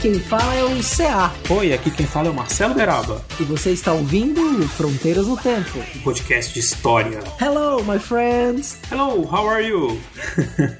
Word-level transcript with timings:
Quem 0.00 0.14
fala 0.20 0.54
é 0.54 0.64
o 0.64 0.80
CA 0.82 1.32
Oi, 1.50 1.72
aqui 1.72 1.90
quem 1.90 2.06
fala 2.06 2.28
é 2.28 2.30
o 2.30 2.34
Marcelo 2.34 2.74
Beraba, 2.74 3.24
e 3.40 3.42
você 3.42 3.70
está 3.70 3.92
ouvindo 3.92 4.66
Fronteiras 4.68 5.26
no 5.26 5.36
Tempo. 5.36 5.78
um 5.96 6.00
podcast 6.00 6.54
de 6.54 6.60
história. 6.60 7.20
Hello, 7.40 7.82
my 7.84 7.98
friends. 7.98 8.78
Hello, 8.90 9.22
how 9.24 9.48
are 9.48 9.66
you? 9.66 9.98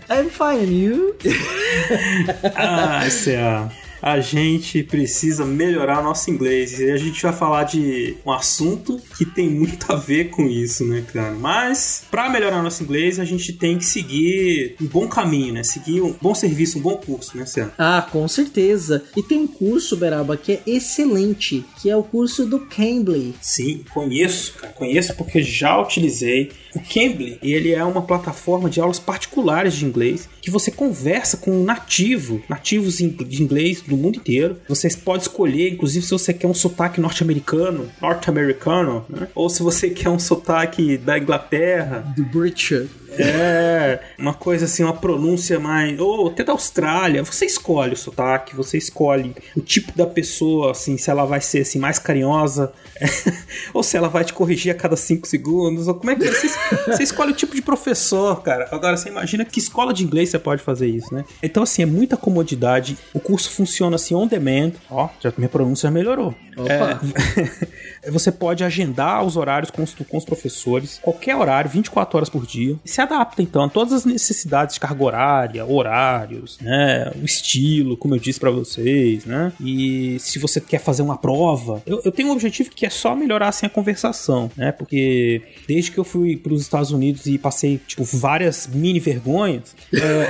I'm 0.09 0.29
fine, 0.31 0.63
and 0.63 0.73
you? 0.73 1.17
ah, 2.55 3.07
CA. 3.11 3.71
A 4.01 4.21
gente 4.21 4.83
precisa 4.83 5.45
melhorar 5.45 6.03
nosso 6.03 6.31
inglês 6.31 6.79
e 6.79 6.91
a 6.91 6.97
gente 6.97 7.23
vai 7.23 7.33
falar 7.33 7.65
de 7.65 8.17
um 8.25 8.31
assunto 8.31 9.01
que 9.17 9.25
tem 9.25 9.49
muito 9.49 9.93
a 9.93 9.97
ver 9.97 10.31
com 10.31 10.47
isso, 10.47 10.85
né, 10.85 11.05
cara? 11.13 11.33
Mas 11.33 12.05
para 12.11 12.29
melhorar 12.29 12.63
nosso 12.63 12.83
inglês, 12.83 13.19
a 13.19 13.25
gente 13.25 13.53
tem 13.53 13.79
que 13.79 13.85
seguir 13.85 14.77
um 14.81 14.87
bom 14.87 15.09
caminho, 15.09 15.55
né? 15.55 15.63
Seguir 15.63 16.01
um 16.01 16.15
bom 16.21 16.35
serviço, 16.35 16.79
um 16.79 16.83
bom 16.83 16.97
curso, 16.97 17.37
né, 17.37 17.45
CA? 17.45 17.73
Ah, 17.79 18.07
com 18.11 18.27
certeza. 18.29 19.05
E 19.17 19.23
tem 19.23 19.39
um 19.39 19.47
curso, 19.47 19.97
Beraba, 19.97 20.37
que 20.37 20.53
é 20.53 20.63
excelente, 20.67 21.65
que 21.81 21.91
é 21.91 21.97
o 21.97 22.03
curso 22.03 22.47
do 22.47 22.61
Cambly. 22.61 23.35
Sim, 23.41 23.85
conheço, 23.93 24.55
cara. 24.55 24.73
Conheço 24.73 25.15
porque 25.17 25.43
já 25.43 25.81
utilizei. 25.81 26.51
O 26.75 26.81
Cambly, 26.81 27.39
ele 27.43 27.73
é 27.73 27.83
uma 27.83 28.03
plataforma 28.03 28.71
de 28.71 28.81
aulas 28.81 28.99
particulares 28.99 29.75
de 29.75 29.85
inglês 29.85 30.29
que 30.41 30.51
você 30.51 30.71
conversa 30.71 31.37
com 31.37 31.51
um 31.51 31.65
nativo, 31.65 32.43
nativos 32.49 32.99
de 32.99 33.43
inglês 33.43 33.83
do 33.89 33.97
mundo 33.97 34.17
inteiro. 34.17 34.57
Você 34.69 34.89
pode 34.91 35.23
escolher, 35.23 35.73
inclusive, 35.73 36.05
se 36.05 36.11
você 36.11 36.33
quer 36.33 36.47
um 36.47 36.55
sotaque 36.55 37.01
norte-americano, 37.01 37.89
norte-americano, 38.01 39.05
né? 39.09 39.29
Ou 39.35 39.49
se 39.49 39.63
você 39.63 39.91
quer 39.91 40.09
um 40.11 40.19
sotaque 40.19 40.97
da 40.97 41.19
Inglaterra, 41.19 42.05
Do 42.17 42.25
British. 42.25 42.87
É, 43.19 44.01
uma 44.19 44.35
coisa 44.35 44.65
assim, 44.65 44.83
uma 44.83 44.93
pronúncia 44.93 45.59
mais. 45.59 45.99
Ou 45.99 46.29
até 46.29 46.45
da 46.45 46.53
Austrália. 46.53 47.23
Você 47.23 47.47
escolhe 47.47 47.95
o 47.95 47.97
sotaque, 47.97 48.55
você 48.55 48.79
escolhe 48.79 49.35
o 49.57 49.61
tipo 49.61 49.97
da 49.97 50.07
pessoa, 50.07 50.73
assim, 50.73 50.97
se 50.97 51.11
ela 51.11 51.25
vai 51.25 51.41
ser 51.41 51.61
assim, 51.61 51.79
mais 51.79 51.99
carinhosa, 51.99 52.73
ou 53.75 53.83
se 53.83 53.97
ela 53.97 54.09
vai 54.09 54.25
te 54.25 54.33
corrigir 54.33 54.73
a 54.73 54.75
cada 54.75 54.97
5 54.97 55.27
segundos, 55.27 55.89
ou 55.89 55.95
como 55.95 56.11
é 56.11 56.17
que 56.17 56.25
é? 56.25 56.31
Você, 56.31 56.49
você 56.87 57.03
escolhe 57.03 57.33
o 57.33 57.35
tipo 57.35 57.55
de 57.55 57.63
professor, 57.63 58.43
cara. 58.43 58.69
Agora 58.71 58.97
você 58.97 59.09
imagina 59.09 59.45
que 59.45 59.59
escola 59.59 59.93
de 59.93 60.05
inglês 60.05 60.31
você 60.31 60.39
pode 60.39 60.63
fazer 60.63 60.89
isso, 60.89 61.13
né? 61.15 61.25
Então, 61.43 61.63
assim, 61.63 61.83
é 61.83 61.87
muita 61.87 62.17
comodidade. 62.17 62.97
O 63.13 63.21
curso 63.21 63.51
funciona 63.51 63.97
assim 63.97 64.15
on 64.15 64.27
demand. 64.27 64.73
Ó, 64.91 65.09
já 65.21 65.33
minha 65.37 65.49
pronúncia 65.49 65.91
melhorou. 65.91 66.35
Opa. 66.57 67.01
É, 67.41 67.69
você 68.07 68.31
pode 68.31 68.65
agendar 68.65 69.25
os 69.25 69.37
horários 69.37 69.71
com 69.71 69.83
os, 69.83 69.95
com 69.95 70.17
os 70.17 70.25
professores, 70.25 70.99
qualquer 71.03 71.37
horário, 71.37 71.71
24 71.71 72.17
horas 72.17 72.29
por 72.29 72.47
dia. 72.47 72.77
E 72.85 72.89
se 72.89 73.01
adapta, 73.01 73.43
então, 73.43 73.63
a 73.63 73.69
todas 73.69 73.93
as 73.93 74.05
necessidades 74.05 74.75
de 74.75 74.81
carga 74.81 75.05
horária, 75.05 75.67
horários, 75.67 76.59
né? 76.61 77.13
O 77.21 77.25
estilo, 77.25 77.97
como 77.97 78.15
eu 78.15 78.19
disse 78.19 78.39
pra 78.39 78.51
vocês, 78.51 79.25
né? 79.25 79.53
E 79.61 80.19
se 80.21 80.39
você 80.39 80.61
quer 80.61 80.79
fazer 80.79 81.03
uma 81.03 81.17
prova, 81.17 81.83
eu, 81.87 82.01
eu 82.05 82.13
tenho 82.13 82.29
um 82.29 82.33
objetivo 82.33 82.71
que 82.71 82.87
é 82.87 82.91
só 82.91 83.15
melhorar 83.15 83.49
assim 83.49 83.67
a 83.67 83.71
conversação, 83.71 84.51
né? 84.57 84.73
Porque 84.73 85.43
desde 85.67 85.91
que 85.91 85.99
eu 85.99 86.05
fui 86.05 86.37
pros 86.37 86.61
Estados 86.63 86.91
Unidos 86.91 87.27
e 87.27 87.39
passei, 87.39 87.81
tipo, 87.87 88.05
várias 88.05 88.67
mini 88.67 89.01
vergonhas, 89.01 89.75
é, 89.93 90.29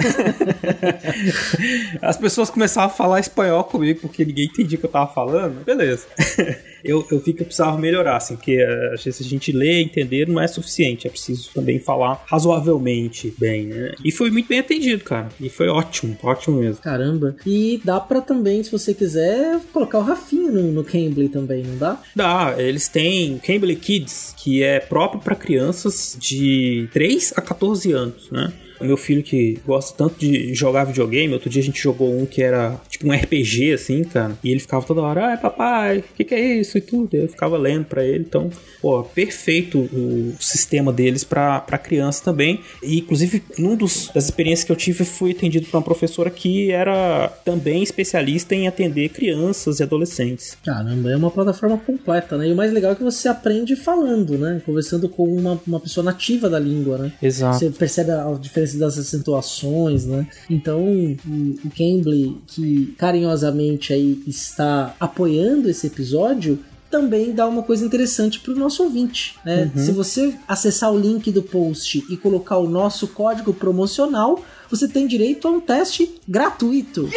as 2.01 2.17
pessoas 2.17 2.51
começavam 2.51 2.91
a 2.91 2.95
falar 2.95 3.21
espanhol 3.21 3.65
comigo 3.65 4.01
porque 4.01 4.25
ninguém 4.25 4.47
entendia 4.47 4.77
o 4.77 4.81
que 4.81 4.87
eu 4.87 4.91
tava 4.91 5.13
falando. 5.13 5.65
Beleza. 5.65 6.07
eu, 6.85 7.07
eu 7.11 7.19
vi 7.19 7.33
que 7.33 7.43
eu 7.43 7.47
precisava 7.47 7.77
melhorar, 7.79 8.17
assim, 8.17 8.37
porque 8.37 8.53
eh, 8.53 8.91
às 8.95 9.05
vezes 9.05 9.27
a 9.27 9.29
gente 9.29 9.53
lê 9.53 9.81
e 9.81 9.85
entender 9.85 10.29
não 10.29 10.41
é 10.41 10.47
suficiente, 10.47 11.07
é 11.07 11.11
preciso 11.11 11.51
também 11.55 11.79
falar 11.79 12.25
razoavelmente 12.27 13.35
bem, 13.39 13.67
né? 13.67 13.95
E 14.05 14.13
foi 14.13 14.31
muito 14.31 14.49
bem 14.49 14.61
atendido, 14.61 15.05
cara. 15.05 15.29
E 15.41 15.49
foi 15.49 15.69
ótimo, 15.69 16.17
ótimo 16.23 16.61
mesmo. 16.61 16.83
Caramba. 16.83 17.37
E 17.47 17.81
dá 17.85 18.01
pra 18.01 18.21
também, 18.21 18.63
se 18.63 18.71
você 18.71 18.95
quiser, 18.95 19.61
colocar 19.73 19.99
o 19.99 20.03
Rafinha 20.03 20.51
no, 20.51 20.73
no 20.73 20.85
Cambly 20.85 21.29
também, 21.29 21.63
não 21.65 21.77
dá? 21.77 22.01
Dá, 22.15 22.55
eles 22.59 22.89
têm 22.89 23.35
o 23.35 23.41
Cambly 23.41 23.77
Kids, 23.77 24.35
que 24.37 24.63
é 24.63 24.81
próprio 24.81 25.21
para 25.21 25.35
crianças 25.35 26.17
de 26.19 26.89
3 26.93 27.33
a 27.37 27.43
14 27.43 27.93
anos, 27.93 28.31
né? 28.31 28.53
O 28.81 28.85
meu 28.85 28.97
filho 28.97 29.23
que 29.23 29.59
gosta 29.67 29.97
tanto 29.97 30.19
de 30.19 30.55
jogar 30.55 30.85
videogame, 30.85 31.33
outro 31.33 31.51
dia 31.51 31.63
a 31.63 31.65
gente 31.65 31.81
jogou 31.81 32.17
um 32.17 32.27
que 32.27 32.43
era 32.43 32.81
tipo 32.89 33.07
um 33.07 33.13
RPG, 33.13 33.73
assim, 33.73 34.05
cara. 34.05 34.37
E 34.43 34.51
ele 34.51 34.61
ficava 34.61 34.85
toda 34.85 35.03
hora, 35.03 35.27
ai 35.27 35.37
papai, 35.37 35.99
o 35.99 36.05
que, 36.17 36.25
que 36.25 36.35
é 36.35 36.57
isso 36.57 36.79
e 36.79 36.81
tudo. 36.81 37.15
Eu 37.15 37.29
ficava 37.29 37.57
lendo 37.57 37.85
pra 37.85 38.05
ele. 38.05 38.25
Então, 38.29 38.51
pô, 38.81 39.03
perfeito 39.03 39.79
o 39.79 40.35
sistema 40.41 40.93
deles 40.93 41.25
pra, 41.25 41.61
pra 41.61 41.79
criança 41.79 42.23
também. 42.25 42.61
E, 42.83 42.99
inclusive, 42.99 43.43
num 43.59 43.77
dos, 43.77 44.11
das 44.15 44.25
experiências 44.25 44.65
que 44.65 44.73
eu 44.73 44.77
tive, 44.77 45.05
fui 45.05 45.33
atendido 45.33 45.67
por 45.67 45.77
uma 45.77 45.83
professora 45.83 46.31
que 46.31 46.71
era 46.71 47.29
também 47.45 47.83
especialista 47.83 48.55
em 48.55 48.69
atender 48.69 49.09
crianças 49.11 49.81
e 49.81 49.83
adolescentes. 49.83 50.57
Caramba, 50.65 51.11
é 51.11 51.17
uma 51.17 51.31
plataforma 51.31 51.79
completa, 51.79 52.37
né? 52.37 52.49
E 52.49 52.53
o 52.53 52.57
mais 52.57 52.73
legal 52.73 52.93
é 52.93 52.95
que 52.95 53.03
você 53.03 53.29
aprende 53.29 53.77
falando, 53.77 54.39
né? 54.39 54.61
Conversando 54.65 55.09
com 55.09 55.25
uma, 55.25 55.61
uma 55.67 55.81
pessoa 55.81 56.05
nativa 56.05 56.49
da 56.49 56.59
língua, 56.59 56.99
né? 56.99 57.13
Exato. 57.23 57.59
Você 57.59 57.71
percebe 57.71 58.11
a 58.11 58.37
diferença 58.41 58.68
das 58.75 58.99
acentuações, 58.99 60.05
né? 60.05 60.27
Então, 60.49 60.83
o, 60.85 61.71
Cambly, 61.77 62.37
que 62.47 62.95
carinhosamente 62.99 63.93
aí 63.93 64.23
está 64.27 64.95
apoiando 64.99 65.69
esse 65.69 65.87
episódio, 65.87 66.59
também 66.91 67.33
dá 67.33 67.47
uma 67.47 67.63
coisa 67.63 67.85
interessante 67.85 68.41
para 68.41 68.53
o 68.53 68.57
nosso 68.57 68.83
ouvinte. 68.83 69.37
Né? 69.45 69.71
Se 69.77 69.93
você 69.93 70.35
acessar 70.47 70.93
o 70.93 70.99
link 70.99 71.31
do 71.31 71.43
post 71.43 72.05
e 72.09 72.17
colocar 72.17 72.57
o 72.57 72.69
nosso 72.69 73.09
código 73.09 73.53
promocional, 73.53 74.43
você 74.71 74.89
tem 74.89 75.07
direito 75.07 75.49
a 75.49 75.51
um 75.51 75.61
teste 75.61 76.11
gratuito. 76.27 77.09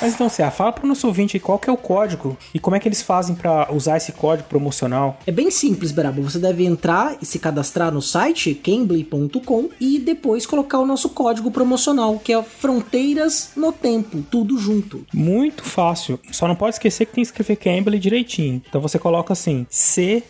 Mas 0.00 0.14
então, 0.14 0.28
Cia, 0.28 0.50
fala 0.50 0.72
pro 0.72 0.86
nosso 0.86 1.06
ouvinte 1.06 1.36
aí 1.36 1.40
qual 1.40 1.58
que 1.58 1.68
é 1.68 1.72
o 1.72 1.76
código 1.76 2.36
e 2.54 2.58
como 2.58 2.76
é 2.76 2.80
que 2.80 2.86
eles 2.86 3.02
fazem 3.02 3.34
pra 3.34 3.72
usar 3.72 3.96
esse 3.96 4.12
código 4.12 4.48
promocional. 4.48 5.18
É 5.26 5.32
bem 5.32 5.50
simples, 5.50 5.90
Beraba. 5.90 6.20
Você 6.22 6.38
deve 6.38 6.64
entrar 6.64 7.16
e 7.20 7.26
se 7.26 7.38
cadastrar 7.38 7.92
no 7.92 8.02
site 8.02 8.54
cambly.com 8.54 9.70
e 9.80 9.98
depois 9.98 10.46
colocar 10.46 10.78
o 10.78 10.86
nosso 10.86 11.08
código 11.08 11.50
promocional, 11.50 12.18
que 12.18 12.32
é 12.32 12.42
Fronteiras 12.42 13.50
no 13.56 13.72
Tempo, 13.72 14.22
tudo 14.30 14.58
junto. 14.58 15.04
Muito 15.12 15.64
fácil. 15.64 16.20
Só 16.30 16.46
não 16.46 16.54
pode 16.54 16.74
esquecer 16.76 17.06
que 17.06 17.14
tem 17.14 17.24
que 17.24 17.28
escrever 17.28 17.56
Cambly 17.56 17.98
direitinho. 17.98 18.62
Então 18.68 18.80
você 18.80 18.98
coloca 18.98 19.32
assim: 19.32 19.66
C-A-M-B-L-Y, 19.70 20.28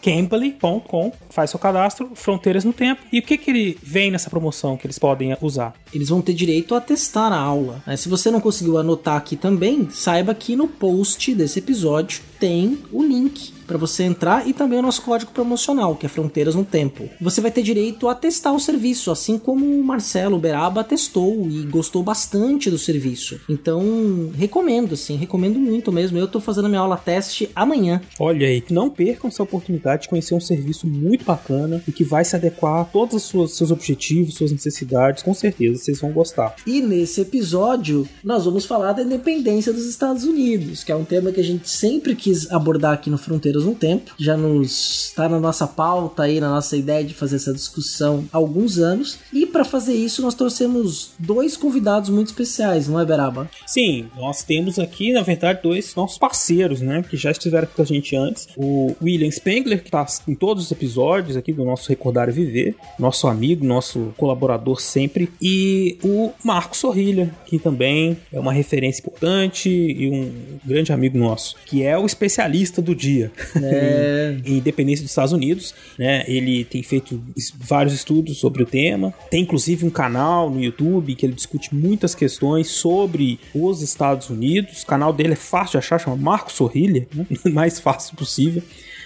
cambly.com, 0.00 1.12
faz 1.30 1.50
seu 1.50 1.58
cadastro, 1.58 2.10
Fronteiras 2.14 2.64
no 2.64 2.72
Tempo. 2.72 3.02
E 3.12 3.18
o 3.18 3.22
que 3.22 3.36
que 3.36 3.50
ele 3.50 3.78
vem 3.82 4.10
nessa 4.10 4.30
promoção 4.30 4.43
que 4.76 4.86
eles 4.86 4.98
podem 4.98 5.36
usar? 5.40 5.74
Eles 5.92 6.08
vão 6.08 6.20
ter 6.20 6.34
direito 6.34 6.74
a 6.74 6.80
testar 6.80 7.32
a 7.32 7.38
aula. 7.38 7.82
né? 7.86 7.96
Se 7.96 8.08
você 8.08 8.30
não 8.30 8.40
conseguiu 8.40 8.76
anotar 8.78 9.16
aqui 9.16 9.36
também, 9.36 9.88
saiba 9.90 10.34
que 10.34 10.56
no 10.56 10.68
post 10.68 11.34
desse 11.34 11.58
episódio 11.60 12.20
tem 12.38 12.78
o 12.92 13.02
link 13.02 13.53
para 13.66 13.78
você 13.78 14.02
entrar 14.02 14.46
e 14.46 14.52
também 14.52 14.78
o 14.78 14.82
nosso 14.82 15.02
código 15.02 15.32
promocional, 15.32 15.96
que 15.96 16.06
é 16.06 16.08
Fronteiras 16.08 16.54
no 16.54 16.64
Tempo. 16.64 17.08
Você 17.20 17.40
vai 17.40 17.50
ter 17.50 17.62
direito 17.62 18.08
a 18.08 18.14
testar 18.14 18.52
o 18.52 18.60
serviço, 18.60 19.10
assim 19.10 19.38
como 19.38 19.64
o 19.64 19.82
Marcelo 19.82 20.38
Beraba 20.38 20.84
testou 20.84 21.48
e 21.48 21.62
gostou 21.64 22.02
bastante 22.02 22.70
do 22.70 22.78
serviço. 22.78 23.40
Então, 23.48 24.30
recomendo, 24.34 24.94
assim, 24.94 25.16
recomendo 25.16 25.58
muito 25.58 25.90
mesmo. 25.90 26.18
Eu 26.18 26.28
tô 26.28 26.40
fazendo 26.40 26.66
a 26.66 26.68
minha 26.68 26.80
aula 26.80 26.96
teste 26.96 27.50
amanhã. 27.54 28.00
Olha 28.18 28.46
aí, 28.46 28.62
não 28.70 28.90
percam 28.90 29.28
essa 29.28 29.42
oportunidade 29.42 30.02
de 30.02 30.08
conhecer 30.08 30.34
um 30.34 30.40
serviço 30.40 30.86
muito 30.86 31.24
bacana 31.24 31.82
e 31.88 31.92
que 31.92 32.04
vai 32.04 32.24
se 32.24 32.36
adequar 32.36 32.82
a 32.82 32.84
todos 32.84 33.14
os 33.14 33.22
seus, 33.24 33.56
seus 33.56 33.70
objetivos, 33.70 34.34
suas 34.34 34.52
necessidades. 34.52 35.22
Com 35.22 35.32
certeza 35.34 35.78
vocês 35.78 36.00
vão 36.00 36.12
gostar. 36.12 36.54
E 36.66 36.82
nesse 36.82 37.20
episódio, 37.20 38.06
nós 38.22 38.44
vamos 38.44 38.64
falar 38.64 38.92
da 38.92 39.02
independência 39.02 39.72
dos 39.72 39.86
Estados 39.86 40.24
Unidos, 40.24 40.84
que 40.84 40.92
é 40.92 40.96
um 40.96 41.04
tema 41.04 41.32
que 41.32 41.40
a 41.40 41.44
gente 41.44 41.68
sempre 41.70 42.14
quis 42.14 42.34
quis 42.34 42.50
abordar 42.50 42.92
aqui 42.92 43.08
no 43.08 43.16
Fronteiras 43.16 43.53
no 43.62 43.74
Tempo. 43.74 44.12
Já 44.18 44.36
nos 44.36 45.06
está 45.06 45.28
na 45.28 45.38
nossa 45.38 45.66
pauta 45.66 46.24
aí, 46.24 46.40
na 46.40 46.48
nossa 46.48 46.76
ideia 46.76 47.04
de 47.04 47.14
fazer 47.14 47.36
essa 47.36 47.52
discussão 47.52 48.24
há 48.32 48.36
alguns 48.36 48.78
anos. 48.78 49.18
E 49.32 49.46
para 49.46 49.64
fazer 49.64 49.94
isso, 49.94 50.22
nós 50.22 50.34
trouxemos 50.34 51.10
dois 51.18 51.56
convidados 51.56 52.10
muito 52.10 52.28
especiais, 52.28 52.88
não 52.88 52.98
é, 52.98 53.04
Beraba? 53.04 53.48
Sim, 53.66 54.06
nós 54.16 54.42
temos 54.42 54.78
aqui, 54.78 55.12
na 55.12 55.22
verdade, 55.22 55.60
dois 55.62 55.94
nossos 55.94 56.18
parceiros, 56.18 56.80
né? 56.80 57.04
Que 57.08 57.16
já 57.16 57.30
estiveram 57.30 57.68
com 57.68 57.82
a 57.82 57.84
gente 57.84 58.16
antes. 58.16 58.48
O 58.56 58.94
William 59.02 59.30
Spengler, 59.30 59.80
que 59.80 59.88
está 59.88 60.06
em 60.26 60.34
todos 60.34 60.64
os 60.64 60.72
episódios 60.72 61.36
aqui 61.36 61.52
do 61.52 61.64
nosso 61.64 61.88
Recordar 61.88 62.28
e 62.28 62.32
Viver, 62.32 62.74
nosso 62.98 63.28
amigo, 63.28 63.64
nosso 63.64 64.14
colaborador 64.16 64.80
sempre. 64.80 65.30
E 65.40 65.98
o 66.02 66.32
Marco 66.42 66.76
Sorrilha, 66.76 67.34
que 67.46 67.58
também 67.58 68.16
é 68.32 68.40
uma 68.40 68.52
referência 68.52 69.00
importante 69.00 69.68
e 69.68 70.10
um 70.10 70.58
grande 70.64 70.92
amigo 70.92 71.18
nosso, 71.18 71.56
que 71.66 71.82
é 71.82 71.96
o 71.98 72.06
especialista 72.06 72.80
do 72.80 72.94
dia 72.94 73.30
É. 73.62 74.36
em 74.44 74.58
independência 74.58 75.02
dos 75.02 75.10
Estados 75.10 75.32
Unidos, 75.32 75.74
né? 75.98 76.24
Ele 76.26 76.64
tem 76.64 76.82
feito 76.82 77.22
vários 77.56 77.94
estudos 77.94 78.38
sobre 78.38 78.62
o 78.62 78.66
tema, 78.66 79.12
tem 79.30 79.42
inclusive 79.42 79.86
um 79.86 79.90
canal 79.90 80.50
no 80.50 80.62
YouTube 80.62 81.14
que 81.14 81.26
ele 81.26 81.34
discute 81.34 81.74
muitas 81.74 82.14
questões 82.14 82.68
sobre 82.68 83.38
os 83.54 83.82
Estados 83.82 84.30
Unidos. 84.30 84.82
O 84.82 84.86
canal 84.86 85.12
dele 85.12 85.32
é 85.32 85.36
fácil 85.36 85.72
de 85.72 85.78
achar, 85.78 85.98
chama 85.98 86.16
Marco 86.16 86.52
Sorrilha, 86.52 87.06
né? 87.14 87.26
mais 87.52 87.78
fácil 87.80 88.16
possível. 88.16 88.62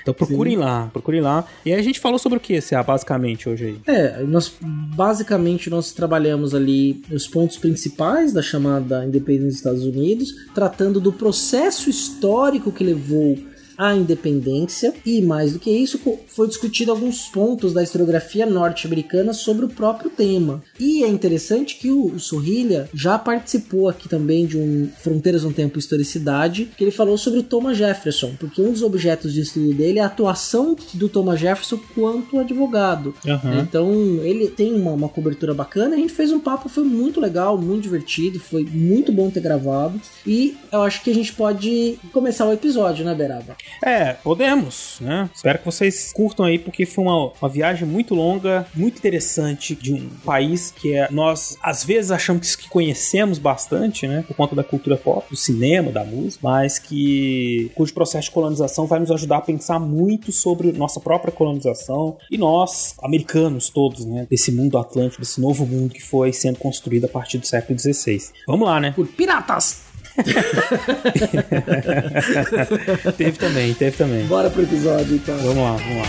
Então 0.08 0.14
procurem 0.14 0.56
lá, 0.56 0.88
procurem 0.90 1.20
lá. 1.20 1.44
E 1.66 1.72
aí 1.72 1.78
a 1.78 1.82
gente 1.82 2.00
falou 2.00 2.18
sobre 2.18 2.38
o 2.38 2.40
que, 2.40 2.60
CA, 2.62 2.82
basicamente, 2.82 3.48
hoje 3.48 3.66
aí? 3.66 3.94
É, 3.94 4.22
nós 4.22 4.52
basicamente 4.60 5.68
nós 5.68 5.92
trabalhamos 5.92 6.54
ali 6.54 7.02
os 7.12 7.26
pontos 7.26 7.58
principais 7.58 8.32
da 8.32 8.40
chamada 8.40 9.04
independência 9.04 9.48
dos 9.48 9.56
Estados 9.56 9.84
Unidos, 9.84 10.32
tratando 10.54 10.98
do 10.98 11.12
processo 11.12 11.90
histórico 11.90 12.72
que 12.72 12.82
levou 12.82 13.38
à 13.78 13.94
independência 13.94 14.92
e 15.06 15.22
mais 15.22 15.52
do 15.52 15.60
que 15.60 15.70
isso 15.70 16.00
foi 16.26 16.48
discutido 16.48 16.90
alguns 16.90 17.28
pontos 17.28 17.72
da 17.72 17.82
historiografia 17.82 18.44
norte-americana 18.44 19.32
sobre 19.32 19.64
o 19.64 19.68
próprio 19.68 20.10
tema. 20.10 20.62
E 20.78 21.04
é 21.04 21.08
interessante 21.08 21.76
que 21.76 21.90
o 21.90 22.18
Sorrilha 22.18 22.90
já 22.92 23.16
participou 23.16 23.88
aqui 23.88 24.08
também 24.08 24.46
de 24.46 24.58
um 24.58 24.88
Fronteiras 24.98 25.44
no 25.44 25.52
Tempo 25.52 25.78
e 25.78 25.80
Historicidade, 25.80 26.68
que 26.76 26.82
ele 26.82 26.90
falou 26.90 27.16
sobre 27.16 27.38
o 27.38 27.42
Thomas 27.42 27.76
Jefferson, 27.76 28.34
porque 28.38 28.60
um 28.60 28.72
dos 28.72 28.82
objetos 28.82 29.32
de 29.32 29.42
estudo 29.42 29.72
dele 29.72 30.00
é 30.00 30.02
a 30.02 30.06
atuação 30.06 30.76
do 30.94 31.08
Thomas 31.08 31.38
Jefferson 31.38 31.78
quanto 31.94 32.38
advogado. 32.38 33.14
Uhum. 33.24 33.60
Então 33.60 33.92
ele 34.22 34.48
tem 34.48 34.74
uma, 34.74 34.92
uma, 34.92 35.08
cobertura 35.08 35.54
bacana. 35.54 35.94
A 35.94 35.98
gente 35.98 36.12
fez 36.12 36.32
um 36.32 36.40
papo, 36.40 36.68
foi 36.68 36.84
muito 36.84 37.20
legal, 37.20 37.56
muito 37.56 37.82
divertido, 37.82 38.40
foi 38.40 38.64
muito 38.64 39.12
bom 39.12 39.30
ter 39.30 39.40
gravado. 39.40 40.00
E 40.26 40.56
eu 40.72 40.82
acho 40.82 41.02
que 41.02 41.10
a 41.10 41.14
gente 41.14 41.32
pode 41.32 41.98
começar 42.12 42.46
o 42.46 42.52
episódio, 42.52 43.04
né, 43.04 43.14
Beraba? 43.14 43.56
É, 43.82 44.12
podemos, 44.12 44.98
né? 45.00 45.28
Espero 45.34 45.58
que 45.58 45.64
vocês 45.64 46.12
curtam 46.12 46.46
aí, 46.46 46.58
porque 46.58 46.84
foi 46.86 47.04
uma, 47.04 47.32
uma 47.40 47.48
viagem 47.48 47.86
muito 47.86 48.14
longa, 48.14 48.66
muito 48.74 48.98
interessante 48.98 49.74
de 49.74 49.92
um 49.92 50.08
país 50.24 50.70
que 50.70 50.94
é, 50.94 51.08
nós 51.10 51.56
às 51.62 51.84
vezes 51.84 52.10
achamos 52.10 52.56
que 52.56 52.68
conhecemos 52.68 53.38
bastante, 53.38 54.06
né? 54.06 54.24
Por 54.26 54.36
conta 54.36 54.54
da 54.54 54.64
cultura 54.64 54.96
pop, 54.96 55.26
do 55.30 55.36
cinema, 55.36 55.90
da 55.90 56.04
música, 56.04 56.40
mas 56.42 56.78
que 56.78 57.70
cujo 57.74 57.94
processo 57.94 58.26
de 58.26 58.30
colonização 58.32 58.86
vai 58.86 58.98
nos 58.98 59.10
ajudar 59.10 59.38
a 59.38 59.42
pensar 59.42 59.78
muito 59.78 60.32
sobre 60.32 60.72
nossa 60.72 61.00
própria 61.00 61.32
colonização 61.32 62.16
e 62.30 62.36
nós, 62.38 62.94
americanos 63.02 63.68
todos, 63.68 64.04
né? 64.04 64.26
Desse 64.30 64.52
mundo 64.52 64.78
atlântico, 64.78 65.22
desse 65.22 65.40
novo 65.40 65.66
mundo 65.66 65.94
que 65.94 66.02
foi 66.02 66.32
sendo 66.32 66.58
construído 66.58 67.04
a 67.04 67.08
partir 67.08 67.38
do 67.38 67.46
século 67.46 67.78
XVI. 67.78 68.18
Vamos 68.46 68.66
lá, 68.66 68.80
né? 68.80 68.92
Por 68.92 69.06
piratas! 69.06 69.87
teve 73.16 73.38
também, 73.38 73.72
teve 73.74 73.96
também. 73.96 74.26
Bora 74.26 74.50
pro 74.50 74.62
episódio 74.62 75.14
então. 75.16 75.38
Vamos 75.38 75.62
lá, 75.62 75.76
vamos 75.76 76.02
lá. 76.02 76.08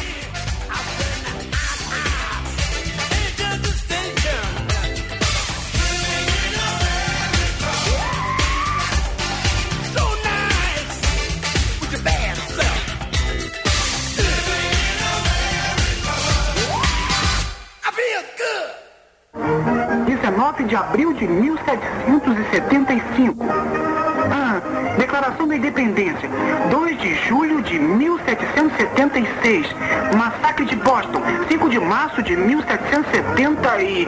de 20.69 20.75
abril 20.75 21.13
de 21.13 21.27
1775. 21.27 23.88
Independência, 25.99 26.29
2 26.71 26.97
de 26.97 27.13
julho 27.27 27.61
de 27.61 27.77
1776. 27.77 29.67
Massacre 30.15 30.65
de 30.65 30.77
Boston, 30.77 31.21
5 31.49 31.69
de 31.69 31.77
março 31.79 32.23
de 32.23 32.37
1770 32.37 33.81
e... 33.81 34.07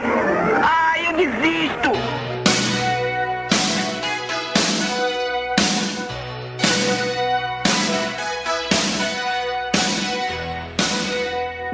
Ah, 0.62 0.94
eu 0.98 1.12
desisto! 1.16 1.92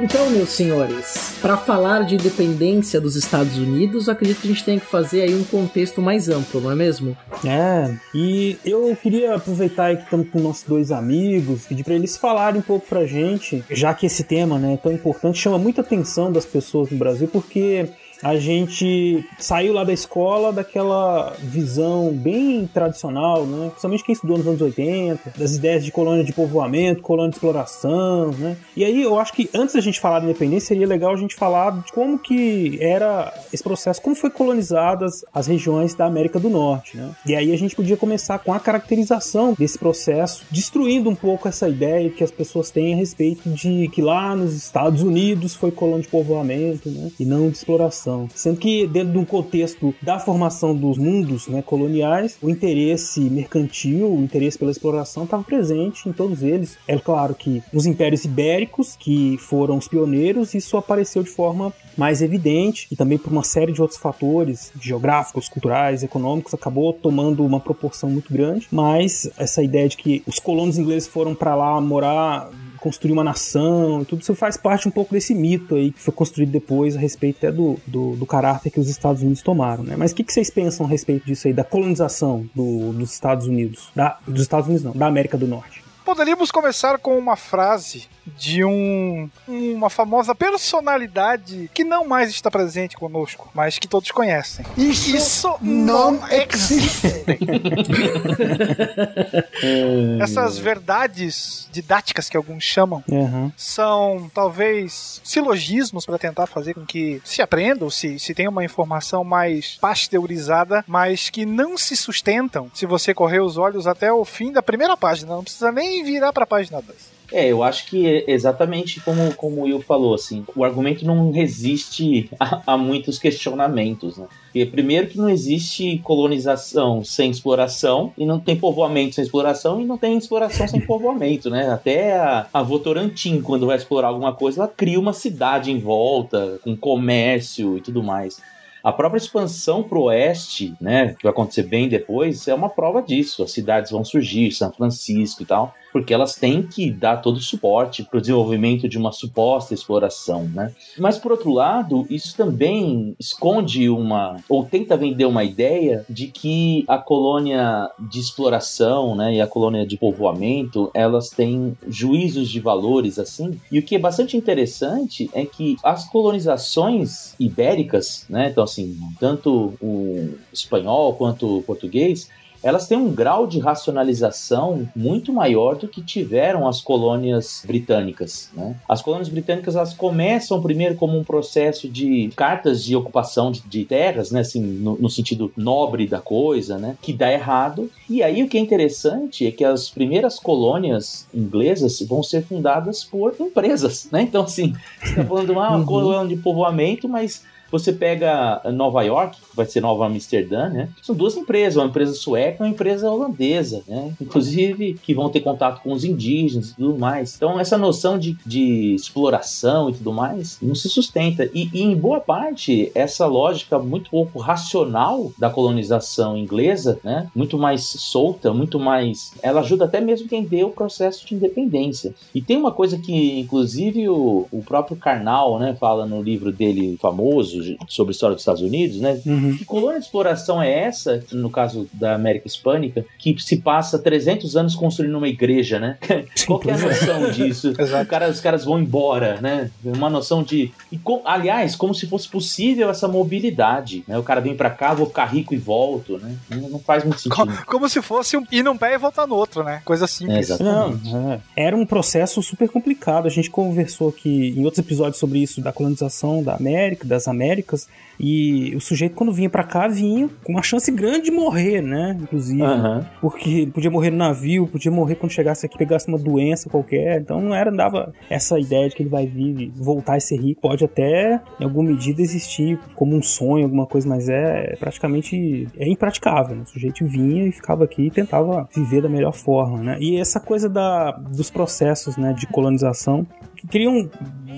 Então, 0.01 0.29
meus 0.31 0.49
senhores, 0.49 1.28
para 1.41 1.57
falar 1.57 2.03
de 2.03 2.15
independência 2.15 2.99
dos 2.99 3.15
Estados 3.15 3.57
Unidos, 3.57 4.09
acredito 4.09 4.41
que 4.41 4.47
a 4.47 4.51
gente 4.51 4.63
tem 4.63 4.79
que 4.79 4.85
fazer 4.85 5.21
aí 5.21 5.35
um 5.35 5.43
contexto 5.43 6.01
mais 6.01 6.29
amplo, 6.29 6.61
não 6.61 6.71
é 6.71 6.75
mesmo? 6.75 7.17
É, 7.45 7.95
e 8.13 8.57
eu 8.65 8.95
queria 9.01 9.35
aproveitar 9.35 9.85
aí 9.85 9.97
que 9.97 10.03
estamos 10.03 10.29
com 10.29 10.39
nossos 10.39 10.63
dois 10.63 10.91
amigos, 10.91 11.65
pedir 11.65 11.83
para 11.83 11.93
eles 11.93 12.17
falarem 12.17 12.59
um 12.59 12.63
pouco 12.63 12.87
pra 12.87 13.05
gente, 13.05 13.63
já 13.69 13.93
que 13.93 14.05
esse 14.05 14.23
tema 14.23 14.59
né, 14.59 14.73
é 14.73 14.77
tão 14.77 14.91
importante, 14.91 15.39
chama 15.39 15.57
muita 15.57 15.81
atenção 15.81 16.31
das 16.31 16.45
pessoas 16.45 16.89
no 16.91 16.97
Brasil, 16.97 17.27
porque 17.27 17.87
a 18.21 18.35
gente 18.35 19.25
saiu 19.37 19.73
lá 19.73 19.83
da 19.83 19.93
escola 19.93 20.51
daquela 20.51 21.33
visão 21.39 22.11
bem 22.11 22.67
tradicional, 22.67 23.45
né? 23.45 23.67
Principalmente 23.69 24.03
quem 24.03 24.13
estudou 24.13 24.37
nos 24.37 24.47
anos 24.47 24.61
80, 24.61 25.33
das 25.37 25.55
ideias 25.55 25.85
de 25.85 25.91
colônia 25.91 26.23
de 26.23 26.33
povoamento, 26.33 27.01
colônia 27.01 27.29
de 27.31 27.37
exploração, 27.37 28.31
né? 28.31 28.57
E 28.75 28.83
aí 28.83 29.01
eu 29.01 29.17
acho 29.19 29.33
que 29.33 29.49
antes 29.53 29.75
da 29.75 29.81
gente 29.81 29.99
falar 29.99 30.19
da 30.19 30.25
independência, 30.25 30.69
seria 30.69 30.87
legal 30.87 31.13
a 31.13 31.17
gente 31.17 31.35
falar 31.35 31.81
de 31.81 31.91
como 31.91 32.19
que 32.19 32.77
era 32.81 33.33
esse 33.53 33.63
processo, 33.63 34.01
como 34.01 34.15
foi 34.15 34.29
colonizadas 34.29 35.23
as 35.33 35.47
regiões 35.47 35.93
da 35.93 36.05
América 36.05 36.39
do 36.39 36.49
Norte, 36.49 36.97
né? 36.97 37.11
E 37.25 37.35
aí 37.35 37.53
a 37.53 37.57
gente 37.57 37.75
podia 37.75 37.95
começar 37.95 38.39
com 38.39 38.53
a 38.53 38.59
caracterização 38.59 39.55
desse 39.57 39.77
processo, 39.77 40.43
destruindo 40.51 41.09
um 41.09 41.15
pouco 41.15 41.47
essa 41.47 41.69
ideia 41.69 42.09
que 42.09 42.23
as 42.23 42.31
pessoas 42.31 42.69
têm 42.69 42.93
a 42.93 42.97
respeito 42.97 43.49
de 43.49 43.87
que 43.89 44.01
lá 44.01 44.35
nos 44.35 44.53
Estados 44.53 45.01
Unidos 45.01 45.55
foi 45.55 45.71
colônia 45.71 46.01
de 46.01 46.09
povoamento, 46.09 46.89
né? 46.89 47.11
E 47.19 47.25
não 47.25 47.49
de 47.49 47.57
exploração. 47.57 48.08
Sendo 48.33 48.57
que, 48.57 48.87
dentro 48.87 49.13
de 49.13 49.17
um 49.17 49.25
contexto 49.25 49.93
da 50.01 50.19
formação 50.19 50.75
dos 50.75 50.97
mundos 50.97 51.47
né, 51.47 51.61
coloniais, 51.61 52.37
o 52.41 52.49
interesse 52.49 53.21
mercantil, 53.21 54.11
o 54.11 54.21
interesse 54.23 54.57
pela 54.57 54.71
exploração 54.71 55.23
estava 55.23 55.43
presente 55.43 56.07
em 56.07 56.11
todos 56.11 56.41
eles. 56.41 56.77
É 56.87 56.97
claro 56.97 57.35
que 57.35 57.61
nos 57.71 57.85
impérios 57.85 58.25
ibéricos, 58.25 58.95
que 58.97 59.37
foram 59.37 59.77
os 59.77 59.87
pioneiros, 59.87 60.53
isso 60.53 60.77
apareceu 60.77 61.23
de 61.23 61.29
forma 61.29 61.73
mais 61.97 62.21
evidente 62.21 62.87
e 62.89 62.95
também 62.95 63.17
por 63.17 63.31
uma 63.31 63.43
série 63.43 63.73
de 63.73 63.81
outros 63.81 63.99
fatores 63.99 64.71
geográficos, 64.79 65.49
culturais, 65.49 66.01
econômicos, 66.01 66.53
acabou 66.53 66.93
tomando 66.93 67.45
uma 67.45 67.59
proporção 67.59 68.09
muito 68.09 68.31
grande. 68.31 68.67
Mas 68.71 69.29
essa 69.37 69.61
ideia 69.61 69.89
de 69.89 69.97
que 69.97 70.23
os 70.25 70.39
colonos 70.39 70.77
ingleses 70.77 71.07
foram 71.07 71.35
para 71.35 71.55
lá 71.55 71.79
morar 71.81 72.49
construir 72.79 73.11
uma 73.11 73.23
nação 73.23 74.03
tudo 74.05 74.21
isso 74.21 74.35
faz 74.35 74.57
parte 74.57 74.87
um 74.87 74.91
pouco 74.91 75.13
desse 75.13 75.33
mito 75.33 75.75
aí 75.75 75.91
que 75.91 75.99
foi 75.99 76.13
construído 76.13 76.51
depois 76.51 76.95
a 76.95 76.99
respeito 76.99 77.37
até 77.37 77.51
do, 77.51 77.77
do, 77.85 78.15
do 78.15 78.25
caráter 78.25 78.69
que 78.69 78.79
os 78.79 78.89
Estados 78.89 79.21
Unidos 79.21 79.41
tomaram, 79.41 79.83
né? 79.83 79.95
Mas 79.97 80.11
o 80.11 80.15
que, 80.15 80.23
que 80.23 80.33
vocês 80.33 80.49
pensam 80.49 80.85
a 80.85 80.89
respeito 80.89 81.25
disso 81.25 81.47
aí, 81.47 81.53
da 81.53 81.63
colonização 81.63 82.49
do, 82.55 82.93
dos 82.93 83.13
Estados 83.13 83.47
Unidos? 83.47 83.89
Da, 83.95 84.17
dos 84.27 84.41
Estados 84.41 84.67
Unidos 84.67 84.83
não, 84.83 84.93
da 84.93 85.07
América 85.07 85.37
do 85.37 85.47
Norte. 85.47 85.83
Poderíamos 86.13 86.49
começar 86.49 86.97
com 86.97 87.15
uma 87.19 87.35
frase 87.35 88.07
de 88.25 88.63
um 88.65 89.29
uma 89.47 89.91
famosa 89.91 90.33
personalidade 90.33 91.69
que 91.71 91.83
não 91.83 92.07
mais 92.07 92.31
está 92.31 92.49
presente 92.49 92.97
conosco, 92.97 93.47
mas 93.53 93.77
que 93.77 93.87
todos 93.87 94.09
conhecem. 94.09 94.65
Isso, 94.75 95.15
Isso 95.15 95.55
não 95.61 96.13
não 96.13 96.27
existe. 96.31 97.07
Essas 100.19 100.57
verdades 100.57 101.67
didáticas 101.71 102.27
que 102.27 102.35
alguns 102.37 102.63
chamam 102.63 103.03
Uhum. 103.07 103.51
são 103.55 104.31
talvez 104.33 105.21
silogismos 105.23 106.07
para 106.07 106.17
tentar 106.17 106.47
fazer 106.47 106.73
com 106.73 106.85
que 106.85 107.21
se 107.23 107.39
aprenda 107.41 107.85
ou 107.85 107.91
se, 107.91 108.17
se 108.17 108.33
tenha 108.33 108.49
uma 108.49 108.63
informação 108.63 109.23
mais 109.23 109.77
pasteurizada, 109.79 110.83
mas 110.87 111.29
que 111.29 111.45
não 111.45 111.77
se 111.77 111.95
sustentam 111.95 112.69
se 112.73 112.87
você 112.87 113.13
correr 113.13 113.41
os 113.41 113.57
olhos 113.57 113.85
até 113.85 114.11
o 114.11 114.25
fim 114.25 114.51
da 114.51 114.63
primeira 114.63 114.97
página. 114.97 115.35
Não 115.35 115.43
precisa 115.43 115.71
nem 115.71 115.98
virar 116.03 116.33
para 116.33 116.43
a 116.43 116.47
página 116.47 116.81
2. 116.81 117.19
É, 117.31 117.47
eu 117.47 117.61
acho 117.61 117.85
que 117.85 118.07
é 118.07 118.31
exatamente 118.31 118.99
como, 119.01 119.33
como 119.35 119.61
o 119.61 119.63
Will 119.63 119.81
falou, 119.81 120.15
assim, 120.15 120.43
o 120.55 120.63
argumento 120.63 121.05
não 121.05 121.31
resiste 121.31 122.29
a, 122.39 122.73
a 122.73 122.77
muitos 122.77 123.19
questionamentos, 123.19 124.17
né? 124.17 124.27
Porque, 124.45 124.65
primeiro, 124.65 125.07
que 125.07 125.17
não 125.17 125.29
existe 125.29 125.99
colonização 125.99 127.03
sem 127.03 127.29
exploração, 127.29 128.11
e 128.17 128.25
não 128.25 128.39
tem 128.39 128.55
povoamento 128.55 129.15
sem 129.15 129.23
exploração, 129.23 129.79
e 129.79 129.85
não 129.85 129.97
tem 129.97 130.17
exploração 130.17 130.67
sem 130.67 130.81
povoamento, 130.81 131.49
né? 131.49 131.69
Até 131.69 132.17
a, 132.17 132.47
a 132.51 132.63
Votorantim, 132.63 133.41
quando 133.41 133.67
vai 133.67 133.77
explorar 133.77 134.07
alguma 134.07 134.33
coisa, 134.33 134.61
ela 134.61 134.67
cria 134.67 134.99
uma 134.99 135.13
cidade 135.13 135.71
em 135.71 135.79
volta, 135.79 136.59
com 136.63 136.75
comércio 136.75 137.77
e 137.77 137.81
tudo 137.81 138.01
mais. 138.01 138.41
A 138.83 138.91
própria 138.91 139.17
expansão 139.17 139.83
para 139.83 139.97
o 139.97 140.03
oeste, 140.03 140.73
né, 140.79 141.13
que 141.13 141.23
vai 141.23 141.31
acontecer 141.31 141.63
bem 141.63 141.89
depois, 141.89 142.47
é 142.47 142.53
uma 142.53 142.69
prova 142.69 143.01
disso. 143.01 143.43
As 143.43 143.51
cidades 143.51 143.91
vão 143.91 144.05
surgir, 144.05 144.51
São 144.51 144.71
Francisco 144.71 145.43
e 145.43 145.45
tal 145.45 145.73
porque 145.91 146.13
elas 146.13 146.35
têm 146.35 146.63
que 146.63 146.91
dar 146.91 147.17
todo 147.17 147.37
o 147.37 147.41
suporte 147.41 148.03
para 148.03 148.17
o 148.17 148.21
desenvolvimento 148.21 148.87
de 148.87 148.97
uma 148.97 149.11
suposta 149.11 149.73
exploração, 149.73 150.43
né? 150.43 150.73
Mas 150.97 151.17
por 151.17 151.31
outro 151.31 151.51
lado, 151.51 152.05
isso 152.09 152.35
também 152.35 153.15
esconde 153.19 153.89
uma 153.89 154.37
ou 154.47 154.63
tenta 154.63 154.95
vender 154.95 155.25
uma 155.25 155.43
ideia 155.43 156.05
de 156.09 156.27
que 156.27 156.83
a 156.87 156.97
colônia 156.97 157.89
de 157.99 158.19
exploração, 158.19 159.15
né, 159.15 159.35
e 159.35 159.41
a 159.41 159.47
colônia 159.47 159.85
de 159.85 159.97
povoamento, 159.97 160.91
elas 160.93 161.29
têm 161.29 161.77
juízos 161.87 162.49
de 162.49 162.59
valores 162.59 163.19
assim. 163.19 163.59
E 163.71 163.79
o 163.79 163.83
que 163.83 163.95
é 163.95 163.99
bastante 163.99 164.37
interessante 164.37 165.29
é 165.33 165.45
que 165.45 165.77
as 165.83 166.07
colonizações 166.07 167.33
ibéricas, 167.39 168.25
né, 168.29 168.49
então 168.49 168.63
assim, 168.69 168.97
tanto 169.19 169.73
o 169.81 170.35
espanhol 170.53 171.13
quanto 171.13 171.57
o 171.57 171.63
português, 171.63 172.29
elas 172.61 172.87
têm 172.87 172.97
um 172.97 173.11
grau 173.11 173.47
de 173.47 173.59
racionalização 173.59 174.87
muito 174.95 175.31
maior 175.31 175.77
do 175.77 175.87
que 175.87 176.01
tiveram 176.01 176.67
as 176.67 176.81
colônias 176.81 177.63
britânicas. 177.65 178.49
Né? 178.53 178.75
As 178.87 179.01
colônias 179.01 179.29
britânicas 179.29 179.75
elas 179.75 179.93
começam 179.93 180.61
primeiro 180.61 180.95
como 180.95 181.17
um 181.17 181.23
processo 181.23 181.87
de 181.87 182.29
cartas 182.35 182.83
de 182.83 182.95
ocupação 182.95 183.51
de, 183.51 183.61
de 183.61 183.85
terras, 183.85 184.31
né? 184.31 184.41
assim, 184.41 184.61
no, 184.61 184.97
no, 184.97 185.09
sentido 185.09 185.51
nobre 185.55 186.05
da 186.05 186.19
coisa, 186.19 186.77
né? 186.77 186.97
que 187.01 187.13
dá 187.13 187.31
errado. 187.31 187.89
E 188.09 188.21
aí 188.21 188.43
o 188.43 188.49
que 188.49 188.57
é 188.57 188.61
interessante 188.61 189.47
é 189.47 189.51
que 189.51 189.63
as 189.63 189.89
primeiras 189.89 190.37
colônias 190.37 191.27
inglesas 191.33 192.01
vão 192.01 192.21
ser 192.21 192.43
fundadas 192.43 193.03
por 193.03 193.35
empresas. 193.39 194.09
Né? 194.11 194.23
Então, 194.23 194.43
assim, 194.43 194.73
você 194.99 195.09
está 195.11 195.23
falando 195.23 195.45
de 195.45 195.51
uma 195.51 195.77
uhum. 195.77 195.85
colônia 195.85 196.35
de 196.35 196.41
povoamento, 196.41 197.07
mas 197.07 197.43
você 197.71 197.93
pega 197.93 198.61
Nova 198.73 199.03
York, 199.03 199.37
vai 199.53 199.65
ser 199.65 199.81
Nova 199.81 200.05
Amsterdã, 200.05 200.69
né? 200.69 200.89
São 201.01 201.15
duas 201.15 201.35
empresas, 201.35 201.75
uma 201.75 201.87
empresa 201.87 202.13
sueca 202.13 202.63
e 202.63 202.67
uma 202.67 202.73
empresa 202.73 203.09
holandesa, 203.09 203.83
né? 203.87 204.13
Inclusive 204.21 204.99
que 205.01 205.13
vão 205.13 205.29
ter 205.29 205.41
contato 205.41 205.81
com 205.81 205.91
os 205.91 206.03
indígenas 206.03 206.71
e 206.71 206.75
tudo 206.75 206.97
mais. 206.97 207.35
Então 207.35 207.59
essa 207.59 207.77
noção 207.77 208.17
de, 208.17 208.37
de 208.45 208.93
exploração 208.93 209.89
e 209.89 209.93
tudo 209.93 210.13
mais 210.13 210.57
não 210.61 210.75
se 210.75 210.89
sustenta. 210.89 211.49
E, 211.53 211.69
e, 211.73 211.81
em 211.81 211.95
boa 211.95 212.19
parte 212.19 212.91
essa 212.93 213.25
lógica 213.25 213.79
muito 213.79 214.09
pouco 214.09 214.39
racional 214.39 215.31
da 215.37 215.49
colonização 215.49 216.37
inglesa, 216.37 216.99
né? 217.03 217.27
Muito 217.35 217.57
mais 217.57 217.83
solta, 217.83 218.53
muito 218.53 218.79
mais, 218.79 219.33
ela 219.41 219.61
ajuda 219.61 219.85
até 219.85 219.99
mesmo 219.99 220.23
a 220.23 220.25
entender 220.25 220.63
o 220.63 220.69
processo 220.69 221.25
de 221.25 221.35
independência. 221.35 222.13
E 222.33 222.41
tem 222.41 222.57
uma 222.57 222.71
coisa 222.71 222.97
que 222.97 223.39
inclusive 223.39 224.07
o, 224.09 224.47
o 224.51 224.61
próprio 224.63 224.97
Karnal, 224.97 225.59
né? 225.59 225.75
Fala 225.79 226.05
no 226.05 226.21
livro 226.21 226.51
dele 226.51 226.97
famoso 227.01 227.59
sobre 227.87 228.11
a 228.11 228.13
história 228.13 228.35
dos 228.35 228.41
Estados 228.41 228.61
Unidos, 228.61 228.99
né? 228.99 229.19
Uhum. 229.39 229.57
Que 229.57 229.65
colônia 229.65 229.99
de 229.99 230.05
exploração 230.05 230.61
é 230.61 230.71
essa, 230.71 231.23
no 231.31 231.49
caso 231.49 231.87
da 231.93 232.15
América 232.15 232.47
Hispânica, 232.47 233.05
que 233.17 233.35
se 233.39 233.57
passa 233.57 233.99
300 233.99 234.55
anos 234.55 234.75
construindo 234.75 235.17
uma 235.17 235.27
igreja, 235.27 235.79
né? 235.79 235.97
Qual 236.45 236.59
que 236.59 236.69
é 236.69 236.73
a 236.73 236.77
noção 236.77 237.31
disso? 237.31 237.73
cara, 238.07 238.29
os 238.29 238.39
caras 238.39 238.65
vão 238.65 238.79
embora, 238.79 239.39
né? 239.41 239.71
Uma 239.83 240.09
noção 240.09 240.43
de... 240.43 240.71
E 240.91 240.97
com, 240.97 241.21
aliás, 241.25 241.75
como 241.75 241.93
se 241.93 242.07
fosse 242.07 242.27
possível 242.27 242.89
essa 242.89 243.07
mobilidade, 243.07 244.03
né? 244.07 244.17
O 244.17 244.23
cara 244.23 244.41
vem 244.41 244.55
para 244.55 244.69
cá, 244.69 244.93
vou 244.93 245.07
ficar 245.07 245.25
rico 245.25 245.53
e 245.53 245.57
volto, 245.57 246.17
né? 246.17 246.35
Não 246.49 246.79
faz 246.79 247.03
muito 247.03 247.21
sentido. 247.21 247.35
Como, 247.35 247.65
como 247.65 247.89
se 247.89 248.01
fosse 248.01 248.37
um, 248.37 248.45
ir 248.51 248.63
num 248.63 248.77
pé 248.77 248.93
e 248.93 248.97
voltar 248.97 249.27
no 249.27 249.35
outro, 249.35 249.63
né? 249.63 249.81
Coisa 249.85 250.07
simples. 250.07 250.49
É. 250.49 250.63
Não, 250.63 250.99
é. 251.31 251.39
Era 251.55 251.75
um 251.75 251.85
processo 251.85 252.41
super 252.41 252.69
complicado. 252.69 253.27
A 253.27 253.29
gente 253.29 253.49
conversou 253.49 254.09
aqui 254.09 254.53
em 254.57 254.63
outros 254.63 254.79
episódios 254.79 255.17
sobre 255.17 255.39
isso, 255.39 255.61
da 255.61 255.71
colonização 255.71 256.43
da 256.43 256.55
América, 256.55 257.07
das 257.07 257.27
Américas, 257.27 257.49
Américas. 257.49 257.87
E 258.19 258.75
o 258.75 258.81
sujeito, 258.81 259.15
quando 259.15 259.28
vinha 259.31 259.49
para 259.49 259.63
cá, 259.63 259.87
vinha 259.87 260.29
com 260.43 260.53
uma 260.53 260.63
chance 260.63 260.91
grande 260.91 261.25
de 261.25 261.31
morrer, 261.31 261.81
né? 261.81 262.17
Inclusive. 262.19 262.61
Uhum. 262.61 263.03
Porque 263.21 263.69
podia 263.73 263.91
morrer 263.91 264.09
no 264.11 264.17
navio, 264.17 264.67
podia 264.67 264.91
morrer 264.91 265.15
quando 265.15 265.31
chegasse 265.31 265.65
aqui, 265.65 265.77
pegasse 265.77 266.07
uma 266.07 266.17
doença 266.17 266.69
qualquer. 266.69 267.21
Então 267.21 267.41
não 267.41 267.53
era, 267.53 267.71
dava 267.71 268.13
essa 268.29 268.59
ideia 268.59 268.89
de 268.89 268.95
que 268.95 269.03
ele 269.03 269.09
vai 269.09 269.25
vir 269.25 269.71
voltar 269.75 270.15
a 270.15 270.19
ser 270.19 270.37
rico. 270.37 270.61
Pode 270.61 270.83
até, 270.83 271.41
em 271.59 271.63
alguma 271.63 271.89
medida, 271.89 272.21
existir 272.21 272.79
como 272.95 273.15
um 273.15 273.21
sonho, 273.21 273.63
alguma 273.63 273.85
coisa, 273.85 274.07
mas 274.07 274.29
é 274.29 274.75
praticamente 274.79 275.67
é 275.77 275.87
impraticável. 275.87 276.55
Né? 276.55 276.63
O 276.63 276.69
sujeito 276.69 277.05
vinha 277.05 277.47
e 277.47 277.51
ficava 277.51 277.83
aqui 277.83 278.07
e 278.07 278.11
tentava 278.11 278.67
viver 278.75 279.01
da 279.01 279.09
melhor 279.09 279.33
forma, 279.33 279.77
né? 279.77 279.97
E 279.99 280.17
essa 280.17 280.39
coisa 280.39 280.69
da, 280.69 281.11
dos 281.11 281.49
processos 281.49 282.17
né, 282.17 282.33
de 282.33 282.47
colonização 282.47 283.25
criam 283.67 284.09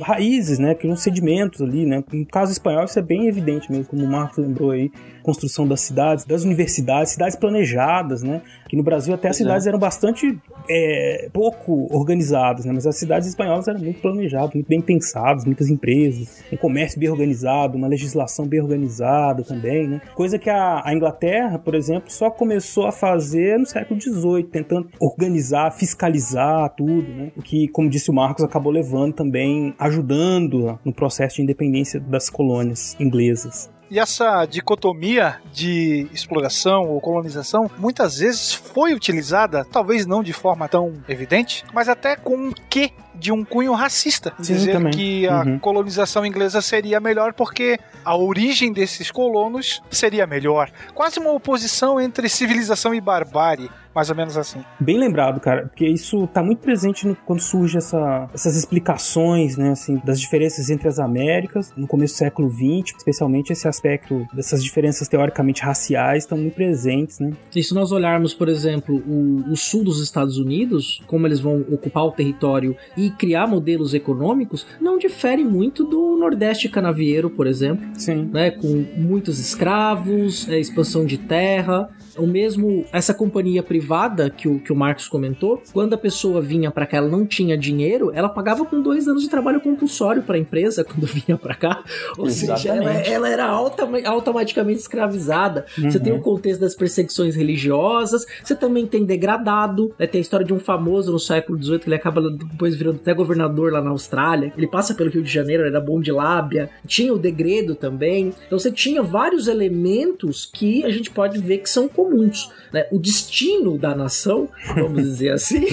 raízes, 0.02 0.60
né? 0.60 0.76
Criam 0.76 0.96
sedimentos 0.96 1.62
ali, 1.62 1.86
né? 1.86 2.04
No 2.12 2.26
caso 2.26 2.52
espanhol 2.52 2.86
isso 2.86 2.98
é 2.98 3.02
bem 3.02 3.28
evidente 3.28 3.72
mesmo, 3.72 3.86
como 3.86 4.04
o 4.04 4.08
Marcos 4.08 4.38
lembrou 4.38 4.72
aí, 4.72 4.92
construção 5.22 5.68
das 5.68 5.82
cidades, 5.82 6.26
das 6.26 6.44
universidades, 6.44 7.12
cidades 7.12 7.36
planejadas, 7.36 8.24
né? 8.24 8.42
Que 8.68 8.76
no 8.76 8.84
Brasil 8.84 9.14
até 9.14 9.30
as 9.30 9.38
cidades 9.38 9.68
eram 9.68 9.78
bastante 9.78 10.38
é, 10.70 11.30
pouco 11.32 11.88
organizadas, 11.96 12.66
né? 12.66 12.72
Mas 12.74 12.88
as 12.88 12.98
cidades 12.98 13.28
espanholas 13.28 13.68
eram 13.68 13.80
muito 13.80 14.02
planejadas, 14.02 14.54
muito 14.54 14.68
bem 14.68 14.82
pensadas, 14.82 15.46
muitas 15.46 15.70
empresas, 15.70 16.44
um 16.52 16.58
comércio 16.58 17.00
bem 17.00 17.10
organizado, 17.10 17.78
uma 17.78 17.88
legislação 17.88 18.48
bem 18.48 18.62
organizada 18.62 19.44
também, 19.44 19.88
né? 19.88 20.02
Coisa 20.16 20.40
que 20.40 20.50
a, 20.50 20.82
a 20.84 20.94
Inglaterra, 20.94 21.60
por 21.60 21.76
exemplo, 21.76 22.12
só 22.12 22.30
começou 22.30 22.88
a 22.88 22.92
fazer 22.92 23.58
no 23.58 23.66
século 23.66 24.00
XVIII, 24.00 24.44
tentando 24.46 24.90
organizar, 25.00 25.72
fiscalizar 25.72 26.74
tudo, 26.76 27.08
né? 27.10 27.32
O 27.36 27.42
que, 27.42 27.68
como 27.68 27.90
disse 27.90 28.10
o 28.10 28.14
Marcos, 28.14 28.44
acabou 28.44 28.72
levando 28.72 28.91
também, 29.16 29.76
ajudando 29.80 30.80
no 30.84 30.94
processo 30.94 31.38
de 31.38 31.44
independência 31.44 32.00
das 32.00 32.30
colônias 32.30 32.96
inglesas. 33.00 33.70
E 33.92 34.00
essa 34.00 34.46
dicotomia 34.46 35.42
de 35.52 36.08
exploração 36.14 36.90
ou 36.90 37.02
colonização 37.02 37.70
muitas 37.78 38.20
vezes 38.20 38.54
foi 38.54 38.94
utilizada, 38.94 39.66
talvez 39.66 40.06
não 40.06 40.24
de 40.24 40.32
forma 40.32 40.70
tão 40.70 40.94
evidente, 41.10 41.66
mas 41.74 41.90
até 41.90 42.16
com 42.16 42.36
um 42.36 42.54
quê 42.70 42.92
de 43.16 43.32
um 43.32 43.44
cunho 43.44 43.74
racista. 43.74 44.34
Sim, 44.40 44.54
dizer 44.54 44.74
também. 44.74 44.92
que 44.92 45.28
a 45.28 45.42
uhum. 45.42 45.60
colonização 45.60 46.26
inglesa 46.26 46.62
seria 46.62 47.00
melhor 47.00 47.34
porque 47.34 47.80
a 48.04 48.16
origem 48.16 48.72
desses 48.74 49.12
colonos 49.12 49.82
seria 49.90 50.26
melhor. 50.26 50.72
Quase 50.94 51.20
uma 51.20 51.32
oposição 51.32 52.00
entre 52.00 52.28
civilização 52.30 52.94
e 52.94 53.02
barbárie 53.02 53.70
mais 53.94 54.10
ou 54.10 54.16
menos 54.16 54.38
assim. 54.38 54.64
Bem 54.80 54.98
lembrado, 54.98 55.40
cara, 55.40 55.68
porque 55.68 55.86
isso 55.86 56.28
tá 56.28 56.42
muito 56.42 56.60
presente 56.60 57.06
no, 57.06 57.16
quando 57.16 57.42
surge 57.42 57.78
essa, 57.78 58.30
essas 58.34 58.56
explicações, 58.56 59.58
né, 59.58 59.72
assim, 59.72 60.02
das 60.04 60.20
diferenças 60.20 60.70
entre 60.70 60.88
as 60.88 61.00
Américas 61.00 61.74
no 61.76 61.88
começo 61.88 62.16
do 62.16 62.18
século 62.18 62.50
XX, 62.50 62.96
especialmente 62.98 63.52
esse 63.52 63.68
aspecto 63.68 64.26
dessas 64.34 64.64
diferenças 64.64 65.08
teoricamente 65.08 65.62
raciais 65.62 66.24
estão 66.24 66.38
muito 66.38 66.56
presentes, 66.56 67.20
né. 67.20 67.32
E 67.56 67.64
se 67.64 67.74
nós 67.74 67.92
olharmos, 67.92 68.34
por 68.34 68.48
exemplo, 68.48 68.96
o, 68.96 69.52
o 69.52 69.58
sul 69.58 69.84
dos 69.84 70.02
Estados 70.02 70.38
Unidos, 70.38 71.02
como 71.08 71.28
eles 71.28 71.40
vão 71.40 71.62
ocupar 71.70 72.06
o 72.06 72.12
território 72.12 72.76
e 73.02 73.10
criar 73.10 73.48
modelos 73.48 73.94
econômicos, 73.94 74.66
não 74.80 74.98
difere 74.98 75.44
muito 75.44 75.84
do 75.84 76.16
Nordeste 76.18 76.70
canavieiro, 76.70 77.30
por 77.32 77.48
exemplo. 77.48 77.88
Sim. 77.96 78.30
Né, 78.32 78.52
com 78.52 78.86
muitos 78.96 79.40
escravos, 79.40 80.48
é, 80.48 80.60
expansão 80.60 81.04
de 81.04 81.18
terra, 81.18 81.90
o 82.18 82.28
mesmo 82.28 82.86
essa 82.92 83.14
companhia 83.14 83.64
privada 83.64 84.30
que 84.30 84.48
o, 84.48 84.60
que 84.60 84.72
o 84.72 84.76
Marcos 84.76 85.08
comentou, 85.08 85.62
quando 85.74 85.94
a 85.94 85.98
pessoa 85.98 86.42
vinha 86.42 86.72
para 86.72 86.86
cá, 86.86 86.98
ela 86.98 87.10
não 87.10 87.26
tinha 87.26 87.58
dinheiro, 87.58 88.12
ela 88.14 88.30
pagava 88.30 88.66
com 88.66 88.82
dois 88.82 89.08
anos 89.08 89.24
de 89.24 89.30
trabalho 89.30 89.62
compulsório 89.62 90.24
para 90.24 90.36
a 90.36 90.40
empresa 90.40 90.84
quando 90.86 91.06
vinha 91.06 91.38
para 91.38 91.56
cá. 91.56 91.84
Ou 92.18 92.28
Exatamente. 92.28 92.62
seja, 92.62 92.76
ela, 92.76 92.92
ela 92.92 93.30
era 93.30 93.46
alta, 93.46 93.88
automaticamente 94.06 94.80
escravizada. 94.80 95.66
Uhum. 95.78 95.92
Você 95.92 96.00
tem 96.00 96.14
o 96.14 96.22
contexto 96.22 96.62
das 96.62 96.76
perseguições 96.76 97.36
religiosas, 97.36 98.26
você 98.44 98.56
também 98.56 98.86
tem 98.86 99.06
degradado. 99.06 99.94
Né? 99.98 100.08
Tem 100.08 100.20
a 100.20 100.22
história 100.22 100.46
de 100.46 100.54
um 100.54 100.60
famoso 100.60 101.12
no 101.12 101.20
século 101.20 101.62
XVIII 101.62 101.80
que 101.80 101.88
ele 101.88 101.96
acaba 101.96 102.22
depois 102.30 102.76
virando 102.76 102.98
até 102.98 103.14
governador 103.14 103.72
lá 103.72 103.82
na 103.82 103.90
Austrália. 103.90 104.54
Ele 104.58 104.68
passa 104.68 104.94
pelo 104.94 105.10
Rio 105.10 105.24
de 105.24 105.32
Janeiro, 105.32 105.64
era 105.64 105.80
bom 105.80 106.00
de 106.00 106.12
lábia. 106.12 106.70
Tinha 106.86 107.14
o 107.14 107.20
degredo 107.20 107.76
também. 107.76 108.34
Então 108.46 108.58
você 108.58 108.72
tinha 108.72 109.02
vários 109.02 109.48
elementos 109.48 110.50
que 110.52 110.84
a 110.84 110.90
gente 110.90 111.10
pode 111.12 111.40
ver 111.40 111.60
que 111.60 111.70
são 111.70 111.88
comuns. 112.02 112.50
Né? 112.74 112.88
O 112.92 112.98
destino 112.98 113.78
da 113.78 113.94
nação, 113.94 114.48
vamos 114.76 115.04
dizer 115.04 115.32
assim, 115.32 115.66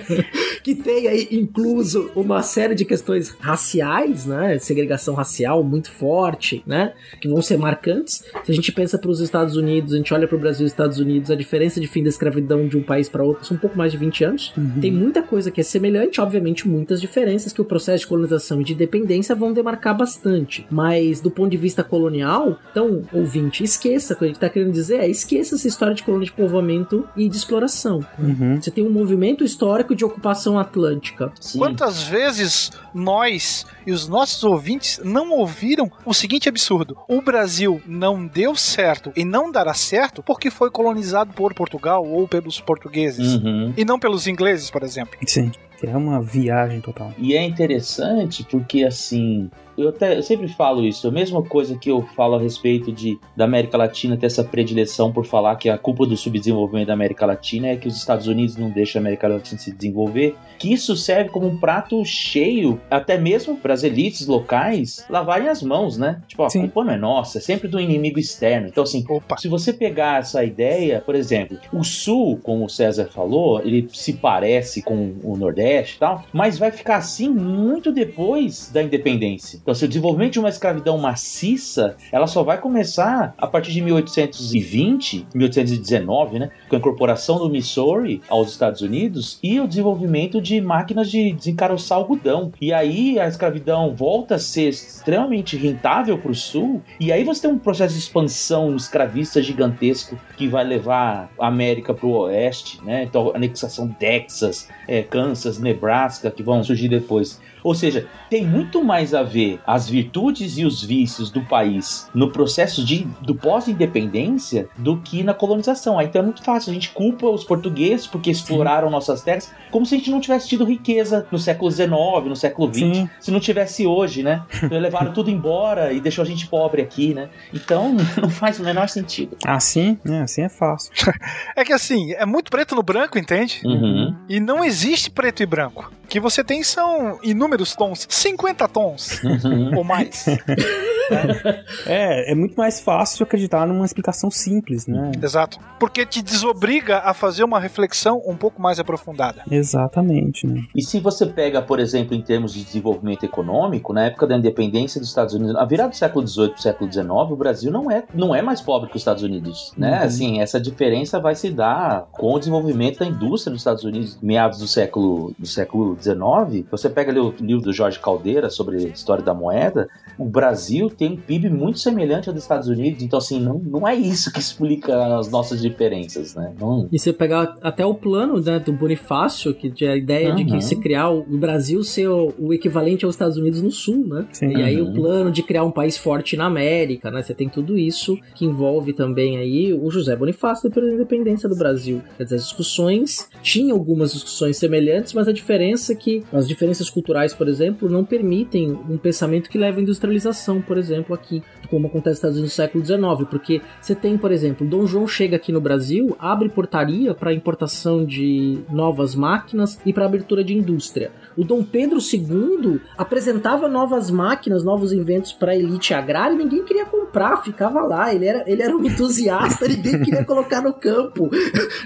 que 0.62 0.74
tem 0.74 1.08
aí 1.08 1.28
incluso 1.30 2.10
uma 2.14 2.42
série 2.42 2.74
de 2.74 2.84
questões 2.84 3.30
raciais, 3.40 4.26
né? 4.26 4.58
Segregação 4.58 5.14
racial 5.14 5.64
muito 5.64 5.90
forte, 5.90 6.62
né? 6.66 6.92
Que 7.20 7.28
vão 7.28 7.40
ser 7.40 7.58
marcantes. 7.58 8.24
Se 8.44 8.52
a 8.52 8.54
gente 8.54 8.70
pensa 8.72 8.98
para 8.98 9.10
os 9.10 9.20
Estados 9.20 9.56
Unidos, 9.56 9.94
a 9.94 9.96
gente 9.96 10.12
olha 10.12 10.28
para 10.28 10.36
o 10.36 10.40
Brasil 10.40 10.66
e 10.66 10.68
Estados 10.68 10.98
Unidos, 10.98 11.30
a 11.30 11.34
diferença 11.34 11.80
de 11.80 11.86
fim 11.86 12.02
da 12.02 12.08
escravidão 12.08 12.68
de 12.68 12.76
um 12.76 12.82
país 12.82 13.08
para 13.08 13.24
outro 13.24 13.46
são 13.46 13.56
um 13.56 13.60
pouco 13.60 13.76
mais 13.76 13.90
de 13.90 13.98
20 13.98 14.24
anos. 14.24 14.52
Uhum. 14.56 14.80
Tem 14.80 14.92
muita 14.92 15.22
coisa 15.22 15.50
que 15.50 15.60
é 15.60 15.64
semelhante, 15.64 16.20
obviamente 16.20 16.68
muitas 16.68 17.00
diferenças 17.00 17.52
que 17.52 17.60
o 17.60 17.64
processo 17.64 18.00
de 18.00 18.06
colonização 18.06 18.60
e 18.60 18.64
de 18.64 18.74
independência 18.74 19.34
vão 19.34 19.52
demarcar 19.52 19.96
bastante. 19.96 20.66
Mas 20.70 21.20
do 21.20 21.30
ponto 21.30 21.50
de 21.50 21.56
vista 21.56 21.82
colonial, 21.82 22.58
então, 22.70 23.02
ouvinte, 23.12 23.64
esqueça, 23.64 24.14
o 24.14 24.16
que 24.16 24.24
ele 24.24 24.32
está 24.32 24.48
querendo 24.48 24.72
dizer 24.72 25.00
é 25.00 25.08
esqueça 25.08 25.56
essa 25.64 25.68
história 25.68 25.94
de 25.94 26.02
colônia 26.02 26.26
de 26.26 26.32
povoamento 26.32 27.08
e 27.16 27.28
de 27.28 27.36
exploração. 27.36 28.04
Uhum. 28.18 28.60
Você 28.60 28.70
tem 28.70 28.86
um 28.86 28.90
movimento 28.90 29.42
histórico 29.42 29.94
de 29.94 30.04
ocupação 30.04 30.58
atlântica. 30.58 31.32
Sim. 31.40 31.58
Quantas 31.58 32.02
vezes 32.02 32.70
nós 32.92 33.64
e 33.86 33.92
os 33.92 34.06
nossos 34.06 34.44
ouvintes 34.44 35.00
não 35.02 35.30
ouviram 35.30 35.90
o 36.04 36.12
seguinte 36.12 36.48
absurdo: 36.48 36.96
o 37.08 37.22
Brasil 37.22 37.80
não 37.86 38.26
deu 38.26 38.54
certo 38.54 39.12
e 39.16 39.24
não 39.24 39.50
dará 39.50 39.74
certo 39.74 40.22
porque 40.22 40.50
foi 40.50 40.70
colonizado 40.70 41.32
por 41.32 41.54
Portugal 41.54 42.06
ou 42.06 42.28
pelos 42.28 42.60
portugueses 42.60 43.34
uhum. 43.34 43.72
e 43.76 43.84
não 43.84 43.98
pelos 43.98 44.26
ingleses, 44.26 44.70
por 44.70 44.82
exemplo. 44.82 45.18
Sim. 45.26 45.50
É 45.82 45.96
uma 45.96 46.22
viagem 46.22 46.80
total. 46.80 47.12
E 47.18 47.34
é 47.34 47.44
interessante 47.44 48.46
porque, 48.50 48.84
assim, 48.84 49.50
eu, 49.76 49.88
até, 49.88 50.16
eu 50.16 50.22
sempre 50.22 50.48
falo 50.48 50.84
isso, 50.84 51.08
a 51.08 51.10
mesma 51.10 51.42
coisa 51.42 51.76
que 51.76 51.90
eu 51.90 52.02
falo 52.16 52.36
a 52.36 52.40
respeito 52.40 52.92
de 52.92 53.18
da 53.36 53.44
América 53.44 53.76
Latina 53.76 54.16
ter 54.16 54.26
essa 54.26 54.44
predileção 54.44 55.12
por 55.12 55.24
falar 55.24 55.56
que 55.56 55.68
a 55.68 55.78
culpa 55.78 56.06
do 56.06 56.16
subdesenvolvimento 56.16 56.88
da 56.88 56.92
América 56.92 57.26
Latina 57.26 57.68
é 57.68 57.76
que 57.76 57.88
os 57.88 57.96
Estados 57.96 58.26
Unidos 58.26 58.56
não 58.56 58.70
deixam 58.70 59.00
a 59.00 59.02
América 59.02 59.28
Latina 59.28 59.60
se 59.60 59.72
desenvolver, 59.72 60.36
que 60.58 60.72
isso 60.72 60.96
serve 60.96 61.30
como 61.30 61.46
um 61.46 61.56
prato 61.56 62.04
cheio, 62.04 62.80
até 62.90 63.18
mesmo 63.18 63.56
para 63.56 63.74
as 63.74 63.82
elites 63.82 64.26
locais 64.26 65.04
lavarem 65.08 65.48
as 65.48 65.62
mãos, 65.62 65.96
né? 65.98 66.20
Tipo, 66.26 66.44
a 66.44 66.50
culpa 66.50 66.84
não 66.84 66.92
é 66.92 66.96
nossa, 66.96 67.38
é 67.38 67.40
sempre 67.40 67.68
do 67.68 67.80
inimigo 67.80 68.18
externo. 68.18 68.68
Então, 68.68 68.84
assim, 68.84 69.04
Opa. 69.08 69.36
se 69.36 69.48
você 69.48 69.72
pegar 69.72 70.20
essa 70.20 70.44
ideia, 70.44 71.00
por 71.00 71.14
exemplo, 71.14 71.58
o 71.72 71.82
Sul, 71.82 72.38
como 72.42 72.64
o 72.64 72.70
César 72.70 73.06
falou, 73.06 73.60
ele 73.60 73.88
se 73.92 74.14
parece 74.14 74.82
com 74.82 75.14
o 75.22 75.36
Nordeste 75.36 75.96
e 75.96 75.98
tal, 75.98 76.22
mas 76.32 76.58
vai 76.58 76.70
ficar 76.70 76.96
assim 76.96 77.28
muito 77.28 77.92
depois 77.92 78.70
da 78.72 78.82
independência. 78.82 79.60
Então, 79.64 79.72
assim, 79.72 79.86
o 79.86 79.88
desenvolvimento 79.88 80.34
de 80.34 80.38
uma 80.38 80.50
escravidão 80.50 80.98
maciça, 80.98 81.96
ela 82.12 82.26
só 82.26 82.42
vai 82.42 82.60
começar 82.60 83.34
a 83.38 83.46
partir 83.46 83.72
de 83.72 83.80
1820, 83.80 85.26
1819, 85.34 86.38
né? 86.38 86.50
Com 86.68 86.76
a 86.76 86.78
incorporação 86.78 87.38
do 87.38 87.48
Missouri 87.48 88.20
aos 88.28 88.50
Estados 88.50 88.82
Unidos 88.82 89.38
e 89.42 89.58
o 89.58 89.66
desenvolvimento 89.66 90.38
de 90.38 90.60
máquinas 90.60 91.10
de 91.10 91.32
desencaroçar 91.32 91.96
algodão. 91.96 92.52
E 92.60 92.74
aí 92.74 93.18
a 93.18 93.26
escravidão 93.26 93.94
volta 93.94 94.34
a 94.34 94.38
ser 94.38 94.68
extremamente 94.68 95.56
rentável 95.56 96.18
para 96.18 96.30
o 96.30 96.34
Sul. 96.34 96.82
E 97.00 97.10
aí 97.10 97.24
você 97.24 97.40
tem 97.40 97.50
um 97.50 97.58
processo 97.58 97.94
de 97.94 98.00
expansão 98.00 98.76
escravista 98.76 99.42
gigantesco 99.42 100.18
que 100.36 100.46
vai 100.46 100.64
levar 100.64 101.30
a 101.40 101.46
América 101.46 101.94
para 101.94 102.06
o 102.06 102.12
Oeste, 102.12 102.84
né? 102.84 103.04
Então, 103.04 103.32
anexação 103.34 103.88
Texas, 103.88 104.68
é, 104.86 105.02
Kansas, 105.02 105.58
Nebraska, 105.58 106.30
que 106.30 106.42
vão 106.42 106.62
surgir 106.62 106.88
depois. 106.88 107.40
Ou 107.64 107.74
seja, 107.74 108.06
tem 108.28 108.46
muito 108.46 108.84
mais 108.84 109.14
a 109.14 109.22
ver 109.22 109.58
as 109.66 109.88
virtudes 109.88 110.58
e 110.58 110.66
os 110.66 110.84
vícios 110.84 111.30
do 111.30 111.42
país 111.42 112.10
no 112.14 112.30
processo 112.30 112.84
de, 112.84 113.08
do 113.22 113.34
pós-independência 113.34 114.68
do 114.76 114.98
que 114.98 115.22
na 115.22 115.32
colonização. 115.32 115.98
Aí 115.98 116.06
então 116.06 116.20
é 116.20 116.24
muito 116.24 116.44
fácil, 116.44 116.70
a 116.70 116.74
gente 116.74 116.90
culpa 116.90 117.26
os 117.26 117.42
portugueses 117.42 118.06
porque 118.06 118.30
exploraram 118.30 118.88
Sim. 118.88 118.92
nossas 118.92 119.22
terras, 119.22 119.50
como 119.70 119.86
se 119.86 119.94
a 119.94 119.98
gente 119.98 120.10
não 120.10 120.20
tivesse 120.20 120.46
tido 120.46 120.64
riqueza 120.64 121.26
no 121.32 121.38
século 121.38 121.70
XIX, 121.70 121.90
no 122.26 122.36
século 122.36 122.72
XX, 122.72 122.80
Sim. 122.80 123.10
se 123.18 123.30
não 123.30 123.40
tivesse 123.40 123.86
hoje, 123.86 124.22
né? 124.22 124.42
Então, 124.64 124.80
levaram 124.80 125.12
tudo 125.12 125.30
embora 125.30 125.92
e 125.92 126.00
deixou 126.00 126.22
a 126.22 126.26
gente 126.26 126.46
pobre 126.46 126.82
aqui, 126.82 127.14
né? 127.14 127.28
Então 127.52 127.94
não 128.20 128.30
faz 128.30 128.58
o 128.58 128.62
menor 128.62 128.88
sentido. 128.88 129.36
Assim, 129.46 129.98
é, 130.04 130.20
assim 130.20 130.42
é 130.42 130.48
fácil. 130.48 130.92
é 131.56 131.64
que 131.64 131.72
assim, 131.72 132.12
é 132.12 132.26
muito 132.26 132.50
preto 132.50 132.74
no 132.74 132.82
branco, 132.82 133.18
entende? 133.18 133.60
Uhum. 133.64 134.14
E 134.28 134.40
não 134.40 134.64
existe 134.64 135.10
preto 135.10 135.42
e 135.42 135.46
branco. 135.46 135.92
O 136.14 136.16
que 136.16 136.20
você 136.20 136.44
tem 136.44 136.62
são 136.62 137.18
inúmeros 137.24 137.74
tons, 137.74 138.06
50 138.08 138.68
tons 138.68 139.20
uhum. 139.24 139.78
ou 139.78 139.82
mais. 139.82 140.24
é, 141.86 142.30
é 142.30 142.34
muito 142.36 142.54
mais 142.54 142.80
fácil 142.80 143.24
acreditar 143.24 143.66
numa 143.66 143.84
explicação 143.84 144.30
simples, 144.30 144.86
né? 144.86 145.10
Exato. 145.20 145.58
Porque 145.78 146.06
te 146.06 146.22
desobriga 146.22 146.98
a 146.98 147.12
fazer 147.12 147.42
uma 147.42 147.58
reflexão 147.58 148.22
um 148.26 148.36
pouco 148.36 148.62
mais 148.62 148.78
aprofundada. 148.78 149.42
Exatamente, 149.50 150.46
né? 150.46 150.62
E 150.72 150.82
se 150.82 151.00
você 151.00 151.26
pega, 151.26 151.60
por 151.60 151.80
exemplo, 151.80 152.14
em 152.14 152.22
termos 152.22 152.54
de 152.54 152.62
desenvolvimento 152.62 153.24
econômico, 153.24 153.92
na 153.92 154.06
época 154.06 154.24
da 154.24 154.36
independência 154.36 155.00
dos 155.00 155.08
Estados 155.08 155.34
Unidos, 155.34 155.56
a 155.56 155.64
virada 155.64 155.90
do 155.90 155.96
século 155.96 156.26
XVIII 156.26 156.50
para 156.50 156.58
o 156.58 156.62
século 156.62 156.92
XIX, 156.92 157.08
o 157.08 157.36
Brasil 157.36 157.72
não 157.72 157.90
é, 157.90 158.04
não 158.14 158.32
é 158.32 158.40
mais 158.40 158.60
pobre 158.60 158.88
que 158.88 158.96
os 158.96 159.02
Estados 159.02 159.24
Unidos, 159.24 159.72
né? 159.76 159.98
Uhum. 159.98 160.04
Assim, 160.04 160.40
essa 160.40 160.60
diferença 160.60 161.18
vai 161.18 161.34
se 161.34 161.50
dar 161.50 162.06
com 162.12 162.32
o 162.32 162.38
desenvolvimento 162.38 163.00
da 163.00 163.06
indústria 163.06 163.50
dos 163.50 163.60
Estados 163.60 163.82
Unidos, 163.82 164.16
meados 164.22 164.60
do 164.60 164.68
século 164.68 165.34
do 165.36 165.46
século 165.46 165.96
XIX. 166.04 166.66
Você 166.70 166.88
pega 166.88 167.10
ali 167.10 167.20
o 167.20 167.34
livro 167.40 167.64
do 167.64 167.72
Jorge 167.72 167.98
Caldeira 167.98 168.50
sobre 168.50 168.76
a 168.76 168.88
história 168.88 169.24
da 169.24 169.34
moeda, 169.34 169.88
o 170.18 170.24
Brasil 170.24 170.88
tem 170.90 171.12
um 171.12 171.16
PIB 171.16 171.50
muito 171.50 171.78
semelhante 171.78 172.28
ao 172.28 172.34
dos 172.34 172.42
Estados 172.42 172.68
Unidos, 172.68 173.02
então 173.02 173.18
assim, 173.18 173.40
não, 173.40 173.58
não 173.58 173.86
é 173.86 173.94
isso 173.94 174.32
que 174.32 174.38
explica 174.40 175.18
as 175.18 175.30
nossas 175.30 175.60
diferenças, 175.60 176.34
né? 176.34 176.52
Não... 176.60 176.88
E 176.92 176.98
você 176.98 177.12
pegar 177.12 177.56
até 177.62 177.84
o 177.84 177.94
plano 177.94 178.40
né, 178.40 178.58
do 178.58 178.72
Bonifácio, 178.72 179.54
que 179.54 179.84
é 179.84 179.92
a 179.92 179.96
ideia 179.96 180.30
uhum. 180.30 180.36
de 180.36 180.44
que 180.44 180.60
se 180.60 180.76
criar 180.76 181.10
o, 181.10 181.22
Brasil 181.22 181.82
ser 181.82 182.08
o, 182.08 182.32
o, 182.38 182.52
equivalente 182.52 183.04
aos 183.04 183.14
Estados 183.14 183.36
Unidos 183.36 183.60
no 183.60 183.70
Sul, 183.70 184.06
né? 184.06 184.26
Sim. 184.32 184.56
E 184.56 184.62
aí 184.62 184.80
uhum. 184.80 184.90
o 184.90 184.94
plano 184.94 185.30
de 185.30 185.42
criar 185.42 185.64
um 185.64 185.70
país 185.70 185.96
forte 185.96 186.36
na 186.36 186.46
América, 186.46 187.10
né? 187.10 187.22
Você 187.22 187.34
tem 187.34 187.48
tudo 187.48 187.76
isso 187.78 188.18
que 188.34 188.44
envolve 188.44 188.92
também 188.92 189.36
aí 189.38 189.72
o 189.72 189.90
José 189.90 190.14
Bonifácio 190.16 190.70
pela 190.70 190.92
independência 190.92 191.48
do 191.48 191.56
Brasil. 191.56 192.02
Quer 192.16 192.24
dizer, 192.24 192.36
as 192.36 192.44
discussões, 192.44 193.28
tinha 193.42 193.72
algumas 193.72 194.12
discussões 194.12 194.56
semelhantes, 194.56 195.12
mas 195.12 195.28
a 195.28 195.32
diferença 195.32 195.83
que 195.92 196.22
as 196.32 196.46
diferenças 196.46 196.88
culturais, 196.88 197.34
por 197.34 197.48
exemplo, 197.48 197.90
não 197.90 198.04
permitem 198.04 198.70
um 198.88 198.96
pensamento 198.96 199.50
que 199.50 199.58
leve 199.58 199.80
à 199.80 199.82
industrialização, 199.82 200.62
por 200.62 200.78
exemplo, 200.78 201.12
aqui, 201.12 201.42
como 201.68 201.88
acontece 201.88 202.10
nos 202.10 202.18
Estados 202.18 202.36
Unidos 202.36 202.52
no 202.52 202.56
século 202.56 202.84
XIX, 202.84 203.28
porque 203.28 203.60
você 203.80 203.92
tem, 203.96 204.16
por 204.16 204.30
exemplo, 204.30 204.64
Dom 204.64 204.86
João 204.86 205.08
chega 205.08 205.34
aqui 205.34 205.50
no 205.50 205.60
Brasil, 205.60 206.16
abre 206.20 206.48
portaria 206.48 207.12
para 207.12 207.32
importação 207.32 208.04
de 208.04 208.60
novas 208.70 209.16
máquinas 209.16 209.80
e 209.84 209.92
para 209.92 210.04
abertura 210.04 210.44
de 210.44 210.54
indústria. 210.54 211.10
O 211.36 211.44
Dom 211.44 211.62
Pedro 211.64 211.98
II 211.98 212.80
apresentava 212.96 213.68
novas 213.68 214.10
máquinas, 214.10 214.64
novos 214.64 214.92
inventos 214.92 215.32
para 215.32 215.52
a 215.52 215.56
elite 215.56 215.92
agrária 215.92 216.34
e 216.34 216.38
ninguém 216.38 216.62
queria 216.64 216.86
comprar, 216.86 217.42
ficava 217.42 217.82
lá. 217.82 218.14
Ele 218.14 218.26
era, 218.26 218.44
ele 218.46 218.62
era 218.62 218.76
um 218.76 218.84
entusiasta, 218.84 219.66
ninguém 219.68 220.02
queria 220.02 220.24
colocar 220.24 220.60
no 220.60 220.72
campo. 220.72 221.30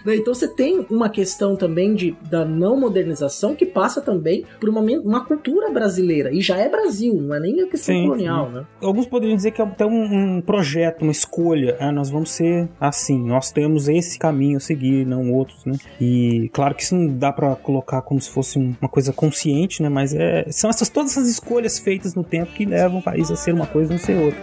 Né, 0.05 0.17
então 0.17 0.33
você 0.33 0.47
tem 0.47 0.87
uma 0.91 1.09
questão 1.09 1.57
também 1.57 1.95
de, 1.95 2.17
da 2.31 2.45
não 2.45 2.79
modernização 2.79 3.55
que 3.55 3.67
passa 3.67 4.01
também 4.01 4.45
por 4.61 4.69
uma, 4.69 4.81
uma 4.81 5.25
cultura 5.25 5.71
brasileira. 5.71 6.33
E 6.33 6.41
já 6.41 6.57
é 6.57 6.69
Brasil, 6.69 7.15
não 7.15 7.35
é 7.35 7.41
nem 7.41 7.61
a 7.63 7.67
questão 7.67 7.95
sim, 7.95 8.03
colonial, 8.05 8.47
sim. 8.47 8.53
né? 8.55 8.67
Alguns 8.81 9.07
poderiam 9.07 9.37
dizer 9.37 9.51
que 9.51 9.61
é 9.61 9.65
até 9.65 9.85
um, 9.85 10.37
um 10.37 10.41
projeto, 10.41 11.03
uma 11.03 11.11
escolha. 11.11 11.77
Ah, 11.81 11.91
nós 11.91 12.11
vamos 12.11 12.31
ser 12.31 12.69
assim, 12.81 13.19
nós 13.27 13.51
temos 13.51 13.89
esse 13.89 14.19
caminho 14.19 14.59
a 14.59 14.61
seguir, 14.61 15.05
não 15.05 15.33
outros, 15.33 15.65
né? 15.65 15.75
E 16.01 16.49
claro 16.53 16.75
que 16.75 16.83
isso 16.83 16.95
não 16.95 17.17
dá 17.17 17.33
para 17.33 17.57
colocar 17.57 18.03
como 18.03 18.21
se 18.21 18.31
fosse 18.31 18.59
uma 18.59 18.89
coisa 18.89 19.13
consciente 19.13 19.38
consciente, 19.39 19.83
né? 19.83 19.89
Mas 19.89 20.15
é, 20.15 20.47
são 20.51 20.69
essas, 20.69 20.89
todas 20.89 21.13
essas 21.13 21.29
escolhas 21.29 21.79
feitas 21.79 22.15
no 22.15 22.25
tempo 22.25 22.53
que 22.53 22.65
levam 22.65 22.99
o 22.99 23.03
país 23.03 23.31
a 23.31 23.37
ser 23.37 23.55
uma 23.55 23.67
coisa 23.67 23.93
e 23.93 23.97
não 23.97 24.03
ser 24.03 24.17
outra. 24.17 24.41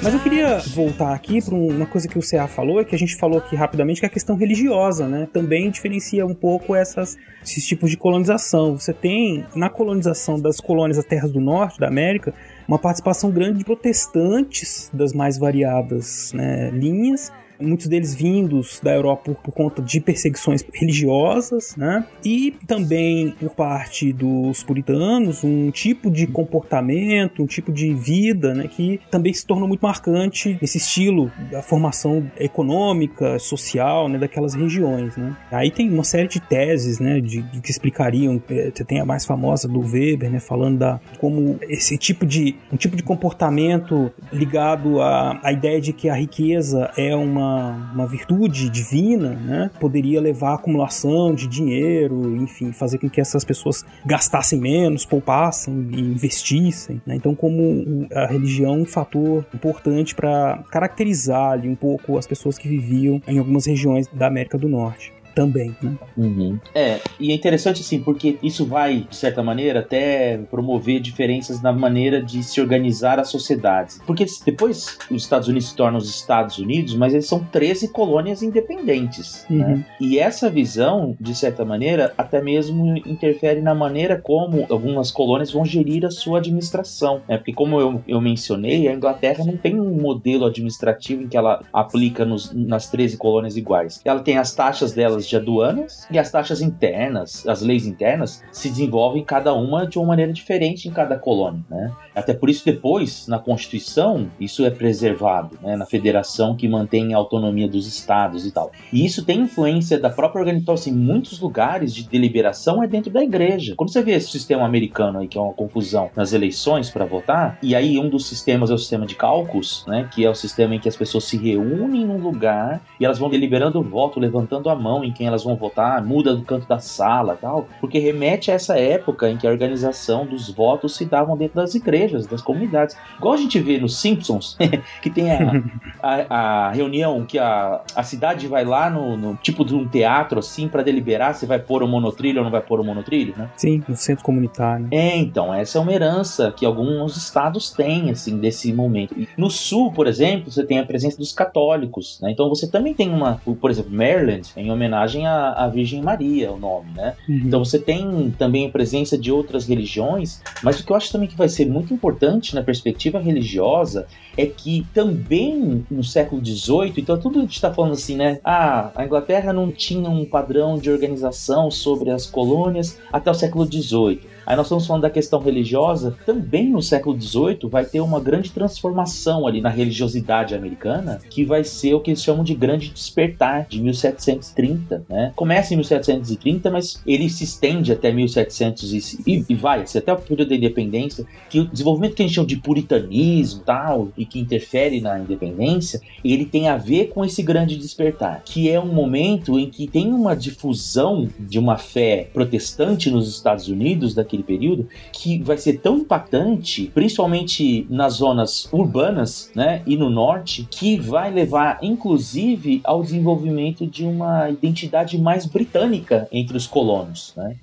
Mas 0.00 0.14
eu 0.14 0.20
queria 0.20 0.58
voltar 0.74 1.12
aqui 1.12 1.42
para 1.42 1.54
uma 1.54 1.84
coisa 1.84 2.08
que 2.08 2.18
o 2.18 2.22
CA 2.22 2.46
falou, 2.46 2.82
que 2.82 2.94
a 2.94 2.98
gente 2.98 3.14
falou 3.16 3.38
aqui 3.38 3.54
rapidamente, 3.54 4.00
que 4.00 4.06
é 4.06 4.08
a 4.08 4.10
questão 4.10 4.36
religiosa, 4.36 5.06
né? 5.06 5.28
Também 5.30 5.70
diferencia 5.70 6.24
um 6.24 6.34
pouco 6.34 6.74
essas, 6.74 7.18
esses 7.44 7.66
tipos 7.66 7.90
de 7.90 7.96
colonização. 7.98 8.78
Você 8.78 8.94
tem, 8.94 9.44
na 9.54 9.68
colonização 9.68 10.40
das 10.40 10.60
colônias 10.60 10.96
das 10.96 11.04
terras 11.04 11.30
do 11.30 11.40
norte 11.40 11.78
da 11.78 11.88
América, 11.88 12.32
uma 12.68 12.78
participação 12.78 13.30
grande 13.30 13.58
de 13.58 13.64
protestantes 13.64 14.90
das 14.92 15.14
mais 15.14 15.38
variadas 15.38 16.32
né, 16.34 16.70
linhas, 16.70 17.32
muitos 17.60 17.86
deles 17.86 18.14
vindos 18.14 18.80
da 18.82 18.94
Europa 18.94 19.22
por, 19.24 19.34
por 19.36 19.52
conta 19.52 19.82
de 19.82 20.00
perseguições 20.00 20.64
religiosas, 20.72 21.74
né? 21.76 22.04
E 22.24 22.54
também 22.66 23.30
por 23.38 23.50
parte 23.50 24.12
dos 24.12 24.62
puritanos, 24.62 25.42
um 25.42 25.70
tipo 25.70 26.10
de 26.10 26.26
comportamento, 26.26 27.42
um 27.42 27.46
tipo 27.46 27.72
de 27.72 27.92
vida, 27.94 28.54
né, 28.54 28.68
que 28.68 29.00
também 29.10 29.32
se 29.32 29.46
tornou 29.46 29.66
muito 29.68 29.80
marcante 29.80 30.58
nesse 30.60 30.78
estilo 30.78 31.30
da 31.50 31.62
formação 31.62 32.30
econômica, 32.38 33.38
social, 33.38 34.08
né, 34.08 34.18
daquelas 34.18 34.54
regiões, 34.54 35.16
né? 35.16 35.36
Aí 35.50 35.70
tem 35.70 35.90
uma 35.90 36.04
série 36.04 36.28
de 36.28 36.40
teses, 36.40 36.98
né, 36.98 37.20
de, 37.20 37.42
de 37.42 37.60
que 37.60 37.70
explicariam, 37.70 38.40
você 38.48 38.84
tem 38.84 39.00
a 39.00 39.04
mais 39.04 39.24
famosa 39.24 39.66
do 39.68 39.80
Weber, 39.80 40.30
né, 40.30 40.40
falando 40.40 40.78
da 40.78 41.00
como 41.18 41.58
esse 41.62 41.96
tipo 41.96 42.24
de 42.24 42.56
um 42.72 42.76
tipo 42.76 42.96
de 42.96 43.02
comportamento 43.02 44.12
ligado 44.32 45.00
à, 45.00 45.38
à 45.42 45.52
ideia 45.52 45.80
de 45.80 45.92
que 45.92 46.08
a 46.08 46.14
riqueza 46.14 46.90
é 46.96 47.14
uma, 47.14 47.47
uma 47.94 48.06
virtude 48.06 48.68
divina, 48.70 49.30
né, 49.30 49.70
poderia 49.80 50.20
levar 50.20 50.50
à 50.50 50.54
acumulação 50.54 51.34
de 51.34 51.46
dinheiro, 51.46 52.36
enfim, 52.36 52.72
fazer 52.72 52.98
com 52.98 53.08
que 53.08 53.20
essas 53.20 53.44
pessoas 53.44 53.84
gastassem 54.04 54.60
menos, 54.60 55.04
poupassem 55.04 55.88
e 55.92 56.00
investissem, 56.00 57.00
né? 57.06 57.14
Então, 57.14 57.34
como 57.34 58.06
a 58.12 58.26
religião 58.26 58.74
é 58.74 58.78
um 58.78 58.84
fator 58.84 59.46
importante 59.54 60.14
para 60.14 60.62
caracterizar 60.70 61.52
ali 61.52 61.68
um 61.68 61.74
pouco 61.74 62.18
as 62.18 62.26
pessoas 62.26 62.58
que 62.58 62.68
viviam 62.68 63.20
em 63.26 63.38
algumas 63.38 63.66
regiões 63.66 64.06
da 64.08 64.26
América 64.26 64.58
do 64.58 64.68
Norte 64.68 65.17
também, 65.38 65.72
né? 65.80 65.96
Uhum. 66.16 66.58
É, 66.74 66.98
e 67.20 67.30
é 67.30 67.34
interessante 67.34 67.80
assim, 67.80 68.00
porque 68.00 68.36
isso 68.42 68.66
vai, 68.66 69.06
de 69.08 69.14
certa 69.14 69.40
maneira, 69.40 69.78
até 69.78 70.36
promover 70.50 70.98
diferenças 70.98 71.62
na 71.62 71.72
maneira 71.72 72.20
de 72.20 72.42
se 72.42 72.60
organizar 72.60 73.20
as 73.20 73.28
sociedades. 73.28 74.00
Porque 74.04 74.26
depois 74.44 74.98
os 75.08 75.22
Estados 75.22 75.46
Unidos 75.46 75.68
se 75.68 75.76
tornam 75.76 75.98
os 75.98 76.10
Estados 76.10 76.58
Unidos, 76.58 76.96
mas 76.96 77.14
eles 77.14 77.28
são 77.28 77.38
13 77.38 77.92
colônias 77.92 78.42
independentes. 78.42 79.46
Né? 79.48 79.64
Uhum. 79.64 79.76
Né? 79.76 79.84
E 80.00 80.18
essa 80.18 80.50
visão, 80.50 81.16
de 81.20 81.36
certa 81.36 81.64
maneira, 81.64 82.12
até 82.18 82.42
mesmo 82.42 82.96
interfere 83.06 83.60
na 83.60 83.76
maneira 83.76 84.20
como 84.20 84.66
algumas 84.68 85.12
colônias 85.12 85.52
vão 85.52 85.64
gerir 85.64 86.04
a 86.04 86.10
sua 86.10 86.38
administração. 86.38 87.20
Né? 87.28 87.36
Porque, 87.36 87.52
como 87.52 87.80
eu, 87.80 88.02
eu 88.08 88.20
mencionei, 88.20 88.88
a 88.88 88.92
Inglaterra 88.92 89.44
não 89.44 89.56
tem 89.56 89.78
um 89.78 90.02
modelo 90.02 90.46
administrativo 90.46 91.22
em 91.22 91.28
que 91.28 91.36
ela 91.36 91.62
aplica 91.72 92.24
nos, 92.24 92.52
nas 92.52 92.90
13 92.90 93.16
colônias 93.16 93.56
iguais. 93.56 94.00
Ela 94.04 94.18
tem 94.18 94.36
as 94.36 94.52
taxas 94.52 94.92
delas 94.92 95.27
de 95.28 95.36
aduanas 95.36 96.06
e 96.10 96.18
as 96.18 96.30
taxas 96.30 96.60
internas, 96.60 97.46
as 97.46 97.62
leis 97.62 97.86
internas, 97.86 98.42
se 98.52 98.68
desenvolvem 98.68 99.24
cada 99.24 99.54
uma 99.54 99.86
de 99.86 99.98
uma 99.98 100.08
maneira 100.08 100.32
diferente 100.32 100.88
em 100.88 100.92
cada 100.92 101.16
colônia, 101.18 101.62
né? 101.70 101.92
Até 102.14 102.34
por 102.34 102.50
isso 102.50 102.64
depois, 102.64 103.28
na 103.28 103.38
Constituição, 103.38 104.28
isso 104.40 104.64
é 104.64 104.70
preservado, 104.70 105.58
né? 105.62 105.76
Na 105.76 105.86
federação 105.86 106.56
que 106.56 106.68
mantém 106.68 107.14
a 107.14 107.16
autonomia 107.16 107.68
dos 107.68 107.86
estados 107.86 108.44
e 108.46 108.50
tal. 108.50 108.72
E 108.92 109.04
isso 109.04 109.24
tem 109.24 109.40
influência 109.40 109.98
da 109.98 110.10
própria 110.10 110.40
organização, 110.40 110.58
então, 110.58 110.74
assim, 110.74 110.92
muitos 110.92 111.40
lugares 111.40 111.94
de 111.94 112.02
deliberação 112.08 112.82
é 112.82 112.86
dentro 112.86 113.10
da 113.10 113.22
igreja. 113.22 113.74
Quando 113.76 113.92
você 113.92 114.02
vê 114.02 114.12
esse 114.12 114.30
sistema 114.30 114.64
americano 114.64 115.20
aí, 115.20 115.28
que 115.28 115.38
é 115.38 115.40
uma 115.40 115.52
confusão 115.52 116.10
nas 116.16 116.32
eleições 116.32 116.90
para 116.90 117.04
votar, 117.04 117.58
e 117.62 117.74
aí 117.74 117.98
um 117.98 118.08
dos 118.08 118.28
sistemas 118.28 118.70
é 118.70 118.74
o 118.74 118.78
sistema 118.78 119.06
de 119.06 119.14
cálculos, 119.14 119.84
né? 119.86 120.08
Que 120.12 120.24
é 120.24 120.30
o 120.30 120.34
sistema 120.34 120.74
em 120.74 120.80
que 120.80 120.88
as 120.88 120.96
pessoas 120.96 121.24
se 121.24 121.36
reúnem 121.36 122.04
num 122.04 122.18
lugar 122.18 122.80
e 122.98 123.04
elas 123.04 123.18
vão 123.18 123.30
deliberando 123.30 123.78
o 123.78 123.82
voto, 123.82 124.20
levantando 124.20 124.68
a 124.68 124.74
mão 124.74 125.04
em 125.04 125.12
quem 125.18 125.26
elas 125.26 125.42
vão 125.42 125.56
votar, 125.56 126.02
muda 126.02 126.34
do 126.34 126.42
canto 126.42 126.66
da 126.68 126.78
sala 126.78 127.36
tal, 127.38 127.66
porque 127.80 127.98
remete 127.98 128.52
a 128.52 128.54
essa 128.54 128.78
época 128.78 129.28
em 129.28 129.36
que 129.36 129.46
a 129.46 129.50
organização 129.50 130.24
dos 130.24 130.48
votos 130.48 130.94
se 130.94 131.04
davam 131.04 131.36
dentro 131.36 131.56
das 131.56 131.74
igrejas, 131.74 132.26
das 132.26 132.40
comunidades. 132.40 132.96
Igual 133.16 133.34
a 133.34 133.36
gente 133.36 133.58
vê 133.58 133.78
nos 133.78 134.00
Simpsons, 134.00 134.56
que 135.02 135.10
tem 135.10 135.32
a, 135.32 135.62
a, 136.00 136.68
a, 136.68 136.70
reunião 136.70 137.24
que 137.26 137.38
a, 137.38 137.80
a 137.96 138.02
cidade 138.04 138.46
vai 138.46 138.64
lá 138.64 138.88
no, 138.88 139.16
no 139.16 139.34
tipo 139.34 139.64
de 139.64 139.74
um 139.74 139.86
teatro 139.88 140.38
assim 140.38 140.68
para 140.68 140.84
deliberar 140.84 141.34
se 141.34 141.46
vai 141.46 141.58
pôr 141.58 141.82
o 141.82 141.88
monotrilho 141.88 142.38
ou 142.38 142.44
não 142.44 142.50
vai 142.50 142.62
pôr 142.62 142.78
o 142.78 142.84
monotrilho, 142.84 143.34
né? 143.36 143.50
Sim, 143.56 143.82
no 143.88 143.96
centro 143.96 144.24
comunitário. 144.24 144.86
É, 144.92 145.16
então, 145.16 145.52
essa 145.52 145.78
é 145.78 145.80
uma 145.80 145.92
herança 145.92 146.52
que 146.56 146.64
alguns 146.64 147.16
estados 147.16 147.70
têm, 147.70 148.10
assim, 148.10 148.38
desse 148.38 148.72
momento. 148.72 149.16
No 149.36 149.50
sul, 149.50 149.90
por 149.92 150.06
exemplo, 150.06 150.52
você 150.52 150.64
tem 150.64 150.78
a 150.78 150.86
presença 150.86 151.18
dos 151.18 151.32
católicos, 151.32 152.20
né? 152.22 152.30
Então 152.30 152.48
você 152.48 152.68
também 152.70 152.94
tem 152.94 153.10
uma, 153.10 153.40
por 153.60 153.70
exemplo, 153.70 153.90
Maryland, 153.90 154.48
em 154.56 154.70
homenagem 154.70 155.07
homenagem 155.08 155.26
à, 155.26 155.52
à 155.52 155.68
Virgem 155.68 156.02
Maria, 156.02 156.52
o 156.52 156.58
nome, 156.58 156.92
né? 156.94 157.14
Uhum. 157.28 157.42
Então 157.46 157.64
você 157.64 157.78
tem 157.78 158.32
também 158.38 158.66
a 158.66 158.70
presença 158.70 159.16
de 159.16 159.32
outras 159.32 159.66
religiões, 159.66 160.40
mas 160.62 160.78
o 160.78 160.84
que 160.84 160.92
eu 160.92 160.96
acho 160.96 161.10
também 161.10 161.28
que 161.28 161.36
vai 161.36 161.48
ser 161.48 161.66
muito 161.66 161.92
importante 161.92 162.54
na 162.54 162.62
perspectiva 162.62 163.18
religiosa 163.18 164.06
é 164.36 164.46
que 164.46 164.86
também 164.94 165.84
no 165.90 166.04
século 166.04 166.44
XVIII, 166.44 166.94
então 166.98 167.18
tudo 167.18 167.38
a 167.38 167.42
gente 167.42 167.54
está 167.54 167.72
falando 167.72 167.92
assim, 167.92 168.16
né? 168.16 168.38
Ah, 168.44 168.92
a 168.94 169.04
Inglaterra 169.04 169.52
não 169.52 169.70
tinha 169.72 170.08
um 170.08 170.24
padrão 170.24 170.78
de 170.78 170.90
organização 170.90 171.70
sobre 171.70 172.10
as 172.10 172.26
colônias 172.26 172.98
até 173.12 173.30
o 173.30 173.34
século 173.34 173.64
XVIII. 173.64 174.20
Aí 174.48 174.56
nós 174.56 174.64
estamos 174.64 174.86
falando 174.86 175.02
da 175.02 175.10
questão 175.10 175.40
religiosa, 175.40 176.16
também 176.24 176.70
no 176.70 176.82
século 176.82 177.20
XVIII 177.20 177.68
vai 177.70 177.84
ter 177.84 178.00
uma 178.00 178.18
grande 178.18 178.50
transformação 178.50 179.46
ali 179.46 179.60
na 179.60 179.68
religiosidade 179.68 180.54
americana, 180.54 181.20
que 181.28 181.44
vai 181.44 181.62
ser 181.62 181.92
o 181.92 182.00
que 182.00 182.12
eles 182.12 182.22
chamam 182.22 182.42
de 182.42 182.54
Grande 182.54 182.88
Despertar, 182.88 183.66
de 183.68 183.78
1730, 183.78 185.04
né? 185.06 185.34
Começa 185.36 185.74
em 185.74 185.76
1730, 185.76 186.70
mas 186.70 186.98
ele 187.06 187.28
se 187.28 187.44
estende 187.44 187.92
até 187.92 188.10
1700 188.10 189.20
e, 189.26 189.44
e 189.46 189.54
vai, 189.54 189.84
até 189.94 190.14
o 190.14 190.16
período 190.16 190.48
da 190.48 190.56
independência, 190.56 191.26
que 191.50 191.60
o 191.60 191.66
desenvolvimento 191.66 192.14
que 192.14 192.22
a 192.22 192.26
gente 192.26 192.34
chama 192.34 192.46
de 192.46 192.56
puritanismo 192.56 193.60
tal, 193.66 194.08
e 194.16 194.24
que 194.24 194.40
interfere 194.40 194.98
na 194.98 195.18
independência, 195.18 196.00
ele 196.24 196.46
tem 196.46 196.68
a 196.68 196.78
ver 196.78 197.10
com 197.10 197.22
esse 197.22 197.42
grande 197.42 197.76
despertar, 197.76 198.40
que 198.46 198.70
é 198.70 198.80
um 198.80 198.94
momento 198.94 199.58
em 199.58 199.68
que 199.68 199.86
tem 199.86 200.10
uma 200.10 200.34
difusão 200.34 201.28
de 201.38 201.58
uma 201.58 201.76
fé 201.76 202.30
protestante 202.32 203.10
nos 203.10 203.28
Estados 203.28 203.68
Unidos 203.68 204.14
daquele 204.14 204.37
naquele 204.38 204.42
período, 204.42 204.88
que 205.12 205.42
vai 205.42 205.58
ser 205.58 205.78
tão 205.78 205.98
impactante, 205.98 206.90
principalmente 206.94 207.86
nas 207.90 208.14
zonas 208.14 208.68
urbanas, 208.72 209.50
né, 209.54 209.82
e 209.86 209.96
no 209.96 210.08
norte, 210.08 210.66
que 210.70 210.96
vai 210.96 211.30
levar, 211.30 211.78
inclusive, 211.82 212.80
ao 212.84 213.02
desenvolvimento 213.02 213.86
de 213.86 214.04
uma 214.04 214.48
identidade 214.50 215.18
mais 215.18 215.46
britânica 215.46 216.28
entre 216.30 216.56
os 216.56 216.66
colonos, 216.66 217.32
né? 217.36 217.56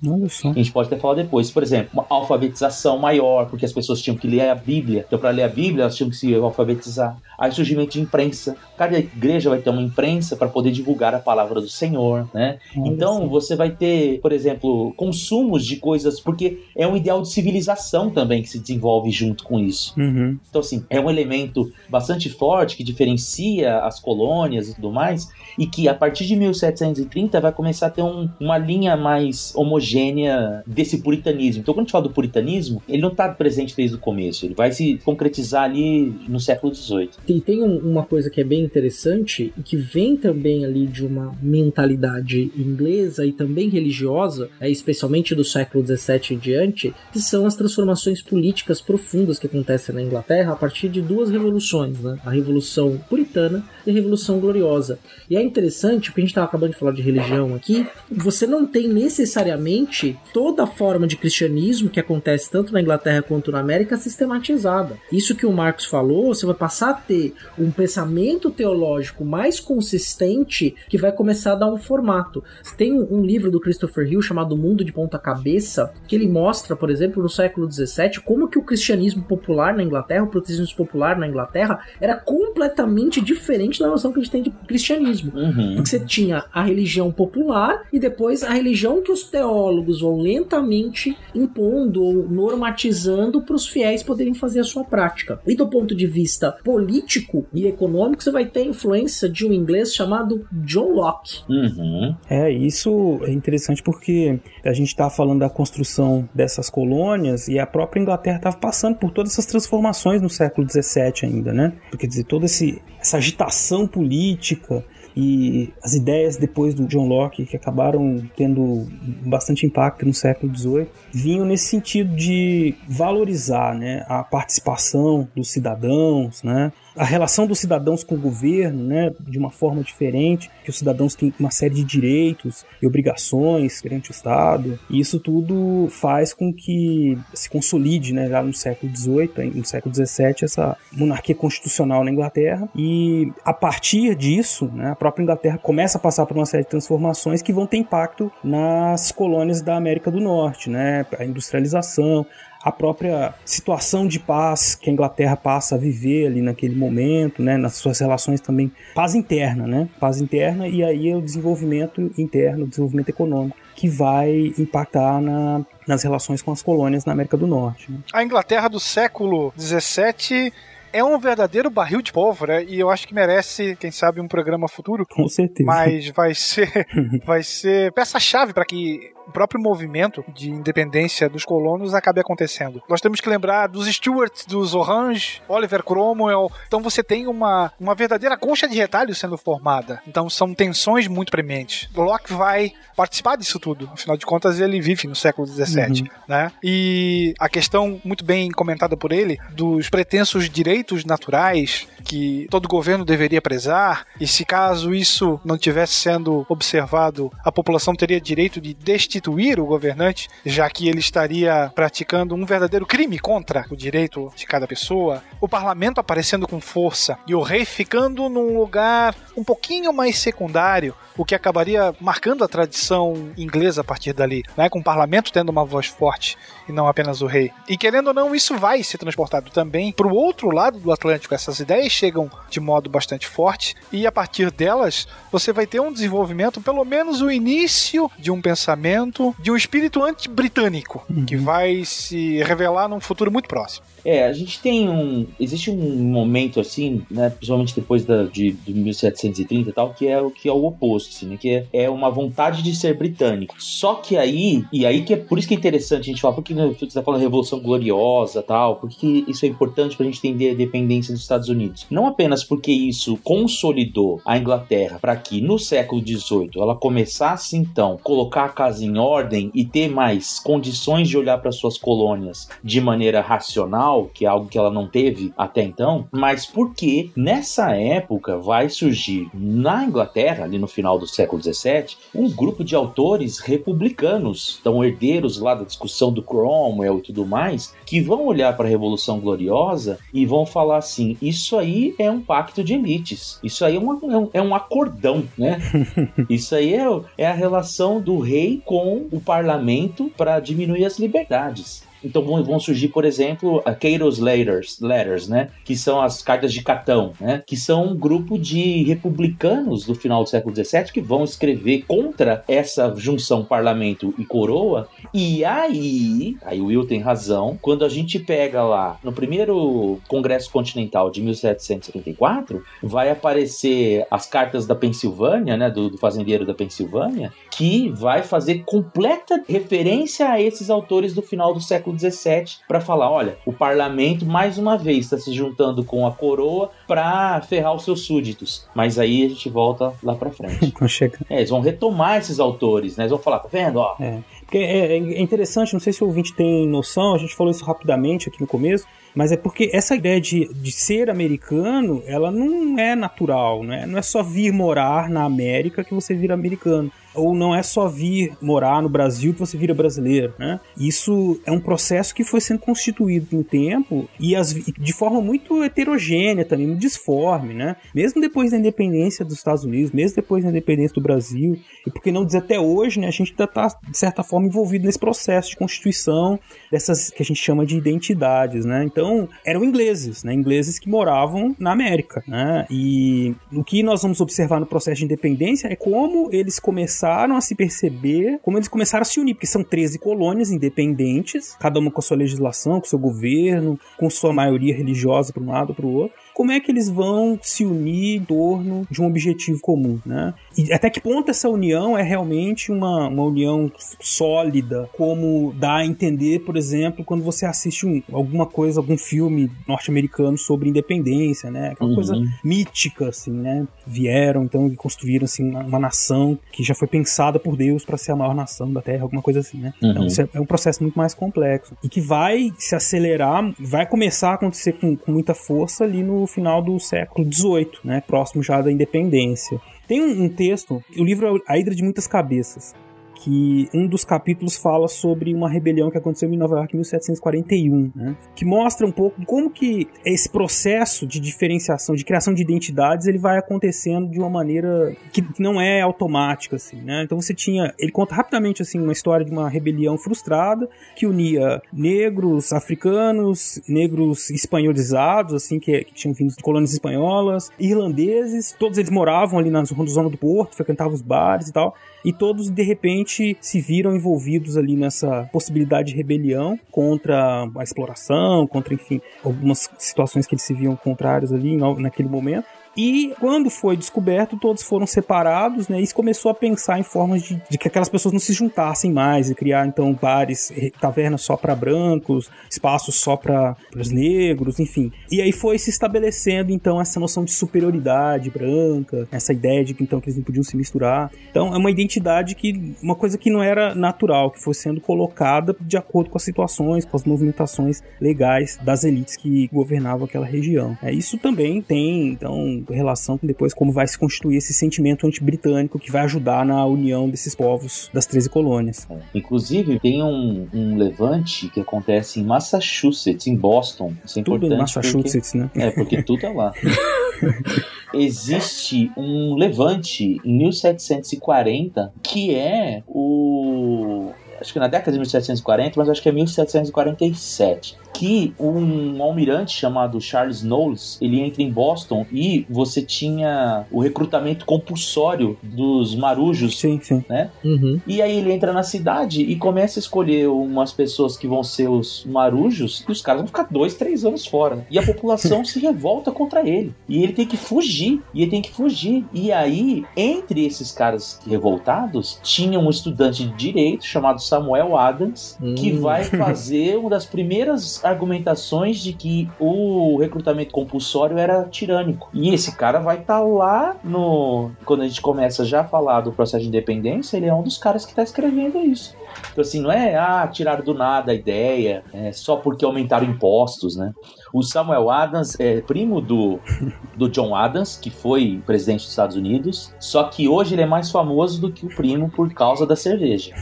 A 0.50 0.54
gente 0.54 0.72
pode 0.72 0.88
até 0.88 0.98
falar 0.98 1.14
depois, 1.14 1.50
por 1.50 1.62
exemplo, 1.62 1.90
uma 1.92 2.06
alfabetização 2.08 2.98
maior, 2.98 3.46
porque 3.46 3.64
as 3.64 3.72
pessoas 3.72 4.00
tinham 4.02 4.16
que 4.16 4.26
ler 4.26 4.48
a 4.48 4.54
Bíblia. 4.54 5.04
Então, 5.06 5.18
para 5.18 5.30
ler 5.30 5.42
a 5.42 5.48
Bíblia, 5.48 5.82
elas 5.82 5.96
tinham 5.96 6.10
que 6.10 6.16
se 6.16 6.34
alfabetizar. 6.34 7.16
Aí 7.38 7.52
surgimento 7.52 7.92
de 7.92 8.00
imprensa. 8.00 8.56
Cada 8.76 8.98
igreja 8.98 9.50
vai 9.50 9.58
ter 9.58 9.70
uma 9.70 9.82
imprensa 9.82 10.36
para 10.36 10.48
poder 10.48 10.70
divulgar 10.70 11.14
a 11.14 11.18
palavra 11.18 11.60
do 11.60 11.68
Senhor, 11.68 12.28
né? 12.32 12.58
Então, 12.74 13.28
você 13.28 13.54
vai 13.54 13.70
ter, 13.70 14.20
por 14.20 14.32
exemplo, 14.32 14.92
consumos 14.96 15.64
de 15.64 15.76
coisas, 15.76 16.20
porque 16.20 16.58
é 16.74 16.86
um 16.86 16.96
ideal 16.96 17.22
de 17.22 17.28
civilização 17.28 18.10
também 18.10 18.42
que 18.42 18.48
se 18.48 18.58
desenvolve 18.58 19.10
junto 19.10 19.44
com 19.44 19.58
isso. 19.58 19.94
Uhum. 19.98 20.38
Então, 20.48 20.60
assim, 20.60 20.84
é 20.90 21.00
um 21.00 21.10
elemento 21.10 21.72
bastante 21.88 22.28
forte 22.28 22.76
que 22.76 22.84
diferencia 22.84 23.80
as 23.80 24.00
colônias 24.00 24.68
e 24.68 24.74
tudo 24.74 24.90
mais, 24.90 25.28
e 25.58 25.66
que 25.66 25.88
a 25.88 25.94
partir 25.94 26.26
de 26.26 26.36
1730 26.36 27.40
vai 27.40 27.52
começar 27.52 27.86
a 27.86 27.90
ter 27.90 28.02
um, 28.02 28.28
uma 28.38 28.58
linha 28.58 28.96
mais 28.96 29.52
homogênea 29.54 30.62
desse 30.66 30.98
puritanismo. 30.98 31.62
Então, 31.62 31.74
quando 31.74 31.80
a 31.80 31.82
gente 31.84 31.92
fala 31.92 32.04
do 32.04 32.10
puritanismo, 32.10 32.82
ele 32.88 33.02
não 33.02 33.10
está 33.10 33.28
presente 33.28 33.74
desde 33.76 33.96
o 33.96 33.98
começo, 33.98 34.44
ele 34.44 34.54
vai 34.54 34.72
se 34.72 34.98
concretizar 35.04 35.64
ali 35.64 36.14
no 36.28 36.38
século 36.38 36.74
XVIII. 36.74 37.10
E 37.26 37.40
tem 37.40 37.62
um, 37.62 37.78
uma 37.78 38.04
coisa 38.04 38.30
que 38.30 38.40
é 38.40 38.44
bem 38.44 38.62
interessante 38.62 39.52
e 39.56 39.62
que 39.62 39.76
vem 39.76 40.16
também 40.16 40.64
ali 40.64 40.86
de 40.86 41.04
uma 41.04 41.34
mentalidade 41.40 42.50
inglesa 42.56 43.24
e 43.24 43.32
também 43.32 43.68
religiosa, 43.68 44.48
é, 44.60 44.70
especialmente 44.70 45.34
do 45.34 45.44
século 45.44 45.84
XVII 45.84 46.36
em 46.46 46.56
diante, 46.56 46.94
que 47.12 47.20
são 47.20 47.46
as 47.46 47.56
transformações 47.56 48.22
políticas 48.22 48.80
profundas 48.80 49.38
que 49.38 49.46
acontecem 49.46 49.94
na 49.94 50.02
Inglaterra 50.02 50.52
a 50.52 50.56
partir 50.56 50.88
de 50.88 51.00
duas 51.00 51.30
revoluções, 51.30 52.00
né? 52.00 52.18
a 52.24 52.30
Revolução 52.30 52.98
Puritana 53.08 53.64
e 53.86 53.90
a 53.90 53.92
Revolução 53.92 54.38
Gloriosa. 54.38 54.98
E 55.28 55.36
é 55.36 55.42
interessante, 55.42 56.10
porque 56.10 56.20
a 56.20 56.24
gente 56.24 56.30
estava 56.30 56.46
acabando 56.46 56.72
de 56.72 56.78
falar 56.78 56.92
de 56.92 57.02
religião 57.02 57.54
aqui, 57.54 57.86
você 58.10 58.46
não 58.46 58.66
tem 58.66 58.88
necessariamente 58.88 60.18
toda 60.32 60.64
a 60.64 60.66
forma 60.66 61.06
de 61.06 61.16
cristianismo 61.16 61.90
que 61.90 62.00
acontece 62.00 62.50
tanto 62.50 62.72
na 62.72 62.80
Inglaterra 62.80 63.22
quanto 63.22 63.52
na 63.52 63.60
América 63.60 63.96
sistematizada. 63.96 64.96
Isso 65.12 65.34
que 65.34 65.46
o 65.46 65.52
Marcos 65.52 65.84
falou, 65.84 66.34
você 66.34 66.46
vai 66.46 66.54
passar 66.54 66.90
a 66.90 66.94
ter 66.94 67.34
um 67.58 67.70
pensamento 67.70 68.50
teológico 68.50 69.24
mais 69.24 69.60
consistente 69.60 70.74
que 70.88 70.98
vai 70.98 71.12
começar 71.12 71.52
a 71.52 71.56
dar 71.56 71.72
um 71.72 71.78
formato. 71.78 72.42
Tem 72.76 72.92
um, 72.92 73.22
livro 73.22 73.50
do 73.50 73.60
Christopher 73.60 74.06
Hill 74.10 74.22
chamado 74.22 74.56
Mundo 74.56 74.84
de 74.84 74.92
Ponta 74.92 75.18
Cabeça, 75.18 75.92
que 76.06 76.14
ele 76.14 76.28
mostra, 76.36 76.76
por 76.76 76.90
exemplo, 76.90 77.22
no 77.22 77.30
século 77.30 77.70
XVII, 77.70 78.20
como 78.22 78.46
que 78.46 78.58
o 78.58 78.62
cristianismo 78.62 79.22
popular 79.22 79.74
na 79.74 79.82
Inglaterra, 79.82 80.24
o 80.24 80.26
protestantismo 80.26 80.76
popular 80.76 81.18
na 81.18 81.26
Inglaterra, 81.26 81.80
era 81.98 82.14
completamente 82.14 83.22
diferente 83.22 83.80
da 83.80 83.88
noção 83.88 84.12
que 84.12 84.20
a 84.20 84.22
gente 84.22 84.32
tem 84.32 84.42
de 84.42 84.50
cristianismo. 84.50 85.32
Uhum. 85.34 85.76
Porque 85.76 85.88
você 85.88 86.00
tinha 86.00 86.44
a 86.52 86.62
religião 86.62 87.10
popular 87.10 87.84
e 87.90 87.98
depois 87.98 88.42
a 88.42 88.50
religião 88.50 89.02
que 89.02 89.10
os 89.10 89.22
teólogos 89.24 90.02
vão 90.02 90.18
lentamente 90.18 91.16
impondo 91.34 92.02
ou 92.02 92.28
normatizando 92.28 93.40
para 93.40 93.56
os 93.56 93.66
fiéis 93.66 94.02
poderem 94.02 94.34
fazer 94.34 94.60
a 94.60 94.64
sua 94.64 94.84
prática. 94.84 95.40
E 95.46 95.54
do 95.54 95.66
ponto 95.68 95.94
de 95.94 96.06
vista 96.06 96.52
político 96.62 97.46
e 97.54 97.66
econômico, 97.66 98.22
você 98.22 98.30
vai 98.30 98.44
ter 98.44 98.60
a 98.60 98.66
influência 98.66 99.26
de 99.26 99.46
um 99.46 99.52
inglês 99.52 99.94
chamado 99.94 100.46
John 100.52 100.92
Locke. 100.92 101.40
Uhum. 101.48 102.14
É, 102.28 102.50
isso 102.50 103.20
é 103.22 103.32
interessante 103.32 103.82
porque 103.82 104.38
a 104.64 104.72
gente 104.74 104.88
está 104.88 105.08
falando 105.08 105.40
da 105.40 105.48
construção 105.48 106.25
dessas 106.34 106.70
colônias 106.70 107.48
e 107.48 107.58
a 107.58 107.66
própria 107.66 108.00
Inglaterra 108.00 108.36
estava 108.36 108.56
passando 108.56 108.96
por 108.96 109.10
todas 109.10 109.32
essas 109.32 109.46
transformações 109.46 110.20
no 110.22 110.30
século 110.30 110.68
XVII 110.68 111.12
ainda, 111.24 111.52
né? 111.52 111.72
Quer 111.98 112.06
dizer, 112.06 112.24
toda 112.24 112.46
esse, 112.46 112.82
essa 113.00 113.16
agitação 113.16 113.86
política 113.86 114.84
e 115.16 115.72
as 115.82 115.94
ideias 115.94 116.36
depois 116.36 116.74
do 116.74 116.86
John 116.86 117.08
Locke, 117.08 117.46
que 117.46 117.56
acabaram 117.56 118.22
tendo 118.36 118.86
bastante 119.24 119.64
impacto 119.64 120.04
no 120.04 120.12
século 120.12 120.54
XVIII, 120.54 120.88
vinham 121.10 121.46
nesse 121.46 121.64
sentido 121.66 122.14
de 122.14 122.74
valorizar 122.86 123.74
né, 123.74 124.04
a 124.08 124.22
participação 124.22 125.26
dos 125.34 125.50
cidadãos, 125.50 126.42
né, 126.42 126.70
a 126.96 127.04
relação 127.04 127.46
dos 127.46 127.58
cidadãos 127.58 128.02
com 128.02 128.14
o 128.14 128.18
governo, 128.18 128.84
né, 128.84 129.12
de 129.20 129.38
uma 129.38 129.50
forma 129.50 129.82
diferente, 129.82 130.50
que 130.64 130.70
os 130.70 130.78
cidadãos 130.78 131.14
têm 131.14 131.32
uma 131.38 131.50
série 131.50 131.74
de 131.74 131.84
direitos 131.84 132.64
e 132.80 132.86
obrigações 132.86 133.80
perante 133.82 134.10
o 134.10 134.12
Estado, 134.12 134.78
e 134.88 134.98
isso 134.98 135.20
tudo 135.20 135.88
faz 135.90 136.32
com 136.32 136.52
que 136.52 137.18
se 137.34 137.48
consolide, 137.50 138.12
né, 138.12 138.28
já 138.28 138.42
no 138.42 138.52
século 138.52 138.94
XVIII, 138.94 139.52
no 139.54 139.64
século 139.64 139.94
XVII, 139.94 140.34
essa 140.42 140.76
monarquia 140.92 141.34
constitucional 141.34 142.02
na 142.02 142.10
Inglaterra, 142.10 142.68
e 142.74 143.32
a 143.44 143.52
partir 143.52 144.14
disso, 144.14 144.70
né, 144.72 144.90
a 144.90 144.96
própria 144.96 145.22
Inglaterra 145.22 145.58
começa 145.58 145.98
a 145.98 146.00
passar 146.00 146.26
por 146.26 146.36
uma 146.36 146.46
série 146.46 146.64
de 146.64 146.70
transformações 146.70 147.42
que 147.42 147.52
vão 147.52 147.66
ter 147.66 147.76
impacto 147.76 148.32
nas 148.42 149.12
colônias 149.12 149.60
da 149.60 149.76
América 149.76 150.10
do 150.10 150.20
Norte, 150.20 150.70
né, 150.70 151.04
a 151.18 151.24
industrialização, 151.24 152.26
a 152.66 152.72
própria 152.72 153.32
situação 153.44 154.08
de 154.08 154.18
paz 154.18 154.74
que 154.74 154.90
a 154.90 154.92
Inglaterra 154.92 155.36
passa 155.36 155.76
a 155.76 155.78
viver 155.78 156.26
ali 156.26 156.42
naquele 156.42 156.74
momento, 156.74 157.40
né, 157.40 157.56
nas 157.56 157.76
suas 157.76 158.00
relações 158.00 158.40
também, 158.40 158.72
paz 158.92 159.14
interna, 159.14 159.68
né, 159.68 159.88
paz 160.00 160.20
interna 160.20 160.66
e 160.66 160.82
aí 160.82 161.08
é 161.08 161.14
o 161.14 161.22
desenvolvimento 161.22 162.12
interno, 162.18 162.64
o 162.64 162.66
desenvolvimento 162.66 163.08
econômico 163.08 163.56
que 163.76 163.88
vai 163.88 164.52
impactar 164.58 165.20
na, 165.20 165.64
nas 165.86 166.02
relações 166.02 166.42
com 166.42 166.50
as 166.50 166.60
colônias 166.60 167.04
na 167.04 167.12
América 167.12 167.36
do 167.36 167.46
Norte. 167.46 167.92
Né. 167.92 167.98
A 168.12 168.24
Inglaterra 168.24 168.66
do 168.66 168.80
século 168.80 169.52
17 169.56 170.52
é 170.92 171.04
um 171.04 171.16
verdadeiro 171.20 171.70
barril 171.70 172.02
de 172.02 172.12
pólvora 172.12 172.64
e 172.64 172.80
eu 172.80 172.90
acho 172.90 173.06
que 173.06 173.14
merece, 173.14 173.76
quem 173.76 173.92
sabe, 173.92 174.20
um 174.20 174.26
programa 174.26 174.66
futuro. 174.66 175.06
Com 175.08 175.28
certeza. 175.28 175.64
Mas 175.64 176.08
vai 176.08 176.34
ser, 176.34 176.84
vai 177.24 177.44
ser 177.44 177.92
peça-chave 177.92 178.52
para 178.52 178.64
que 178.64 179.14
o 179.26 179.32
próprio 179.32 179.60
movimento 179.60 180.24
de 180.28 180.50
independência 180.50 181.28
dos 181.28 181.44
colonos 181.44 181.94
acabe 181.94 182.20
acontecendo. 182.20 182.82
Nós 182.88 183.00
temos 183.00 183.20
que 183.20 183.28
lembrar 183.28 183.66
dos 183.66 183.86
Stuarts, 183.86 184.46
dos 184.46 184.74
Orange, 184.74 185.42
Oliver 185.48 185.82
Cromwell. 185.82 186.50
Então 186.66 186.80
você 186.80 187.02
tem 187.02 187.26
uma, 187.26 187.72
uma 187.78 187.94
verdadeira 187.94 188.36
concha 188.36 188.68
de 188.68 188.76
retalho 188.76 189.14
sendo 189.14 189.36
formada. 189.36 190.00
Então 190.06 190.30
são 190.30 190.54
tensões 190.54 191.08
muito 191.08 191.30
prementes. 191.30 191.88
Locke 191.94 192.32
vai 192.32 192.72
participar 192.96 193.36
disso 193.36 193.58
tudo. 193.58 193.90
Afinal 193.92 194.16
de 194.16 194.24
contas, 194.24 194.60
ele 194.60 194.80
vive 194.80 195.06
no 195.06 195.14
século 195.14 195.46
XVII. 195.46 196.02
Uhum. 196.02 196.08
Né? 196.28 196.52
E 196.62 197.34
a 197.38 197.48
questão 197.48 198.00
muito 198.04 198.24
bem 198.24 198.50
comentada 198.50 198.96
por 198.96 199.12
ele 199.12 199.38
dos 199.50 199.90
pretensos 199.90 200.48
direitos 200.48 201.04
naturais 201.04 201.86
que 202.04 202.46
todo 202.50 202.68
governo 202.68 203.04
deveria 203.04 203.42
prezar, 203.42 204.06
e 204.20 204.26
se 204.26 204.44
caso 204.44 204.94
isso 204.94 205.40
não 205.44 205.58
tivesse 205.58 205.94
sendo 205.94 206.46
observado, 206.48 207.32
a 207.44 207.50
população 207.50 207.94
teria 207.94 208.20
direito 208.20 208.60
de 208.60 208.72
destituir 209.16 209.58
o 209.58 209.66
governante, 209.66 210.28
já 210.44 210.68
que 210.68 210.88
ele 210.88 211.00
estaria 211.00 211.70
praticando 211.74 212.34
um 212.34 212.44
verdadeiro 212.44 212.86
crime 212.86 213.18
contra 213.18 213.64
o 213.70 213.76
direito 213.76 214.30
de 214.36 214.46
cada 214.46 214.66
pessoa, 214.66 215.22
o 215.40 215.48
parlamento 215.48 215.98
aparecendo 215.98 216.46
com 216.46 216.60
força 216.60 217.18
e 217.26 217.34
o 217.34 217.40
rei 217.40 217.64
ficando 217.64 218.28
num 218.28 218.58
lugar 218.58 219.14
um 219.36 219.42
pouquinho 219.42 219.92
mais 219.92 220.18
secundário, 220.18 220.94
o 221.16 221.24
que 221.24 221.34
acabaria 221.34 221.94
marcando 222.00 222.44
a 222.44 222.48
tradição 222.48 223.30
inglesa 223.36 223.80
a 223.80 223.84
partir 223.84 224.12
dali, 224.12 224.42
né? 224.56 224.68
com 224.68 224.80
o 224.80 224.84
parlamento 224.84 225.32
tendo 225.32 225.48
uma 225.50 225.64
voz 225.64 225.86
forte 225.86 226.36
e 226.68 226.72
não 226.72 226.86
apenas 226.86 227.22
o 227.22 227.26
rei. 227.26 227.50
E 227.68 227.76
querendo 227.76 228.08
ou 228.08 228.14
não, 228.14 228.34
isso 228.34 228.56
vai 228.56 228.82
ser 228.82 228.98
transportado 228.98 229.50
também 229.50 229.92
para 229.92 230.06
o 230.06 230.14
outro 230.14 230.50
lado 230.50 230.78
do 230.78 230.92
Atlântico. 230.92 231.34
Essas 231.34 231.60
ideias 231.60 231.92
chegam 231.92 232.30
de 232.50 232.60
modo 232.60 232.90
bastante 232.90 233.26
forte 233.26 233.74
e 233.92 234.06
a 234.06 234.12
partir 234.12 234.50
delas 234.50 235.06
você 235.30 235.52
vai 235.52 235.66
ter 235.66 235.80
um 235.80 235.92
desenvolvimento, 235.92 236.60
pelo 236.60 236.84
menos 236.84 237.22
o 237.22 237.30
início 237.30 238.10
de 238.18 238.30
um 238.30 238.40
pensamento, 238.40 239.05
de 239.38 239.50
um 239.50 239.56
espírito 239.56 240.02
anti-britânico 240.02 241.04
uhum. 241.08 241.24
que 241.24 241.36
vai 241.36 241.84
se 241.84 242.42
revelar 242.42 242.88
num 242.88 243.00
futuro 243.00 243.30
muito 243.30 243.48
próximo. 243.48 243.84
É, 244.06 244.24
a 244.24 244.32
gente 244.32 244.60
tem 244.60 244.88
um. 244.88 245.26
Existe 245.38 245.68
um 245.68 245.76
momento 245.76 246.60
assim, 246.60 247.02
né? 247.10 247.28
Principalmente 247.28 247.74
depois 247.74 248.04
da, 248.04 248.22
de, 248.22 248.52
de 248.52 248.72
1730 248.72 249.70
e 249.70 249.72
tal, 249.72 249.92
que 249.92 250.06
é 250.06 250.20
o 250.20 250.30
que 250.30 250.48
é 250.48 250.52
o 250.52 250.64
oposto, 250.64 251.10
assim, 251.10 251.26
né? 251.26 251.36
Que 251.36 251.50
é, 251.50 251.66
é 251.72 251.90
uma 251.90 252.08
vontade 252.08 252.62
de 252.62 252.72
ser 252.76 252.96
britânico. 252.96 253.56
Só 253.58 253.96
que 253.96 254.16
aí, 254.16 254.64
e 254.72 254.86
aí 254.86 255.02
que 255.02 255.14
é 255.14 255.16
por 255.16 255.40
isso 255.40 255.48
que 255.48 255.54
é 255.54 255.56
interessante 255.56 256.02
a 256.02 256.12
gente 256.12 256.20
falar, 256.20 256.34
porque 256.34 256.54
né, 256.54 256.72
você 256.78 256.86
tá 256.86 257.02
falando 257.02 257.20
Revolução 257.20 257.58
Gloriosa 257.58 258.42
tal, 258.42 258.76
porque 258.76 259.24
isso 259.26 259.44
é 259.44 259.48
importante 259.48 259.96
pra 259.96 260.06
gente 260.06 260.18
entender 260.18 260.52
a 260.52 260.54
dependência 260.54 261.12
dos 261.12 261.22
Estados 261.22 261.48
Unidos. 261.48 261.84
Não 261.90 262.06
apenas 262.06 262.44
porque 262.44 262.70
isso 262.70 263.18
consolidou 263.24 264.20
a 264.24 264.38
Inglaterra 264.38 265.00
para 265.00 265.16
que 265.16 265.40
no 265.40 265.58
século 265.58 266.00
XVIII 266.00 266.50
ela 266.56 266.76
começasse 266.76 267.56
então 267.56 267.98
colocar 268.04 268.44
a 268.44 268.50
casa 268.50 268.84
em 268.84 268.98
ordem 268.98 269.50
e 269.52 269.64
ter 269.64 269.88
mais 269.88 270.38
condições 270.38 271.08
de 271.08 271.18
olhar 271.18 271.38
para 271.38 271.50
suas 271.50 271.76
colônias 271.76 272.48
de 272.62 272.80
maneira 272.80 273.20
racional 273.20 273.95
que 274.04 274.24
é 274.24 274.28
algo 274.28 274.48
que 274.48 274.58
ela 274.58 274.70
não 274.70 274.86
teve 274.86 275.32
até 275.36 275.62
então, 275.62 276.06
mas 276.12 276.46
porque 276.46 277.10
nessa 277.16 277.72
época 277.72 278.38
vai 278.38 278.68
surgir 278.68 279.28
na 279.34 279.84
Inglaterra, 279.84 280.44
ali 280.44 280.58
no 280.58 280.66
final 280.66 280.98
do 280.98 281.06
século 281.06 281.42
XVII, 281.42 281.96
um 282.14 282.30
grupo 282.30 282.62
de 282.62 282.74
autores 282.74 283.38
republicanos, 283.38 284.58
então 284.60 284.84
herdeiros 284.84 285.38
lá 285.38 285.54
da 285.54 285.64
discussão 285.64 286.12
do 286.12 286.22
Cromwell 286.22 286.98
e 286.98 287.02
tudo 287.02 287.24
mais, 287.26 287.74
que 287.84 288.00
vão 288.00 288.26
olhar 288.26 288.56
para 288.56 288.66
a 288.66 288.70
Revolução 288.70 289.20
Gloriosa 289.20 289.98
e 290.12 290.26
vão 290.26 290.44
falar 290.44 290.78
assim: 290.78 291.16
isso 291.20 291.56
aí 291.56 291.94
é 291.98 292.10
um 292.10 292.20
pacto 292.20 292.62
de 292.62 292.74
elites, 292.74 293.38
isso 293.42 293.64
aí 293.64 293.76
é, 293.76 293.78
é, 293.78 293.80
um, 293.80 294.30
é 294.32 294.42
um 294.42 294.54
acordão, 294.54 295.24
né? 295.36 295.58
isso 296.28 296.54
aí 296.54 296.74
é, 296.74 296.86
é 297.18 297.26
a 297.26 297.32
relação 297.32 298.00
do 298.00 298.18
rei 298.18 298.60
com 298.64 299.06
o 299.10 299.20
parlamento 299.20 300.10
para 300.16 300.40
diminuir 300.40 300.84
as 300.84 300.98
liberdades. 300.98 301.85
Então 302.06 302.22
vão, 302.22 302.60
surgir, 302.60 302.88
por 302.88 303.04
exemplo, 303.04 303.60
a 303.64 303.74
Keiros 303.74 304.18
Letters, 304.18 304.78
letters, 304.80 305.28
né? 305.28 305.50
Que 305.64 305.76
são 305.76 306.00
as 306.00 306.22
cartas 306.22 306.52
de 306.52 306.62
Catão, 306.62 307.12
né? 307.20 307.42
Que 307.46 307.56
são 307.56 307.88
um 307.88 307.96
grupo 307.96 308.38
de 308.38 308.84
republicanos 308.84 309.84
do 309.84 309.94
final 309.94 310.22
do 310.22 310.28
século 310.28 310.54
XVII 310.54 310.84
que 310.92 311.00
vão 311.00 311.24
escrever 311.24 311.84
contra 311.86 312.44
essa 312.46 312.94
junção 312.96 313.44
parlamento 313.44 314.14
e 314.18 314.24
coroa. 314.24 314.88
E 315.12 315.44
aí, 315.44 316.36
aí 316.44 316.60
o 316.60 316.66
Will 316.66 316.86
tem 316.86 317.00
razão, 317.00 317.58
quando 317.60 317.84
a 317.84 317.88
gente 317.88 318.18
pega 318.18 318.62
lá 318.62 318.98
no 319.02 319.12
primeiro 319.12 319.98
Congresso 320.08 320.50
Continental 320.50 321.10
de 321.10 321.20
1774, 321.22 322.62
vai 322.82 323.10
aparecer 323.10 324.06
as 324.10 324.26
cartas 324.26 324.66
da 324.66 324.74
Pensilvânia, 324.74 325.56
né? 325.56 325.70
Do, 325.70 325.90
do 325.90 325.98
fazendeiro 325.98 326.46
da 326.46 326.54
Pensilvânia, 326.54 327.32
que 327.50 327.88
vai 327.90 328.22
fazer 328.22 328.62
completa 328.64 329.42
referência 329.48 330.28
a 330.28 330.40
esses 330.40 330.70
autores 330.70 331.14
do 331.14 331.22
final 331.22 331.52
do 331.52 331.60
século 331.60 331.95
século 331.98 332.12
XVII 332.12 332.44
para 332.68 332.80
falar: 332.80 333.10
olha, 333.10 333.38
o 333.46 333.52
parlamento 333.52 334.24
mais 334.24 334.58
uma 334.58 334.76
vez 334.76 335.06
está 335.06 335.18
se 335.18 335.32
juntando 335.32 335.84
com 335.84 336.06
a 336.06 336.12
coroa 336.12 336.70
para 336.86 337.40
ferrar 337.42 337.74
os 337.74 337.84
seus 337.84 338.02
súditos. 338.02 338.66
Mas 338.74 338.98
aí 338.98 339.24
a 339.24 339.28
gente 339.28 339.48
volta 339.48 339.92
lá 340.02 340.14
para 340.14 340.30
frente. 340.30 340.72
é, 341.28 341.38
eles 341.38 341.50
vão 341.50 341.60
retomar 341.60 342.18
esses 342.18 342.38
autores, 342.38 342.96
né? 342.96 343.04
Eles 343.04 343.10
vão 343.10 343.20
falar: 343.20 343.40
tá 343.40 343.48
vendo? 343.50 343.78
Ó. 343.78 343.96
É. 344.00 344.20
Porque 344.40 344.58
é, 344.58 344.96
é 344.96 345.20
interessante, 345.20 345.72
não 345.72 345.80
sei 345.80 345.92
se 345.92 346.04
o 346.04 346.06
ouvinte 346.06 346.32
tem 346.34 346.68
noção, 346.68 347.14
a 347.14 347.18
gente 347.18 347.34
falou 347.34 347.50
isso 347.50 347.64
rapidamente 347.64 348.28
aqui 348.28 348.40
no 348.40 348.46
começo, 348.46 348.86
mas 349.16 349.32
é 349.32 349.36
porque 349.36 349.70
essa 349.72 349.96
ideia 349.96 350.20
de, 350.20 350.46
de 350.52 350.70
ser 350.70 351.08
americano, 351.08 352.02
ela 352.06 352.30
não 352.30 352.78
é 352.78 352.94
natural, 352.94 353.64
né? 353.64 353.86
Não 353.86 353.98
é 353.98 354.02
só 354.02 354.22
vir 354.22 354.52
morar 354.52 355.08
na 355.08 355.24
América 355.24 355.82
que 355.82 355.94
você 355.94 356.14
vira 356.14 356.34
americano 356.34 356.92
ou 357.16 357.34
não 357.34 357.54
é 357.54 357.62
só 357.62 357.88
vir 357.88 358.36
morar 358.40 358.82
no 358.82 358.88
Brasil 358.88 359.32
que 359.32 359.40
você 359.40 359.56
vira 359.56 359.74
brasileiro, 359.74 360.34
né? 360.38 360.60
Isso 360.76 361.40
é 361.46 361.50
um 361.50 361.58
processo 361.58 362.14
que 362.14 362.22
foi 362.22 362.40
sendo 362.40 362.60
constituído 362.60 363.28
no 363.32 363.42
tempo 363.42 364.08
e 364.20 364.36
as, 364.36 364.54
de 364.54 364.92
forma 364.92 365.20
muito 365.20 365.62
heterogênea 365.64 366.44
também, 366.44 366.66
muito 366.66 366.80
disforme, 366.80 367.54
né? 367.54 367.76
Mesmo 367.94 368.20
depois 368.20 368.50
da 368.50 368.58
independência 368.58 369.24
dos 369.24 369.38
Estados 369.38 369.64
Unidos, 369.64 369.90
mesmo 369.92 370.16
depois 370.16 370.44
da 370.44 370.50
independência 370.50 370.94
do 370.94 371.00
Brasil, 371.00 371.58
e 371.86 371.90
por 371.90 372.02
que 372.02 372.12
não 372.12 372.24
dizer 372.24 372.38
até 372.38 372.60
hoje, 372.60 373.00
né? 373.00 373.08
A 373.08 373.10
gente 373.10 373.30
ainda 373.30 373.44
está, 373.44 373.66
de 373.88 373.96
certa 373.96 374.22
forma, 374.22 374.46
envolvido 374.46 374.84
nesse 374.84 374.98
processo 374.98 375.50
de 375.50 375.56
constituição 375.56 376.38
dessas 376.70 377.10
que 377.10 377.22
a 377.22 377.26
gente 377.26 377.42
chama 377.42 377.64
de 377.64 377.76
identidades, 377.76 378.64
né? 378.64 378.84
Então, 378.84 379.05
eram 379.44 379.64
ingleses, 379.64 380.24
né? 380.24 380.32
Ingleses 380.32 380.78
que 380.78 380.88
moravam 380.88 381.54
na 381.58 381.72
América, 381.72 382.22
né? 382.26 382.66
E 382.70 383.34
o 383.52 383.64
que 383.64 383.82
nós 383.82 384.02
vamos 384.02 384.20
observar 384.20 384.60
no 384.60 384.66
processo 384.66 384.98
de 384.98 385.04
independência 385.04 385.68
é 385.68 385.76
como 385.76 386.28
eles 386.32 386.58
começaram 386.58 387.36
a 387.36 387.40
se 387.40 387.54
perceber, 387.54 388.38
como 388.42 388.58
eles 388.58 388.68
começaram 388.68 389.02
a 389.02 389.04
se 389.04 389.20
unir, 389.20 389.34
porque 389.34 389.46
são 389.46 389.62
13 389.62 389.98
colônias 389.98 390.50
independentes, 390.50 391.56
cada 391.60 391.78
uma 391.78 391.90
com 391.90 392.00
a 392.00 392.02
sua 392.02 392.16
legislação, 392.16 392.80
com 392.80 392.86
o 392.86 392.90
seu 392.90 392.98
governo, 392.98 393.78
com 393.96 394.10
sua 394.10 394.32
maioria 394.32 394.74
religiosa 394.74 395.32
para 395.32 395.42
um 395.42 395.50
lado 395.50 395.74
para 395.74 395.86
o 395.86 395.92
outro 395.92 396.25
como 396.36 396.52
é 396.52 396.60
que 396.60 396.70
eles 396.70 396.90
vão 396.90 397.38
se 397.40 397.64
unir 397.64 398.18
em 398.18 398.24
torno 398.24 398.86
de 398.90 399.00
um 399.00 399.06
objetivo 399.06 399.58
comum, 399.58 399.98
né? 400.04 400.34
E 400.54 400.70
até 400.70 400.90
que 400.90 401.00
ponto 401.00 401.30
essa 401.30 401.48
união 401.48 401.96
é 401.96 402.02
realmente 402.02 402.70
uma, 402.70 403.08
uma 403.08 403.22
união 403.22 403.72
sólida, 404.00 404.86
como 404.94 405.54
dá 405.58 405.76
a 405.76 405.86
entender, 405.86 406.40
por 406.40 406.54
exemplo, 406.54 407.02
quando 407.02 407.24
você 407.24 407.46
assiste 407.46 407.86
um, 407.86 408.02
alguma 408.12 408.44
coisa, 408.44 408.80
algum 408.80 408.98
filme 408.98 409.50
norte-americano 409.66 410.36
sobre 410.36 410.68
independência, 410.68 411.50
né? 411.50 411.70
Aquela 411.70 411.88
uhum. 411.88 411.94
coisa 411.94 412.14
mítica, 412.44 413.08
assim, 413.08 413.32
né? 413.32 413.66
Vieram, 413.86 414.44
então, 414.44 414.66
e 414.68 414.76
construíram, 414.76 415.24
assim, 415.24 415.48
uma, 415.48 415.60
uma 415.62 415.78
nação 415.78 416.38
que 416.52 416.62
já 416.62 416.74
foi 416.74 416.86
pensada 416.86 417.38
por 417.38 417.56
Deus 417.56 417.82
para 417.82 417.96
ser 417.96 418.12
a 418.12 418.16
maior 418.16 418.34
nação 418.34 418.70
da 418.70 418.82
Terra, 418.82 419.04
alguma 419.04 419.22
coisa 419.22 419.40
assim, 419.40 419.56
né? 419.56 419.72
Uhum. 419.82 419.90
Então, 419.90 420.06
isso 420.06 420.20
é, 420.20 420.28
é, 420.34 420.40
um 420.40 420.46
processo 420.46 420.82
muito 420.82 420.98
mais 420.98 421.14
complexo 421.14 421.74
e 421.82 421.88
que 421.88 422.00
vai 422.02 422.52
se 422.58 422.74
acelerar, 422.74 423.54
vai 423.58 423.86
começar 423.86 424.32
a 424.32 424.34
acontecer 424.34 424.72
com, 424.72 424.94
com 424.94 425.12
muita 425.12 425.32
força 425.32 425.84
ali 425.84 426.02
no 426.02 426.25
final 426.26 426.62
do 426.62 426.78
século 426.78 427.30
XVIII, 427.32 427.78
né, 427.84 428.02
próximo 428.06 428.42
já 428.42 428.60
da 428.60 428.70
independência. 428.70 429.60
Tem 429.86 430.02
um, 430.02 430.24
um 430.24 430.28
texto, 430.28 430.82
o 430.96 431.04
livro 431.04 431.36
é 431.36 431.40
A 431.46 431.58
Hidra 431.58 431.74
de 431.74 431.82
Muitas 431.82 432.06
Cabeças, 432.06 432.74
que 433.16 433.68
um 433.72 433.86
dos 433.86 434.04
capítulos 434.04 434.56
fala 434.56 434.88
sobre 434.88 435.34
uma 435.34 435.48
rebelião 435.48 435.90
que 435.90 435.96
aconteceu 435.96 436.32
em 436.32 436.36
Nova 436.36 436.56
York 436.56 436.74
em 436.74 436.78
1741, 436.78 437.92
né? 437.94 438.16
que 438.34 438.44
mostra 438.44 438.86
um 438.86 438.92
pouco 438.92 439.24
como 439.24 439.50
que 439.50 439.88
esse 440.04 440.28
processo 440.28 441.06
de 441.06 441.18
diferenciação, 441.18 441.94
de 441.94 442.04
criação 442.04 442.34
de 442.34 442.42
identidades, 442.42 443.06
ele 443.06 443.18
vai 443.18 443.38
acontecendo 443.38 444.10
de 444.10 444.18
uma 444.18 444.28
maneira 444.28 444.94
que 445.12 445.24
não 445.38 445.60
é 445.60 445.80
automática, 445.80 446.56
assim, 446.56 446.80
né? 446.82 447.02
Então 447.04 447.20
você 447.20 447.32
tinha, 447.32 447.74
ele 447.78 447.90
conta 447.90 448.14
rapidamente 448.14 448.60
assim 448.60 448.78
uma 448.80 448.92
história 448.92 449.24
de 449.24 449.32
uma 449.32 449.48
rebelião 449.48 449.96
frustrada 449.96 450.68
que 450.94 451.06
unia 451.06 451.62
negros, 451.72 452.52
africanos, 452.52 453.60
negros 453.66 454.30
espanholizados, 454.30 455.34
assim 455.34 455.58
que, 455.58 455.84
que 455.84 455.94
tinham 455.94 456.14
vindo 456.14 456.34
de 456.34 456.42
colônias 456.42 456.72
espanholas, 456.72 457.50
irlandeses, 457.58 458.54
todos 458.58 458.76
eles 458.76 458.90
moravam 458.90 459.38
ali 459.38 459.50
na 459.50 459.64
zona 459.64 460.10
do 460.10 460.18
porto, 460.18 460.54
frequentavam 460.54 460.92
os 460.92 461.02
bares 461.02 461.48
e 461.48 461.52
tal 461.52 461.74
e 462.06 462.12
todos 462.12 462.48
de 462.48 462.62
repente 462.62 463.05
se 463.40 463.60
viram 463.60 463.94
envolvidos 463.94 464.56
ali 464.56 464.76
nessa 464.76 465.24
possibilidade 465.32 465.90
de 465.90 465.96
rebelião 465.96 466.58
contra 466.70 467.48
a 467.56 467.62
exploração, 467.62 468.46
contra, 468.46 468.74
enfim, 468.74 469.00
algumas 469.24 469.70
situações 469.78 470.26
que 470.26 470.34
eles 470.34 470.42
se 470.42 470.54
viam 470.54 470.76
contrários 470.76 471.32
ali 471.32 471.56
naquele 471.78 472.08
momento. 472.08 472.46
E 472.76 473.14
quando 473.18 473.48
foi 473.48 473.76
descoberto, 473.76 474.36
todos 474.36 474.62
foram 474.62 474.86
separados, 474.86 475.68
né? 475.68 475.80
E 475.80 475.92
começou 475.92 476.30
a 476.30 476.34
pensar 476.34 476.78
em 476.78 476.82
formas 476.82 477.22
de, 477.22 477.40
de 477.48 477.56
que 477.56 477.68
aquelas 477.68 477.88
pessoas 477.88 478.12
não 478.12 478.20
se 478.20 478.32
juntassem 478.32 478.92
mais 478.92 479.30
e 479.30 479.34
criar 479.34 479.66
então 479.66 479.92
bares, 479.94 480.52
tavernas 480.80 481.22
só 481.22 481.36
para 481.36 481.54
brancos, 481.54 482.30
espaços 482.50 482.96
só 482.96 483.16
para 483.16 483.56
os 483.74 483.90
negros, 483.90 484.60
enfim. 484.60 484.92
E 485.10 485.22
aí 485.22 485.32
foi 485.32 485.58
se 485.58 485.70
estabelecendo 485.70 486.52
então 486.52 486.80
essa 486.80 487.00
noção 487.00 487.24
de 487.24 487.32
superioridade 487.32 488.30
branca, 488.30 489.08
essa 489.10 489.32
ideia 489.32 489.64
de 489.64 489.72
que 489.72 489.82
então 489.82 490.00
que 490.00 490.08
eles 490.08 490.16
não 490.18 490.24
podiam 490.24 490.42
se 490.42 490.56
misturar. 490.56 491.10
Então 491.30 491.54
é 491.54 491.56
uma 491.56 491.70
identidade 491.70 492.34
que 492.34 492.74
uma 492.82 492.94
coisa 492.94 493.16
que 493.16 493.30
não 493.30 493.42
era 493.42 493.74
natural, 493.74 494.30
que 494.30 494.42
foi 494.42 494.54
sendo 494.54 494.80
colocada 494.80 495.56
de 495.60 495.76
acordo 495.76 496.10
com 496.10 496.18
as 496.18 496.24
situações, 496.24 496.84
com 496.84 496.96
as 496.96 497.04
movimentações 497.04 497.82
legais 498.00 498.58
das 498.62 498.84
elites 498.84 499.16
que 499.16 499.48
governavam 499.48 500.04
aquela 500.04 500.26
região. 500.26 500.76
É, 500.82 500.92
isso 500.92 501.16
também 501.16 501.62
tem 501.62 502.08
então 502.08 502.65
relação 502.74 503.18
com 503.18 503.26
depois 503.26 503.54
como 503.54 503.72
vai 503.72 503.86
se 503.86 503.98
constituir 503.98 504.36
esse 504.36 504.52
sentimento 504.52 505.06
anti-britânico 505.06 505.78
que 505.78 505.90
vai 505.90 506.02
ajudar 506.02 506.44
na 506.44 506.64
união 506.64 507.08
desses 507.08 507.34
povos 507.34 507.90
das 507.92 508.06
13 508.06 508.30
colônias. 508.30 508.86
É. 508.90 508.96
Inclusive, 509.14 509.78
tem 509.80 510.02
um, 510.02 510.48
um, 510.52 510.76
levante 510.76 511.48
que 511.48 511.60
acontece 511.60 512.20
em 512.20 512.24
Massachusetts, 512.24 513.26
em 513.26 513.36
Boston. 513.36 513.94
Isso 514.04 514.20
é 514.20 514.22
tudo 514.22 514.46
em 514.46 514.56
Massachusetts, 514.56 515.32
porque, 515.32 515.38
né? 515.38 515.50
É, 515.66 515.70
porque 515.70 516.02
tudo 516.02 516.24
é 516.24 516.32
lá. 516.32 516.52
Existe 517.94 518.90
um 518.96 519.34
levante 519.36 520.20
em 520.24 520.38
1740 520.38 521.92
que 522.02 522.34
é 522.34 522.82
o 522.86 524.12
acho 524.40 524.52
que 524.52 524.58
na 524.58 524.68
década 524.68 524.92
de 524.92 524.98
1740, 524.98 525.74
mas 525.76 525.88
acho 525.88 526.02
que 526.02 526.08
é 526.08 526.12
1747 526.12 527.76
que 527.96 528.34
um 528.38 529.02
almirante 529.02 529.56
chamado 529.56 530.00
Charles 530.00 530.42
Knowles, 530.42 530.98
ele 531.00 531.20
entra 531.20 531.42
em 531.42 531.50
Boston 531.50 532.06
e 532.12 532.46
você 532.48 532.82
tinha 532.82 533.64
o 533.72 533.80
recrutamento 533.80 534.44
compulsório 534.44 535.38
dos 535.42 535.94
marujos, 535.94 536.58
sim, 536.58 536.78
sim. 536.82 537.02
né? 537.08 537.30
Uhum. 537.44 537.80
E 537.86 538.02
aí 538.02 538.18
ele 538.18 538.32
entra 538.32 538.52
na 538.52 538.62
cidade 538.62 539.22
e 539.22 539.34
começa 539.36 539.78
a 539.78 539.80
escolher 539.80 540.28
umas 540.28 540.72
pessoas 540.72 541.16
que 541.16 541.26
vão 541.26 541.42
ser 541.42 541.68
os 541.68 542.04
marujos 542.04 542.84
e 542.86 542.92
os 542.92 543.00
caras 543.00 543.22
vão 543.22 543.28
ficar 543.28 543.46
dois, 543.50 543.74
três 543.74 544.04
anos 544.04 544.26
fora. 544.26 544.66
E 544.70 544.78
a 544.78 544.84
população 544.84 545.44
se 545.44 545.58
revolta 545.58 546.12
contra 546.12 546.46
ele. 546.46 546.74
E 546.88 547.02
ele 547.02 547.12
tem 547.12 547.26
que 547.26 547.36
fugir. 547.36 548.02
E 548.12 548.22
ele 548.22 548.30
tem 548.30 548.42
que 548.42 548.52
fugir. 548.52 549.04
E 549.12 549.32
aí, 549.32 549.84
entre 549.96 550.44
esses 550.44 550.70
caras 550.70 551.18
revoltados, 551.26 552.20
tinha 552.22 552.58
um 552.58 552.68
estudante 552.68 553.24
de 553.24 553.34
direito 553.34 553.84
chamado 553.84 554.20
Samuel 554.26 554.76
Adams, 554.76 555.36
hum. 555.40 555.54
que 555.54 555.72
vai 555.72 556.04
fazer 556.16 556.76
uma 556.76 556.90
das 556.90 557.06
primeiras 557.06 557.84
argumentações 557.84 558.78
de 558.78 558.92
que 558.92 559.28
o 559.38 559.96
recrutamento 559.98 560.52
compulsório 560.52 561.18
era 561.18 561.44
tirânico. 561.44 562.08
E 562.12 562.32
esse 562.32 562.56
cara 562.56 562.78
vai 562.78 562.98
estar 562.98 563.18
tá 563.18 563.20
lá 563.20 563.76
no. 563.82 564.50
Quando 564.64 564.82
a 564.82 564.88
gente 564.88 565.00
começa 565.00 565.44
já 565.44 565.60
a 565.60 565.64
falar 565.64 566.00
do 566.00 566.12
processo 566.12 566.42
de 566.42 566.48
independência, 566.48 567.16
ele 567.16 567.26
é 567.26 567.34
um 567.34 567.42
dos 567.42 567.58
caras 567.58 567.84
que 567.84 567.92
está 567.92 568.02
escrevendo 568.02 568.58
isso. 568.58 568.94
Então, 569.32 569.42
assim, 569.42 569.60
não 569.60 569.70
é, 569.70 569.96
ah, 569.96 570.26
tiraram 570.26 570.64
do 570.64 570.74
nada 570.74 571.12
a 571.12 571.14
ideia, 571.14 571.84
é, 571.92 572.12
só 572.12 572.36
porque 572.36 572.64
aumentaram 572.64 573.06
impostos, 573.06 573.76
né? 573.76 573.92
O 574.32 574.42
Samuel 574.42 574.90
Adams 574.90 575.38
é 575.38 575.60
primo 575.60 576.00
do, 576.00 576.38
do 576.96 577.08
John 577.08 577.34
Adams, 577.34 577.78
que 577.80 577.90
foi 577.90 578.40
presidente 578.44 578.80
dos 578.80 578.90
Estados 578.90 579.16
Unidos, 579.16 579.72
só 579.78 580.04
que 580.04 580.28
hoje 580.28 580.54
ele 580.54 580.62
é 580.62 580.66
mais 580.66 580.90
famoso 580.90 581.40
do 581.40 581.52
que 581.52 581.64
o 581.64 581.68
primo 581.68 582.10
por 582.10 582.32
causa 582.32 582.66
da 582.66 582.76
cerveja. 582.76 583.34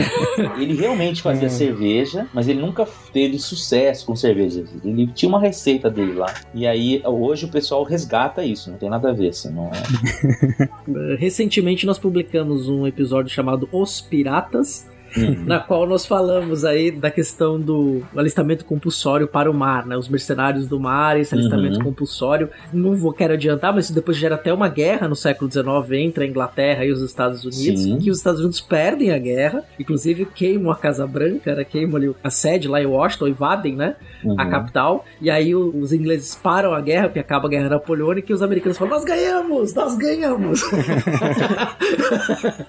ele 0.58 0.74
realmente 0.74 1.22
fazia 1.22 1.48
hum. 1.48 1.50
cerveja, 1.50 2.26
mas 2.32 2.48
ele 2.48 2.60
nunca 2.60 2.86
teve 3.12 3.38
sucesso 3.38 4.06
com 4.06 4.16
cerveja. 4.16 4.64
Ele 4.84 5.06
tinha 5.08 5.28
uma 5.28 5.40
receita 5.40 5.90
dele 5.90 6.14
lá. 6.14 6.32
E 6.54 6.66
aí, 6.66 7.02
hoje 7.04 7.46
o 7.46 7.48
pessoal 7.48 7.82
resgata 7.84 8.44
isso, 8.44 8.70
não 8.70 8.78
tem 8.78 8.90
nada 8.90 9.10
a 9.10 9.12
ver, 9.12 9.28
assim, 9.28 9.52
não 9.52 9.70
é... 9.70 11.16
Recentemente 11.16 11.86
nós 11.86 11.98
publicamos 11.98 12.68
um 12.68 12.86
episódio 12.86 13.30
chamado 13.30 13.68
Os 13.72 14.00
Piratas, 14.00 14.86
uhum. 15.16 15.44
na 15.44 15.60
qual 15.60 15.86
nós 15.86 16.06
falamos 16.06 16.64
aí 16.64 16.90
da 16.90 17.10
questão 17.10 17.60
do 17.60 18.02
alistamento 18.16 18.64
compulsório 18.64 19.26
para 19.26 19.50
o 19.50 19.54
mar, 19.54 19.86
né? 19.86 19.96
Os 19.96 20.08
mercenários 20.08 20.66
do 20.66 20.78
mar, 20.78 21.18
esse 21.18 21.34
alistamento 21.34 21.78
uhum. 21.78 21.84
compulsório. 21.84 22.48
Não 22.72 22.96
vou 22.96 23.12
quero 23.12 23.34
adiantar, 23.34 23.74
mas 23.74 23.86
isso 23.86 23.94
depois 23.94 24.16
gera 24.16 24.34
até 24.36 24.52
uma 24.52 24.68
guerra 24.68 25.08
no 25.08 25.16
século 25.16 25.50
XIX 25.50 25.66
entre 26.00 26.24
a 26.24 26.26
Inglaterra 26.26 26.84
e 26.84 26.92
os 26.92 27.00
Estados 27.00 27.44
Unidos, 27.44 27.82
Sim. 27.82 27.98
que 27.98 28.10
os 28.10 28.18
Estados 28.18 28.40
Unidos 28.40 28.60
perdem 28.60 29.12
a 29.12 29.18
guerra, 29.18 29.64
inclusive 29.78 30.24
queimam 30.26 30.70
a 30.72 30.76
Casa 30.76 31.06
Branca, 31.06 31.54
né? 31.54 31.64
queimam 31.64 31.96
ali 31.96 32.14
a 32.22 32.30
sede 32.30 32.68
lá 32.68 32.82
em 32.82 32.86
Washington, 32.86 33.28
invadem, 33.28 33.76
né? 33.76 33.96
Uhum. 34.24 34.40
A 34.40 34.46
capital, 34.46 35.04
e 35.20 35.30
aí 35.30 35.54
os 35.54 35.92
ingleses 35.92 36.34
param 36.34 36.72
a 36.74 36.80
guerra, 36.80 37.08
porque 37.08 37.18
acaba 37.18 37.46
a 37.46 37.50
guerra 37.50 37.68
napoleônica, 37.68 38.30
e 38.30 38.34
os 38.34 38.42
americanos 38.42 38.78
falam, 38.78 38.94
nós 38.94 39.04
ganhamos, 39.04 39.74
nós 39.74 39.96
ganhamos! 39.96 40.62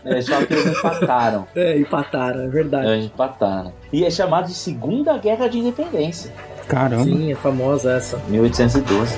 é, 0.06 0.22
só 0.22 0.44
que 0.46 0.54
eles 0.54 0.78
empataram. 0.78 1.48
É, 1.56 1.78
empataram 1.78 2.33
cara, 2.34 2.46
é 2.46 2.48
verdade. 2.48 2.88
É, 2.88 2.98
Empataram. 3.00 3.66
Né? 3.66 3.74
E 3.92 4.06
é 4.06 4.10
chamado 4.10 4.48
de 4.48 4.54
Segunda 4.54 5.18
Guerra 5.18 5.48
de 5.48 5.60
Independência. 5.60 6.32
Caramba. 6.68 7.04
Sim, 7.04 7.32
é 7.32 7.36
famosa 7.36 7.94
essa. 7.94 8.18
1812. 8.28 9.18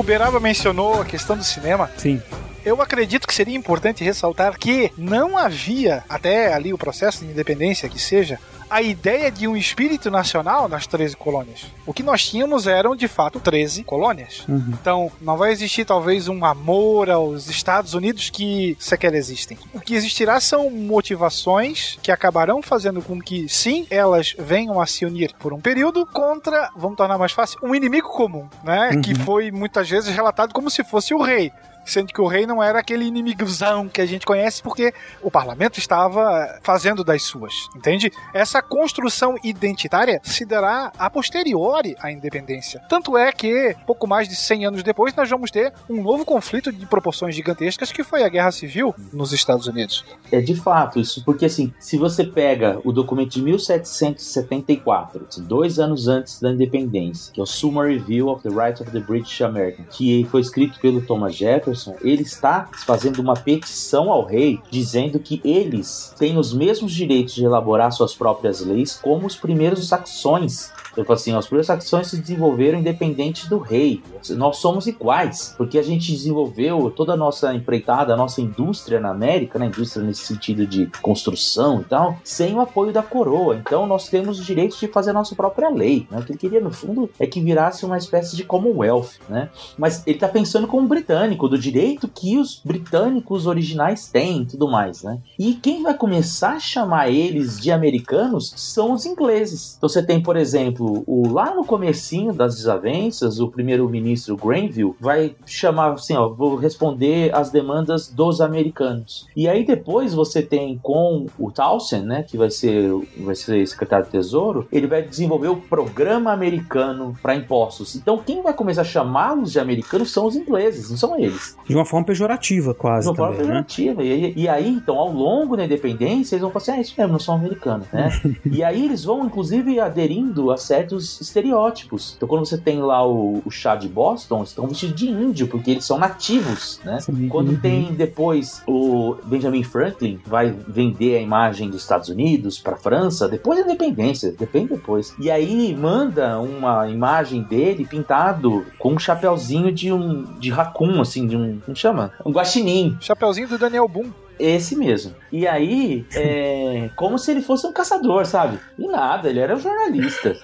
Uberaba 0.00 0.40
mencionou 0.40 1.00
a 1.00 1.04
questão 1.04 1.36
do 1.36 1.44
cinema. 1.44 1.90
Sim. 1.98 2.22
Eu 2.64 2.80
acredito 2.80 3.26
que 3.26 3.34
seria 3.34 3.56
importante 3.56 4.02
ressaltar 4.02 4.58
que 4.58 4.90
não 4.96 5.36
havia, 5.36 6.02
até 6.08 6.52
ali 6.52 6.72
o 6.72 6.78
processo 6.78 7.24
de 7.24 7.30
independência 7.30 7.88
que 7.88 7.98
seja, 7.98 8.38
a 8.70 8.80
ideia 8.80 9.30
de 9.30 9.48
um 9.48 9.56
espírito 9.56 10.10
nacional 10.10 10.68
nas 10.68 10.86
13 10.86 11.16
colônias. 11.16 11.66
O 11.84 11.92
que 11.92 12.02
nós 12.02 12.26
tínhamos 12.28 12.66
eram, 12.66 12.94
de 12.94 13.08
fato, 13.08 13.40
13 13.40 13.82
colônias. 13.82 14.44
Uhum. 14.48 14.64
Então, 14.68 15.12
não 15.20 15.36
vai 15.36 15.50
existir 15.50 15.84
talvez 15.84 16.28
um 16.28 16.44
amor 16.44 17.10
aos 17.10 17.48
Estados 17.48 17.94
Unidos 17.94 18.30
que 18.30 18.76
sequer 18.78 19.14
existem. 19.14 19.58
O 19.74 19.80
que 19.80 19.94
existirá 19.94 20.38
são 20.40 20.70
motivações 20.70 21.98
que 22.02 22.12
acabarão 22.12 22.62
fazendo 22.62 23.02
com 23.02 23.20
que, 23.20 23.48
sim, 23.48 23.86
elas 23.90 24.34
venham 24.38 24.80
a 24.80 24.86
se 24.86 25.04
unir 25.04 25.34
por 25.38 25.52
um 25.52 25.60
período 25.60 26.06
contra, 26.06 26.70
vamos 26.76 26.96
tornar 26.96 27.18
mais 27.18 27.32
fácil, 27.32 27.58
um 27.62 27.74
inimigo 27.74 28.08
comum, 28.08 28.48
né? 28.62 28.92
Uhum. 28.94 29.02
Que 29.02 29.14
foi 29.14 29.50
muitas 29.50 29.90
vezes 29.90 30.14
relatado 30.14 30.52
como 30.54 30.70
se 30.70 30.84
fosse 30.84 31.12
o 31.12 31.20
rei 31.20 31.52
sendo 31.84 32.12
que 32.12 32.20
o 32.20 32.26
rei 32.26 32.46
não 32.46 32.62
era 32.62 32.78
aquele 32.78 33.04
inimigozão 33.04 33.88
que 33.88 34.00
a 34.00 34.06
gente 34.06 34.26
conhece 34.26 34.62
porque 34.62 34.92
o 35.22 35.30
parlamento 35.30 35.78
estava 35.78 36.58
fazendo 36.62 37.02
das 37.04 37.22
suas, 37.22 37.54
entende? 37.74 38.10
Essa 38.34 38.62
construção 38.62 39.34
identitária 39.42 40.20
se 40.22 40.44
dará 40.44 40.92
a 40.98 41.10
posteriori 41.10 41.96
à 42.00 42.10
independência. 42.10 42.80
Tanto 42.88 43.16
é 43.16 43.32
que, 43.32 43.74
pouco 43.86 44.06
mais 44.06 44.28
de 44.28 44.36
100 44.36 44.66
anos 44.66 44.82
depois, 44.82 45.14
nós 45.14 45.28
vamos 45.28 45.50
ter 45.50 45.72
um 45.88 46.02
novo 46.02 46.24
conflito 46.24 46.72
de 46.72 46.86
proporções 46.86 47.34
gigantescas 47.34 47.92
que 47.92 48.02
foi 48.02 48.22
a 48.22 48.28
Guerra 48.28 48.52
Civil 48.52 48.94
nos 49.12 49.32
Estados 49.32 49.66
Unidos. 49.66 50.04
É 50.30 50.40
de 50.40 50.54
fato 50.54 50.98
isso, 50.98 51.24
porque 51.24 51.46
assim, 51.46 51.72
se 51.78 51.96
você 51.96 52.24
pega 52.24 52.80
o 52.84 52.92
documento 52.92 53.32
de 53.32 53.42
1774, 53.42 55.26
assim, 55.28 55.42
dois 55.42 55.78
anos 55.78 56.08
antes 56.08 56.40
da 56.40 56.50
independência, 56.50 57.32
que 57.32 57.40
é 57.40 57.42
o 57.42 57.46
Summary 57.46 57.98
Review 57.98 58.28
of 58.28 58.42
the 58.42 58.48
Rights 58.48 58.80
of 58.80 58.90
the 58.90 59.00
British 59.00 59.40
American, 59.40 59.84
que 59.90 60.24
foi 60.30 60.40
escrito 60.40 60.78
pelo 60.80 61.00
Thomas 61.00 61.34
Jefferson, 61.34 61.69
ele 62.02 62.22
está 62.22 62.68
fazendo 62.86 63.20
uma 63.20 63.34
petição 63.34 64.10
ao 64.10 64.24
rei 64.24 64.60
dizendo 64.70 65.18
que 65.18 65.40
eles 65.44 66.14
têm 66.18 66.38
os 66.38 66.52
mesmos 66.52 66.92
direitos 66.92 67.34
de 67.34 67.44
elaborar 67.44 67.92
suas 67.92 68.14
próprias 68.14 68.60
leis 68.60 68.98
como 69.00 69.26
os 69.26 69.36
primeiros 69.36 69.88
saxões. 69.88 70.72
Eu 70.96 71.04
falo 71.04 71.18
assim, 71.18 71.34
os 71.34 71.46
primeiros 71.46 71.66
saxões 71.66 72.08
se 72.08 72.18
desenvolveram 72.18 72.78
independente 72.78 73.48
do 73.48 73.58
rei. 73.58 74.02
Nós 74.30 74.56
somos 74.56 74.86
iguais, 74.86 75.54
porque 75.56 75.78
a 75.78 75.82
gente 75.82 76.12
desenvolveu 76.12 76.90
toda 76.90 77.12
a 77.12 77.16
nossa 77.16 77.54
empreitada, 77.54 78.12
a 78.12 78.16
nossa 78.16 78.40
indústria 78.40 79.00
na 79.00 79.10
América, 79.10 79.58
né, 79.58 79.66
indústria 79.66 80.04
nesse 80.04 80.22
sentido 80.22 80.66
de 80.66 80.86
construção 81.00 81.80
e 81.80 81.84
tal, 81.84 82.16
sem 82.24 82.54
o 82.54 82.60
apoio 82.60 82.92
da 82.92 83.02
coroa. 83.02 83.56
Então 83.56 83.86
nós 83.86 84.08
temos 84.08 84.40
os 84.40 84.46
direitos 84.46 84.78
de 84.78 84.88
fazer 84.88 85.10
a 85.10 85.14
nossa 85.14 85.34
própria 85.34 85.68
lei. 85.68 86.06
Né? 86.10 86.18
O 86.18 86.24
que 86.24 86.32
ele 86.32 86.38
queria, 86.38 86.60
no 86.60 86.70
fundo, 86.70 87.08
é 87.18 87.26
que 87.26 87.40
virasse 87.40 87.84
uma 87.84 87.98
espécie 87.98 88.36
de 88.36 88.44
Commonwealth. 88.44 89.10
Né? 89.28 89.48
Mas 89.78 90.02
ele 90.06 90.16
está 90.16 90.28
pensando 90.28 90.66
como 90.66 90.86
britânico, 90.86 91.48
do 91.48 91.58
direito 91.58 92.08
que 92.08 92.36
os 92.36 92.60
britânicos 92.64 93.46
originais 93.46 94.08
têm 94.08 94.42
e 94.42 94.46
tudo 94.46 94.68
mais. 94.68 95.02
Né? 95.02 95.18
E 95.38 95.54
quem 95.54 95.82
vai 95.82 95.94
começar 95.94 96.54
a 96.54 96.60
chamar 96.60 97.10
eles 97.10 97.58
de 97.60 97.70
americanos 97.70 98.52
são 98.56 98.92
os 98.92 99.06
ingleses. 99.06 99.74
Então 99.76 99.88
você 99.88 100.02
tem, 100.02 100.22
por 100.22 100.36
exemplo, 100.36 100.89
o, 101.06 101.32
lá 101.32 101.54
no 101.54 101.64
comecinho 101.64 102.32
das 102.32 102.56
desavenças, 102.56 103.40
o 103.40 103.48
primeiro-ministro 103.48 104.36
Granville 104.36 104.94
vai 105.00 105.34
chamar 105.46 105.92
assim, 105.92 106.14
ó, 106.14 106.28
vou 106.28 106.56
responder 106.56 107.34
às 107.34 107.50
demandas 107.50 108.08
dos 108.08 108.40
americanos. 108.40 109.26
E 109.36 109.48
aí 109.48 109.64
depois 109.64 110.14
você 110.14 110.42
tem 110.42 110.78
com 110.82 111.26
o 111.38 111.50
Townsend, 111.50 112.06
né, 112.06 112.22
que 112.22 112.36
vai 112.36 112.50
ser 112.50 112.90
vai 113.18 113.34
ser 113.34 113.66
secretário 113.66 114.06
de 114.06 114.10
Tesouro, 114.10 114.66
ele 114.72 114.86
vai 114.86 115.02
desenvolver 115.02 115.48
o 115.48 115.56
programa 115.56 116.32
americano 116.32 117.14
para 117.22 117.34
impostos. 117.34 117.94
Então 117.96 118.18
quem 118.18 118.42
vai 118.42 118.52
começar 118.52 118.82
a 118.82 118.84
chamá-los 118.84 119.52
de 119.52 119.60
americanos 119.60 120.12
são 120.12 120.26
os 120.26 120.36
ingleses, 120.36 120.90
não 120.90 120.96
são 120.96 121.18
eles. 121.18 121.56
De 121.66 121.74
uma 121.74 121.84
forma 121.84 122.06
pejorativa, 122.06 122.74
quase. 122.74 123.04
De 123.04 123.10
uma 123.10 123.16
forma 123.16 123.36
também, 123.36 123.46
né? 123.48 123.62
pejorativa. 123.62 124.02
E, 124.02 124.32
e 124.36 124.48
aí, 124.48 124.68
então, 124.68 124.98
ao 124.98 125.12
longo 125.12 125.56
da 125.56 125.64
independência, 125.64 126.34
eles 126.34 126.42
vão 126.42 126.50
falar 126.50 126.62
assim: 126.62 126.72
ah, 126.72 126.80
isso 126.80 126.94
mesmo, 126.96 127.12
não 127.12 127.18
são 127.18 127.34
americanos, 127.34 127.86
né? 127.92 128.10
e 128.44 128.62
aí 128.62 128.84
eles 128.84 129.04
vão, 129.04 129.24
inclusive, 129.24 129.78
aderindo 129.80 130.50
a 130.50 130.56
certos 130.70 131.20
estereótipos. 131.20 132.14
Então, 132.16 132.28
quando 132.28 132.46
você 132.46 132.56
tem 132.56 132.80
lá 132.80 133.04
o, 133.04 133.42
o 133.44 133.50
chá 133.50 133.74
de 133.74 133.88
Boston, 133.88 134.44
estão 134.44 134.68
vestidos 134.68 134.94
de 134.94 135.08
índio, 135.08 135.48
porque 135.48 135.72
eles 135.72 135.84
são 135.84 135.98
nativos, 135.98 136.80
né? 136.84 137.00
Sim. 137.00 137.28
Quando 137.28 137.60
tem 137.60 137.92
depois 137.92 138.62
o 138.68 139.16
Benjamin 139.24 139.64
Franklin 139.64 140.20
vai 140.24 140.54
vender 140.68 141.16
a 141.16 141.20
imagem 141.20 141.68
dos 141.68 141.82
Estados 141.82 142.08
Unidos 142.08 142.60
para 142.60 142.76
França, 142.76 143.28
depois 143.28 143.58
da 143.58 143.64
independência, 143.64 144.30
depende 144.30 144.68
depois. 144.68 145.12
E 145.18 145.28
aí 145.28 145.74
manda 145.74 146.38
uma 146.38 146.88
imagem 146.88 147.42
dele 147.42 147.84
pintado 147.84 148.64
com 148.78 148.92
um 148.92 148.98
chapeuzinho 148.98 149.72
de 149.72 149.92
um 149.92 150.22
de 150.38 150.50
raccoon, 150.50 151.00
assim, 151.00 151.26
de 151.26 151.36
um, 151.36 151.58
como 151.58 151.76
chama? 151.76 152.12
Um 152.24 152.30
guaxinim. 152.30 152.96
Chapeuzinho 153.00 153.48
do 153.48 153.58
Daniel 153.58 153.88
Boone. 153.88 154.12
Esse 154.40 154.74
mesmo. 154.74 155.14
E 155.30 155.46
aí, 155.46 156.06
é, 156.14 156.90
como 156.96 157.18
se 157.18 157.30
ele 157.30 157.42
fosse 157.42 157.66
um 157.66 157.72
caçador, 157.72 158.24
sabe? 158.24 158.58
E 158.78 158.86
nada, 158.86 159.28
ele 159.28 159.38
era 159.38 159.54
um 159.54 159.60
jornalista, 159.60 160.34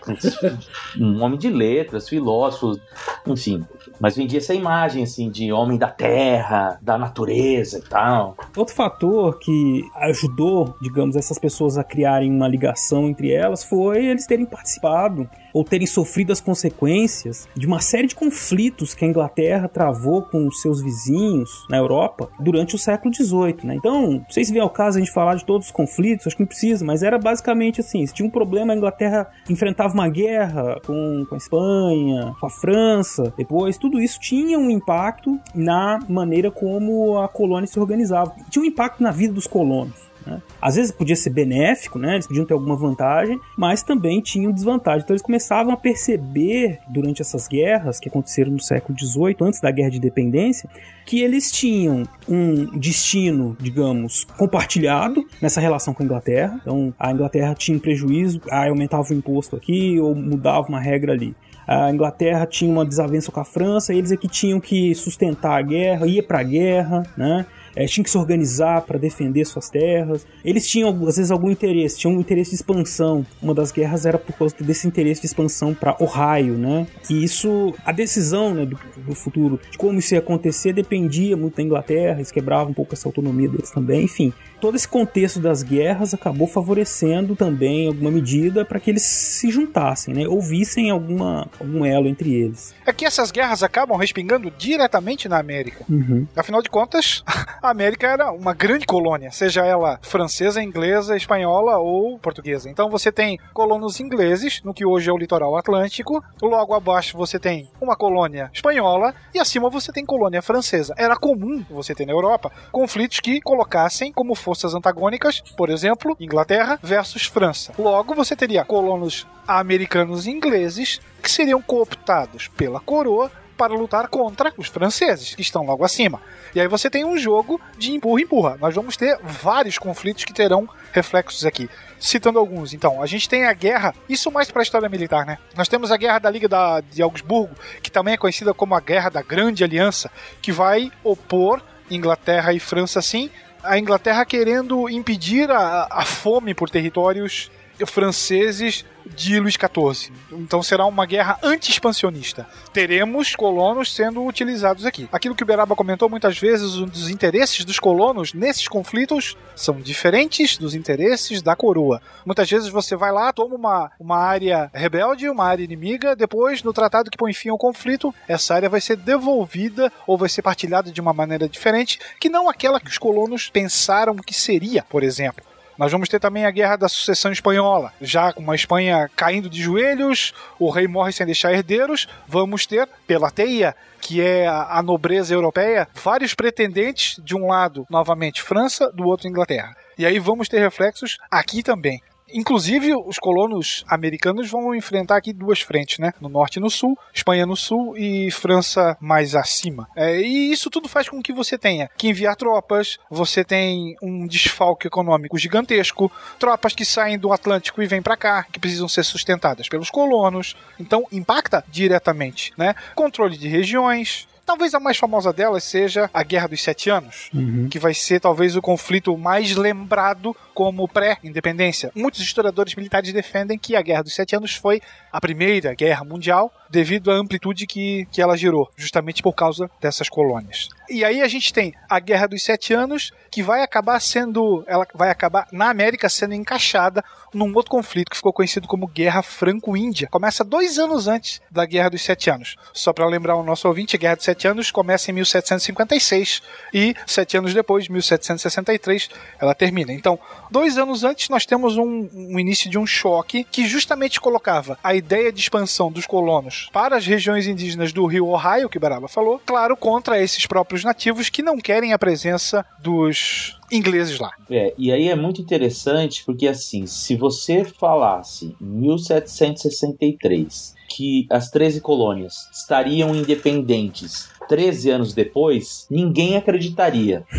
um 1.01 1.23
homem 1.23 1.39
de 1.39 1.49
letras, 1.49 2.09
filósofo, 2.09 2.79
enfim. 3.27 3.65
Mas 3.99 4.15
vendia 4.15 4.39
essa 4.39 4.53
imagem, 4.53 5.03
assim, 5.03 5.31
de 5.31 5.51
homem 5.51 5.79
da 5.79 5.89
terra, 5.89 6.79
da 6.83 6.99
natureza 6.99 7.79
e 7.79 7.83
tal. 7.83 8.37
Outro 8.55 8.75
fator 8.75 9.39
que 9.39 9.83
ajudou, 9.97 10.77
digamos, 10.81 11.17
essas 11.17 11.39
pessoas 11.39 11.79
a 11.79 11.83
criarem 11.83 12.31
uma 12.31 12.47
ligação 12.47 13.09
entre 13.09 13.33
elas 13.33 13.65
foi 13.65 14.05
eles 14.05 14.27
terem 14.27 14.45
participado 14.45 15.29
ou 15.57 15.65
terem 15.65 15.87
sofrido 15.87 16.35
as 16.35 16.41
consequências 16.41 17.49
de 17.57 17.67
uma 17.67 17.81
série 17.81 18.07
de 18.07 18.15
conflitos 18.15 18.93
que 18.93 19.07
a 19.07 19.09
Inglaterra 19.09 19.67
travou 19.67 20.21
com 20.21 20.51
seus 20.51 20.83
vizinhos 20.83 21.65
na 21.71 21.79
Europa 21.79 22.29
durante 22.39 22.75
o 22.75 22.79
século 22.79 23.15
XVIII, 23.15 23.65
né? 23.65 23.75
Então, 23.75 24.13
não 24.13 24.27
sei 24.29 24.45
se 24.45 24.53
vem 24.53 24.61
ao 24.61 24.69
caso 24.69 24.99
a 24.99 25.01
gente 25.01 25.11
falar 25.11 25.35
de 25.35 25.47
todos 25.47 25.69
os 25.69 25.73
conflitos, 25.73 26.27
acho 26.27 26.37
que 26.37 26.43
não 26.43 26.47
precisa, 26.47 26.85
mas 26.85 27.03
era 27.03 27.19
basicamente 27.19 27.81
assim, 27.81 28.07
se 28.07 28.13
tinha 28.13 28.29
um 28.29 28.31
problema, 28.31 28.75
a 28.75 28.77
Inglaterra 28.77 29.31
enfrentava 29.49 29.95
uma 29.95 30.11
guerra 30.11 30.79
com, 30.85 31.25
com 31.27 31.35
a 31.35 31.39
Espanha, 31.39 32.35
com 32.39 32.47
a 32.47 32.51
França, 32.51 33.33
depois, 33.35 33.79
tudo 33.79 33.99
isso 33.99 34.21
tinha 34.21 34.59
um 34.59 34.69
impacto 34.69 35.41
na 35.55 36.01
maneira 36.07 36.51
como 36.51 37.19
a 37.19 37.29
colônia 37.29 37.67
se 37.67 37.81
organizava. 37.81 38.35
Tinha 38.51 38.63
um 38.63 38.67
impacto 38.67 39.03
na 39.03 39.11
vida 39.11 39.33
dos 39.33 39.47
colonos. 39.47 40.07
Né? 40.27 40.43
Às 40.61 40.77
vezes 40.77 40.91
podia 40.91 41.16
ser 41.16 41.31
benéfico, 41.31 41.99
né? 41.99 42.14
Eles 42.14 42.27
podiam 42.27 42.45
ter 42.45 42.55
alguma 42.55 42.77
vantagem, 42.77 43.39
mas 43.57 43.83
também 43.83 44.20
tinham 44.20 44.53
desvantagem. 44.53 45.03
Então 45.03 45.14
eles 45.14 45.22
começavam 45.22 45.72
a 45.72 45.77
perceber 45.77 46.79
durante 46.89 47.22
essas 47.22 47.47
guerras 47.47 48.01
que 48.01 48.09
aconteceram 48.09 48.51
no 48.53 48.61
século 48.61 48.99
XVIII, 48.99 49.37
antes 49.41 49.61
da 49.61 49.70
Guerra 49.70 49.91
de 49.91 49.99
Independência, 49.99 50.68
que 51.07 51.20
eles 51.20 51.53
tinham 51.53 52.03
um 52.29 52.79
destino, 52.79 53.57
digamos, 53.61 54.24
compartilhado 54.37 55.24
nessa 55.41 55.61
relação 55.61 55.95
com 55.95 56.03
a 56.03 56.07
Inglaterra. 56.07 56.59
Então 56.61 56.93
a 56.99 57.12
Inglaterra 57.12 57.55
tinha 57.55 57.77
um 57.77 57.81
prejuízo, 57.81 58.41
aí 58.51 58.68
aumentava 58.68 59.09
o 59.11 59.14
imposto 59.14 59.57
aqui 59.57 59.99
ou 60.01 60.14
mudava 60.14 60.66
uma 60.68 60.81
regra 60.81 61.12
ali. 61.12 61.35
A 61.66 61.91
Inglaterra 61.91 62.47
tinha 62.47 62.70
uma 62.70 62.85
desavença 62.85 63.33
com 63.33 63.41
a 63.41 63.45
França, 63.45 63.93
eles 63.93 64.12
é 64.12 64.16
que 64.16 64.29
tinham 64.29 64.61
que 64.61 64.95
sustentar 64.95 65.59
a 65.59 65.62
guerra, 65.62 66.07
ia 66.07 66.22
para 66.22 66.39
a 66.39 66.45
guerra, 66.45 67.03
né? 67.16 67.45
É, 67.77 67.85
tinham 67.85 68.03
que 68.03 68.11
se 68.11 68.16
organizar 68.16 68.81
para 68.81 68.99
defender 68.99 69.45
suas 69.45 69.68
terras. 69.68 70.27
Eles 70.43 70.66
tinham, 70.66 70.89
às 71.07 71.16
vezes, 71.16 71.31
algum 71.31 71.51
interesse, 71.51 71.99
tinham 71.99 72.16
um 72.16 72.20
interesse 72.20 72.51
de 72.51 72.57
expansão. 72.57 73.24
Uma 73.41 73.55
das 73.55 73.70
guerras 73.70 74.07
era 74.07 74.18
por 74.18 74.33
causa 74.33 74.55
desse 74.61 74.89
interesse 74.89 75.20
de 75.20 75.27
expansão 75.27 75.74
para 75.74 75.95
Ohio, 76.01 76.55
né? 76.55 76.87
E 77.11 77.22
isso, 77.22 77.74
a 77.85 77.93
decisão 77.93 78.55
né, 78.55 78.64
do, 78.64 78.79
do 78.97 79.14
futuro, 79.14 79.61
de 79.70 79.77
como 79.77 79.99
isso 79.99 80.14
ia 80.14 80.20
acontecer, 80.20 80.72
dependia 80.72 81.37
muito 81.37 81.57
da 81.57 81.62
Inglaterra, 81.62 82.16
eles 82.16 82.33
quebravam 82.33 82.70
um 82.70 82.74
pouco 82.74 82.95
essa 82.95 83.07
autonomia 83.07 83.49
deles 83.49 83.70
também, 83.70 84.05
enfim. 84.05 84.33
Todo 84.61 84.77
esse 84.77 84.89
contexto 84.89 85.39
das 85.41 85.63
guerras 85.63 86.15
acabou 86.15 86.47
favorecendo 86.47 87.37
também, 87.37 87.89
alguma 87.89 88.11
medida, 88.11 88.65
para 88.65 88.81
que 88.81 88.91
eles 88.91 89.03
se 89.03 89.51
juntassem, 89.51 90.15
né? 90.15 90.27
Ou 90.27 90.41
vissem 90.41 90.91
alguma, 90.91 91.49
algum 91.61 91.85
elo 91.85 92.09
entre 92.09 92.35
eles. 92.35 92.75
É 92.85 92.93
que 92.93 93.05
essas 93.05 93.31
guerras 93.31 93.63
acabam 93.63 93.99
respingando 93.99 94.51
diretamente 94.51 95.29
na 95.29 95.39
América. 95.39 95.85
Uhum. 95.89 96.27
Afinal 96.37 96.63
de 96.63 96.71
contas, 96.71 97.23
a 97.63 97.71
América 97.71 98.07
era 98.07 98.33
uma 98.33 98.55
grande 98.55 98.87
colônia, 98.87 99.31
seja 99.31 99.65
ela 99.65 99.99
francesa, 100.03 100.63
inglesa, 100.63 101.17
espanhola 101.17 101.79
ou 101.79 102.19
portuguesa. 102.19 102.71
Então 102.71 102.89
você 102.89 103.13
tem 103.13 103.39
colonos 103.53 104.01
ingleses, 104.01 104.63
no 104.65 104.75
que 104.75 104.87
hoje 104.87 105.11
é 105.11 105.13
o 105.13 105.19
litoral 105.19 105.57
atlântico, 105.57 106.23
logo 106.41 106.75
abaixo 106.75 107.17
você 107.17 107.39
tem 107.39 107.69
uma 107.81 107.97
colônia 107.97 108.51
espanhola 108.53 109.15
e 109.35 109.39
acima 109.39 109.69
você 109.69 109.93
tem 109.93 110.05
colônia 110.05 110.43
francesa. 110.43 110.95
Era 110.97 111.17
comum 111.17 111.65
você 111.69 111.95
ter 111.95 112.07
na 112.07 112.13
Europa 112.13 112.51
conflitos 112.73 113.21
que 113.21 113.41
colocassem 113.41 114.13
como 114.13 114.35
forças 114.47 114.77
antagônicas, 114.77 115.41
por 115.57 115.69
exemplo, 115.71 116.17
Inglaterra 116.21 116.79
versus 116.81 117.27
França. 117.27 117.73
Logo 117.77 118.15
você 118.15 118.37
teria 118.37 118.65
colonos 118.65 119.27
americanos 119.45 120.25
e 120.25 120.31
ingleses 120.31 121.01
que 121.21 121.29
seriam 121.29 121.61
cooptados 121.61 122.47
pela 122.47 122.79
coroa 122.79 123.29
para 123.57 123.75
lutar 123.75 124.07
contra 124.07 124.55
os 124.57 124.69
franceses, 124.69 125.35
que 125.35 125.43
estão 125.43 125.65
logo 125.65 125.85
acima. 125.85 126.21
E 126.55 126.61
aí 126.61 126.69
você 126.69 126.89
tem 126.89 127.05
um 127.05 127.19
jogo 127.19 127.61
de 127.77 127.91
empurra-empurra. 127.91 128.57
Nós 128.61 128.73
vamos 128.73 128.97
ter 128.97 129.19
vários 129.21 129.79
conflitos 129.79 130.25
que 130.25 130.33
terão 130.33 130.69
reflexos 130.93 131.45
aqui. 131.45 131.69
Citando 131.99 132.39
alguns, 132.39 132.73
então, 132.73 133.03
a 133.03 133.07
gente 133.07 133.29
tem 133.29 133.47
a 133.47 133.53
guerra, 133.53 133.95
isso 134.09 134.31
mais 134.31 134.49
para 134.49 134.63
a 134.63 134.63
história 134.63 134.89
militar, 134.89 135.27
né? 135.27 135.39
Nós 135.57 135.67
temos 135.67 135.91
a 135.91 135.97
guerra 135.97 136.21
da 136.21 136.31
Liga 136.31 136.47
da, 136.47 136.81
de 136.81 137.03
Augsburgo, 137.03 137.57
que 137.83 137.91
também 137.91 138.15
é 138.15 138.17
conhecida 138.17 138.55
como 138.55 138.77
a 138.77 138.81
Guerra 138.81 139.09
da 139.09 139.23
Grande 139.23 139.65
Aliança, 139.65 140.09
que 140.41 140.53
vai 140.53 140.93
opor 141.03 141.61
Inglaterra 141.91 142.53
e 142.53 142.61
França, 142.61 143.01
sim, 143.01 143.31
a 143.67 143.79
Inglaterra 143.79 144.25
querendo 144.25 144.89
impedir 144.89 145.51
a, 145.51 145.85
a 145.91 146.05
fome 146.05 146.55
por 146.55 146.71
territórios 146.71 147.51
franceses 147.85 148.85
de 149.14 149.39
Luís 149.39 149.55
XIV. 149.55 150.12
Então 150.33 150.62
será 150.62 150.85
uma 150.87 151.07
guerra 151.07 151.39
anti-expansionista. 151.43 152.47
Teremos 152.72 153.35
colonos 153.37 153.95
sendo 153.95 154.24
utilizados 154.24 154.85
aqui. 154.85 155.09
Aquilo 155.12 155.35
que 155.35 155.43
o 155.43 155.47
Beraba 155.47 155.77
comentou 155.77 156.09
muitas 156.09 156.39
vezes, 156.39 156.74
os 156.74 157.09
interesses 157.09 157.64
dos 157.64 157.79
colonos 157.79 158.35
nesses 158.35 158.66
conflitos 158.66 159.37
são 159.55 159.81
diferentes 159.81 160.57
dos 160.57 160.74
interesses 160.74 161.43
da 161.43 161.55
coroa. 161.55 162.01
Muitas 162.24 162.51
vezes 162.51 162.68
você 162.68 162.97
vai 162.97 163.12
lá, 163.12 163.33
toma 163.33 163.55
uma, 163.55 163.93
uma 163.99 164.18
área 164.18 164.70
rebelde, 164.74 165.29
uma 165.29 165.45
área 165.45 165.62
inimiga, 165.62 166.16
depois, 166.16 166.62
no 166.62 166.72
tratado 166.72 167.11
que 167.11 167.18
põe 167.18 167.33
fim 167.33 167.51
ao 167.51 167.59
conflito, 167.59 168.14
essa 168.27 168.55
área 168.55 168.68
vai 168.68 168.81
ser 168.81 168.97
devolvida 168.97 169.93
ou 170.07 170.18
vai 170.18 170.29
ser 170.29 170.43
partilhada 170.43 170.91
de 170.91 171.01
uma 171.01 171.12
maneira 171.12 171.49
diferente, 171.49 171.99
que 172.20 172.29
não 172.29 172.49
aquela 172.49 172.81
que 172.81 172.91
os 172.91 172.99
colonos 172.99 173.49
pensaram 173.49 174.16
que 174.16 174.35
seria, 174.35 174.83
por 174.83 175.03
exemplo. 175.03 175.45
Nós 175.79 175.93
vamos 175.93 176.09
ter 176.09 176.18
também 176.18 176.47
a 176.47 176.51
Guerra 176.51 176.77
da 176.77 176.89
Sucessão 176.89 177.31
Espanhola, 177.31 177.93
já 178.01 178.33
com 178.33 178.41
uma 178.41 178.55
Espanha 178.55 179.11
caindo 179.14 179.51
de 179.51 179.61
joelhos, 179.61 180.33
o 180.59 180.70
rei 180.70 180.89
morre 180.89 181.12
sem 181.12 181.27
deixar 181.27 181.53
herdeiros. 181.53 182.09
Vamos 182.27 182.66
ter 182.66 182.89
Pelateia, 183.07 183.77
que 184.01 184.20
é 184.20 184.47
a 184.47 184.83
nobreza 184.83 185.35
europeia, 185.35 185.87
vários 185.95 186.35
pretendentes, 186.35 187.20
de 187.22 187.37
um 187.37 187.49
lado, 187.49 187.87
novamente, 187.91 188.43
França, 188.43 188.91
do 188.91 189.05
outro, 189.05 189.29
Inglaterra. 189.29 189.77
E 189.99 190.07
aí 190.07 190.18
vamos 190.18 190.49
ter 190.49 190.61
reflexos 190.61 191.18
aqui 191.31 191.62
também. 191.62 192.01
Inclusive, 192.33 192.95
os 192.95 193.18
colonos 193.18 193.85
americanos 193.89 194.51
vão 194.51 194.74
enfrentar 194.74 195.16
aqui 195.16 195.33
duas 195.33 195.61
frentes, 195.61 195.99
né? 195.99 196.12
No 196.20 196.29
norte 196.29 196.57
e 196.57 196.61
no 196.61 196.68
sul, 196.70 196.99
Espanha 197.14 197.47
no 197.47 197.57
sul 197.57 197.97
e 197.97 198.31
França 198.31 198.97
mais 199.01 199.35
acima. 199.35 199.89
É, 199.97 200.20
e 200.20 200.51
isso 200.53 200.68
tudo 200.70 200.89
faz 200.89 201.09
com 201.09 201.22
que 201.22 201.33
você 201.33 201.57
tenha 201.57 201.89
que 201.97 202.09
enviar 202.09 202.37
tropas, 202.37 202.99
você 203.11 203.45
tem 203.45 203.95
um 204.03 204.27
desfalque 204.27 204.87
econômico 204.87 205.39
gigantesco, 205.39 206.11
tropas 206.39 206.74
que 206.74 206.85
saem 206.85 207.18
do 207.18 207.33
Atlântico 207.33 207.83
e 207.83 207.87
vêm 207.87 208.03
para 208.03 208.16
cá, 208.16 208.45
que 208.51 208.59
precisam 208.59 208.89
ser 208.89 209.05
sustentadas 209.05 209.68
pelos 209.68 209.91
colonos. 209.91 210.57
Então, 210.79 211.05
impacta 211.12 211.64
diretamente, 211.68 212.53
né? 212.57 212.74
Controle 212.95 213.37
de 213.37 213.49
regiões, 213.49 214.27
Talvez 214.47 214.72
a 214.74 214.79
mais 214.79 214.97
famosa 214.97 215.33
delas 215.33 215.64
seja 215.64 216.09
a 216.14 216.22
Guerra 216.22 216.47
dos 216.47 216.62
Sete 216.62 216.89
Anos, 216.89 217.29
Uhum. 217.35 217.68
que 217.68 217.81
vai 217.81 217.93
ser 217.93 218.20
talvez 218.20 218.55
o 218.55 218.62
conflito 218.62 219.18
mais 219.18 219.57
lembrado 219.57 220.37
como 220.57 220.89
pré-independência. 220.89 221.93
Muitos 221.95 222.23
historiadores 222.23 222.75
militares 222.75 223.13
defendem 223.13 223.59
que 223.59 223.77
a 223.77 223.83
Guerra 223.83 224.05
dos 224.05 224.15
Sete 224.15 224.35
Anos 224.35 224.55
foi 224.55 224.81
a 225.13 225.21
primeira 225.21 225.75
guerra 225.75 226.03
mundial 226.03 226.51
devido 226.71 227.11
à 227.11 227.15
amplitude 227.15 227.67
que, 227.67 228.07
que 228.11 228.23
ela 228.23 228.39
gerou, 228.39 228.71
justamente 228.75 229.23
por 229.23 229.35
causa 229.35 229.71
dessas 229.83 230.09
colônias. 230.09 230.71
E 230.89 231.05
aí 231.05 231.21
a 231.21 231.29
gente 231.29 231.53
tem 231.53 231.75
a 231.91 232.01
Guerra 232.01 232.29
dos 232.29 232.43
Sete 232.43 232.73
Anos, 232.73 233.13
que 233.31 233.43
vai 233.43 233.63
acabar 233.63 234.01
sendo, 234.01 234.65
ela 234.67 234.87
vai 234.95 235.11
acabar 235.11 235.47
na 235.53 235.69
América 235.69 236.09
sendo 236.09 236.33
encaixada 236.33 237.05
num 237.35 237.53
outro 237.55 237.71
conflito 237.71 238.11
que 238.11 238.17
ficou 238.17 238.33
conhecido 238.33 238.67
como 238.67 238.87
Guerra 238.87 239.21
Franco-Índia. 239.23 240.09
Começa 240.11 240.43
dois 240.43 240.79
anos 240.79 241.07
antes 241.07 241.43
da 241.51 241.67
Guerra 241.67 241.91
dos 241.91 242.03
Sete 242.03 242.31
Anos. 242.31 242.57
Só 242.73 242.93
para 242.95 243.07
lembrar 243.07 243.37
o 243.37 243.43
nosso 243.43 243.69
ouvinte, 243.69 243.95
a 243.95 243.99
Guerra 243.99 244.17
dos 244.17 244.25
Sete 244.25 244.49
Anos 244.49 244.71
começa 244.71 245.11
em 245.11 245.15
1756 245.15 246.43
e 246.73 246.95
sete 247.07 247.37
anos 247.37 247.53
depois, 247.53 247.89
1763, 247.89 249.11
ela 249.39 249.55
termina. 249.55 249.93
Então, 249.93 250.19
dois 250.51 250.79
anos 250.79 251.05
antes 251.05 251.29
nós 251.29 251.47
temos 251.47 251.77
um, 251.77 252.09
um 252.15 252.39
início 252.39 252.71
de 252.71 252.79
um 252.79 252.87
choque 252.87 253.45
que 253.45 253.67
justamente 253.67 254.21
colocava 254.21 254.79
a 254.83 254.95
ideia 254.95 255.33
de 255.33 255.41
expansão 255.41 255.91
dos 255.91 256.07
colonos 256.07 256.69
para 256.73 256.97
as 256.97 257.07
regiões 257.07 257.47
indígenas 257.47 257.93
do 257.93 258.07
rio 258.07 258.29
Ohio, 258.29 258.69
que 258.69 258.79
Baraba 258.79 259.09
falou, 259.09 259.41
claro, 259.45 259.77
contra 259.77 260.23
esses 260.23 260.47
próprios 260.47 260.85
nativos 260.85 261.29
que 261.29 261.43
não 261.43 261.59
querem 261.59 261.93
a 261.93 261.99
presença 261.99 262.65
dos 262.81 263.59
ingleses 263.71 264.19
lá. 264.19 264.31
É, 264.51 264.75
e 264.79 264.91
aí 264.93 265.09
é 265.09 265.17
muito 265.17 265.41
interessante 265.41 266.23
porque 266.25 266.47
assim, 266.47 266.87
se 266.87 267.17
você 267.17 267.65
falasse 267.65 268.55
em 268.61 268.67
1763 268.67 270.77
que 270.89 271.27
as 271.31 271.51
13 271.51 271.81
colônias 271.81 272.49
estariam 272.53 273.15
independentes 273.15 274.29
13 274.49 274.91
anos 274.91 275.15
depois, 275.15 275.87
ninguém 275.91 276.37
acreditaria. 276.37 277.25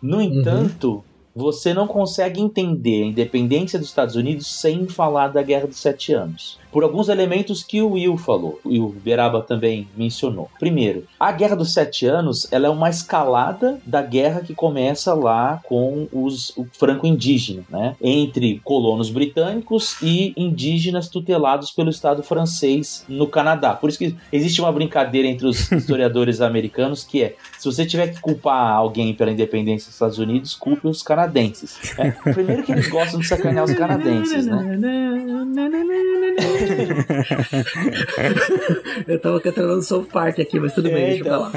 No 0.00 0.20
entanto, 0.20 1.04
você 1.34 1.72
não 1.72 1.86
consegue 1.86 2.40
entender 2.40 3.02
a 3.02 3.06
independência 3.06 3.78
dos 3.78 3.88
Estados 3.88 4.16
Unidos 4.16 4.46
sem 4.60 4.86
falar 4.86 5.28
da 5.28 5.42
Guerra 5.42 5.66
dos 5.66 5.78
Sete 5.78 6.12
Anos. 6.12 6.58
Por 6.72 6.82
alguns 6.82 7.08
elementos 7.08 7.62
que 7.62 7.82
o 7.82 7.90
Will 7.90 8.16
falou, 8.16 8.58
e 8.64 8.80
o 8.80 8.88
Beraba 8.88 9.42
também 9.42 9.86
mencionou. 9.96 10.50
Primeiro, 10.58 11.04
a 11.20 11.30
Guerra 11.30 11.54
dos 11.54 11.72
Sete 11.72 12.06
Anos 12.06 12.50
ela 12.50 12.66
é 12.66 12.70
uma 12.70 12.88
escalada 12.88 13.78
da 13.84 14.00
guerra 14.00 14.40
que 14.40 14.54
começa 14.54 15.12
lá 15.14 15.60
com 15.64 16.08
os 16.12 16.52
o 16.56 16.66
franco-indígena, 16.72 17.64
né? 17.68 17.94
entre 18.00 18.60
colonos 18.64 19.10
britânicos 19.10 19.96
e 20.02 20.32
indígenas 20.36 21.08
tutelados 21.08 21.70
pelo 21.70 21.90
Estado 21.90 22.22
francês 22.22 23.04
no 23.08 23.26
Canadá. 23.26 23.74
Por 23.74 23.90
isso 23.90 23.98
que 23.98 24.16
existe 24.32 24.60
uma 24.60 24.72
brincadeira 24.72 25.28
entre 25.28 25.46
os 25.46 25.70
historiadores 25.72 26.40
americanos 26.40 27.04
que 27.04 27.22
é: 27.22 27.36
se 27.58 27.66
você 27.66 27.84
tiver 27.84 28.08
que 28.08 28.20
culpar 28.20 28.72
alguém 28.72 29.14
pela 29.14 29.30
independência 29.30 29.86
dos 29.86 29.94
Estados 29.94 30.18
Unidos, 30.18 30.54
culpe 30.54 30.88
os 30.88 31.02
canadenses. 31.02 31.92
É, 31.98 32.10
primeiro 32.32 32.62
que 32.62 32.72
eles 32.72 32.88
gostam 32.88 33.20
de 33.20 33.26
sacanear 33.26 33.64
os 33.64 33.74
canadenses, 33.74 34.46
né? 34.46 34.78
Eu 39.06 39.20
tava 39.20 39.40
cantando 39.40 39.76
no 39.76 39.82
South 39.82 40.06
Park 40.12 40.38
aqui, 40.40 40.58
mas 40.60 40.74
tudo 40.74 40.88
bem, 40.88 41.06
deixa 41.06 41.24
pra 41.24 41.38
lá. 41.38 41.50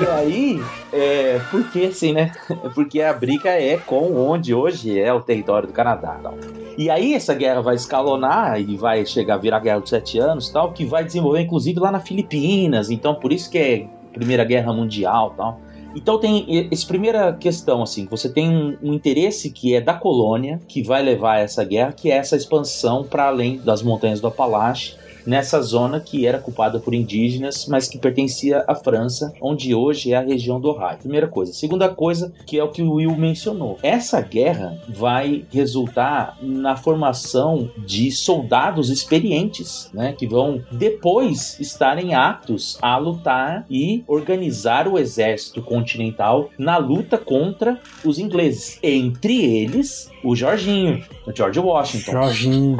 E 0.00 0.06
aí, 0.06 0.62
é, 0.92 1.40
porque 1.50 1.86
assim, 1.86 2.12
né? 2.12 2.30
Porque 2.74 3.00
a 3.00 3.12
briga 3.12 3.50
é 3.50 3.76
com 3.76 4.14
onde 4.16 4.54
hoje 4.54 4.98
é 4.98 5.12
o 5.12 5.20
território 5.20 5.66
do 5.68 5.72
Canadá. 5.72 6.18
Tal. 6.22 6.36
E 6.76 6.88
aí 6.90 7.14
essa 7.14 7.34
guerra 7.34 7.60
vai 7.60 7.74
escalonar 7.74 8.60
e 8.60 8.76
vai 8.76 9.04
chegar 9.04 9.34
a 9.34 9.38
virar 9.38 9.58
a 9.58 9.60
guerra 9.60 9.80
dos 9.80 9.90
sete 9.90 10.18
anos, 10.18 10.48
tal, 10.50 10.72
que 10.72 10.84
vai 10.84 11.04
desenvolver 11.04 11.40
inclusive 11.40 11.78
lá 11.78 11.90
na 11.90 12.00
Filipinas. 12.00 12.90
Então 12.90 13.14
por 13.14 13.32
isso 13.32 13.50
que 13.50 13.58
é 13.58 13.86
Primeira 14.12 14.44
Guerra 14.44 14.72
Mundial, 14.72 15.34
tal. 15.36 15.60
Então 15.94 16.18
tem 16.18 16.68
essa 16.72 16.86
primeira 16.86 17.32
questão 17.34 17.82
assim, 17.82 18.06
você 18.06 18.28
tem 18.28 18.48
um, 18.48 18.76
um 18.82 18.94
interesse 18.94 19.50
que 19.50 19.74
é 19.74 19.80
da 19.80 19.92
colônia 19.92 20.58
que 20.66 20.82
vai 20.82 21.02
levar 21.02 21.34
a 21.34 21.40
essa 21.40 21.62
guerra, 21.64 21.92
que 21.92 22.10
é 22.10 22.16
essa 22.16 22.34
expansão 22.34 23.04
para 23.04 23.26
além 23.26 23.58
das 23.58 23.82
montanhas 23.82 24.20
do 24.20 24.26
Apalache 24.26 24.96
nessa 25.26 25.60
zona 25.60 26.00
que 26.00 26.26
era 26.26 26.38
ocupada 26.38 26.78
por 26.78 26.94
indígenas, 26.94 27.66
mas 27.66 27.88
que 27.88 27.98
pertencia 27.98 28.64
à 28.66 28.74
França, 28.74 29.32
onde 29.40 29.74
hoje 29.74 30.12
é 30.12 30.16
a 30.16 30.20
região 30.20 30.60
do 30.60 30.68
Ohio. 30.68 30.98
Primeira 30.98 31.28
coisa. 31.28 31.52
Segunda 31.52 31.88
coisa, 31.88 32.32
que 32.46 32.58
é 32.58 32.64
o 32.64 32.70
que 32.70 32.82
o 32.82 32.92
Will 32.94 33.16
mencionou. 33.16 33.78
Essa 33.82 34.20
guerra 34.20 34.78
vai 34.88 35.44
resultar 35.52 36.36
na 36.40 36.76
formação 36.76 37.70
de 37.78 38.10
soldados 38.10 38.90
experientes, 38.90 39.90
né, 39.92 40.12
que 40.12 40.26
vão 40.26 40.62
depois 40.70 41.58
estarem 41.60 42.14
aptos 42.14 42.78
a 42.80 42.96
lutar 42.96 43.64
e 43.70 44.04
organizar 44.06 44.88
o 44.88 44.98
exército 44.98 45.62
continental 45.62 46.50
na 46.58 46.76
luta 46.76 47.18
contra 47.18 47.80
os 48.04 48.18
ingleses. 48.18 48.78
Entre 48.82 49.44
eles, 49.44 50.10
o 50.22 50.34
Jorginho, 50.34 51.04
o 51.26 51.34
George 51.34 51.58
Washington. 51.58 52.12
Jorginho. 52.12 52.76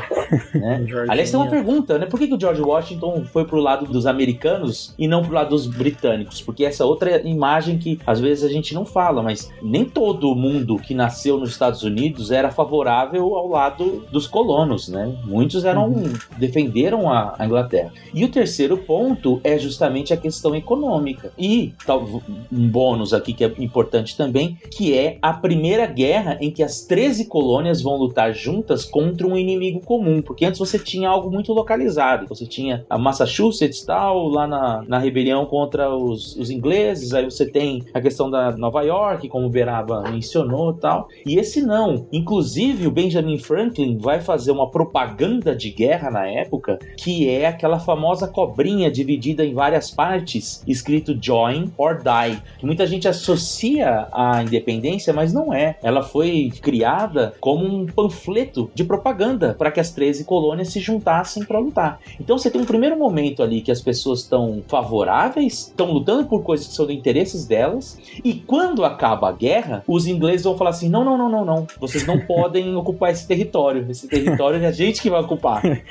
Né? 0.54 0.86
Aliás, 1.08 1.30
tem 1.30 1.40
uma 1.40 1.50
pergunta, 1.50 1.98
né? 1.98 2.06
Por 2.06 2.18
que, 2.18 2.31
que 2.32 2.36
o 2.36 2.40
George 2.40 2.62
Washington 2.62 3.24
foi 3.24 3.44
pro 3.44 3.58
lado 3.58 3.86
dos 3.86 4.06
americanos 4.06 4.94
e 4.98 5.06
não 5.06 5.22
pro 5.22 5.34
lado 5.34 5.50
dos 5.50 5.66
britânicos? 5.66 6.40
Porque 6.40 6.64
essa 6.64 6.84
outra 6.84 7.20
imagem 7.26 7.78
que 7.78 7.98
às 8.06 8.20
vezes 8.20 8.44
a 8.44 8.48
gente 8.48 8.74
não 8.74 8.84
fala, 8.84 9.22
mas 9.22 9.50
nem 9.62 9.84
todo 9.84 10.34
mundo 10.34 10.76
que 10.76 10.94
nasceu 10.94 11.38
nos 11.38 11.50
Estados 11.50 11.82
Unidos 11.82 12.30
era 12.30 12.50
favorável 12.50 13.34
ao 13.34 13.48
lado 13.48 14.04
dos 14.10 14.26
colonos, 14.26 14.88
né? 14.88 15.14
Muitos 15.24 15.64
eram 15.64 15.92
defenderam 16.38 17.10
a, 17.10 17.34
a 17.38 17.44
Inglaterra. 17.44 17.92
E 18.14 18.24
o 18.24 18.28
terceiro 18.28 18.78
ponto 18.78 19.40
é 19.44 19.58
justamente 19.58 20.12
a 20.12 20.16
questão 20.16 20.54
econômica. 20.54 21.32
E 21.38 21.74
tal, 21.84 22.22
um 22.50 22.68
bônus 22.68 23.12
aqui 23.12 23.32
que 23.32 23.44
é 23.44 23.52
importante 23.58 24.16
também, 24.16 24.56
que 24.70 24.96
é 24.96 25.18
a 25.20 25.32
primeira 25.32 25.86
guerra 25.86 26.38
em 26.40 26.50
que 26.50 26.62
as 26.62 26.82
13 26.82 27.26
colônias 27.26 27.82
vão 27.82 27.96
lutar 27.96 28.32
juntas 28.32 28.84
contra 28.84 29.26
um 29.26 29.36
inimigo 29.36 29.80
comum, 29.80 30.22
porque 30.22 30.44
antes 30.44 30.58
você 30.58 30.78
tinha 30.78 31.08
algo 31.08 31.30
muito 31.30 31.52
localizado. 31.52 32.21
Contrário. 32.22 32.28
Você 32.28 32.46
tinha 32.46 32.84
a 32.88 32.98
Massachusetts 32.98 33.82
tal, 33.82 34.28
lá 34.28 34.46
na, 34.46 34.84
na 34.86 34.98
rebelião 34.98 35.44
contra 35.46 35.94
os, 35.94 36.36
os 36.36 36.50
ingleses, 36.50 37.12
aí 37.12 37.24
você 37.24 37.46
tem 37.46 37.82
a 37.92 38.00
questão 38.00 38.30
da 38.30 38.56
Nova 38.56 38.82
York, 38.82 39.28
como 39.28 39.46
o 39.46 39.50
Beraba 39.50 40.02
mencionou 40.10 40.72
tal. 40.72 41.08
E 41.26 41.36
esse 41.36 41.62
não. 41.62 42.06
Inclusive, 42.12 42.86
o 42.86 42.90
Benjamin 42.90 43.38
Franklin 43.38 43.98
vai 43.98 44.20
fazer 44.20 44.50
uma 44.50 44.70
propaganda 44.70 45.54
de 45.54 45.70
guerra 45.70 46.10
na 46.10 46.26
época, 46.26 46.78
que 46.96 47.28
é 47.28 47.46
aquela 47.46 47.78
famosa 47.78 48.26
cobrinha 48.28 48.90
dividida 48.90 49.44
em 49.44 49.54
várias 49.54 49.90
partes, 49.90 50.62
escrito 50.66 51.16
Join 51.20 51.72
or 51.76 51.98
Die, 52.02 52.40
que 52.58 52.66
muita 52.66 52.86
gente 52.86 53.08
associa 53.08 54.08
à 54.12 54.42
independência, 54.42 55.12
mas 55.12 55.32
não 55.32 55.52
é. 55.52 55.76
Ela 55.82 56.02
foi 56.02 56.52
criada 56.60 57.34
como 57.40 57.64
um 57.64 57.86
panfleto 57.86 58.70
de 58.74 58.84
propaganda 58.84 59.54
para 59.58 59.70
que 59.70 59.80
as 59.80 59.90
13 59.90 60.24
colônias 60.24 60.68
se 60.68 60.80
juntassem 60.80 61.44
para 61.44 61.58
lutar. 61.58 62.00
Então 62.20 62.38
você 62.38 62.50
tem 62.50 62.60
um 62.60 62.64
primeiro 62.64 62.98
momento 62.98 63.42
ali 63.42 63.60
que 63.60 63.70
as 63.70 63.80
pessoas 63.80 64.20
estão 64.20 64.62
favoráveis, 64.68 65.68
estão 65.68 65.90
lutando 65.92 66.26
por 66.26 66.42
coisas 66.42 66.66
que 66.66 66.74
são 66.74 66.86
de 66.86 66.92
interesses 66.92 67.46
delas, 67.46 67.98
e 68.24 68.34
quando 68.34 68.84
acaba 68.84 69.28
a 69.28 69.32
guerra, 69.32 69.82
os 69.86 70.06
ingleses 70.06 70.44
vão 70.44 70.56
falar 70.56 70.70
assim: 70.70 70.88
não, 70.88 71.04
não, 71.04 71.16
não, 71.16 71.28
não, 71.28 71.44
não, 71.44 71.66
vocês 71.80 72.06
não 72.06 72.18
podem 72.20 72.74
ocupar 72.76 73.10
esse 73.12 73.26
território. 73.26 73.86
Esse 73.88 74.08
território 74.08 74.62
é 74.62 74.66
a 74.66 74.72
gente 74.72 75.00
que 75.00 75.10
vai 75.10 75.20
ocupar. 75.20 75.62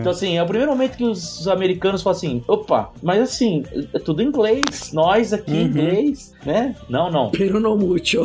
Então, 0.00 0.12
assim, 0.12 0.36
é 0.36 0.42
o 0.42 0.46
primeiro 0.46 0.70
momento 0.70 0.96
que 0.96 1.04
os 1.04 1.46
americanos 1.48 2.02
falam 2.02 2.16
assim: 2.16 2.42
opa, 2.46 2.90
mas 3.02 3.20
assim, 3.20 3.62
é 3.94 3.98
tudo 3.98 4.22
inglês, 4.22 4.92
nós 4.92 5.32
aqui 5.32 5.50
Uhum. 5.50 5.60
inglês, 5.62 6.34
né? 6.44 6.74
Não, 6.88 7.10
não. 7.10 7.30
Pero 7.36 7.60
no 7.60 7.76
mucho. 7.76 8.22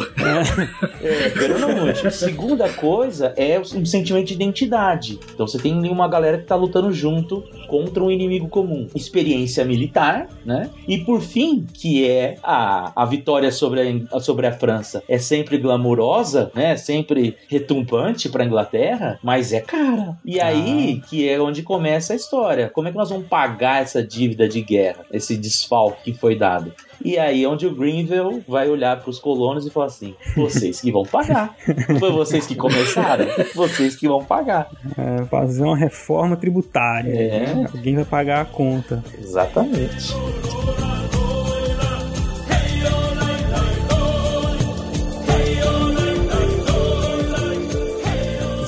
É, 1.01 1.29
pero 1.29 1.59
não 1.59 1.75
muito. 1.75 2.09
Segunda 2.11 2.69
coisa 2.69 3.33
é 3.35 3.59
um 3.59 3.85
sentimento 3.85 4.27
de 4.27 4.33
identidade. 4.33 5.19
Então 5.33 5.47
você 5.47 5.57
tem 5.57 5.77
ali 5.77 5.89
uma 5.89 6.07
galera 6.07 6.37
que 6.37 6.45
tá 6.45 6.55
lutando 6.55 6.91
junto 6.91 7.34
contra 7.67 8.03
um 8.03 8.11
inimigo 8.11 8.47
comum. 8.47 8.87
Experiência 8.95 9.65
militar, 9.65 10.27
né? 10.45 10.69
E 10.87 10.99
por 10.99 11.21
fim, 11.21 11.65
que 11.73 12.07
é 12.07 12.37
a, 12.43 12.91
a 12.95 13.05
vitória 13.05 13.51
sobre 13.51 14.07
a, 14.11 14.19
sobre 14.19 14.47
a 14.47 14.51
França. 14.51 15.03
É 15.07 15.17
sempre 15.17 15.57
glamurosa, 15.57 16.51
né? 16.53 16.77
Sempre 16.77 17.35
retumbante 17.47 18.29
pra 18.29 18.45
Inglaterra, 18.45 19.19
mas 19.23 19.53
é 19.53 19.61
cara. 19.61 20.17
E 20.25 20.39
aí 20.39 21.01
que 21.09 21.27
é 21.27 21.39
onde 21.39 21.63
começa 21.63 22.13
a 22.13 22.15
história. 22.15 22.69
Como 22.69 22.87
é 22.87 22.91
que 22.91 22.97
nós 22.97 23.09
vamos 23.09 23.27
pagar 23.27 23.81
essa 23.81 24.03
dívida 24.03 24.47
de 24.47 24.61
guerra? 24.61 25.05
Esse 25.11 25.35
desfalque 25.35 26.05
que 26.05 26.13
foi 26.13 26.35
dado? 26.35 26.71
E 27.03 27.17
aí 27.17 27.43
é 27.43 27.47
onde 27.47 27.67
o 27.67 27.75
Greenville 27.75 28.43
vai 28.47 28.69
olhar 28.69 28.99
para 28.99 29.09
os 29.09 29.19
colonos 29.19 29.65
e 29.65 29.69
falar 29.69 29.87
assim: 29.87 30.15
vocês 30.35 30.81
que 30.81 30.91
vão 30.91 31.03
pagar. 31.03 31.55
Foi 31.99 32.11
vocês 32.11 32.45
que 32.47 32.55
começaram, 32.55 33.25
vocês 33.53 33.95
que 33.95 34.07
vão 34.07 34.23
pagar. 34.23 34.69
É, 34.97 35.25
fazer 35.25 35.63
uma 35.63 35.77
reforma 35.77 36.35
tributária. 36.35 37.11
É. 37.11 37.55
né? 37.55 37.67
Alguém 37.73 37.95
vai 37.95 38.05
pagar 38.05 38.41
a 38.41 38.45
conta. 38.45 39.03
Exatamente. 39.19 40.13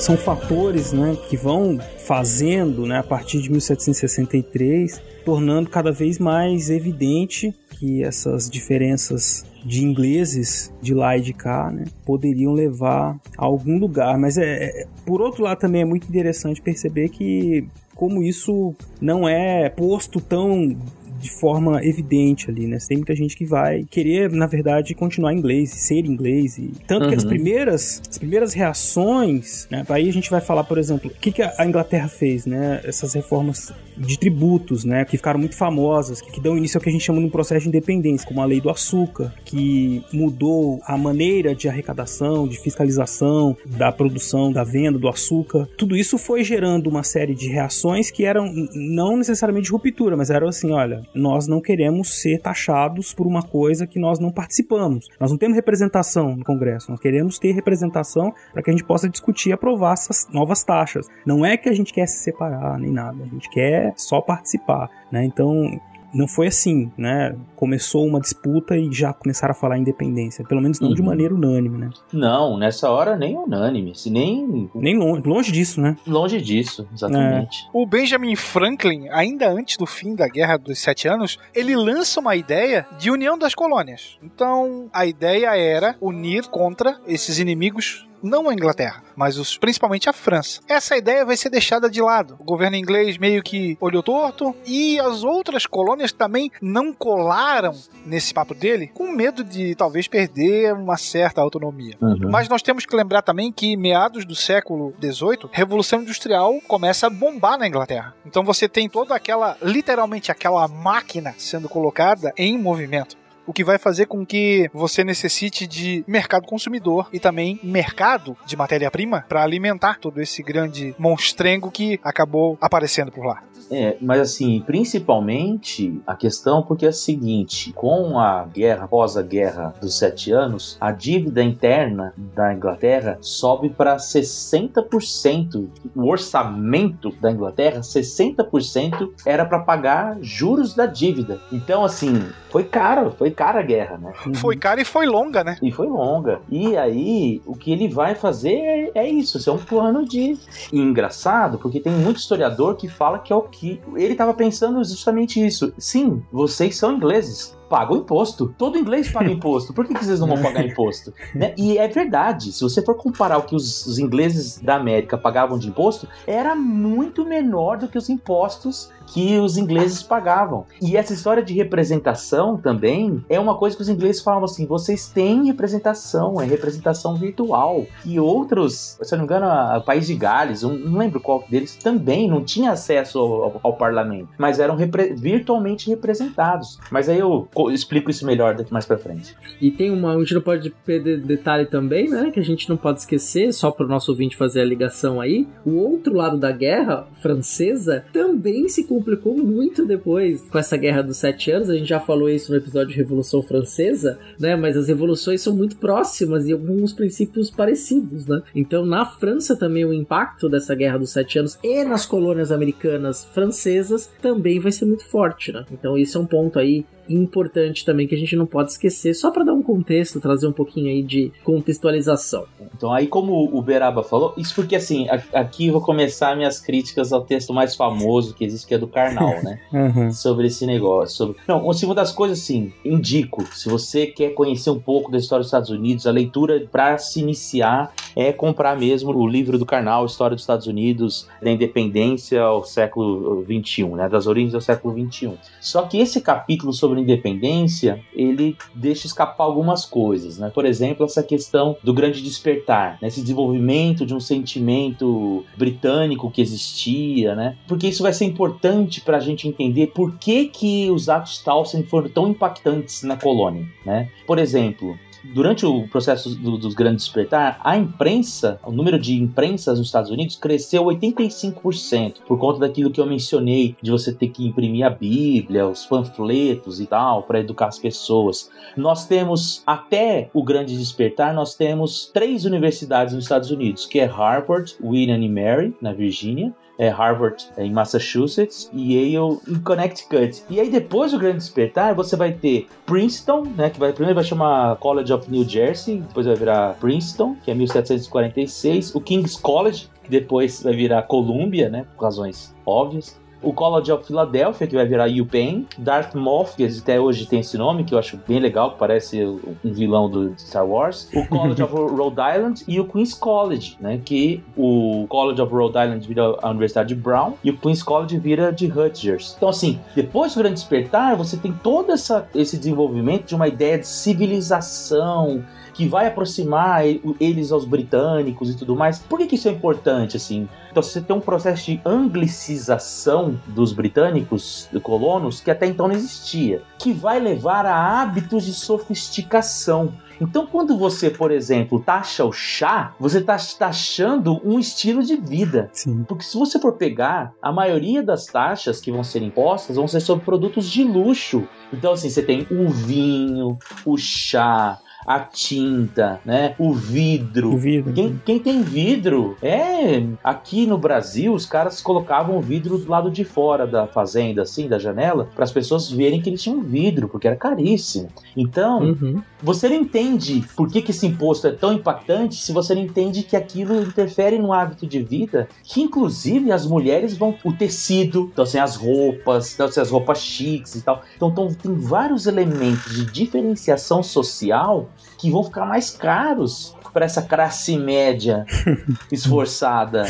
São 0.00 0.16
fatores 0.16 0.92
né, 0.92 1.16
que 1.28 1.36
vão 1.36 1.78
fazendo, 1.98 2.86
né, 2.86 2.98
a 2.98 3.02
partir 3.02 3.42
de 3.42 3.50
1763, 3.50 5.02
tornando 5.22 5.68
cada 5.68 5.92
vez 5.92 6.18
mais 6.18 6.70
evidente 6.70 7.54
que 7.78 8.02
essas 8.02 8.48
diferenças 8.50 9.44
de 9.64 9.84
ingleses 9.84 10.72
de 10.80 10.94
lá 10.94 11.16
e 11.16 11.20
de 11.20 11.32
cá 11.32 11.70
né, 11.70 11.84
poderiam 12.04 12.52
levar 12.52 13.18
a 13.36 13.44
algum 13.44 13.78
lugar. 13.78 14.16
Mas, 14.18 14.38
é, 14.38 14.64
é- 14.64 14.86
por 15.04 15.20
outro 15.20 15.42
lado, 15.44 15.58
também 15.58 15.82
é 15.82 15.84
muito 15.84 16.08
interessante 16.08 16.60
perceber 16.62 17.08
que, 17.08 17.66
como 17.94 18.22
isso 18.22 18.74
não 19.00 19.28
é 19.28 19.68
posto 19.68 20.20
tão 20.20 20.76
de 21.20 21.30
forma 21.30 21.84
evidente 21.84 22.48
ali, 22.48 22.68
né? 22.68 22.78
Tem 22.86 22.96
muita 22.96 23.12
gente 23.16 23.36
que 23.36 23.44
vai 23.44 23.84
querer, 23.90 24.30
na 24.30 24.46
verdade, 24.46 24.94
continuar 24.94 25.34
inglês, 25.34 25.70
ser 25.70 26.06
inglês. 26.06 26.56
E... 26.58 26.70
Tanto 26.86 27.08
que 27.08 27.14
as 27.16 27.24
Uhum. 27.24 27.28
primeiras, 27.30 28.00
as 28.08 28.18
primeiras 28.18 28.54
reações, 28.54 29.66
né? 29.68 29.84
Aí 29.88 30.08
a 30.08 30.12
gente 30.12 30.30
vai 30.30 30.40
falar, 30.40 30.62
por 30.62 30.78
exemplo, 30.78 31.10
o 31.10 31.14
que, 31.20 31.32
que 31.32 31.42
a 31.42 31.66
Inglaterra 31.66 32.06
fez, 32.06 32.46
né? 32.46 32.80
Essas 32.84 33.14
reformas 33.14 33.72
de 33.98 34.18
tributos, 34.18 34.84
né? 34.84 35.04
Que 35.04 35.16
ficaram 35.16 35.38
muito 35.38 35.56
famosas, 35.56 36.20
que, 36.20 36.40
dão 36.40 36.56
início 36.56 36.78
ao 36.78 36.82
que 36.82 36.88
a 36.88 36.92
gente 36.92 37.04
chama 37.04 37.20
de 37.20 37.26
um 37.26 37.30
processo 37.30 37.62
de 37.62 37.68
independência, 37.68 38.26
como 38.26 38.40
a 38.40 38.44
lei 38.44 38.60
do 38.60 38.70
açúcar, 38.70 39.34
que 39.44 40.02
mudou 40.12 40.80
a 40.84 40.96
maneira 40.96 41.54
de 41.54 41.68
arrecadação, 41.68 42.46
de 42.46 42.58
fiscalização, 42.58 43.56
da 43.66 43.90
produção, 43.90 44.52
da 44.52 44.64
venda 44.64 44.98
do 44.98 45.08
açúcar. 45.08 45.68
Tudo 45.76 45.96
isso 45.96 46.18
foi 46.18 46.44
gerando 46.44 46.88
uma 46.88 47.02
série 47.02 47.34
de 47.34 47.48
reações 47.48 48.10
que 48.10 48.24
eram 48.24 48.52
não 48.74 49.16
necessariamente 49.16 49.70
ruptura, 49.70 50.16
mas 50.16 50.30
eram 50.30 50.48
assim, 50.48 50.72
olha, 50.72 51.02
nós 51.14 51.46
não 51.46 51.60
queremos 51.60 52.20
ser 52.20 52.40
taxados 52.40 53.12
por 53.12 53.26
uma 53.26 53.42
coisa 53.42 53.86
que 53.86 53.98
nós 53.98 54.18
não 54.18 54.30
participamos. 54.30 55.08
Nós 55.20 55.30
não 55.30 55.38
temos 55.38 55.56
representação 55.56 56.36
no 56.36 56.44
Congresso, 56.44 56.90
nós 56.90 57.00
queremos 57.00 57.38
ter 57.38 57.52
representação 57.52 58.32
para 58.52 58.62
que 58.62 58.70
a 58.70 58.72
gente 58.72 58.84
possa 58.84 59.08
discutir 59.08 59.50
e 59.50 59.52
aprovar 59.52 59.94
essas 59.94 60.28
novas 60.32 60.62
taxas. 60.62 61.06
Não 61.26 61.44
é 61.44 61.56
que 61.56 61.68
a 61.68 61.72
gente 61.72 61.92
quer 61.92 62.06
se 62.06 62.22
separar 62.22 62.78
nem 62.78 62.92
nada, 62.92 63.24
a 63.24 63.26
gente 63.26 63.48
quer 63.50 63.87
só 63.96 64.20
participar, 64.20 64.88
né? 65.10 65.24
Então, 65.24 65.80
não 66.14 66.26
foi 66.26 66.46
assim, 66.46 66.90
né? 66.96 67.36
Começou 67.54 68.06
uma 68.06 68.18
disputa 68.18 68.74
e 68.74 68.90
já 68.90 69.12
começaram 69.12 69.52
a 69.52 69.54
falar 69.54 69.76
independência, 69.76 70.42
pelo 70.42 70.62
menos 70.62 70.80
não 70.80 70.94
de 70.94 71.02
Uhum. 71.02 71.06
maneira 71.08 71.34
unânime, 71.34 71.76
né? 71.76 71.90
Não, 72.10 72.56
nessa 72.56 72.90
hora 72.90 73.14
nem 73.14 73.36
unânime, 73.36 73.94
se 73.94 74.08
nem 74.08 74.70
Nem 74.74 74.96
longe, 74.96 75.22
longe 75.28 75.52
disso, 75.52 75.82
né? 75.82 75.98
longe 76.06 76.40
disso, 76.40 76.88
exatamente. 76.94 77.68
O 77.74 77.84
Benjamin 77.84 78.34
Franklin, 78.36 79.08
ainda 79.10 79.50
antes 79.50 79.76
do 79.76 79.84
fim 79.84 80.14
da 80.14 80.26
Guerra 80.28 80.56
dos 80.56 80.78
Sete 80.78 81.06
Anos, 81.06 81.38
ele 81.54 81.76
lança 81.76 82.20
uma 82.20 82.34
ideia 82.34 82.86
de 82.98 83.10
união 83.10 83.36
das 83.36 83.54
colônias. 83.54 84.18
Então, 84.22 84.88
a 84.94 85.04
ideia 85.04 85.54
era 85.56 85.94
unir 86.00 86.46
contra 86.46 86.98
esses 87.06 87.38
inimigos 87.38 88.07
não 88.22 88.48
a 88.48 88.54
Inglaterra, 88.54 89.02
mas 89.16 89.38
os, 89.38 89.56
principalmente 89.58 90.08
a 90.08 90.12
França. 90.12 90.60
Essa 90.68 90.96
ideia 90.96 91.24
vai 91.24 91.36
ser 91.36 91.50
deixada 91.50 91.88
de 91.88 92.00
lado. 92.00 92.36
O 92.38 92.44
governo 92.44 92.76
inglês 92.76 93.18
meio 93.18 93.42
que 93.42 93.76
olhou 93.80 94.02
torto 94.02 94.54
e 94.66 94.98
as 95.00 95.24
outras 95.24 95.66
colônias 95.66 96.12
também 96.12 96.50
não 96.60 96.92
colaram 96.92 97.74
nesse 98.04 98.32
papo 98.32 98.54
dele, 98.54 98.90
com 98.94 99.10
medo 99.10 99.44
de 99.44 99.74
talvez 99.74 100.08
perder 100.08 100.72
uma 100.72 100.96
certa 100.96 101.40
autonomia. 101.40 101.96
Uhum. 102.00 102.30
Mas 102.30 102.48
nós 102.48 102.62
temos 102.62 102.84
que 102.86 102.96
lembrar 102.96 103.22
também 103.22 103.52
que 103.52 103.76
meados 103.76 104.24
do 104.24 104.34
século 104.34 104.94
XVIII, 105.00 105.50
Revolução 105.52 106.02
Industrial 106.02 106.60
começa 106.66 107.06
a 107.06 107.10
bombar 107.10 107.58
na 107.58 107.66
Inglaterra. 107.66 108.14
Então 108.24 108.44
você 108.44 108.68
tem 108.68 108.88
toda 108.88 109.14
aquela, 109.14 109.56
literalmente 109.62 110.30
aquela 110.30 110.66
máquina 110.68 111.34
sendo 111.38 111.68
colocada 111.68 112.32
em 112.36 112.58
movimento. 112.58 113.16
O 113.48 113.52
que 113.54 113.64
vai 113.64 113.78
fazer 113.78 114.04
com 114.04 114.26
que 114.26 114.68
você 114.74 115.02
necessite 115.02 115.66
de 115.66 116.04
mercado 116.06 116.46
consumidor 116.46 117.08
e 117.10 117.18
também 117.18 117.58
mercado 117.62 118.36
de 118.44 118.54
matéria-prima 118.58 119.24
para 119.26 119.42
alimentar 119.42 119.98
todo 119.98 120.20
esse 120.20 120.42
grande 120.42 120.94
monstrengo 120.98 121.70
que 121.70 121.98
acabou 122.04 122.58
aparecendo 122.60 123.10
por 123.10 123.24
lá. 123.24 123.42
É, 123.70 123.96
mas 124.02 124.20
assim, 124.20 124.62
principalmente 124.66 126.00
a 126.06 126.14
questão 126.14 126.62
porque 126.62 126.84
é 126.84 126.90
a 126.90 126.92
seguinte, 126.92 127.72
com 127.72 128.18
a 128.18 128.44
guerra, 128.44 128.84
após 128.84 129.16
a 129.16 129.22
guerra 129.22 129.74
dos 129.80 129.98
sete 129.98 130.30
anos, 130.30 130.76
a 130.78 130.92
dívida 130.92 131.42
interna 131.42 132.12
da 132.16 132.52
Inglaterra 132.52 133.16
sobe 133.20 133.70
para 133.70 133.96
60%. 133.96 135.68
O 135.96 136.06
orçamento 136.06 137.10
da 137.12 137.30
Inglaterra, 137.30 137.80
60% 137.80 139.10
era 139.24 139.46
para 139.46 139.60
pagar 139.60 140.18
juros 140.20 140.74
da 140.74 140.84
dívida. 140.84 141.40
Então, 141.50 141.82
assim, 141.82 142.28
foi 142.50 142.64
caro, 142.64 143.14
foi 143.16 143.30
cara 143.38 143.60
a 143.60 143.62
guerra, 143.62 143.96
né? 143.96 144.12
Foi 144.34 144.56
cara 144.56 144.80
e 144.80 144.84
foi 144.84 145.06
longa, 145.06 145.44
né? 145.44 145.56
E 145.62 145.70
foi 145.70 145.86
longa. 145.86 146.40
E 146.50 146.76
aí, 146.76 147.40
o 147.46 147.54
que 147.54 147.70
ele 147.70 147.88
vai 147.88 148.16
fazer 148.16 148.52
é, 148.52 148.90
é 148.96 149.08
isso. 149.08 149.38
Isso 149.38 149.48
é 149.48 149.52
um 149.52 149.58
plano 149.58 150.04
de. 150.04 150.36
E 150.72 150.80
engraçado, 150.80 151.56
porque 151.56 151.78
tem 151.78 151.92
muito 151.92 152.16
historiador 152.16 152.74
que 152.74 152.88
fala 152.88 153.20
que 153.20 153.32
é 153.32 153.36
o 153.36 153.42
que. 153.42 153.80
Ele 153.94 154.12
estava 154.12 154.34
pensando 154.34 154.82
justamente 154.82 155.44
isso. 155.44 155.72
Sim, 155.78 156.20
vocês 156.32 156.76
são 156.76 156.96
ingleses. 156.96 157.56
Pagam 157.68 157.96
imposto. 157.96 158.54
Todo 158.56 158.78
inglês 158.78 159.10
paga 159.10 159.30
imposto. 159.30 159.72
Por 159.74 159.86
que, 159.86 159.94
que 159.94 160.04
vocês 160.04 160.20
não 160.20 160.28
vão 160.28 160.40
pagar 160.42 160.64
imposto? 160.64 161.12
Né? 161.34 161.52
E 161.56 161.76
é 161.78 161.86
verdade. 161.88 162.52
Se 162.52 162.62
você 162.62 162.80
for 162.82 162.94
comparar 162.96 163.38
o 163.38 163.42
que 163.42 163.54
os, 163.54 163.86
os 163.86 163.98
ingleses 163.98 164.58
da 164.58 164.76
América 164.76 165.16
pagavam 165.18 165.58
de 165.58 165.68
imposto, 165.68 166.08
era 166.26 166.54
muito 166.54 167.24
menor 167.26 167.78
do 167.78 167.88
que 167.88 167.98
os 167.98 168.08
impostos 168.08 168.90
que 169.06 169.38
os 169.38 169.56
ingleses 169.56 170.02
pagavam. 170.02 170.66
E 170.82 170.94
essa 170.96 171.14
história 171.14 171.42
de 171.42 171.54
representação 171.54 172.56
também 172.58 173.24
é 173.28 173.40
uma 173.40 173.56
coisa 173.56 173.74
que 173.76 173.82
os 173.82 173.88
ingleses 173.88 174.22
falavam 174.22 174.44
assim: 174.44 174.66
vocês 174.66 175.08
têm 175.08 175.46
representação, 175.46 176.40
é 176.40 176.44
representação 176.44 177.14
virtual. 177.16 177.86
E 178.04 178.20
outros, 178.20 178.98
se 179.02 179.14
eu 179.14 179.18
não 179.18 179.26
me 179.26 179.32
engano, 179.32 179.46
o 179.78 179.80
país 179.82 180.06
de 180.06 180.14
Gales, 180.14 180.62
um- 180.62 180.76
não 180.76 180.98
lembro 180.98 181.20
qual 181.20 181.42
deles, 181.48 181.76
também 181.76 182.28
não 182.28 182.44
tinha 182.44 182.72
acesso 182.72 183.18
ao, 183.18 183.42
ao- 183.44 183.60
ao 183.62 183.72
parlamento, 183.76 184.28
mas 184.38 184.58
eram 184.58 184.76
repre- 184.76 185.14
virtualmente 185.14 185.88
representados. 185.88 186.78
Mas 186.90 187.08
aí 187.08 187.18
eu 187.18 187.48
explico 187.70 188.10
isso 188.10 188.24
melhor 188.24 188.54
daqui 188.54 188.72
mais 188.72 188.86
pra 188.86 188.98
frente. 188.98 189.34
E 189.60 189.70
tem 189.70 189.90
uma, 189.90 190.14
a 190.14 190.18
gente 190.18 190.34
não 190.34 190.40
pode 190.40 190.70
perder 190.84 191.18
detalhe 191.20 191.66
também, 191.66 192.08
né? 192.08 192.30
Que 192.30 192.40
a 192.40 192.44
gente 192.44 192.68
não 192.68 192.76
pode 192.76 193.00
esquecer, 193.00 193.52
só 193.52 193.70
para 193.70 193.86
o 193.86 193.88
nosso 193.88 194.10
ouvinte 194.10 194.36
fazer 194.36 194.60
a 194.60 194.64
ligação 194.64 195.20
aí. 195.20 195.46
O 195.64 195.76
outro 195.76 196.14
lado 196.14 196.36
da 196.38 196.52
guerra 196.52 197.06
francesa 197.20 198.04
também 198.12 198.68
se 198.68 198.84
complicou 198.84 199.36
muito 199.36 199.84
depois 199.84 200.42
com 200.42 200.58
essa 200.58 200.76
guerra 200.76 201.02
dos 201.02 201.16
sete 201.16 201.50
anos. 201.50 201.70
A 201.70 201.76
gente 201.76 201.88
já 201.88 202.00
falou 202.00 202.28
isso 202.28 202.52
no 202.52 202.58
episódio 202.58 202.88
de 202.88 202.96
Revolução 202.96 203.42
Francesa, 203.42 204.18
né? 204.38 204.56
Mas 204.56 204.76
as 204.76 204.88
revoluções 204.88 205.40
são 205.40 205.54
muito 205.54 205.76
próximas 205.76 206.46
e 206.46 206.52
alguns 206.52 206.92
princípios 206.92 207.50
parecidos, 207.50 208.26
né? 208.26 208.42
Então 208.54 208.84
na 208.84 209.04
França 209.04 209.56
também 209.56 209.84
o 209.84 209.92
impacto 209.92 210.48
dessa 210.48 210.74
guerra 210.74 210.98
dos 210.98 211.10
sete 211.10 211.38
anos 211.38 211.58
e 211.62 211.84
nas 211.84 212.06
colônias 212.06 212.52
americanas 212.52 213.24
francesas 213.24 214.10
também 214.20 214.60
vai 214.60 214.72
ser 214.72 214.84
muito 214.84 215.04
forte, 215.04 215.52
né? 215.52 215.64
Então 215.72 215.96
isso 215.96 216.18
é 216.18 216.20
um 216.20 216.26
ponto 216.26 216.58
aí 216.58 216.84
importante 217.08 217.84
também 217.84 218.06
que 218.06 218.14
a 218.14 218.18
gente 218.18 218.36
não 218.36 218.46
pode 218.46 218.70
esquecer, 218.70 219.14
só 219.14 219.30
para 219.30 219.44
dar 219.44 219.52
um 219.52 219.62
contexto, 219.62 220.20
trazer 220.20 220.46
um 220.46 220.52
pouquinho 220.52 220.88
aí 220.88 221.02
de 221.02 221.32
contextualização. 221.44 222.44
Então, 222.76 222.92
aí, 222.92 223.06
como 223.06 223.44
o 223.52 223.62
Beraba 223.62 224.02
falou, 224.02 224.34
isso 224.36 224.54
porque 224.54 224.76
assim, 224.76 225.06
aqui 225.32 225.66
eu 225.66 225.72
vou 225.72 225.82
começar 225.82 226.36
minhas 226.36 226.60
críticas 226.60 227.12
ao 227.12 227.22
texto 227.22 227.52
mais 227.52 227.74
famoso 227.74 228.34
que 228.34 228.44
existe, 228.44 228.66
que 228.66 228.74
é 228.74 228.78
do 228.78 228.86
Karnal, 228.86 229.42
né? 229.42 229.58
Uhum. 229.78 230.10
sobre 230.10 230.46
esse 230.46 230.66
negócio. 230.66 231.16
Sobre... 231.16 231.36
Não, 231.46 231.62
uma 231.62 231.74
segunda 231.74 232.00
das 232.00 232.12
coisas, 232.12 232.40
assim, 232.40 232.72
indico, 232.84 233.44
se 233.54 233.68
você 233.68 234.06
quer 234.06 234.30
conhecer 234.30 234.70
um 234.70 234.78
pouco 234.78 235.10
da 235.10 235.18
história 235.18 235.40
dos 235.40 235.48
Estados 235.48 235.70
Unidos, 235.70 236.06
a 236.06 236.10
leitura 236.10 236.66
para 236.70 236.96
se 236.98 237.20
iniciar 237.20 237.92
é 238.14 238.32
comprar 238.32 238.78
mesmo 238.78 239.10
o 239.10 239.26
livro 239.26 239.58
do 239.58 239.66
Karnal, 239.66 240.06
História 240.06 240.34
dos 240.34 240.42
Estados 240.42 240.66
Unidos, 240.66 241.28
da 241.42 241.50
independência 241.50 242.40
ao 242.40 242.64
século 242.64 243.44
XXI, 243.44 243.84
né? 243.86 244.08
Das 244.08 244.26
origens 244.26 244.54
ao 244.54 244.60
século 244.60 244.94
XXI. 244.94 245.32
Só 245.60 245.82
que 245.82 245.98
esse 245.98 246.20
capítulo 246.20 246.72
sobre 246.72 246.97
independência, 246.98 248.00
ele 248.14 248.56
deixa 248.74 249.06
escapar 249.06 249.44
algumas 249.44 249.84
coisas, 249.84 250.38
né? 250.38 250.50
Por 250.52 250.64
exemplo, 250.64 251.04
essa 251.04 251.22
questão 251.22 251.76
do 251.82 251.92
grande 251.92 252.22
despertar, 252.22 252.98
né? 253.00 253.08
esse 253.08 253.20
desenvolvimento 253.20 254.04
de 254.04 254.14
um 254.14 254.20
sentimento 254.20 255.44
britânico 255.56 256.30
que 256.30 256.40
existia, 256.40 257.34
né? 257.34 257.56
Porque 257.66 257.88
isso 257.88 258.02
vai 258.02 258.12
ser 258.12 258.24
importante 258.24 259.00
para 259.00 259.16
a 259.16 259.20
gente 259.20 259.48
entender 259.48 259.88
por 259.88 260.16
que, 260.18 260.46
que 260.46 260.90
os 260.90 261.08
atos 261.08 261.38
Towson 261.38 261.82
foram 261.84 262.08
tão 262.08 262.28
impactantes 262.28 263.02
na 263.02 263.16
colônia, 263.16 263.66
né? 263.84 264.08
Por 264.26 264.38
exemplo, 264.38 264.98
durante 265.34 265.66
o 265.66 265.86
processo 265.88 266.34
do, 266.34 266.56
dos 266.56 266.74
grandes 266.74 267.04
despertar, 267.04 267.60
a 267.62 267.76
imprensa, 267.76 268.60
o 268.64 268.72
número 268.72 268.98
de 268.98 269.14
imprensas 269.14 269.78
nos 269.78 269.88
Estados 269.88 270.10
Unidos 270.10 270.36
cresceu 270.36 270.84
85% 270.84 272.20
por 272.26 272.38
conta 272.38 272.60
daquilo 272.60 272.90
que 272.90 273.00
eu 273.00 273.06
mencionei 273.06 273.76
de 273.80 273.90
você 273.90 274.12
ter 274.12 274.28
que 274.28 274.46
imprimir 274.46 274.86
a 274.86 274.90
Bíblia, 274.90 275.66
os 275.66 275.86
panfletos 275.86 276.80
e 276.80 276.86
tal 276.86 277.22
para 277.22 277.40
educar 277.40 277.66
as 277.66 277.78
pessoas. 277.78 278.50
Nós 278.76 279.06
temos 279.06 279.62
até 279.66 280.30
o 280.32 280.42
grande 280.42 280.76
despertar, 280.76 281.34
nós 281.34 281.54
temos 281.54 282.10
três 282.12 282.44
universidades 282.44 283.14
nos 283.14 283.24
Estados 283.24 283.50
Unidos, 283.50 283.86
que 283.86 283.98
é 283.98 284.04
Harvard, 284.04 284.76
William 284.82 285.18
e 285.18 285.28
Mary 285.28 285.74
na 285.80 285.92
Virgínia, 285.92 286.54
é 286.78 286.88
Harvard 286.88 287.48
é 287.56 287.64
em 287.64 287.72
Massachusetts 287.72 288.70
e 288.72 288.94
Yale 288.94 289.38
em 289.48 289.58
Connecticut. 289.60 290.42
E 290.48 290.60
aí 290.60 290.70
depois 290.70 291.12
do 291.12 291.18
Grande 291.18 291.38
Despertar, 291.38 291.94
você 291.94 292.16
vai 292.16 292.32
ter 292.32 292.68
Princeton, 292.86 293.44
né, 293.56 293.68
que 293.68 293.78
vai 293.78 293.92
primeiro 293.92 294.14
vai 294.14 294.24
chamar 294.24 294.76
College 294.76 295.12
of 295.12 295.30
New 295.30 295.46
Jersey, 295.46 295.98
depois 295.98 296.26
vai 296.26 296.36
virar 296.36 296.76
Princeton, 296.80 297.36
que 297.44 297.50
é 297.50 297.54
1746, 297.54 298.94
o 298.94 299.00
King's 299.00 299.36
College, 299.36 299.88
que 300.04 300.10
depois 300.10 300.62
vai 300.62 300.74
virar 300.74 301.02
Columbia, 301.02 301.68
né, 301.68 301.84
por 301.96 302.04
razões 302.04 302.54
óbvias. 302.64 303.18
O 303.42 303.52
College 303.52 303.92
of 303.92 304.06
Philadelphia, 304.06 304.66
que 304.66 304.74
vai 304.74 304.86
virar 304.86 305.06
UPenn, 305.08 305.66
Dartmouth, 305.78 306.56
que 306.56 306.64
até 306.64 307.00
hoje 307.00 307.26
tem 307.26 307.40
esse 307.40 307.56
nome, 307.56 307.84
que 307.84 307.94
eu 307.94 307.98
acho 307.98 308.18
bem 308.26 308.40
legal, 308.40 308.72
que 308.72 308.78
parece 308.78 309.22
um 309.24 309.72
vilão 309.72 310.10
do 310.10 310.34
Star 310.38 310.66
Wars, 310.66 311.08
o 311.14 311.26
College 311.26 311.62
of 311.62 311.72
Rhode 311.74 312.36
Island 312.36 312.64
e 312.66 312.80
o 312.80 312.84
Queen's 312.84 313.14
College, 313.14 313.76
né, 313.80 314.00
que 314.04 314.42
o 314.56 315.06
College 315.08 315.40
of 315.40 315.52
Rhode 315.52 315.78
Island 315.78 316.06
vira 316.06 316.36
a 316.42 316.50
Universidade 316.50 316.88
de 316.88 316.94
Brown 316.94 317.34
e 317.42 317.50
o 317.50 317.56
Queen's 317.56 317.82
College 317.82 318.18
vira 318.18 318.52
de 318.52 318.66
Rutgers. 318.66 319.34
Então, 319.36 319.48
assim, 319.48 319.78
depois 319.94 320.34
do 320.34 320.38
Grande 320.38 320.54
Despertar, 320.56 321.16
você 321.16 321.36
tem 321.36 321.52
todo 321.52 321.92
essa, 321.92 322.28
esse 322.34 322.56
desenvolvimento 322.56 323.26
de 323.26 323.34
uma 323.34 323.48
ideia 323.48 323.78
de 323.78 323.86
civilização, 323.86 325.44
que 325.78 325.86
vai 325.86 326.08
aproximar 326.08 326.84
eles 327.20 327.52
aos 327.52 327.64
britânicos 327.64 328.50
e 328.50 328.56
tudo 328.56 328.74
mais. 328.74 328.98
Por 328.98 329.16
que, 329.16 329.28
que 329.28 329.36
isso 329.36 329.46
é 329.46 329.52
importante, 329.52 330.16
assim? 330.16 330.48
Então 330.72 330.82
você 330.82 331.00
tem 331.00 331.14
um 331.14 331.20
processo 331.20 331.66
de 331.66 331.80
anglicização 331.86 333.40
dos 333.46 333.72
britânicos, 333.72 334.68
dos 334.72 334.82
colonos, 334.82 335.40
que 335.40 335.52
até 335.52 335.66
então 335.66 335.86
não 335.86 335.94
existia, 335.94 336.62
que 336.80 336.92
vai 336.92 337.20
levar 337.20 337.64
a 337.64 338.00
hábitos 338.02 338.44
de 338.44 338.54
sofisticação. 338.54 339.94
Então, 340.20 340.48
quando 340.48 340.76
você, 340.76 341.10
por 341.10 341.30
exemplo, 341.30 341.78
taxa 341.78 342.24
o 342.24 342.32
chá, 342.32 342.92
você 342.98 343.18
está 343.18 343.36
taxando 343.56 344.40
um 344.44 344.58
estilo 344.58 345.00
de 345.00 345.14
vida. 345.14 345.70
Sim. 345.72 346.02
Porque 346.08 346.24
se 346.24 346.36
você 346.36 346.58
for 346.58 346.72
pegar, 346.72 347.32
a 347.40 347.52
maioria 347.52 348.02
das 348.02 348.26
taxas 348.26 348.80
que 348.80 348.90
vão 348.90 349.04
ser 349.04 349.22
impostas 349.22 349.76
vão 349.76 349.86
ser 349.86 350.00
sobre 350.00 350.24
produtos 350.24 350.68
de 350.68 350.82
luxo. 350.82 351.46
Então, 351.72 351.92
assim, 351.92 352.10
você 352.10 352.20
tem 352.20 352.44
o 352.50 352.68
vinho, 352.68 353.56
o 353.86 353.96
chá, 353.96 354.80
a 355.08 355.20
tinta, 355.20 356.20
né? 356.22 356.54
O 356.58 356.74
vidro. 356.74 357.54
O 357.54 357.56
vidro. 357.56 357.94
Quem, 357.94 358.20
quem 358.26 358.38
tem 358.38 358.62
vidro 358.62 359.38
é. 359.40 360.02
Aqui 360.22 360.66
no 360.66 360.76
Brasil, 360.76 361.32
os 361.32 361.46
caras 361.46 361.80
colocavam 361.80 362.36
o 362.36 362.42
vidro 362.42 362.76
do 362.76 362.90
lado 362.90 363.10
de 363.10 363.24
fora 363.24 363.66
da 363.66 363.86
fazenda, 363.86 364.42
assim, 364.42 364.68
da 364.68 364.78
janela, 364.78 365.30
para 365.34 365.44
as 365.44 365.50
pessoas 365.50 365.90
verem 365.90 366.20
que 366.20 366.28
eles 366.28 366.42
tinham 366.42 366.60
vidro, 366.60 367.08
porque 367.08 367.26
era 367.26 367.36
caríssimo. 367.36 368.08
Então, 368.36 368.78
Uhum. 368.78 369.22
você 369.42 369.68
não 369.68 369.76
entende 369.76 370.44
por 370.54 370.68
que, 370.68 370.82
que 370.82 370.90
esse 370.90 371.06
imposto 371.06 371.46
é 371.46 371.52
tão 371.52 371.72
impactante 371.72 372.34
se 372.36 372.52
você 372.52 372.74
não 372.74 372.82
entende 372.82 373.22
que 373.22 373.36
aquilo 373.36 373.80
interfere 373.82 374.38
no 374.38 374.52
hábito 374.52 374.86
de 374.86 375.02
vida, 375.02 375.48
que 375.64 375.80
inclusive 375.80 376.52
as 376.52 376.66
mulheres 376.66 377.16
vão. 377.16 377.34
O 377.44 377.52
tecido, 377.52 378.28
então 378.32 378.42
assim, 378.42 378.58
as 378.58 378.76
roupas, 378.76 379.54
então, 379.54 379.66
assim, 379.66 379.80
as 379.80 379.90
roupas 379.90 380.18
chiques 380.20 380.74
e 380.74 380.82
tal. 380.82 381.02
Então, 381.16 381.28
então 381.30 381.48
tem 381.54 381.74
vários 381.74 382.26
elementos 382.26 382.94
de 382.94 383.06
diferenciação 383.06 384.02
social 384.02 384.90
que 385.18 385.30
vão 385.30 385.42
ficar 385.44 385.66
mais 385.66 385.90
caros 385.90 386.74
para 386.92 387.04
essa 387.04 387.20
classe 387.20 387.76
média 387.76 388.46
esforçada 389.12 390.04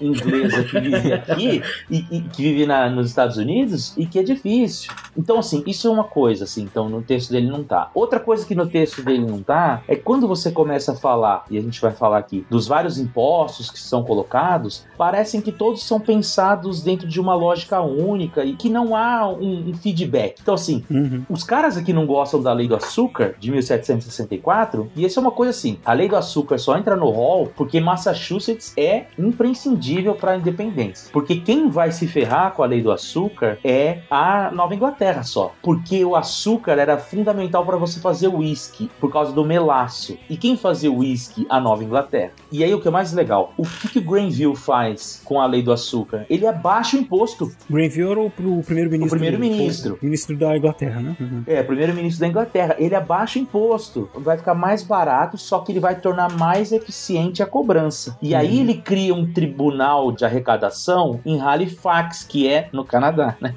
inglesa 0.00 0.62
que 0.64 0.78
vive 0.80 1.12
aqui 1.12 1.62
e, 1.90 2.04
e 2.10 2.20
que 2.20 2.42
vive 2.42 2.66
na, 2.66 2.90
nos 2.90 3.08
Estados 3.08 3.36
Unidos 3.36 3.94
e 3.96 4.04
que 4.06 4.18
é 4.18 4.22
difícil. 4.22 4.92
Então, 5.16 5.38
assim, 5.38 5.62
isso 5.66 5.88
é 5.88 5.90
uma 5.90 6.04
coisa, 6.04 6.44
assim, 6.44 6.62
então 6.62 6.88
no 6.88 7.02
texto 7.02 7.30
dele 7.30 7.48
não 7.48 7.64
tá. 7.64 7.90
Outra 7.94 8.20
coisa 8.20 8.44
que 8.46 8.54
no 8.54 8.66
texto 8.66 9.02
dele 9.02 9.24
não 9.24 9.42
tá 9.42 9.82
é 9.88 9.96
quando 9.96 10.28
você 10.28 10.50
começa 10.50 10.92
a 10.92 10.96
falar, 10.96 11.44
e 11.50 11.56
a 11.56 11.60
gente 11.60 11.80
vai 11.80 11.92
falar 11.92 12.18
aqui, 12.18 12.46
dos 12.50 12.66
vários 12.66 12.98
impostos 12.98 13.70
que 13.70 13.78
são 13.80 14.02
colocados, 14.04 14.84
parecem 14.96 15.40
que 15.40 15.50
todos 15.52 15.82
são 15.84 15.98
pensados 15.98 16.82
dentro 16.82 17.08
de 17.08 17.20
uma 17.20 17.34
lógica 17.34 17.80
única 17.80 18.44
e 18.44 18.54
que 18.54 18.68
não 18.68 18.94
há 18.94 19.28
um, 19.28 19.70
um 19.70 19.74
feedback. 19.74 20.36
Então, 20.42 20.54
assim, 20.54 20.84
Uhum. 20.90 21.24
os 21.28 21.42
caras 21.44 21.76
aqui 21.76 21.92
não 21.92 22.06
gostam 22.06 22.42
da 22.42 22.52
lei 22.52 22.66
do 22.68 22.74
açúcar 22.74 23.34
de 23.38 23.50
1764, 23.50 24.47
e 24.96 25.04
isso 25.04 25.18
é 25.18 25.22
uma 25.22 25.30
coisa 25.30 25.50
assim: 25.50 25.78
a 25.84 25.92
lei 25.92 26.08
do 26.08 26.16
açúcar 26.16 26.58
só 26.58 26.76
entra 26.76 26.96
no 26.96 27.10
hall 27.10 27.50
porque 27.56 27.80
Massachusetts 27.80 28.72
é 28.76 29.06
imprescindível 29.18 30.14
para 30.14 30.32
a 30.32 30.36
independência. 30.36 31.10
Porque 31.12 31.36
quem 31.36 31.68
vai 31.68 31.92
se 31.92 32.06
ferrar 32.06 32.52
com 32.52 32.62
a 32.62 32.66
lei 32.66 32.82
do 32.82 32.90
açúcar 32.90 33.58
é 33.64 34.00
a 34.10 34.50
Nova 34.50 34.74
Inglaterra 34.74 35.22
só. 35.22 35.54
Porque 35.62 36.04
o 36.04 36.16
açúcar 36.16 36.72
era 36.72 36.96
fundamental 36.98 37.64
para 37.64 37.76
você 37.76 38.00
fazer 38.00 38.28
uísque 38.28 38.90
por 39.00 39.12
causa 39.12 39.32
do 39.32 39.44
melaço. 39.44 40.16
E 40.28 40.36
quem 40.36 40.56
fazia 40.56 40.90
uísque? 40.90 41.46
A 41.48 41.60
Nova 41.60 41.84
Inglaterra. 41.84 42.32
E 42.50 42.64
aí 42.64 42.72
o 42.72 42.80
que 42.80 42.88
é 42.88 42.90
mais 42.90 43.12
legal: 43.12 43.52
o 43.56 43.64
que, 43.64 43.88
que 43.88 43.98
o 43.98 44.02
Granville 44.02 44.56
faz 44.56 45.20
com 45.24 45.40
a 45.40 45.46
lei 45.46 45.62
do 45.62 45.72
açúcar? 45.72 46.26
Ele 46.30 46.46
abaixa 46.46 46.96
o 46.96 47.00
imposto. 47.00 47.50
Granville 47.68 48.10
era 48.10 48.20
o, 48.20 48.26
o 48.26 48.62
primeiro-ministro. 48.62 49.06
O 49.06 49.10
primeiro-ministro. 49.10 49.98
Ministro 50.00 50.36
da 50.36 50.56
Inglaterra, 50.56 51.00
né? 51.00 51.16
Uhum. 51.20 51.42
É, 51.46 51.62
primeiro-ministro 51.62 52.20
da 52.20 52.28
Inglaterra. 52.28 52.76
Ele 52.78 52.94
abaixa 52.94 53.38
o 53.38 53.42
imposto, 53.42 54.08
vai 54.14 54.37
ficar 54.38 54.54
mais 54.54 54.82
barato, 54.82 55.36
só 55.36 55.58
que 55.60 55.72
ele 55.72 55.80
vai 55.80 55.96
tornar 56.00 56.32
mais 56.38 56.72
eficiente 56.72 57.42
a 57.42 57.46
cobrança. 57.46 58.16
E 58.22 58.34
aí 58.34 58.60
ele 58.60 58.74
cria 58.74 59.14
um 59.14 59.30
tribunal 59.32 60.10
de 60.12 60.24
arrecadação 60.24 61.20
em 61.24 61.40
Halifax, 61.40 62.22
que 62.24 62.48
é 62.48 62.68
no 62.72 62.84
Canadá, 62.84 63.36
né? 63.40 63.54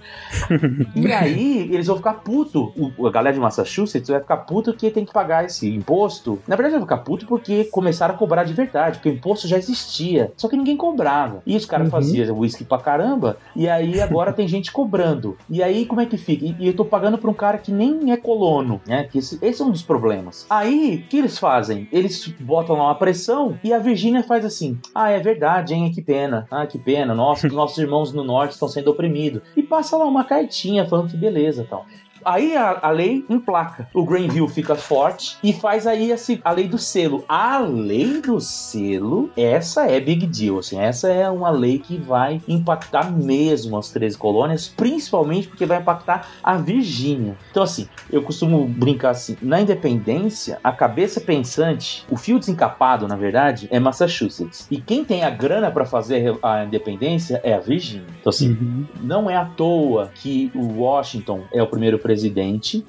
e 0.96 1.12
aí 1.12 1.70
eles 1.72 1.88
vão 1.88 1.98
ficar 1.98 2.14
puto. 2.16 2.72
O, 2.98 3.08
a 3.08 3.12
galera 3.12 3.34
de 3.34 3.40
Massachusetts 3.40 4.10
vai 4.10 4.20
ficar 4.20 4.38
puto 4.38 4.74
que 4.74 4.90
tem 4.92 5.06
que 5.06 5.14
pagar 5.14 5.46
esse 5.46 5.70
imposto. 5.74 6.40
Na 6.48 6.56
verdade, 6.56 6.74
vai 6.76 6.82
ficar 6.84 6.98
puto 6.98 7.26
porque 7.26 7.66
começaram 7.66 8.16
a 8.16 8.18
cobrar 8.18 8.44
de 8.44 8.54
verdade, 8.54 8.98
porque 8.98 9.10
o 9.10 9.14
imposto 9.14 9.48
já 9.48 9.58
existia, 9.58 10.32
só 10.38 10.48
que 10.48 10.58
ninguém 10.58 10.76
cobrava. 10.78 11.42
E 11.46 11.56
os 11.56 11.66
caras 11.66 11.86
Uhum. 11.86 11.92
faziam 11.92 12.38
uísque 12.38 12.64
pra 12.64 12.78
caramba, 12.78 13.38
e 13.56 13.68
aí 13.68 14.00
agora 14.02 14.32
tem 14.34 14.48
gente 14.48 14.72
cobrando. 14.72 15.38
E 15.50 15.62
aí 15.64 15.86
como 15.86 16.02
é 16.02 16.06
que 16.06 16.18
fica? 16.18 16.46
E, 16.46 16.56
e 16.60 16.68
eu 16.68 16.76
tô 16.76 16.86
pagando 16.86 17.18
pra 17.18 17.30
um 17.30 17.34
cara 17.34 17.58
que 17.58 17.72
nem 17.72 18.12
é 18.12 18.18
colono, 18.18 18.82
né? 18.88 19.08
Que 19.12 19.20
esse, 19.20 19.38
esse 19.42 19.62
é 19.62 19.66
um 19.66 19.72
dos 19.72 19.82
problemas. 19.82 20.46
Aí, 20.50 20.71
o 20.74 21.04
que 21.08 21.18
eles 21.18 21.38
fazem? 21.38 21.88
Eles 21.92 22.28
botam 22.40 22.76
lá 22.76 22.86
uma 22.86 22.96
pressão 22.96 23.60
e 23.64 23.74
a 23.74 23.80
Virgínia 23.80 24.24
faz 24.24 24.46
assim: 24.46 24.80
Ah, 24.94 25.10
é 25.10 25.20
verdade, 25.20 25.74
hein? 25.74 25.92
Que 25.92 26.02
pena. 26.02 26.48
Ah, 26.50 26.66
que 26.66 26.78
pena. 26.78 27.14
Nossa, 27.14 27.48
nossos 27.50 27.78
irmãos 27.78 28.14
no 28.14 28.24
norte 28.24 28.52
estão 28.52 28.68
sendo 28.68 28.92
oprimidos. 28.92 29.42
E 29.56 29.64
passa 29.64 29.98
lá 29.98 30.06
uma 30.06 30.24
cartinha 30.24 30.88
falando 30.88 31.10
que 31.10 31.18
beleza 31.18 31.66
tal. 31.70 31.86
Aí 32.24 32.56
a, 32.56 32.80
a 32.82 32.92
lei 32.92 33.26
emplaca. 33.30 33.88
O 33.94 34.06
Granville 34.06 34.48
fica 34.48 34.76
forte 34.76 35.38
e 35.44 35.54
faz 35.54 35.88
aí 35.88 36.12
a, 36.12 36.16
a 36.44 36.52
lei 36.52 36.68
do 36.68 36.78
selo. 36.78 37.26
A 37.28 37.60
lei 37.60 38.22
do 38.22 38.40
selo, 38.40 39.30
essa 39.36 39.86
é 39.86 40.00
big 40.00 40.26
deal, 40.28 40.60
assim, 40.60 40.80
essa 40.80 41.10
é 41.10 41.30
uma 41.30 41.50
lei 41.50 41.80
que 41.80 41.98
vai 41.98 42.42
impactar 42.48 43.12
mesmo 43.12 43.78
as 43.78 43.90
13 43.90 44.18
colônias, 44.18 44.68
principalmente 44.68 45.48
porque 45.48 45.66
vai 45.66 45.80
impactar 45.80 46.28
a 46.44 46.58
Virgínia. 46.58 47.36
Então, 47.50 47.64
assim, 47.64 47.88
eu 48.12 48.22
costumo 48.22 48.66
brincar 48.66 49.12
assim, 49.12 49.38
na 49.42 49.62
independência, 49.62 50.60
a 50.64 50.72
cabeça 50.72 51.20
pensante, 51.20 52.06
o 52.10 52.16
fio 52.16 52.40
desencapado, 52.40 53.08
na 53.08 53.16
verdade, 53.16 53.68
é 53.72 53.80
Massachusetts. 53.80 54.68
E 54.70 54.80
quem 54.80 55.04
tem 55.04 55.24
a 55.24 55.30
grana 55.30 55.72
para 55.72 55.86
fazer 55.86 56.38
a 56.42 56.64
independência 56.64 57.42
é 57.44 57.54
a 57.54 57.60
Virgínia. 57.60 58.06
Então, 58.20 58.30
assim, 58.30 58.52
uhum. 58.52 58.86
não 59.02 59.30
é 59.30 59.36
à 59.36 59.46
toa 59.46 60.12
que 60.14 60.52
o 60.54 60.82
Washington 60.82 61.42
é 61.54 61.62
o 61.62 61.68
primeiro 61.68 61.98
presidente 61.98 62.11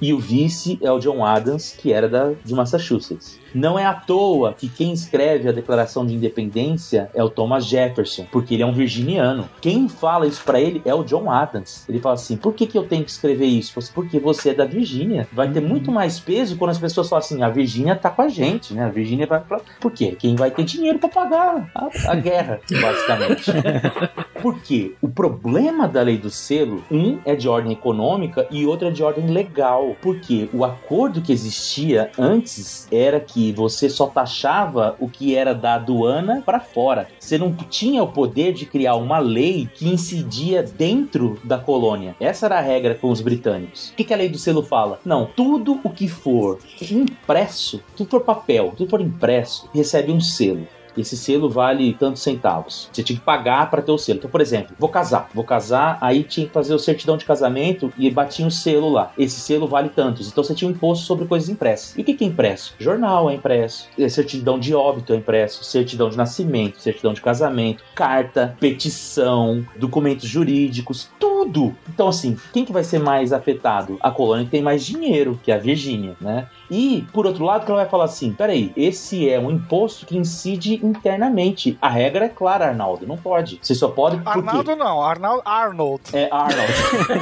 e 0.01 0.13
o 0.13 0.19
vice 0.19 0.77
é 0.81 0.91
o 0.91 0.99
John 0.99 1.25
Adams, 1.25 1.75
que 1.77 1.91
era 1.91 2.07
da, 2.07 2.33
de 2.43 2.53
Massachusetts. 2.53 3.39
Não 3.53 3.77
é 3.77 3.85
à 3.85 3.93
toa 3.93 4.53
que 4.53 4.67
quem 4.67 4.91
escreve 4.93 5.47
a 5.47 5.51
Declaração 5.51 6.05
de 6.05 6.13
Independência 6.13 7.09
é 7.13 7.23
o 7.23 7.29
Thomas 7.29 7.65
Jefferson, 7.65 8.25
porque 8.31 8.53
ele 8.53 8.63
é 8.63 8.65
um 8.65 8.73
virginiano. 8.73 9.49
Quem 9.61 9.87
fala 9.87 10.27
isso 10.27 10.43
para 10.43 10.59
ele 10.59 10.81
é 10.85 10.93
o 10.93 11.03
John 11.03 11.29
Adams. 11.29 11.87
Ele 11.87 11.99
fala 11.99 12.15
assim: 12.15 12.35
por 12.35 12.53
que, 12.53 12.65
que 12.65 12.77
eu 12.77 12.83
tenho 12.83 13.03
que 13.03 13.11
escrever 13.11 13.45
isso? 13.45 13.73
Porque 13.93 14.19
você 14.19 14.49
é 14.49 14.53
da 14.53 14.65
Virgínia. 14.65 15.27
Vai 15.31 15.51
ter 15.51 15.61
muito 15.61 15.91
mais 15.91 16.19
peso 16.19 16.57
quando 16.57 16.71
as 16.71 16.79
pessoas 16.79 17.09
falam 17.09 17.23
assim: 17.23 17.43
a 17.43 17.49
Virgínia 17.49 17.95
tá 17.95 18.09
com 18.09 18.21
a 18.21 18.27
gente, 18.27 18.73
né? 18.73 18.85
A 18.85 18.89
Virgínia 18.89 19.27
vai 19.27 19.39
pra... 19.39 19.61
Por 19.79 19.91
quê? 19.91 20.15
Quem 20.17 20.35
vai 20.35 20.51
ter 20.51 20.63
dinheiro 20.63 20.99
para 20.99 21.09
pagar 21.09 21.69
a, 21.75 22.11
a 22.11 22.15
guerra, 22.15 22.59
basicamente. 22.69 23.51
Por 24.41 24.59
quê? 24.59 24.93
O 25.01 25.07
problema 25.07 25.87
da 25.87 26.01
lei 26.01 26.17
do 26.17 26.29
selo, 26.29 26.83
um 26.91 27.17
é 27.23 27.33
de 27.33 27.47
ordem 27.47 27.71
econômica 27.71 28.45
e 28.51 28.65
outro 28.65 28.89
é 28.89 28.91
de 28.91 29.01
ordem 29.01 29.27
legal. 29.27 29.95
Porque 30.01 30.49
o 30.51 30.65
acordo 30.65 31.21
que 31.21 31.31
existia 31.31 32.11
antes 32.19 32.85
era 32.91 33.21
que 33.21 33.42
você 33.51 33.89
só 33.89 34.07
taxava 34.07 34.95
o 34.99 35.09
que 35.09 35.35
era 35.35 35.53
da 35.53 35.75
aduana 35.75 36.41
para 36.45 36.59
fora. 36.59 37.07
Você 37.19 37.37
não 37.37 37.53
tinha 37.53 38.03
o 38.03 38.07
poder 38.07 38.53
de 38.53 38.65
criar 38.65 38.95
uma 38.95 39.19
lei 39.19 39.69
que 39.73 39.87
incidia 39.87 40.63
dentro 40.63 41.39
da 41.43 41.57
colônia. 41.57 42.15
Essa 42.19 42.45
era 42.45 42.59
a 42.59 42.61
regra 42.61 42.95
com 42.95 43.09
os 43.09 43.21
britânicos. 43.21 43.89
O 43.89 43.95
que, 43.95 44.03
que 44.03 44.13
a 44.13 44.17
lei 44.17 44.29
do 44.29 44.37
selo 44.37 44.63
fala? 44.63 44.99
Não, 45.03 45.25
tudo 45.25 45.79
o 45.83 45.89
que 45.89 46.07
for 46.07 46.59
impresso, 46.91 47.81
tudo 47.95 48.09
for 48.09 48.21
papel, 48.21 48.73
tudo 48.77 48.89
for 48.89 49.01
impresso, 49.01 49.69
recebe 49.73 50.11
um 50.11 50.19
selo 50.19 50.67
esse 51.01 51.17
selo 51.17 51.49
vale 51.49 51.93
tantos 51.93 52.21
centavos. 52.21 52.89
Você 52.91 53.03
tinha 53.03 53.17
que 53.17 53.23
pagar 53.23 53.69
para 53.69 53.81
ter 53.81 53.91
o 53.91 53.97
selo. 53.97 54.19
Então, 54.19 54.29
por 54.29 54.41
exemplo, 54.41 54.75
vou 54.79 54.89
casar, 54.89 55.29
vou 55.33 55.43
casar, 55.43 55.97
aí 56.01 56.23
tinha 56.23 56.47
que 56.47 56.53
fazer 56.53 56.73
o 56.73 56.79
certidão 56.79 57.17
de 57.17 57.25
casamento 57.25 57.91
e 57.97 58.09
batia 58.09 58.45
um 58.45 58.51
selo 58.51 58.89
lá. 58.89 59.11
Esse 59.17 59.39
selo 59.39 59.67
vale 59.67 59.89
tantos. 59.89 60.27
Então 60.27 60.43
você 60.43 60.53
tinha 60.53 60.69
um 60.69 60.71
imposto 60.71 61.05
sobre 61.05 61.25
coisas 61.25 61.49
impressas. 61.49 61.97
E 61.97 62.01
o 62.01 62.03
que, 62.03 62.13
que 62.13 62.23
é 62.23 62.27
impresso? 62.27 62.75
Jornal 62.79 63.29
é 63.29 63.35
impresso, 63.35 63.87
é 63.97 64.09
certidão 64.09 64.59
de 64.59 64.73
óbito 64.73 65.13
é 65.13 65.15
impresso, 65.15 65.63
certidão 65.63 66.09
de 66.09 66.17
nascimento, 66.17 66.79
certidão 66.79 67.13
de 67.13 67.21
casamento, 67.21 67.83
carta, 67.95 68.55
petição, 68.59 69.65
documentos 69.77 70.27
jurídicos, 70.27 71.09
tudo. 71.19 71.75
Então, 71.89 72.07
assim, 72.07 72.37
quem 72.51 72.65
que 72.65 72.71
vai 72.71 72.83
ser 72.83 72.99
mais 72.99 73.33
afetado? 73.33 73.97
A 74.01 74.11
colônia 74.11 74.45
que 74.45 74.51
tem 74.51 74.61
mais 74.61 74.85
dinheiro, 74.85 75.39
que 75.43 75.51
é 75.51 75.55
a 75.55 75.59
Virgínia, 75.59 76.15
né? 76.19 76.47
E, 76.73 77.07
por 77.13 77.27
outro 77.27 77.45
lado, 77.45 77.65
que 77.65 77.71
ela 77.71 77.81
vai 77.81 77.89
falar 77.89 78.05
assim: 78.05 78.33
peraí, 78.33 78.73
esse 78.75 79.29
é 79.29 79.39
um 79.39 79.51
imposto 79.51 80.07
que 80.07 80.17
incide 80.17 80.83
internamente. 80.83 81.77
A 81.79 81.87
regra 81.87 82.25
é 82.25 82.29
clara, 82.29 82.65
Arnaldo, 82.65 83.05
não 83.05 83.15
pode. 83.15 83.59
Você 83.61 83.75
só 83.75 83.89
pode. 83.89 84.19
Arnaldo 84.25 84.75
não, 84.75 84.99
Arnaldo, 84.99 85.43
Arnold. 85.45 86.01
É 86.13 86.27
Arnold. 86.31 86.73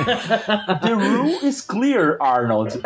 The 0.81 0.93
rule 0.93 1.45
is 1.45 1.59
clear, 1.59 2.15
Arnold. 2.21 2.79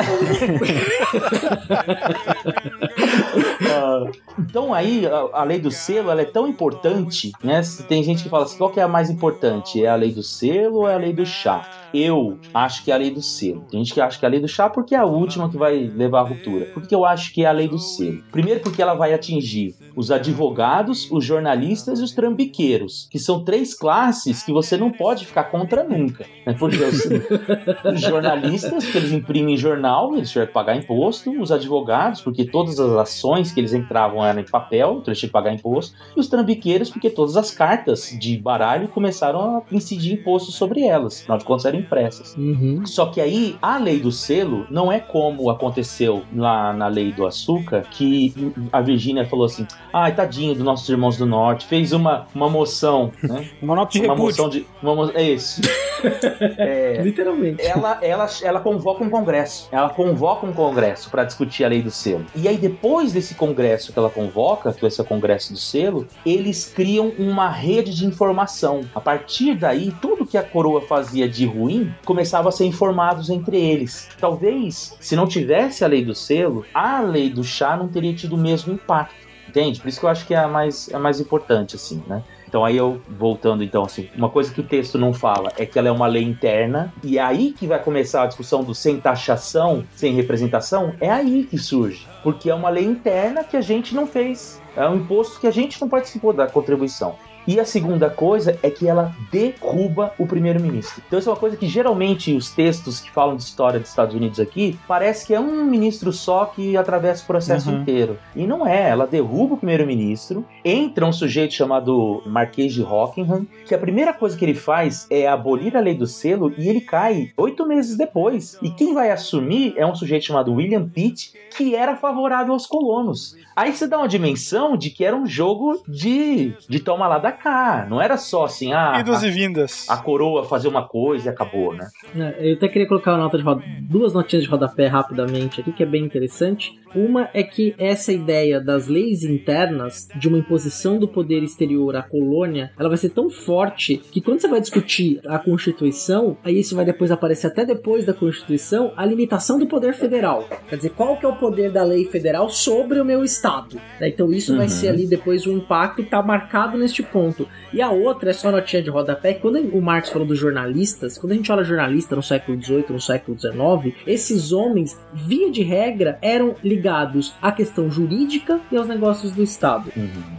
uh, 3.61 4.11
então 4.39 4.73
aí 4.73 5.05
a, 5.05 5.41
a, 5.41 5.43
lei 5.43 5.59
do 5.59 5.69
selo 5.69 6.09
ela 6.09 6.21
é 6.21 6.25
tão 6.25 6.47
importante, 6.47 7.31
né? 7.43 7.61
Tem 7.87 8.03
gente 8.03 8.23
que 8.23 8.29
fala 8.29 8.45
assim, 8.45 8.57
qual 8.57 8.71
que 8.71 8.79
é 8.79 8.83
a 8.83 8.87
mais 8.87 9.11
importante? 9.11 9.85
É 9.85 9.87
a 9.87 9.95
lei 9.95 10.11
do 10.11 10.23
selo 10.23 10.77
ou 10.77 10.89
é 10.89 10.95
a 10.95 10.97
lei 10.97 11.13
do 11.13 11.27
chá? 11.27 11.69
Eu 11.93 12.39
acho 12.53 12.83
que 12.83 12.91
é 12.91 12.95
a 12.95 12.97
lei 12.97 13.11
do 13.11 13.21
selo. 13.21 13.63
Tem 13.69 13.79
gente 13.83 13.93
que 13.93 14.01
acha 14.01 14.17
que 14.17 14.25
é 14.25 14.27
a 14.27 14.31
lei 14.31 14.39
do 14.39 14.47
chá 14.47 14.67
porque 14.67 14.95
é 14.95 14.97
a 14.97 15.05
última 15.05 15.49
que 15.49 15.57
vai 15.57 15.77
levar 15.95 16.21
à 16.21 16.23
ruptura. 16.23 16.54
Por 16.73 16.87
que 16.87 16.95
eu 16.95 17.05
acho 17.05 17.33
que 17.33 17.43
é 17.43 17.47
a 17.47 17.51
lei 17.51 17.67
do 17.67 17.77
selo? 17.79 18.23
Primeiro 18.31 18.59
porque 18.61 18.81
ela 18.81 18.93
vai 18.93 19.13
atingir 19.13 19.75
os 19.95 20.11
advogados, 20.11 21.09
os 21.11 21.23
jornalistas 21.23 21.99
e 21.99 22.03
os 22.03 22.11
trambiqueiros, 22.11 23.07
que 23.09 23.19
são 23.19 23.43
três 23.43 23.73
classes 23.73 24.43
que 24.43 24.51
você 24.51 24.77
não 24.77 24.91
pode 24.91 25.25
ficar 25.25 25.45
contra 25.45 25.83
nunca. 25.83 26.25
Né? 26.45 26.53
Porque 26.57 26.77
os, 26.77 27.05
os 27.93 28.01
jornalistas, 28.01 28.85
que 28.85 28.97
eles 28.97 29.11
imprimem 29.11 29.57
jornal, 29.57 30.15
eles 30.15 30.29
tiveram 30.29 30.47
que 30.47 30.53
pagar 30.53 30.75
imposto, 30.75 31.31
os 31.41 31.51
advogados, 31.51 32.21
porque 32.21 32.45
todas 32.45 32.79
as 32.79 32.91
ações 32.91 33.51
que 33.51 33.59
eles 33.59 33.73
entravam 33.73 34.23
eram 34.23 34.41
em 34.41 34.45
papel, 34.45 34.97
então 34.99 35.05
eles 35.07 35.19
tinham 35.19 35.29
que 35.29 35.33
pagar 35.33 35.53
imposto, 35.53 35.95
e 36.15 36.19
os 36.19 36.27
trambiqueiros, 36.27 36.89
porque 36.89 37.09
todas 37.09 37.37
as 37.37 37.51
cartas 37.51 38.15
de 38.19 38.37
baralho 38.37 38.87
começaram 38.89 39.57
a 39.57 39.63
incidir 39.71 40.13
imposto 40.13 40.51
sobre 40.51 40.81
elas. 40.81 41.21
Afinal 41.21 41.37
de 41.37 41.45
contas, 41.45 41.65
eram 41.65 41.79
impressas. 41.79 42.35
Uhum. 42.35 42.85
Só 42.85 43.07
que 43.07 43.21
aí, 43.21 43.57
a 43.61 43.77
lei 43.77 43.99
do 43.99 44.11
selo 44.11 44.65
não 44.69 44.91
é 44.91 44.99
como 44.99 45.49
aconteceu 45.49 46.23
lá 46.35 46.73
na 46.73 46.87
lei 46.87 47.11
do 47.11 47.25
açúcar, 47.25 47.83
que 47.91 48.33
a 48.71 48.81
Virgínia 48.81 49.25
falou 49.25 49.45
assim: 49.45 49.65
ai, 49.95 50.13
tadinho 50.13 50.53
dos 50.53 50.63
nossos 50.63 50.89
irmãos 50.89 51.17
do 51.17 51.25
norte, 51.25 51.65
fez 51.65 51.93
uma, 51.93 52.27
uma 52.35 52.49
moção, 52.49 53.13
né? 53.23 53.49
uma 53.61 53.75
nota 53.75 53.93
de 53.93 53.99
uma 54.05 54.13
repúdio. 54.13 54.25
moção 54.25 54.49
de. 54.49 54.67
Uma, 54.83 55.11
é 55.13 55.23
isso. 55.23 55.61
é, 56.59 56.99
Literalmente. 57.01 57.65
Ela, 57.65 57.99
ela, 58.01 58.27
ela 58.43 58.59
convoca 58.59 59.05
um 59.05 59.09
congresso. 59.09 59.69
Ela 59.71 59.89
convoca 59.89 60.45
um 60.45 60.51
congresso 60.51 61.09
para 61.09 61.23
discutir 61.23 61.63
a 61.63 61.69
lei 61.69 61.81
do 61.81 61.89
selo. 61.89 62.25
E 62.35 62.45
aí, 62.45 62.57
depois 62.57 63.13
desse 63.13 63.35
congresso 63.35 63.93
que 63.93 63.97
ela 63.97 64.09
convoca, 64.09 64.73
que 64.73 64.81
vai 64.81 64.91
ser 64.91 65.01
o 65.01 65.05
congresso 65.05 65.53
do 65.53 65.59
selo, 65.59 66.05
eles 66.25 66.65
criam 66.65 67.13
uma 67.17 67.49
rede 67.49 67.95
de 67.95 68.05
informação. 68.05 68.81
A 68.93 68.99
partir 68.99 69.55
daí, 69.55 69.93
tudo 70.01 70.25
que 70.25 70.37
a 70.37 70.43
coroa 70.43 70.81
fazia 70.81 71.29
de 71.29 71.45
ruim 71.45 71.93
começava 72.03 72.49
a 72.49 72.51
ser 72.51 72.65
informados 72.65 73.29
entre 73.29 73.57
eles. 73.57 74.09
Talvez, 74.19 74.97
se 74.99 75.15
não 75.15 75.25
tivesse 75.25 75.85
a 75.85 75.87
lei 75.87 76.03
do 76.03 76.13
selo, 76.13 76.65
a 76.73 76.99
lei 76.99 77.29
do 77.29 77.45
chá 77.45 77.77
não 77.77 77.87
teria 77.87 78.13
tido 78.13 78.35
o 78.35 78.37
mesmo 78.37 78.73
impacto 78.73 79.24
entende? 79.55 79.79
Por 79.79 79.87
isso 79.87 79.99
que 79.99 80.05
eu 80.05 80.09
acho 80.09 80.27
que 80.27 80.33
é 80.33 80.37
a 80.37 80.47
mais, 80.47 80.89
é 80.89 80.97
mais 80.97 81.19
importante, 81.21 81.77
assim, 81.77 82.03
né? 82.07 82.21
Então 82.47 82.63
aí 82.63 82.75
eu, 82.77 83.01
voltando 83.09 83.63
então, 83.63 83.83
assim, 83.83 84.09
uma 84.15 84.29
coisa 84.29 84.53
que 84.53 84.59
o 84.59 84.63
texto 84.63 84.97
não 84.97 85.13
fala 85.13 85.51
é 85.57 85.65
que 85.65 85.79
ela 85.79 85.87
é 85.87 85.91
uma 85.91 86.07
lei 86.07 86.23
interna, 86.23 86.93
e 87.03 87.17
é 87.17 87.21
aí 87.21 87.51
que 87.51 87.65
vai 87.65 87.81
começar 87.81 88.23
a 88.23 88.27
discussão 88.27 88.63
do 88.63 88.75
sem 88.75 88.99
taxação, 88.99 89.83
sem 89.95 90.13
representação, 90.13 90.93
é 90.99 91.09
aí 91.09 91.45
que 91.49 91.57
surge. 91.57 92.07
Porque 92.21 92.49
é 92.49 92.55
uma 92.55 92.69
lei 92.69 92.85
interna 92.85 93.43
que 93.43 93.57
a 93.57 93.61
gente 93.61 93.95
não 93.95 94.05
fez. 94.05 94.61
É 94.75 94.87
um 94.87 94.97
imposto 94.97 95.39
que 95.39 95.47
a 95.47 95.51
gente 95.51 95.79
não 95.81 95.87
participou 95.87 96.33
da 96.33 96.47
contribuição. 96.47 97.15
E 97.47 97.59
a 97.59 97.65
segunda 97.65 98.09
coisa 98.09 98.57
é 98.63 98.69
que 98.69 98.87
ela 98.87 99.15
derruba 99.31 100.13
o 100.17 100.25
primeiro-ministro. 100.25 101.01
Então, 101.05 101.19
isso 101.19 101.29
é 101.29 101.31
uma 101.31 101.39
coisa 101.39 101.55
que 101.55 101.67
geralmente 101.67 102.35
os 102.35 102.51
textos 102.51 102.99
que 102.99 103.11
falam 103.11 103.35
de 103.35 103.43
história 103.43 103.79
dos 103.79 103.89
Estados 103.89 104.15
Unidos 104.15 104.39
aqui 104.39 104.79
parece 104.87 105.25
que 105.27 105.33
é 105.33 105.39
um 105.39 105.65
ministro 105.65 106.11
só 106.11 106.45
que 106.45 106.75
atravessa 106.75 107.23
o 107.23 107.27
processo 107.27 107.69
uhum. 107.69 107.81
inteiro. 107.81 108.17
E 108.35 108.47
não 108.47 108.65
é. 108.65 108.89
Ela 108.89 109.05
derruba 109.05 109.55
o 109.55 109.57
primeiro-ministro, 109.57 110.45
entra 110.63 111.05
um 111.05 111.13
sujeito 111.13 111.53
chamado 111.53 112.21
Marquês 112.25 112.73
de 112.73 112.81
Rockingham, 112.81 113.45
que 113.65 113.75
a 113.75 113.79
primeira 113.79 114.13
coisa 114.13 114.37
que 114.37 114.43
ele 114.43 114.55
faz 114.55 115.05
é 115.09 115.27
abolir 115.27 115.75
a 115.77 115.79
lei 115.79 115.93
do 115.93 116.07
selo 116.07 116.53
e 116.57 116.67
ele 116.67 116.81
cai 116.81 117.31
oito 117.37 117.65
meses 117.67 117.97
depois. 117.97 118.57
E 118.61 118.69
quem 118.69 118.93
vai 118.93 119.11
assumir 119.11 119.73
é 119.77 119.85
um 119.85 119.95
sujeito 119.95 120.25
chamado 120.25 120.53
William 120.53 120.87
Pitt, 120.87 121.33
que 121.55 121.75
era 121.75 121.95
favorável 121.95 122.53
aos 122.53 122.65
colonos. 122.65 123.35
Aí 123.55 123.71
você 123.71 123.87
dá 123.87 123.97
uma 123.97 124.07
dimensão 124.07 124.75
de 124.75 124.89
que 124.89 125.05
era 125.05 125.15
um 125.15 125.25
jogo 125.25 125.81
de, 125.87 126.53
de 126.67 126.79
toma 126.79 127.07
lá 127.07 127.17
da 127.17 127.31
cá. 127.35 127.85
Não 127.89 128.01
era 128.01 128.17
só 128.17 128.45
assim, 128.45 128.73
ah. 128.73 128.97
Idas 128.99 129.23
e 129.23 129.29
vindas. 129.29 129.85
A 129.89 129.97
coroa 129.97 130.45
fazer 130.45 130.67
uma 130.67 130.87
coisa 130.87 131.29
e 131.29 131.31
acabou, 131.31 131.73
né? 131.73 131.87
É, 132.15 132.51
eu 132.51 132.55
até 132.55 132.67
queria 132.67 132.87
colocar 132.87 133.11
uma 133.11 133.23
nota 133.23 133.37
de 133.37 133.43
roda, 133.43 133.63
duas 133.81 134.13
notinhas 134.13 134.43
de 134.43 134.49
rodapé 134.49 134.87
rapidamente 134.87 135.61
aqui, 135.61 135.71
que 135.71 135.83
é 135.83 135.85
bem 135.85 136.03
interessante. 136.03 136.79
Uma 136.95 137.29
é 137.33 137.43
que 137.43 137.75
essa 137.77 138.13
ideia 138.13 138.61
das 138.61 138.87
leis 138.87 139.23
internas, 139.23 140.07
de 140.15 140.29
uma 140.29 140.37
imposição 140.37 140.97
do 140.97 141.07
poder 141.07 141.43
exterior 141.43 141.95
à 141.97 142.01
colônia, 142.01 142.71
ela 142.79 142.87
vai 142.87 142.97
ser 142.97 143.09
tão 143.09 143.29
forte 143.29 143.97
que 143.97 144.21
quando 144.21 144.39
você 144.39 144.47
vai 144.47 144.61
discutir 144.61 145.19
a 145.27 145.37
Constituição, 145.37 146.37
aí 146.43 146.59
isso 146.59 146.75
vai 146.75 146.85
depois 146.85 147.11
aparecer 147.11 147.47
até 147.47 147.65
depois 147.65 148.05
da 148.05 148.13
Constituição, 148.13 148.93
a 148.95 149.05
limitação 149.05 149.59
do 149.59 149.67
poder 149.67 149.93
federal. 149.93 150.47
Quer 150.69 150.77
dizer, 150.77 150.91
qual 150.91 151.17
que 151.17 151.25
é 151.25 151.29
o 151.29 151.35
poder 151.35 151.69
da 151.69 151.83
lei 151.83 152.05
federal 152.05 152.49
sobre 152.49 152.99
o 152.99 153.05
meu 153.05 153.23
Estado? 153.25 153.75
Né, 153.99 154.07
então 154.07 154.31
isso 154.31 154.53
uhum. 154.53 154.59
vai 154.59 154.69
ser 154.69 154.87
ali 154.87 155.05
depois 155.05 155.45
o 155.45 155.51
impacto 155.51 155.97
que 155.97 156.01
está 156.03 156.21
marcado 156.21 156.77
neste 156.77 157.03
ponto. 157.03 157.47
E 157.73 157.81
a 157.81 157.91
outra 157.91 158.29
é 158.29 158.33
só 158.33 158.49
notinha 158.51 158.81
de 158.81 158.89
rodapé, 158.89 159.33
quando 159.33 159.59
o 159.59 159.81
Marx 159.81 160.09
falou 160.09 160.25
dos 160.25 160.39
jornalistas, 160.39 161.17
quando 161.17 161.33
a 161.33 161.35
gente 161.35 161.51
olha 161.51 161.63
jornalista 161.63 162.15
no 162.15 162.23
século 162.23 162.61
XVIII, 162.61 162.85
no 162.89 163.01
século 163.01 163.37
XIX, 163.37 163.95
esses 164.07 164.53
homens, 164.53 164.97
via 165.13 165.51
de 165.51 165.61
regra, 165.61 166.17
eram 166.21 166.55
ligados 166.63 166.84
ligados 166.85 167.33
à 167.41 167.51
questão 167.51 167.89
jurídica 167.89 168.59
e 168.71 168.77
aos 168.77 168.87
negócios 168.87 169.31
do 169.31 169.41
Estado. 169.41 169.91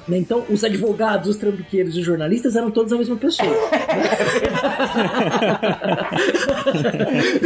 Né? 0.06 0.18
Então, 0.18 0.44
os 0.48 0.62
advogados, 0.62 1.28
os 1.28 1.36
trambiqueiros 1.36 1.96
e 1.96 2.00
os 2.00 2.06
jornalistas 2.06 2.54
eram 2.54 2.70
todos 2.70 2.92
a 2.92 2.96
mesma 2.96 3.16
pessoa. 3.16 3.50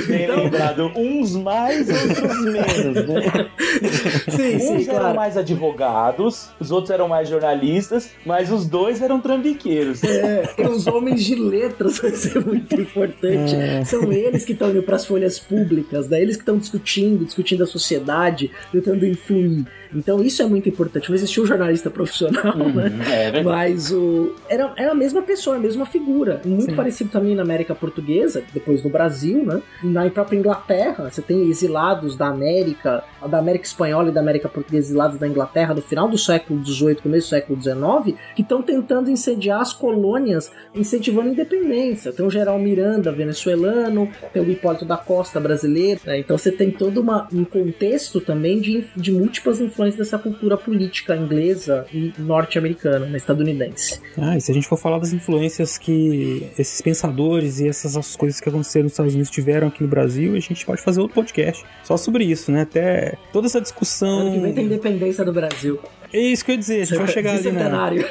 Bem 0.06 0.26
lembrado, 0.30 0.92
uns 0.94 1.34
mais, 1.36 1.88
outros 1.88 2.44
menos, 2.44 3.08
né? 3.08 3.48
Sim, 4.28 4.56
uns 4.56 4.62
sim, 4.62 4.90
eram 4.90 5.00
claro. 5.00 5.16
mais 5.16 5.36
advogados, 5.36 6.50
os 6.58 6.70
outros 6.70 6.90
eram 6.90 7.08
mais 7.08 7.28
jornalistas, 7.28 8.10
mas 8.26 8.50
os 8.50 8.66
dois 8.66 9.00
eram 9.00 9.20
trambiqueiros. 9.20 10.02
É, 10.02 10.44
os 10.68 10.86
homens 10.86 11.24
de 11.24 11.34
letras 11.34 11.98
vai 12.02 12.12
ser 12.12 12.44
muito 12.44 12.74
importante. 12.74 13.54
São 13.86 14.12
eles 14.12 14.44
que 14.44 14.52
estão 14.52 14.70
indo 14.70 14.82
para 14.82 14.96
as 14.96 15.06
folhas 15.06 15.38
públicas, 15.38 16.08
né? 16.08 16.20
eles 16.20 16.36
que 16.36 16.42
estão 16.42 16.58
discutindo, 16.58 17.24
discutindo 17.24 17.62
a 17.62 17.66
sociedade, 17.66 18.50
tentando 18.90 19.06
influir. 19.06 19.79
Então 19.94 20.22
isso 20.22 20.42
é 20.42 20.46
muito 20.46 20.68
importante. 20.68 21.08
Não 21.08 21.16
existia 21.16 21.42
um 21.42 21.46
jornalista 21.46 21.90
profissional, 21.90 22.56
né? 22.56 22.90
É. 23.10 23.42
Mas 23.42 23.92
o 23.92 24.34
era, 24.48 24.72
era 24.76 24.92
a 24.92 24.94
mesma 24.94 25.22
pessoa, 25.22 25.56
a 25.56 25.58
mesma 25.58 25.86
figura. 25.86 26.40
Muito 26.44 26.74
parecido 26.74 27.10
também 27.10 27.34
na 27.34 27.42
América 27.42 27.74
Portuguesa, 27.74 28.42
depois 28.52 28.82
no 28.82 28.90
Brasil, 28.90 29.44
né? 29.44 29.60
Na 29.82 30.08
própria 30.10 30.36
Inglaterra, 30.36 31.10
você 31.10 31.22
tem 31.22 31.48
exilados 31.48 32.16
da 32.16 32.28
América, 32.28 33.04
da 33.28 33.38
América 33.38 33.64
Espanhola 33.64 34.08
e 34.08 34.12
da 34.12 34.20
América 34.20 34.48
Portuguesa 34.48 34.80
exilados 34.90 35.18
da 35.18 35.26
Inglaterra 35.26 35.74
no 35.74 35.82
final 35.82 36.08
do 36.08 36.18
século 36.18 36.64
XVIII, 36.64 36.96
começo 36.96 37.26
do 37.26 37.30
século 37.30 37.60
XIX, 37.60 38.18
que 38.34 38.42
estão 38.42 38.62
tentando 38.62 39.10
incendiar 39.10 39.60
as 39.60 39.72
colônias, 39.72 40.50
incentivando 40.74 41.28
a 41.28 41.32
independência. 41.32 42.12
Tem 42.12 42.24
o 42.24 42.30
General 42.30 42.58
Miranda 42.58 43.12
venezuelano, 43.12 44.10
tem 44.32 44.42
o 44.42 44.50
Hipólito 44.50 44.84
da 44.84 44.96
Costa 44.96 45.38
brasileiro. 45.38 46.00
né? 46.04 46.18
Então 46.18 46.36
você 46.36 46.50
tem 46.50 46.70
todo 46.70 47.00
uma, 47.00 47.28
um 47.32 47.44
contexto 47.44 48.20
também 48.20 48.60
de, 48.60 48.84
de 48.96 49.12
múltiplas 49.12 49.60
influências 49.60 49.79
dessa 49.88 50.18
cultura 50.18 50.56
política 50.56 51.16
inglesa 51.16 51.86
e 51.92 52.12
norte-americana, 52.18 53.06
né, 53.06 53.16
estadunidense. 53.16 54.00
Ah, 54.16 54.36
e 54.36 54.40
se 54.40 54.50
a 54.50 54.54
gente 54.54 54.68
for 54.68 54.76
falar 54.76 54.98
das 54.98 55.12
influências 55.12 55.78
que 55.78 56.50
esses 56.58 56.80
pensadores 56.80 57.60
e 57.60 57.68
essas 57.68 57.96
as 57.96 58.16
coisas 58.16 58.40
que 58.40 58.48
aconteceram 58.48 58.84
nos 58.84 58.92
Estados 58.92 59.14
Unidos 59.14 59.30
tiveram 59.30 59.68
aqui 59.68 59.82
no 59.82 59.88
Brasil, 59.88 60.34
a 60.34 60.40
gente 60.40 60.64
pode 60.64 60.82
fazer 60.82 61.00
outro 61.00 61.14
podcast 61.14 61.64
só 61.84 61.96
sobre 61.96 62.24
isso, 62.24 62.52
né? 62.52 62.62
Até 62.62 63.16
toda 63.32 63.46
essa 63.46 63.60
discussão. 63.60 64.20
Ano 64.20 64.32
que 64.32 64.38
vem 64.40 64.54
tem 64.54 64.66
independência 64.66 65.24
do 65.24 65.32
Brasil. 65.32 65.80
É 66.12 66.18
isso 66.18 66.44
que 66.44 66.50
eu 66.50 66.54
ia 66.54 66.58
dizer, 66.58 66.82
a 66.82 66.84
gente 66.84 66.98
vai 66.98 67.08
chegar 67.08 67.32
ali 67.32 67.42
na, 67.44 67.50
Bicentenário. 67.50 68.06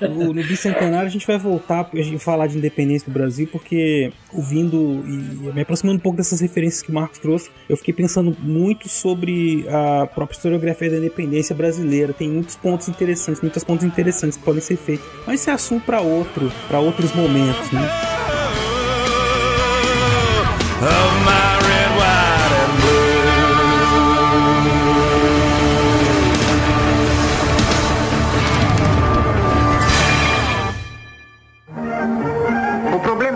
no, 0.00 0.32
no 0.32 0.42
bicentenário, 0.42 1.06
a 1.06 1.10
gente 1.10 1.26
vai 1.26 1.38
voltar 1.38 1.88
a 1.92 2.02
gente 2.02 2.18
falar 2.18 2.46
de 2.46 2.56
independência 2.56 3.06
do 3.06 3.12
Brasil, 3.12 3.48
porque 3.50 4.12
ouvindo 4.32 5.04
e 5.06 5.52
me 5.52 5.60
aproximando 5.60 5.98
um 5.98 6.00
pouco 6.00 6.16
dessas 6.16 6.40
referências 6.40 6.82
que 6.82 6.90
o 6.90 6.94
Marcos 6.94 7.18
trouxe, 7.18 7.50
eu 7.68 7.76
fiquei 7.76 7.92
pensando 7.92 8.36
muito 8.40 8.88
sobre 8.88 9.66
a 9.68 10.06
própria 10.06 10.34
historiografia 10.36 10.90
da 10.90 10.96
independência 10.96 11.54
brasileira. 11.54 12.12
Tem 12.12 12.28
muitos 12.28 12.56
pontos 12.56 12.88
interessantes, 12.88 13.42
muitos 13.42 13.62
pontos 13.64 13.84
interessantes 13.84 14.38
que 14.38 14.44
podem 14.44 14.60
ser 14.60 14.76
feitos. 14.76 15.06
Mas 15.26 15.40
esse 15.40 15.50
é 15.50 15.52
assunto 15.52 15.84
para 15.84 16.00
outro, 16.00 16.50
para 16.68 16.80
outros 16.80 17.14
momentos, 17.14 17.70
né? 17.70 17.88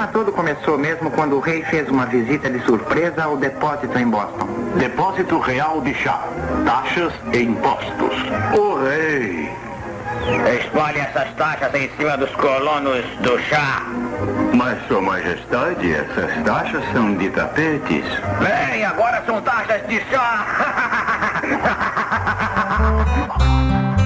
Problema 0.07 0.13
todo 0.13 0.33
começou 0.33 0.79
mesmo 0.79 1.11
quando 1.11 1.37
o 1.37 1.41
rei 1.41 1.63
fez 1.65 1.89
uma 1.89 2.07
visita 2.07 2.49
de 2.51 2.61
surpresa 2.65 3.25
ao 3.25 3.37
depósito 3.37 3.99
em 3.99 4.09
Boston. 4.09 4.47
Depósito 4.77 5.39
Real 5.39 5.81
de 5.81 5.95
Chá. 5.95 6.23
Taxas 6.65 7.13
e 7.33 7.43
impostos. 7.43 8.15
O 8.59 8.77
rei. 8.85 9.51
Espalhe 10.61 10.99
essas 11.01 11.33
taxas 11.35 11.75
em 11.75 11.89
cima 11.97 12.17
dos 12.17 12.31
colonos 12.37 13.05
do 13.21 13.39
chá. 13.43 13.83
Mas, 14.55 14.79
Sua 14.89 15.01
Majestade, 15.01 15.93
essas 15.93 16.43
taxas 16.45 16.83
são 16.93 17.15
de 17.17 17.31
tapetes. 17.31 18.05
Bem, 18.41 18.85
agora 18.85 19.23
são 19.25 19.41
taxas 19.43 19.87
de 19.87 20.01
chá. 20.11 20.47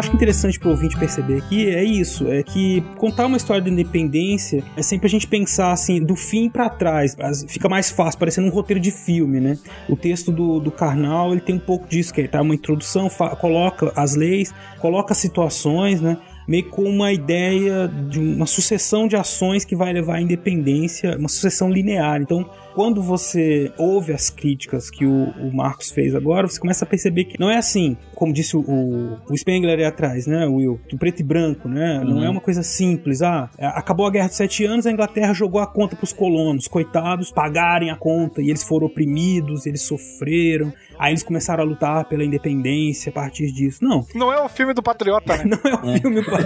acho 0.00 0.14
interessante 0.14 0.58
pro 0.58 0.70
ouvinte 0.70 0.98
perceber 0.98 1.38
aqui 1.38 1.68
é 1.68 1.84
isso, 1.84 2.26
é 2.28 2.42
que 2.42 2.82
contar 2.96 3.26
uma 3.26 3.36
história 3.36 3.62
de 3.62 3.70
independência 3.70 4.64
é 4.76 4.82
sempre 4.82 5.06
a 5.06 5.10
gente 5.10 5.26
pensar 5.26 5.72
assim, 5.72 6.02
do 6.02 6.16
fim 6.16 6.48
pra 6.48 6.68
trás, 6.70 7.14
fica 7.46 7.68
mais 7.68 7.90
fácil, 7.90 8.18
parecendo 8.18 8.48
um 8.48 8.50
roteiro 8.50 8.80
de 8.80 8.90
filme, 8.90 9.40
né? 9.40 9.58
O 9.88 9.96
texto 9.96 10.32
do, 10.32 10.58
do 10.58 10.70
Karnal, 10.70 11.32
ele 11.32 11.40
tem 11.40 11.54
um 11.54 11.60
pouco 11.60 11.86
disso, 11.86 12.14
que 12.14 12.22
é 12.22 12.26
tá, 12.26 12.40
uma 12.40 12.54
introdução, 12.54 13.08
coloca 13.38 13.92
as 13.94 14.16
leis, 14.16 14.54
coloca 14.78 15.14
situações, 15.14 16.00
né? 16.00 16.16
Meio 16.50 16.68
com 16.68 16.82
uma 16.82 17.12
ideia 17.12 17.86
de 17.86 18.18
uma 18.18 18.44
sucessão 18.46 19.06
de 19.06 19.14
ações 19.14 19.64
que 19.64 19.76
vai 19.76 19.92
levar 19.92 20.16
à 20.16 20.20
independência, 20.20 21.16
uma 21.16 21.28
sucessão 21.28 21.70
linear. 21.70 22.20
Então, 22.20 22.44
quando 22.74 23.00
você 23.00 23.70
ouve 23.78 24.12
as 24.12 24.30
críticas 24.30 24.90
que 24.90 25.06
o, 25.06 25.30
o 25.40 25.54
Marcos 25.54 25.90
fez 25.92 26.12
agora, 26.12 26.48
você 26.48 26.58
começa 26.58 26.84
a 26.84 26.88
perceber 26.88 27.24
que 27.26 27.38
não 27.38 27.48
é 27.48 27.56
assim, 27.56 27.96
como 28.16 28.32
disse 28.32 28.56
o, 28.56 28.60
o, 28.60 29.16
o 29.30 29.36
Spengler 29.36 29.78
aí 29.78 29.84
atrás, 29.84 30.26
né, 30.26 30.44
Will? 30.46 30.80
Do 30.90 30.98
preto 30.98 31.20
e 31.20 31.22
branco, 31.22 31.68
né? 31.68 32.00
Não 32.04 32.16
Uhum. 32.16 32.24
é 32.24 32.28
uma 32.30 32.40
coisa 32.40 32.62
simples. 32.64 33.22
Ah, 33.22 33.48
é, 33.56 33.66
acabou 33.66 34.04
a 34.06 34.10
Guerra 34.10 34.26
dos 34.26 34.36
Sete 34.36 34.64
Anos, 34.64 34.86
a 34.86 34.90
Inglaterra 34.90 35.32
jogou 35.32 35.60
a 35.60 35.66
conta 35.68 35.94
pros 35.94 36.12
colonos, 36.12 36.66
coitados, 36.66 37.30
pagarem 37.30 37.90
a 37.90 37.96
conta, 37.96 38.42
e 38.42 38.48
eles 38.50 38.64
foram 38.64 38.88
oprimidos, 38.88 39.66
eles 39.66 39.82
sofreram. 39.82 40.72
Aí 40.98 41.12
eles 41.12 41.22
começaram 41.22 41.64
a 41.64 41.66
lutar 41.66 42.04
pela 42.06 42.22
independência 42.24 43.08
a 43.08 43.12
partir 43.12 43.50
disso. 43.52 43.82
Não, 43.82 44.04
Não 44.14 44.30
é 44.32 44.38
o 44.44 44.48
filme 44.50 44.74
do 44.74 44.82
Patriota, 44.82 45.36
né? 45.38 45.44
não 45.64 45.70
é 45.70 45.74
o 45.96 46.00
filme 46.00 46.16
patriota. 46.22 46.39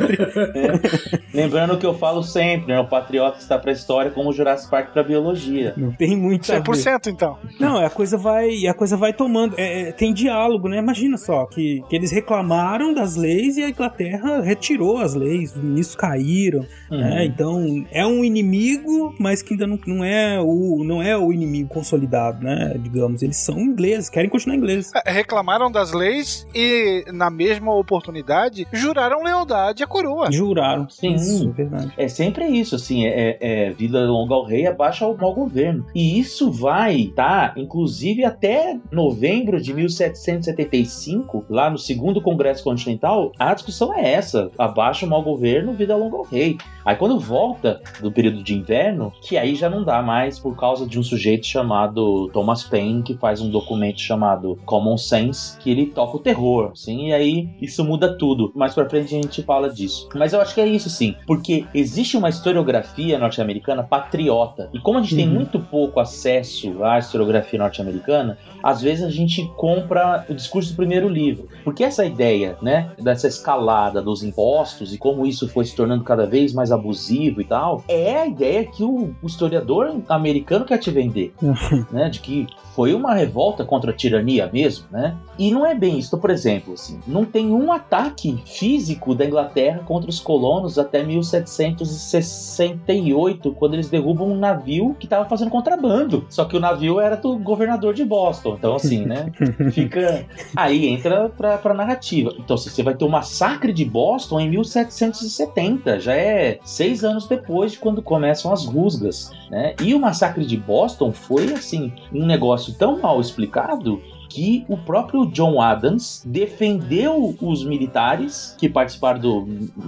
Lembrando 1.32 1.78
que 1.78 1.86
eu 1.86 1.94
falo 1.94 2.22
sempre, 2.22 2.68
né? 2.72 2.80
O 2.80 2.86
patriota 2.86 3.38
está 3.38 3.58
pra 3.58 3.72
história 3.72 4.10
como 4.10 4.30
o 4.30 4.32
Jurassic 4.32 4.70
Park 4.70 4.92
pra 4.92 5.02
biologia. 5.02 5.74
Não 5.76 5.92
tem 5.92 6.16
muito 6.16 6.50
a 6.52 6.58
ver. 6.58 6.62
100% 6.62 7.06
então. 7.08 7.38
Não, 7.58 7.84
a 7.84 7.90
coisa 7.90 8.16
vai, 8.16 8.66
a 8.66 8.74
coisa 8.74 8.96
vai 8.96 9.12
tomando. 9.12 9.54
é, 9.58 9.88
é, 9.88 9.92
tem 9.92 10.12
diálogo, 10.12 10.68
né? 10.68 10.78
Imagina 10.78 11.16
só 11.16 11.46
que, 11.46 11.82
que 11.88 11.96
eles 11.96 12.10
reclamaram 12.12 12.94
das 12.94 13.16
leis 13.16 13.56
e 13.56 13.62
a 13.64 13.68
Inglaterra 13.68 14.40
retirou 14.40 14.98
as 14.98 15.14
leis, 15.14 15.54
os 15.56 15.62
ministros 15.62 15.96
caíram, 15.96 16.64
né? 16.90 17.24
Então 17.24 17.84
é 17.90 18.06
um 18.06 18.24
inimigo, 18.24 19.14
mas 19.18 19.42
que 19.42 19.54
ainda 19.54 19.66
não, 19.66 19.78
não 19.86 20.04
é 20.04 20.40
o 20.40 20.84
não 20.84 21.02
é 21.02 21.16
o 21.16 21.32
inimigo 21.32 21.68
consolidado, 21.68 22.42
né? 22.44 22.74
Digamos, 22.78 23.22
eles 23.22 23.36
são 23.36 23.58
ingleses, 23.58 24.08
querem 24.08 24.30
continuar 24.30 24.56
ingleses. 24.56 24.90
É, 25.04 25.10
Reclamaram 25.10 25.70
das 25.70 25.92
leis 25.92 26.46
e, 26.54 27.04
na 27.12 27.30
mesma 27.30 27.74
oportunidade, 27.74 28.66
juraram 28.72 29.22
lealdade 29.22 29.73
à 29.82 29.86
coroa. 29.86 30.30
Juraram. 30.30 30.88
Sim. 30.88 31.14
Isso, 31.14 31.48
é 31.48 31.52
verdade. 31.52 31.92
É 31.96 32.08
sempre 32.08 32.46
isso, 32.46 32.74
assim, 32.74 33.06
é, 33.06 33.38
é 33.40 33.70
vida 33.70 34.04
longa 34.06 34.34
ao 34.34 34.44
rei, 34.44 34.66
abaixo 34.66 35.04
ao 35.04 35.16
mau 35.16 35.34
governo. 35.34 35.86
E 35.94 36.18
isso 36.18 36.50
vai 36.50 36.96
estar, 36.96 37.56
inclusive, 37.56 38.24
até 38.24 38.78
novembro 38.90 39.60
de 39.60 39.72
1775, 39.72 41.44
lá 41.48 41.70
no 41.70 41.78
segundo 41.78 42.20
Congresso 42.20 42.64
Continental, 42.64 43.32
a 43.38 43.54
discussão 43.54 43.92
é 43.94 44.12
essa: 44.12 44.50
abaixo 44.58 45.06
o 45.06 45.08
mau 45.08 45.22
governo, 45.22 45.72
vida 45.72 45.96
longa 45.96 46.16
ao 46.16 46.24
rei. 46.24 46.56
Aí 46.84 46.96
quando 46.96 47.18
volta 47.18 47.80
do 48.00 48.12
período 48.12 48.42
de 48.42 48.54
inverno, 48.54 49.12
que 49.22 49.38
aí 49.38 49.54
já 49.54 49.70
não 49.70 49.82
dá 49.82 50.02
mais 50.02 50.38
por 50.38 50.54
causa 50.54 50.86
de 50.86 50.98
um 50.98 51.02
sujeito 51.02 51.46
chamado 51.46 52.28
Thomas 52.28 52.62
Paine, 52.62 53.02
que 53.02 53.14
faz 53.14 53.40
um 53.40 53.50
documento 53.50 54.00
chamado 54.00 54.58
Common 54.66 54.98
Sense, 54.98 55.58
que 55.58 55.70
ele 55.70 55.86
toca 55.86 56.16
o 56.16 56.20
terror, 56.20 56.70
assim, 56.72 57.08
e 57.08 57.12
aí 57.12 57.48
isso 57.60 57.82
muda 57.84 58.16
tudo. 58.18 58.52
Mais 58.54 58.74
pra 58.74 58.88
frente 58.88 59.16
a 59.16 59.22
gente 59.22 59.42
fala 59.42 59.63
disso. 59.68 60.08
Mas 60.14 60.32
eu 60.32 60.40
acho 60.40 60.54
que 60.54 60.60
é 60.60 60.66
isso, 60.66 60.88
sim, 60.90 61.14
porque 61.26 61.64
existe 61.74 62.16
uma 62.16 62.28
historiografia 62.28 63.18
norte-americana 63.18 63.82
patriota. 63.82 64.68
E 64.72 64.78
como 64.78 64.98
a 64.98 65.02
gente 65.02 65.16
tem 65.16 65.28
Uhum. 65.28 65.34
muito 65.34 65.58
pouco 65.58 66.00
acesso 66.00 66.82
à 66.84 66.98
historiografia 66.98 67.58
norte-americana, 67.58 68.38
às 68.62 68.80
vezes 68.82 69.04
a 69.04 69.10
gente 69.10 69.46
compra 69.56 70.24
o 70.28 70.34
discurso 70.34 70.72
do 70.72 70.76
primeiro 70.76 71.08
livro. 71.08 71.48
Porque 71.62 71.82
essa 71.84 72.04
ideia, 72.04 72.56
né, 72.62 72.90
dessa 73.00 73.26
escalada 73.26 74.00
dos 74.02 74.22
impostos 74.22 74.92
e 74.94 74.98
como 74.98 75.26
isso 75.26 75.48
foi 75.48 75.64
se 75.64 75.74
tornando 75.74 76.04
cada 76.04 76.26
vez 76.26 76.52
mais 76.52 76.70
abusivo 76.72 77.40
e 77.40 77.44
tal, 77.44 77.82
é 77.88 78.16
a 78.20 78.26
ideia 78.26 78.64
que 78.64 78.82
o, 78.82 79.14
o 79.22 79.26
historiador 79.26 80.00
americano 80.08 80.64
quer 80.64 80.78
te 80.78 80.90
vender, 80.90 81.32
né, 81.90 82.08
de 82.08 82.20
que 82.20 82.46
foi 82.74 82.92
uma 82.92 83.14
revolta 83.14 83.64
contra 83.64 83.92
a 83.92 83.94
tirania 83.94 84.50
mesmo, 84.52 84.86
né? 84.90 85.16
E 85.38 85.50
não 85.52 85.64
é 85.64 85.76
bem 85.76 85.96
isso. 85.98 86.08
Então, 86.08 86.18
por 86.18 86.30
exemplo, 86.30 86.74
assim, 86.74 86.98
não 87.06 87.24
tem 87.24 87.52
um 87.52 87.70
ataque 87.72 88.42
físico 88.46 89.14
da 89.14 89.24
Inglaterra 89.24 89.53
Inglaterra 89.54 89.84
contra 89.84 90.10
os 90.10 90.18
colonos 90.18 90.76
até 90.78 91.04
1768, 91.04 93.52
quando 93.52 93.74
eles 93.74 93.88
derrubam 93.88 94.28
um 94.28 94.36
navio 94.36 94.96
que 94.98 95.06
estava 95.06 95.28
fazendo 95.28 95.50
contrabando. 95.50 96.26
Só 96.28 96.44
que 96.44 96.56
o 96.56 96.60
navio 96.60 96.98
era 96.98 97.16
do 97.16 97.38
governador 97.38 97.94
de 97.94 98.04
Boston. 98.04 98.56
Então, 98.58 98.74
assim, 98.74 99.06
né? 99.06 99.30
Fica. 99.72 100.26
Aí 100.56 100.88
entra 100.88 101.28
pra, 101.28 101.56
pra 101.58 101.72
narrativa. 101.72 102.34
Então, 102.38 102.56
assim, 102.56 102.70
você 102.70 102.82
vai 102.82 102.94
ter 102.94 103.04
o 103.04 103.08
massacre 103.08 103.72
de 103.72 103.84
Boston 103.84 104.40
em 104.40 104.50
1770. 104.50 106.00
Já 106.00 106.16
é 106.16 106.58
seis 106.64 107.04
anos 107.04 107.28
depois 107.28 107.70
de 107.72 107.78
quando 107.78 108.02
começam 108.02 108.52
as 108.52 108.66
rusgas, 108.66 109.30
né? 109.50 109.76
E 109.80 109.94
o 109.94 110.00
massacre 110.00 110.44
de 110.44 110.56
Boston 110.56 111.12
foi, 111.12 111.52
assim, 111.52 111.92
um 112.12 112.26
negócio 112.26 112.74
tão 112.74 112.98
mal 112.98 113.20
explicado 113.20 114.02
que 114.34 114.66
o 114.68 114.76
próprio 114.76 115.26
John 115.26 115.60
Adams 115.60 116.20
defendeu 116.26 117.36
os 117.40 117.64
militares 117.64 118.52
que 118.58 118.68
participaram 118.68 119.20
do 119.20 119.46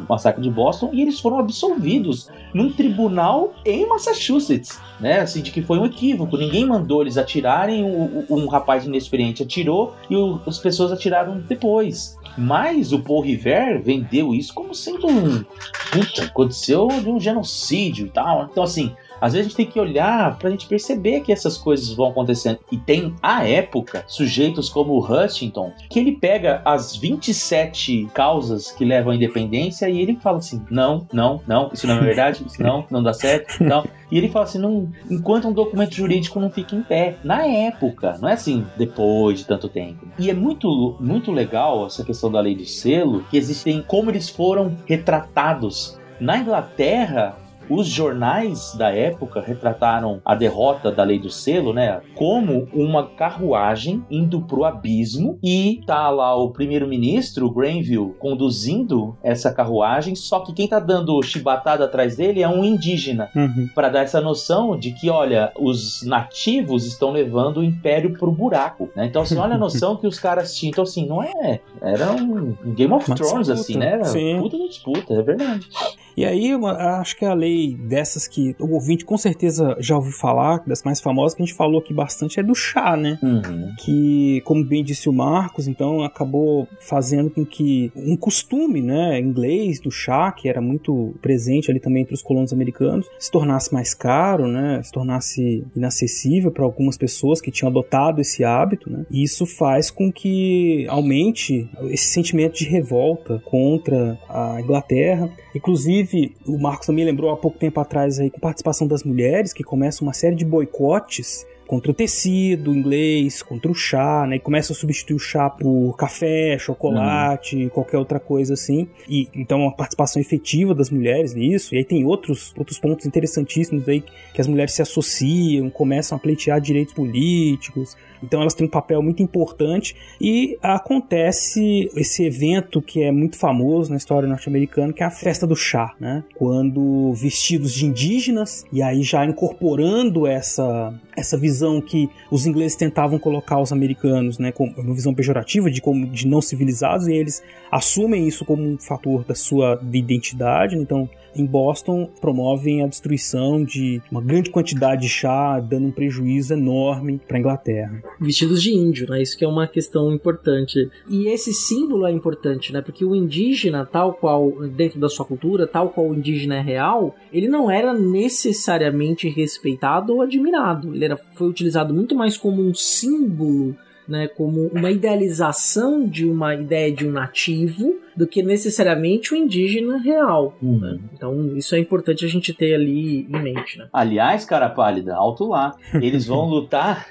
massacre 0.09 0.41
de 0.41 0.49
Boston 0.49 0.91
e 0.93 1.03
eles 1.03 1.19
foram 1.19 1.41
absolvidos 1.41 2.31
num 2.55 2.71
tribunal 2.71 3.55
em 3.65 3.89
Massachusetts, 3.89 4.81
né? 5.01 5.19
Assim, 5.19 5.43
de 5.43 5.51
que 5.51 5.63
foi 5.63 5.81
um 5.81 5.85
equívoco. 5.85 6.37
Ninguém 6.37 6.65
mandou 6.65 7.03
eles 7.03 7.19
atirarem, 7.19 7.85
um, 7.85 8.47
rapaz 8.47 8.87
inexperiente 8.87 9.43
atirou 9.43 9.95
e 10.09 10.15
o, 10.15 10.41
as 10.47 10.61
pessoas 10.61 10.93
atiraram 10.93 11.41
depois. 11.41 12.17
Mas 12.39 12.93
o 12.93 13.01
Paul 13.01 13.23
River 13.23 13.83
vendeu 13.83 14.33
isso 14.33 14.55
como 14.55 14.73
sendo 14.73 15.09
um. 15.09 15.45
Puta, 15.91 16.23
aconteceu 16.23 16.87
de 16.87 17.09
um 17.09 17.19
genocídio 17.19 18.07
e 18.07 18.11
tal. 18.11 18.49
Então, 18.49 18.63
assim, 18.63 18.95
às 19.21 19.33
vezes 19.33 19.47
a 19.47 19.49
gente 19.49 19.57
tem 19.57 19.67
que 19.67 19.81
olhar 19.81 20.39
pra 20.39 20.51
gente 20.51 20.67
perceber 20.67 21.21
que 21.21 21.33
essas 21.33 21.57
coisas 21.57 21.93
vão 21.93 22.11
acontecendo. 22.11 22.59
E 22.71 22.77
tem, 22.77 23.15
à 23.23 23.47
época, 23.47 24.05
sujeitos 24.07 24.69
como 24.69 24.93
o 24.93 25.05
Huntington, 25.05 25.73
que 25.89 25.99
ele 25.99 26.13
pega 26.13 26.63
as 26.65 26.97
27 26.97 28.09
causas 28.13 28.71
que 28.71 28.85
levam 28.85 29.13
à 29.13 29.17
independência 29.17 29.89
e 29.89 30.01
ele 30.01 30.17
fala 30.17 30.39
assim: 30.39 30.63
não, 30.71 31.07
não, 31.13 31.41
não, 31.47 31.71
isso 31.73 31.87
não 31.87 31.97
é 31.97 32.01
verdade, 32.01 32.45
isso 32.47 32.63
não, 32.63 32.85
não 32.91 33.03
dá 33.03 33.13
certo, 33.13 33.63
não. 33.63 33.85
E 34.11 34.19
ele 34.19 34.29
fala 34.29 34.45
assim: 34.45 34.59
não, 34.59 34.89
enquanto 35.11 35.49
um 35.49 35.53
documento 35.53 35.95
jurídico 35.95 36.39
não 36.39 36.51
fica 36.51 36.75
em 36.75 36.83
pé. 36.83 37.17
Na 37.25 37.47
época, 37.47 38.17
não 38.21 38.29
é 38.29 38.33
assim 38.33 38.65
depois 38.77 39.39
de 39.39 39.47
tanto 39.47 39.69
tempo. 39.69 40.07
E 40.19 40.31
é 40.31 40.35
muito, 40.35 40.97
muito 41.01 41.33
legal 41.33 41.87
essa 41.87 42.05
questão 42.05 42.31
da 42.31 42.41
lei 42.41 42.55
do 42.55 42.65
selo, 42.65 43.25
que 43.31 43.37
existem 43.37 43.83
como 43.83 44.11
eles 44.11 44.29
foram 44.29 44.77
retratados. 44.87 45.99
Na 46.19 46.39
Inglaterra, 46.39 47.37
os 47.69 47.87
jornais 47.87 48.75
da 48.75 48.91
época 48.91 49.41
retrataram 49.41 50.21
a 50.25 50.35
derrota 50.35 50.91
da 50.91 51.03
lei 51.03 51.19
do 51.19 51.31
selo, 51.31 51.73
né, 51.73 52.01
como 52.15 52.69
uma 52.73 53.07
carruagem 53.07 54.05
indo 54.11 54.41
pro 54.43 54.65
abismo 54.65 55.39
e 55.43 55.81
tá 55.87 56.09
lá 56.11 56.35
o 56.37 56.51
primeiro-ministro 56.51 57.51
Granville 57.51 58.15
conduzindo 58.19 59.17
essa 59.23 59.53
carruagem, 59.53 60.15
só 60.15 60.41
que 60.41 60.53
quem 60.53 60.69
tá 60.69 60.79
dando 60.79 61.21
chibatada 61.23 61.85
atrás 61.85 62.17
dele 62.17 62.43
é 62.43 62.49
um 62.49 62.65
indígena, 62.65 63.31
Uhum. 63.35 63.69
para 63.75 63.89
dar 63.89 64.01
essa 64.03 64.21
noção 64.21 64.79
de 64.79 64.93
que, 64.93 65.11
olha, 65.11 65.53
os 65.59 66.03
nativos 66.03 66.87
estão 66.87 67.11
levando 67.11 67.59
o 67.59 67.65
império 67.65 68.17
pro 68.17 68.31
buraco, 68.31 68.89
né? 68.95 69.07
Então, 69.07 69.23
assim, 69.23 69.37
olha 69.37 69.55
a 69.55 69.59
noção 69.59 69.97
que 69.97 70.07
os 70.07 70.19
caras 70.19 70.55
tinham. 70.55 70.71
Então, 70.71 70.85
assim, 70.85 71.07
não 71.07 71.23
é. 71.23 71.61
Era 71.81 72.13
um 72.13 72.55
Game 72.75 72.93
of 72.93 73.05
Thrones, 73.05 73.47
disputa, 73.47 73.53
assim, 73.53 73.77
né? 73.77 73.93
Era 73.93 74.05
sim. 74.05 74.39
puta 74.39 74.57
disputa, 74.59 75.15
é 75.15 75.23
verdade. 75.23 75.69
E 76.17 76.25
aí, 76.25 76.53
acho 76.99 77.17
que 77.17 77.25
a 77.25 77.35
lei 77.35 77.75
dessas 77.75 78.27
que 78.27 78.57
o 78.59 78.73
ouvinte 78.73 79.05
com 79.05 79.19
certeza 79.19 79.77
já 79.79 79.97
ouviu 79.97 80.13
falar, 80.13 80.63
das 80.67 80.83
mais 80.83 81.01
famosas, 81.01 81.35
que 81.35 81.43
a 81.43 81.47
gente 81.47 81.55
falou 81.55 81.81
aqui 81.81 81.93
bastante, 81.93 82.41
é 82.41 82.43
do 82.43 82.55
chá, 82.55 82.97
né? 82.97 83.19
Uhum. 83.23 83.75
Que, 83.79 84.41
como 84.45 84.65
bem 84.65 84.83
disse 84.83 85.09
o 85.09 85.13
Marcos, 85.13 85.69
então 85.69 86.03
acabou 86.03 86.67
fazendo 86.81 87.31
com 87.31 87.45
que 87.45 87.93
um 87.95 88.17
costume, 88.17 88.81
né, 88.81 89.19
inglês 89.21 89.81
do 89.81 89.91
chá, 89.91 90.33
que 90.33 90.49
era 90.49 90.61
muito 90.61 91.15
presente 91.21 91.71
ali 91.71 91.81
também 91.81 92.03
entre 92.03 92.15
os 92.15 92.23
colonos 92.23 92.53
americanos, 92.53 93.07
se 93.19 93.31
tornasse 93.31 93.73
mais 93.73 93.93
caro, 93.93 94.47
né? 94.47 94.81
Se 94.83 94.93
tornasse 94.93 95.65
inacessível 95.75 96.51
para 96.51 96.65
algumas 96.65 96.97
pessoas 96.97 97.41
que 97.41 97.51
tinham 97.51 97.71
adotado 97.71 98.21
esse 98.21 98.43
hábito, 98.45 98.91
né? 98.91 99.05
E 99.11 99.23
isso 99.23 99.45
faz 99.45 99.91
com 99.91 100.11
que 100.11 100.87
aumente 100.89 101.69
esse 101.91 102.07
sentimento 102.07 102.57
de 102.57 102.65
revolta 102.65 103.43
contra 103.45 104.19
a 104.29 104.61
Inglaterra. 104.61 105.31
Inclusive, 105.55 106.06
o 106.47 106.59
Marcos 106.59 106.87
também 106.87 107.05
lembrou 107.05 107.31
há 107.31 107.37
pouco 107.37 107.59
tempo 107.59 107.81
atrás 107.81 108.19
aí 108.19 108.31
com 108.31 108.39
participação 108.39 108.87
das 108.87 109.03
mulheres, 109.03 109.53
que 109.53 109.63
começam 109.65 110.07
uma 110.07 110.13
série 110.13 110.37
de 110.37 110.45
boicotes 110.45 111.47
contra 111.67 111.91
o 111.91 111.95
tecido 111.95 112.75
inglês, 112.75 113.43
contra 113.43 113.71
o 113.71 113.75
chá, 113.75 114.27
né? 114.27 114.37
E 114.37 114.41
começa 114.41 114.73
a 114.73 114.77
substituir 114.77 115.17
o 115.17 115.19
chá 115.19 115.51
por 115.51 115.95
café, 115.97 116.59
chocolate, 116.59 117.69
qualquer 117.73 117.99
outra 117.99 118.21
coisa 118.21 118.55
assim. 118.55 118.89
E 119.09 119.29
então 119.35 119.67
a 119.67 119.73
participação 119.73 120.21
efetiva 120.21 120.75
das 120.75 120.91
mulheres 120.91 121.35
nisso. 121.35 121.75
E 121.75 121.79
aí 121.79 121.85
tem 121.85 122.05
outros 122.05 122.55
outros 122.57 122.79
pontos 122.79 123.07
interessantíssimos 123.07 123.89
aí 123.89 124.03
que 124.33 124.41
as 124.41 124.47
mulheres 124.47 124.73
se 124.73 124.83
associam, 124.83 125.69
começam 125.71 126.17
a 126.17 126.21
pleitear 126.21 126.61
direitos 126.61 126.95
políticos. 126.95 127.97
Então 128.23 128.41
elas 128.41 128.55
têm 128.55 128.67
um 128.67 128.71
papel 128.71 129.03
muito 129.03 129.23
importante 129.23 129.95
e 130.21 130.59
acontece 130.63 131.91
esse 131.95 132.25
evento 132.25 132.81
que 132.81 133.03
é 133.03 133.13
muito 133.13 133.37
famoso 133.37 133.91
na 133.91 133.97
história 133.97 134.29
norte-americana, 134.29 134.93
que 134.93 135.03
é 135.03 135.07
a 135.07 135.11
festa 135.11 135.47
do 135.47 135.57
chá, 135.57 135.95
né? 136.01 136.25
Quando 136.35 137.13
vestidos 137.15 137.73
de 137.73 137.87
indígenas 137.87 138.65
e 138.73 138.83
aí 138.83 139.03
já 139.03 139.25
incorporando 139.25 140.27
essa 140.27 140.95
essa 141.17 141.37
visão 141.37 141.81
que 141.81 142.11
os 142.31 142.47
ingleses 142.47 142.77
tentavam 142.77 143.19
colocar 143.19 143.59
os 143.61 143.73
americanos, 143.73 144.39
né, 144.39 144.53
como 144.53 144.73
uma 144.77 144.95
visão 144.95 145.15
pejorativa 145.15 145.71
de 145.71 145.81
como 145.81 146.07
de 146.07 146.27
não 146.27 146.43
civilizados 146.43 147.09
e 147.09 147.15
eles 147.15 147.43
assumem 147.71 148.29
isso 148.29 148.45
como 148.45 148.63
um 148.63 148.79
fator 148.79 149.25
da 149.25 149.35
sua 149.35 149.81
identidade, 149.93 150.77
né? 150.77 150.83
então 150.83 151.09
em 151.37 151.47
Boston 151.47 152.11
promovem 152.21 152.83
a 152.83 152.87
destruição 152.87 153.63
de 153.63 154.01
uma 154.11 154.21
grande 154.21 154.51
quantidade 154.51 155.03
de 155.03 155.09
chá, 155.09 155.61
dando 155.61 155.87
um 155.87 155.91
prejuízo 155.91 156.55
enorme 156.55 157.21
para 157.27 157.37
a 157.37 157.41
Inglaterra. 157.41 158.03
vestidos 158.21 158.63
de 158.63 158.73
índio, 158.73 159.09
né? 159.09 159.23
Isso 159.23 159.37
que 159.37 159.45
é 159.45 159.49
uma 159.49 159.67
questão 159.67 160.13
importante. 160.13 160.91
E 161.09 161.29
esse 161.29 161.53
símbolo 161.53 162.07
é 162.07 162.13
importante, 162.13 162.73
né? 162.73 162.81
Porque 162.81 163.05
o 163.05 163.15
indígena, 163.15 163.85
tal 163.85 164.15
qual 164.15 164.51
dentro 164.69 164.99
da 164.99 165.09
sua 165.09 165.25
cultura, 165.25 165.67
tal 165.67 165.91
qual 165.91 166.09
o 166.09 166.15
indígena 166.15 166.57
é 166.57 166.61
real, 166.61 167.15
ele 167.33 167.49
não 167.49 167.71
era 167.71 167.93
necessariamente 167.93 169.29
respeitado 169.29 170.15
ou 170.15 170.23
admirado. 170.23 170.95
Ele 170.95 171.05
era, 171.05 171.17
foi 171.17 171.49
utilizado 171.49 171.93
muito 171.93 172.15
mais 172.15 172.37
como 172.37 172.63
um 172.63 172.75
símbolo, 172.75 173.77
né? 174.09 174.29
Como 174.29 174.69
uma 174.69 174.91
idealização 174.91 176.07
de 176.07 176.25
uma 176.27 176.55
ideia 176.55 176.91
de 176.93 177.07
um 177.07 177.13
nativo 177.13 178.06
do 178.17 178.27
que 178.27 178.43
necessariamente 178.43 179.35
o 179.35 179.37
indígena 179.37 179.99
real. 179.99 180.57
né? 180.63 180.99
Então 181.13 181.57
isso 181.57 181.75
é 181.75 181.79
importante 181.79 182.25
a 182.25 182.29
gente 182.29 182.53
ter 182.53 182.75
ali 182.75 183.27
em 183.29 183.43
mente, 183.43 183.79
né? 183.79 183.89
Aliás, 183.93 184.45
cara 184.45 184.69
pálida, 184.69 185.15
alto 185.15 185.47
lá. 185.47 185.75
Eles 185.95 186.27
vão 186.27 186.47
lutar, 186.49 187.09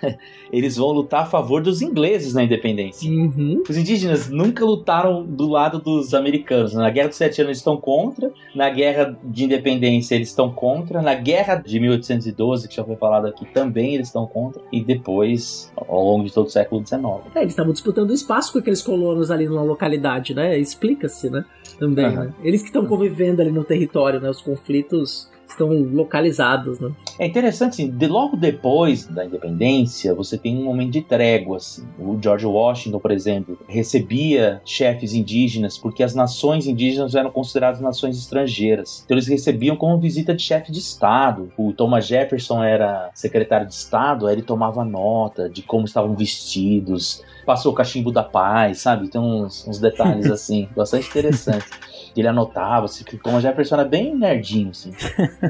eles 0.52 0.78
vão 0.78 0.92
lutar 0.92 1.24
a 1.24 1.26
favor 1.26 1.62
dos 1.62 1.82
ingleses 1.82 2.34
na 2.34 2.44
independência. 2.44 3.10
Uhum. 3.10 3.64
Os 3.68 3.78
indígenas 3.78 4.30
nunca 4.30 4.66
lutaram 4.66 5.26
do 5.26 5.48
lado 5.48 5.80
dos 5.80 6.14
americanos. 6.14 6.74
Na 6.74 6.90
Guerra 6.90 7.10
dos 7.10 7.18
Sete 7.18 7.42
Anos 7.42 7.50
eles 7.50 7.58
estão 7.60 7.78
contra, 7.78 8.32
na 8.56 8.70
Guerra 8.70 9.18
de 9.24 9.46
Independência 9.46 10.16
eles 10.16 10.30
estão 10.30 10.52
contra, 10.52 11.02
na 11.02 11.14
Guerra 11.14 11.56
de 11.56 11.80
1812, 11.80 12.68
que 12.68 12.76
já 12.76 12.84
foi 12.84 12.96
falado 12.96 13.28
aqui, 13.28 13.46
também 13.46 13.96
eles 13.96 14.08
estão 14.08 14.26
contra, 14.26 14.62
e 14.72 14.84
depois, 14.84 15.72
ao 15.76 16.04
longo 16.04 16.26
de 16.26 16.34
todo 16.34 16.48
o 16.48 16.50
século 16.50 16.86
XIX. 16.86 17.04
É, 17.36 17.42
eles 17.42 17.52
estavam 17.52 17.74
disputando 17.74 18.12
espaço 18.12 18.54
com 18.54 18.60
aqueles 18.60 18.82
colonos 18.82 19.30
ali 19.30 19.48
numa 19.48 19.64
localidade, 19.64 20.34
né? 20.34 20.58
Explica-se, 20.96 21.30
né? 21.30 21.46
Também, 21.78 22.06
Aham. 22.06 22.26
né? 22.26 22.34
Eles 22.44 22.62
que 22.62 22.68
estão 22.68 22.86
convivendo 22.86 23.42
ali 23.42 23.52
no 23.52 23.64
território, 23.64 24.20
né? 24.20 24.30
Os 24.30 24.42
conflitos 24.42 25.30
estão 25.48 25.70
localizados, 25.70 26.80
né? 26.80 26.92
É 27.20 27.26
interessante, 27.26 27.74
assim, 27.74 27.90
de, 27.90 28.08
logo 28.08 28.36
depois 28.36 29.06
da 29.06 29.24
independência, 29.26 30.14
você 30.14 30.38
tem 30.38 30.58
um 30.58 30.64
momento 30.64 30.92
de 30.92 31.02
trégua, 31.02 31.58
assim. 31.58 31.86
O 32.00 32.18
George 32.22 32.46
Washington, 32.46 33.00
por 33.00 33.12
exemplo, 33.12 33.58
recebia 33.68 34.62
chefes 34.66 35.14
indígenas 35.14 35.78
porque 35.78 36.04
as 36.04 36.16
nações 36.16 36.68
indígenas 36.68 37.16
eram 37.16 37.32
consideradas 37.32 37.80
nações 37.80 38.18
estrangeiras. 38.18 39.04
Então 39.06 39.16
eles 39.16 39.28
recebiam 39.28 39.76
como 39.76 40.00
visita 40.00 40.34
de 40.34 40.42
chefe 40.42 40.72
de 40.72 40.80
Estado. 40.80 41.52
O 41.58 41.72
Thomas 41.74 42.08
Jefferson 42.08 42.64
era 42.64 43.10
secretário 43.14 43.68
de 43.68 43.74
Estado, 43.74 44.28
aí 44.28 44.36
ele 44.36 44.42
tomava 44.42 44.84
nota 44.84 45.50
de 45.50 45.62
como 45.62 45.86
estavam 45.86 46.16
vestidos, 46.16 47.24
passou 47.46 47.72
o 47.72 47.76
cachimbo 47.76 48.12
da 48.12 48.24
paz, 48.24 48.80
sabe? 48.80 49.08
Tem 49.08 49.22
uns, 49.22 49.68
uns 49.68 49.80
detalhes, 49.80 50.30
assim, 50.32 50.68
bastante 50.76 51.08
interessantes. 51.08 51.70
Ele 52.16 52.28
anotava, 52.28 52.86
assim, 52.86 53.04
que 53.04 53.16
o 53.16 53.20
Thomas 53.20 53.44
Jefferson 53.44 53.76
era 53.76 53.84
bem 53.84 54.16
nerdinho, 54.16 54.70
assim. 54.70 54.94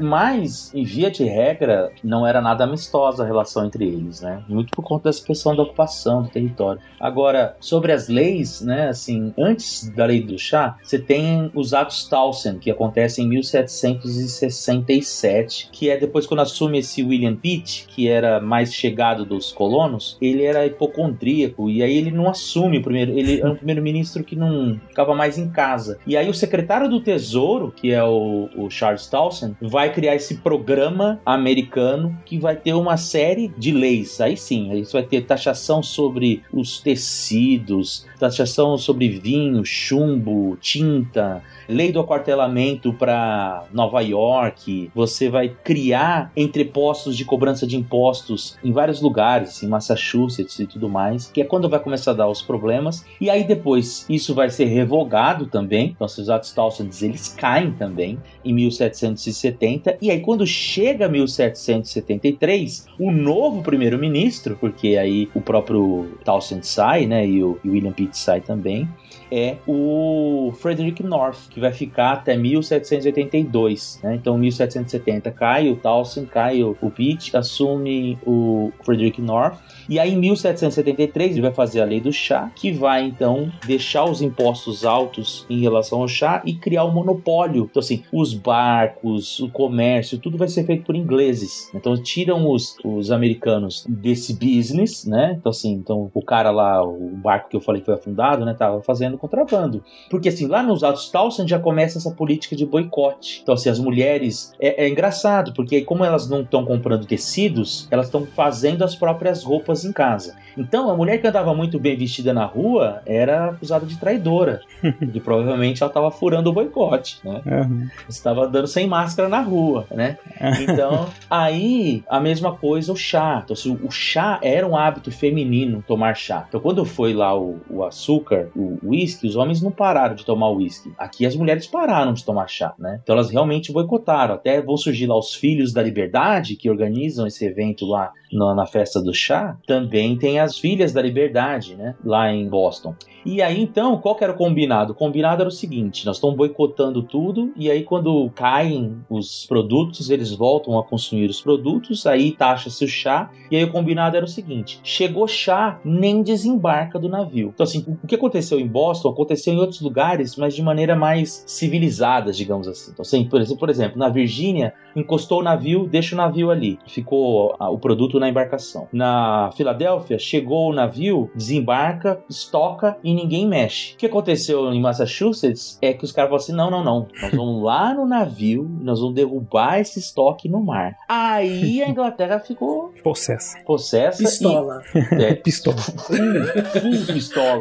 Mas, 0.02 0.74
em 0.74 0.82
via 0.82 1.08
de 1.10 1.22
regra, 1.24 1.92
não 2.02 2.26
era 2.26 2.40
nada 2.40 2.64
amistosa 2.64 3.22
a 3.22 3.26
relação 3.26 3.64
entre 3.64 3.84
eles, 3.84 4.20
né? 4.20 4.42
Muito 4.48 4.72
por 4.72 4.82
conta 4.82 5.08
dessa 5.08 5.24
questão 5.24 5.54
da 5.54 5.62
ocupação 5.62 6.22
do 6.22 6.28
território. 6.28 6.80
Agora, 6.98 7.56
sobre 7.60 7.92
as 7.92 8.08
leis, 8.08 8.60
né, 8.60 8.88
assim, 8.88 9.32
antes 9.38 9.88
da 9.90 10.06
lei 10.06 10.20
do 10.22 10.36
chá, 10.38 10.76
você 10.82 10.98
tem 10.98 11.52
os 11.54 11.72
atos 11.72 12.08
Towson, 12.08 12.58
que 12.58 12.68
acontecem 12.70 13.24
em 13.24 13.28
1767, 13.28 15.68
que 15.70 15.88
é 15.88 15.96
depois 15.96 16.26
quando 16.26 16.40
assume 16.40 16.78
esse 16.78 17.00
William 17.02 17.36
Pitt, 17.36 17.86
que 17.88 18.08
era 18.08 18.40
mais 18.40 18.74
chegado 18.74 19.24
dos 19.24 19.52
colonos, 19.52 20.18
ele 20.20 20.42
era 20.44 20.66
hipocondríaco 20.66 21.70
e 21.70 21.82
aí 21.86 21.96
ele 21.96 22.10
não 22.10 22.28
assume 22.28 22.78
o 22.78 22.82
primeiro, 22.82 23.18
ele 23.18 23.40
é 23.40 23.46
um 23.46 23.54
primeiro-ministro 23.56 24.22
que 24.22 24.36
não 24.36 24.78
ficava 24.88 25.14
mais 25.14 25.38
em 25.38 25.48
casa. 25.48 25.98
E 26.06 26.16
aí 26.16 26.28
o 26.28 26.34
secretário 26.34 26.88
do 26.88 27.00
Tesouro, 27.00 27.72
que 27.74 27.92
é 27.92 28.02
o, 28.02 28.48
o 28.56 28.70
Charles 28.70 29.06
Towson, 29.06 29.54
vai 29.60 29.92
criar 29.92 30.14
esse 30.14 30.36
programa 30.36 31.20
americano 31.24 32.16
que 32.24 32.38
vai 32.38 32.56
ter 32.56 32.74
uma 32.74 32.96
série 32.96 33.48
de 33.56 33.72
leis. 33.72 34.20
Aí 34.20 34.36
sim, 34.36 34.70
aí 34.72 34.84
vai 34.92 35.02
ter 35.02 35.22
taxação 35.22 35.82
sobre 35.82 36.42
os 36.52 36.80
tecidos, 36.80 38.06
taxação 38.18 38.76
sobre 38.76 39.08
vinho, 39.08 39.64
chumbo, 39.64 40.56
tinta, 40.60 41.42
lei 41.68 41.92
do 41.92 42.00
aquartelamento 42.00 42.92
para 42.92 43.64
Nova 43.72 44.00
York, 44.00 44.90
você 44.94 45.28
vai 45.28 45.48
criar 45.48 46.30
entrepostos 46.36 47.16
de 47.16 47.24
cobrança 47.24 47.66
de 47.66 47.76
impostos 47.76 48.56
em 48.62 48.72
vários 48.72 49.00
lugares, 49.00 49.62
em 49.62 49.68
Massachusetts 49.68 50.58
e 50.58 50.66
tudo 50.66 50.88
mais, 50.88 51.30
que 51.30 51.40
é 51.40 51.44
quando 51.44 51.68
vai 51.68 51.80
começar 51.80 52.12
a 52.12 52.14
dar 52.14 52.28
os 52.28 52.42
problemas. 52.42 53.04
E 53.20 53.30
aí 53.30 53.44
depois 53.44 54.06
isso 54.08 54.34
vai 54.34 54.50
ser 54.50 54.66
revogado 54.66 55.46
também, 55.46 55.88
então 55.94 56.06
esses 56.06 56.28
atos 56.28 56.52
Towsons 56.52 57.02
eles 57.02 57.28
caem 57.28 57.72
também 57.72 58.18
em 58.44 58.52
1770, 58.52 59.98
e 60.00 60.10
aí 60.10 60.20
quando 60.20 60.46
chega 60.46 61.08
1773, 61.08 62.86
o 62.98 63.10
novo 63.10 63.62
primeiro-ministro, 63.62 64.56
porque 64.60 64.96
aí 64.96 65.28
o 65.34 65.40
próprio 65.40 66.18
Towson 66.24 66.62
sai, 66.62 67.06
né, 67.06 67.26
e 67.26 67.42
o 67.42 67.58
William 67.64 67.92
Pitt 67.92 68.16
sai 68.16 68.40
também, 68.40 68.88
é 69.30 69.56
o 69.66 70.52
Frederick 70.60 71.02
North, 71.02 71.48
que 71.50 71.60
vai 71.60 71.72
ficar 71.72 72.12
até 72.12 72.36
1782. 72.36 74.00
Né? 74.02 74.14
Então, 74.14 74.38
1770 74.38 75.30
cai 75.30 75.68
o 75.68 75.76
Towson, 75.76 76.26
cai 76.26 76.62
o, 76.62 76.74
Pitt, 76.90 77.36
assume 77.36 78.18
o 78.26 78.72
Frederick 78.84 79.20
North. 79.20 79.58
E 79.88 79.98
aí, 79.98 80.14
em 80.14 80.18
1773, 80.18 81.32
ele 81.32 81.40
vai 81.40 81.52
fazer 81.52 81.80
a 81.80 81.84
lei 81.84 82.00
do 82.00 82.12
chá, 82.12 82.50
que 82.54 82.72
vai 82.72 83.04
então 83.04 83.50
deixar 83.66 84.04
os 84.04 84.20
impostos 84.20 84.84
altos 84.84 85.46
em 85.48 85.60
relação 85.60 86.00
ao 86.00 86.08
chá 86.08 86.42
e 86.44 86.54
criar 86.54 86.84
um 86.84 86.92
monopólio. 86.92 87.68
Então, 87.70 87.80
assim, 87.80 88.02
os 88.12 88.34
barcos, 88.34 89.38
o 89.40 89.48
comércio, 89.48 90.18
tudo 90.18 90.36
vai 90.36 90.48
ser 90.48 90.64
feito 90.64 90.84
por 90.84 90.96
ingleses. 90.96 91.70
Então, 91.74 91.96
tiram 91.96 92.50
os, 92.50 92.76
os 92.84 93.10
americanos 93.10 93.84
desse 93.88 94.34
business, 94.34 95.04
né? 95.04 95.36
Então, 95.38 95.50
assim, 95.50 95.72
então, 95.72 96.10
o 96.12 96.22
cara 96.22 96.50
lá, 96.50 96.82
o 96.84 97.10
barco 97.16 97.50
que 97.50 97.56
eu 97.56 97.60
falei 97.60 97.80
que 97.80 97.86
foi 97.86 97.94
afundado, 97.94 98.44
né? 98.44 98.54
Tava 98.54 98.82
fazendo 98.82 99.16
contrabando. 99.16 99.84
Porque, 100.10 100.28
assim, 100.28 100.46
lá 100.46 100.62
nos 100.62 100.82
Altos 100.82 101.08
Towson 101.10 101.46
já 101.46 101.58
começa 101.58 101.98
essa 101.98 102.10
política 102.10 102.56
de 102.56 102.66
boicote. 102.66 103.40
Então, 103.42 103.54
assim, 103.54 103.68
as 103.68 103.78
mulheres. 103.78 104.52
É, 104.60 104.84
é 104.84 104.88
engraçado, 104.88 105.52
porque 105.54 105.82
como 105.82 106.04
elas 106.04 106.28
não 106.28 106.42
estão 106.42 106.64
comprando 106.64 107.06
tecidos, 107.06 107.86
elas 107.90 108.06
estão 108.06 108.26
fazendo 108.26 108.82
as 108.82 108.94
próprias 108.94 109.42
roupas 109.42 109.75
em 109.84 109.92
casa. 109.92 110.34
Então, 110.56 110.90
a 110.90 110.96
mulher 110.96 111.20
que 111.20 111.26
andava 111.26 111.54
muito 111.54 111.78
bem 111.78 111.96
vestida 111.96 112.32
na 112.32 112.44
rua 112.44 113.02
era 113.04 113.50
acusada 113.50 113.84
de 113.84 113.98
traidora. 113.98 114.60
e 115.14 115.20
provavelmente 115.20 115.82
ela 115.82 115.90
estava 115.90 116.10
furando 116.10 116.50
o 116.50 116.52
boicote, 116.52 117.18
né? 117.24 117.42
Uhum. 117.44 117.88
Estava 118.08 118.48
dando 118.48 118.66
sem 118.66 118.86
máscara 118.86 119.28
na 119.28 119.40
rua, 119.40 119.86
né? 119.90 120.18
Então, 120.66 121.08
aí, 121.30 122.02
a 122.08 122.18
mesma 122.18 122.52
coisa 122.52 122.92
o 122.92 122.96
chá. 122.96 123.40
Então, 123.44 123.54
assim, 123.54 123.78
o 123.82 123.90
chá 123.90 124.38
era 124.42 124.66
um 124.66 124.76
hábito 124.76 125.10
feminino 125.10 125.84
tomar 125.86 126.14
chá. 126.14 126.44
Então, 126.48 126.60
quando 126.60 126.84
foi 126.84 127.12
lá 127.12 127.38
o, 127.38 127.60
o 127.68 127.84
açúcar, 127.84 128.48
o 128.54 128.78
uísque, 128.82 129.26
os 129.26 129.36
homens 129.36 129.62
não 129.62 129.70
pararam 129.70 130.14
de 130.14 130.24
tomar 130.24 130.50
uísque. 130.50 130.92
Aqui 130.98 131.26
as 131.26 131.36
mulheres 131.36 131.66
pararam 131.66 132.12
de 132.12 132.24
tomar 132.24 132.48
chá, 132.48 132.74
né? 132.78 133.00
Então, 133.02 133.14
elas 133.14 133.30
realmente 133.30 133.72
boicotaram. 133.72 134.34
Até 134.34 134.60
vão 134.60 134.76
surgir 134.76 135.06
lá 135.06 135.16
os 135.18 135.34
Filhos 135.34 135.72
da 135.72 135.82
Liberdade, 135.82 136.56
que 136.56 136.70
organizam 136.70 137.26
esse 137.26 137.44
evento 137.44 137.86
lá 137.86 138.12
na, 138.32 138.54
na 138.54 138.66
festa 138.66 139.00
do 139.00 139.14
chá. 139.14 139.56
Também 139.66 140.16
tem 140.16 140.38
as 140.38 140.58
Filhas 140.58 140.92
da 140.92 141.02
Liberdade, 141.02 141.74
né? 141.74 141.94
Lá 142.04 142.32
em 142.32 142.48
Boston. 142.48 142.94
E 143.24 143.42
aí, 143.42 143.60
então, 143.60 143.98
qual 143.98 144.14
que 144.14 144.22
era 144.22 144.32
o 144.32 144.36
combinado? 144.36 144.92
O 144.92 144.94
combinado 144.94 145.42
era 145.42 145.48
o 145.48 145.52
seguinte: 145.52 146.06
nós 146.06 146.16
estamos 146.16 146.36
boicotando 146.36 147.02
tudo, 147.02 147.52
e 147.56 147.68
aí, 147.68 147.82
quando 147.82 148.30
caem 148.30 148.98
os 149.10 149.44
produtos, 149.46 150.10
eles 150.10 150.30
voltam 150.30 150.78
a 150.78 150.84
consumir 150.84 151.28
os 151.28 151.40
produtos, 151.40 152.06
aí 152.06 152.30
taxa-se 152.30 152.84
o 152.84 152.88
chá. 152.88 153.30
E 153.50 153.56
aí, 153.56 153.64
o 153.64 153.72
combinado 153.72 154.16
era 154.16 154.24
o 154.24 154.28
seguinte: 154.28 154.78
chegou 154.84 155.26
chá, 155.26 155.80
nem 155.84 156.22
desembarca 156.22 157.00
do 157.00 157.08
navio. 157.08 157.50
Então, 157.52 157.64
assim, 157.64 157.84
o 158.02 158.06
que 158.06 158.14
aconteceu 158.14 158.60
em 158.60 158.66
Boston 158.66 159.08
aconteceu 159.08 159.52
em 159.52 159.58
outros 159.58 159.80
lugares, 159.80 160.36
mas 160.36 160.54
de 160.54 160.62
maneira 160.62 160.94
mais 160.94 161.42
civilizada, 161.46 162.32
digamos 162.32 162.68
assim. 162.68 162.92
Então, 162.92 163.02
assim, 163.02 163.24
por 163.58 163.70
exemplo 163.70 163.98
na 163.98 164.08
Virgínia, 164.08 164.72
encostou 164.94 165.40
o 165.40 165.42
navio, 165.42 165.86
deixa 165.86 166.14
o 166.14 166.18
navio 166.18 166.50
ali. 166.50 166.78
Ficou 166.86 167.54
o 167.58 167.78
produto 167.78 168.15
na 168.20 168.28
embarcação. 168.28 168.88
Na 168.92 169.50
Filadélfia, 169.56 170.18
chegou 170.18 170.70
o 170.70 170.74
navio, 170.74 171.30
desembarca, 171.34 172.20
estoca 172.28 172.96
e 173.02 173.14
ninguém 173.14 173.46
mexe. 173.46 173.94
O 173.94 173.96
que 173.96 174.06
aconteceu 174.06 174.72
em 174.72 174.80
Massachusetts 174.80 175.78
é 175.80 175.92
que 175.92 176.04
os 176.04 176.12
caras 176.12 176.30
falaram 176.30 176.44
assim: 176.44 176.52
não, 176.52 176.70
não, 176.70 176.84
não. 176.84 177.08
Nós 177.20 177.30
vamos 177.32 177.62
lá 177.64 177.94
no 177.94 178.06
navio, 178.06 178.68
nós 178.80 179.00
vamos 179.00 179.14
derrubar 179.14 179.80
esse 179.80 179.98
estoque 179.98 180.48
no 180.48 180.62
mar. 180.62 180.96
Aí 181.08 181.82
a 181.82 181.88
Inglaterra 181.90 182.38
ficou. 182.40 182.92
Possessa. 183.02 183.58
Possessa. 183.64 184.22
Pistola. 184.22 184.82
E, 184.94 185.14
é, 185.22 185.34
pistola. 185.34 185.76
Full 185.76 187.14
pistola. 187.14 187.60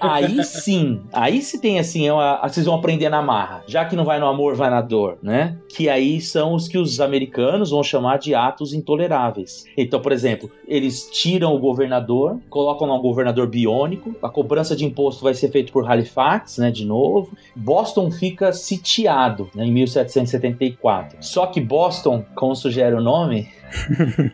Aí 0.00 0.42
sim. 0.44 1.02
Aí 1.12 1.42
se 1.42 1.60
tem 1.60 1.78
assim, 1.78 2.06
é 2.06 2.12
uma, 2.12 2.40
vocês 2.48 2.66
vão 2.66 2.74
aprender 2.74 3.08
na 3.08 3.22
marra. 3.22 3.62
Já 3.66 3.84
que 3.84 3.96
não 3.96 4.04
vai 4.04 4.18
no 4.18 4.26
amor, 4.26 4.54
vai 4.54 4.70
na 4.70 4.80
dor, 4.80 5.18
né? 5.22 5.56
Que 5.68 5.88
aí 5.88 6.20
são 6.20 6.54
os 6.54 6.68
que 6.68 6.78
os 6.78 7.00
americanos 7.00 7.70
vão 7.70 7.82
chamar 7.82 8.18
de 8.18 8.34
atos 8.34 8.72
intoleráveis. 8.72 9.61
Então, 9.76 10.00
por 10.00 10.12
exemplo, 10.12 10.50
eles 10.66 11.08
tiram 11.10 11.54
o 11.54 11.58
governador, 11.58 12.38
colocam 12.48 12.88
lá 12.88 12.96
um 12.96 13.02
governador 13.02 13.46
biônico, 13.46 14.14
a 14.22 14.28
cobrança 14.28 14.76
de 14.76 14.84
imposto 14.84 15.22
vai 15.22 15.34
ser 15.34 15.50
feita 15.50 15.72
por 15.72 15.90
Halifax, 15.90 16.58
né, 16.58 16.70
de 16.70 16.84
novo. 16.84 17.36
Boston 17.54 18.10
fica 18.10 18.52
sitiado 18.52 19.50
né, 19.54 19.64
em 19.64 19.72
1774. 19.72 21.18
Só 21.20 21.46
que 21.46 21.60
Boston, 21.60 22.24
como 22.34 22.54
sugere 22.54 22.94
o 22.94 23.00
nome, 23.00 23.48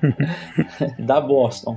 da 0.98 1.20
Boston. 1.20 1.76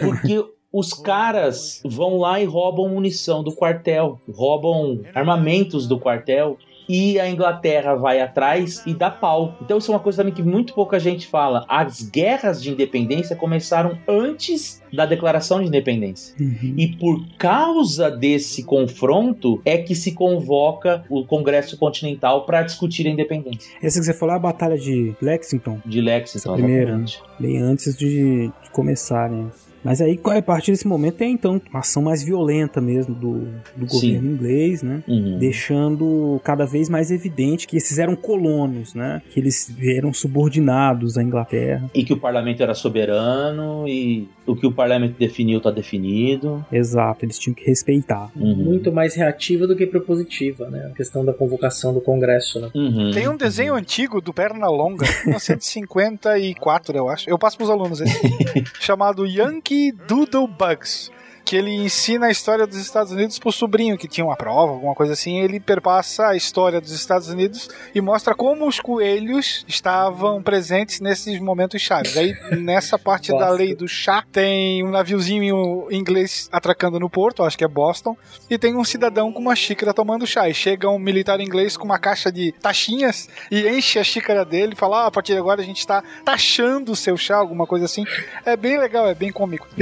Porque 0.00 0.44
os 0.72 0.92
caras 0.92 1.82
vão 1.84 2.18
lá 2.18 2.40
e 2.40 2.44
roubam 2.44 2.88
munição 2.88 3.42
do 3.42 3.52
quartel, 3.52 4.20
roubam 4.32 5.00
armamentos 5.14 5.88
do 5.88 5.98
quartel 5.98 6.56
e 6.90 7.20
a 7.20 7.30
Inglaterra 7.30 7.94
vai 7.94 8.20
atrás 8.20 8.82
e 8.84 8.92
dá 8.92 9.08
pau. 9.08 9.56
Então 9.62 9.78
isso 9.78 9.92
é 9.92 9.94
uma 9.94 10.00
coisa 10.00 10.18
também 10.18 10.34
que 10.34 10.42
muito 10.42 10.74
pouca 10.74 10.98
gente 10.98 11.28
fala. 11.28 11.64
As 11.68 12.02
guerras 12.02 12.60
de 12.60 12.68
independência 12.68 13.36
começaram 13.36 13.96
antes 14.08 14.82
da 14.92 15.06
declaração 15.06 15.60
de 15.60 15.68
independência. 15.68 16.34
Uhum. 16.40 16.74
E 16.76 16.88
por 16.96 17.24
causa 17.38 18.10
desse 18.10 18.64
confronto 18.64 19.62
é 19.64 19.78
que 19.78 19.94
se 19.94 20.12
convoca 20.12 21.04
o 21.08 21.24
Congresso 21.24 21.78
Continental 21.78 22.44
para 22.44 22.62
discutir 22.62 23.06
a 23.06 23.10
independência. 23.10 23.72
Essa 23.80 24.00
que 24.00 24.06
você 24.06 24.14
falou 24.14 24.34
é 24.34 24.38
a 24.38 24.40
Batalha 24.40 24.76
de 24.76 25.14
Lexington. 25.22 25.78
De 25.86 26.00
Lexington, 26.00 26.50
Essa 26.50 26.52
primeira, 26.52 26.90
exatamente. 26.90 27.22
bem 27.38 27.58
antes 27.62 27.96
de, 27.96 28.48
de 28.48 28.70
começarem. 28.72 29.48
Mas 29.82 30.00
aí, 30.00 30.20
a 30.24 30.42
partir 30.42 30.72
desse 30.72 30.86
momento, 30.86 31.16
tem 31.16 31.32
então 31.32 31.60
uma 31.70 31.80
ação 31.80 32.02
mais 32.02 32.22
violenta 32.22 32.80
mesmo 32.80 33.14
do, 33.14 33.40
do 33.76 33.86
governo 33.86 34.28
Sim. 34.28 34.34
inglês, 34.34 34.82
né? 34.82 35.02
Uhum. 35.08 35.38
Deixando 35.38 36.40
cada 36.44 36.66
vez 36.66 36.88
mais 36.88 37.10
evidente 37.10 37.66
que 37.66 37.76
esses 37.76 37.98
eram 37.98 38.14
colônios, 38.14 38.94
né? 38.94 39.22
Que 39.30 39.40
eles 39.40 39.74
eram 39.82 40.12
subordinados 40.12 41.16
à 41.16 41.22
Inglaterra. 41.22 41.90
E 41.94 42.04
que 42.04 42.12
o 42.12 42.18
parlamento 42.18 42.62
era 42.62 42.74
soberano 42.74 43.88
e 43.88 44.28
o 44.46 44.54
que 44.54 44.66
o 44.66 44.72
parlamento 44.72 45.16
definiu 45.18 45.58
está 45.58 45.70
definido. 45.70 46.64
Exato, 46.70 47.24
eles 47.24 47.38
tinham 47.38 47.54
que 47.54 47.64
respeitar. 47.64 48.30
Uhum. 48.36 48.56
Muito 48.56 48.92
mais 48.92 49.14
reativa 49.14 49.66
do 49.66 49.76
que 49.76 49.86
propositiva, 49.86 50.68
né? 50.68 50.90
A 50.92 50.94
questão 50.94 51.24
da 51.24 51.32
convocação 51.32 51.94
do 51.94 52.00
Congresso, 52.00 52.60
né? 52.60 52.70
Uhum. 52.74 53.10
Tem 53.12 53.28
um 53.28 53.36
desenho 53.36 53.74
antigo 53.74 54.20
do 54.20 54.32
Pernalonga, 54.32 55.06
1954, 55.24 56.96
eu 56.96 57.08
acho. 57.08 57.30
Eu 57.30 57.38
passo 57.38 57.56
pros 57.56 57.70
alunos 57.70 58.00
esse. 58.00 58.20
chamado 58.80 59.26
Yankee 59.26 59.69
Doodle 60.08 60.48
Bugs. 60.48 61.10
Que 61.44 61.56
ele 61.56 61.70
ensina 61.70 62.26
a 62.26 62.30
história 62.30 62.66
dos 62.66 62.78
Estados 62.78 63.12
Unidos 63.12 63.38
pro 63.38 63.52
sobrinho 63.52 63.98
que 63.98 64.08
tinha 64.08 64.24
uma 64.24 64.36
prova, 64.36 64.72
alguma 64.72 64.94
coisa 64.94 65.12
assim. 65.12 65.38
Ele 65.38 65.58
perpassa 65.58 66.28
a 66.28 66.36
história 66.36 66.80
dos 66.80 66.92
Estados 66.92 67.28
Unidos 67.28 67.68
e 67.94 68.00
mostra 68.00 68.34
como 68.34 68.66
os 68.66 68.80
coelhos 68.80 69.64
estavam 69.66 70.42
presentes 70.42 71.00
nesses 71.00 71.40
momentos 71.40 71.80
chaves. 71.80 72.16
Aí 72.16 72.34
nessa 72.56 72.98
parte 72.98 73.32
da 73.32 73.50
lei 73.50 73.74
do 73.74 73.88
chá 73.88 74.24
tem 74.30 74.84
um 74.84 74.90
naviozinho 74.90 75.88
inglês 75.90 76.48
atracando 76.52 76.98
no 76.98 77.10
porto, 77.10 77.42
acho 77.42 77.58
que 77.58 77.64
é 77.64 77.68
Boston, 77.68 78.16
e 78.48 78.58
tem 78.58 78.76
um 78.76 78.84
cidadão 78.84 79.32
com 79.32 79.40
uma 79.40 79.56
xícara 79.56 79.92
tomando 79.92 80.26
chá. 80.26 80.48
E 80.48 80.54
chega 80.54 80.88
um 80.88 80.98
militar 80.98 81.40
inglês 81.40 81.76
com 81.76 81.84
uma 81.84 81.98
caixa 81.98 82.30
de 82.30 82.52
taxinhas 82.52 83.28
e 83.50 83.68
enche 83.68 83.98
a 83.98 84.04
xícara 84.04 84.44
dele 84.44 84.72
e 84.74 84.76
fala: 84.76 85.04
ah, 85.04 85.06
a 85.06 85.10
partir 85.10 85.32
de 85.32 85.38
agora 85.38 85.60
a 85.60 85.64
gente 85.64 85.78
está 85.78 86.02
taxando 86.24 86.92
o 86.92 86.96
seu 86.96 87.16
chá, 87.16 87.36
alguma 87.36 87.66
coisa 87.66 87.86
assim. 87.86 88.04
É 88.44 88.56
bem 88.56 88.78
legal, 88.78 89.08
é 89.08 89.14
bem 89.14 89.32
cômico. 89.32 89.68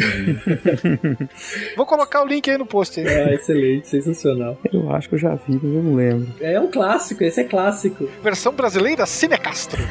Vou 1.77 1.87
colocar 1.87 2.23
o 2.23 2.27
link 2.27 2.51
aí 2.51 2.59
no 2.59 2.66
post. 2.66 3.01
Aí. 3.01 3.07
Ah, 3.07 3.35
excelente, 3.35 3.89
sensacional. 3.89 4.59
Eu 4.73 4.91
acho 4.93 5.09
que 5.09 5.15
eu 5.15 5.19
já 5.19 5.35
vi, 5.35 5.59
mas 5.62 5.75
eu 5.75 5.83
não 5.83 5.95
lembro. 5.95 6.29
É 6.41 6.59
um 6.61 6.70
clássico, 6.70 7.23
esse 7.25 7.41
é 7.41 7.45
clássico. 7.45 8.09
Versão 8.23 8.53
brasileira 8.53 9.07
Cinecastro. 9.07 9.83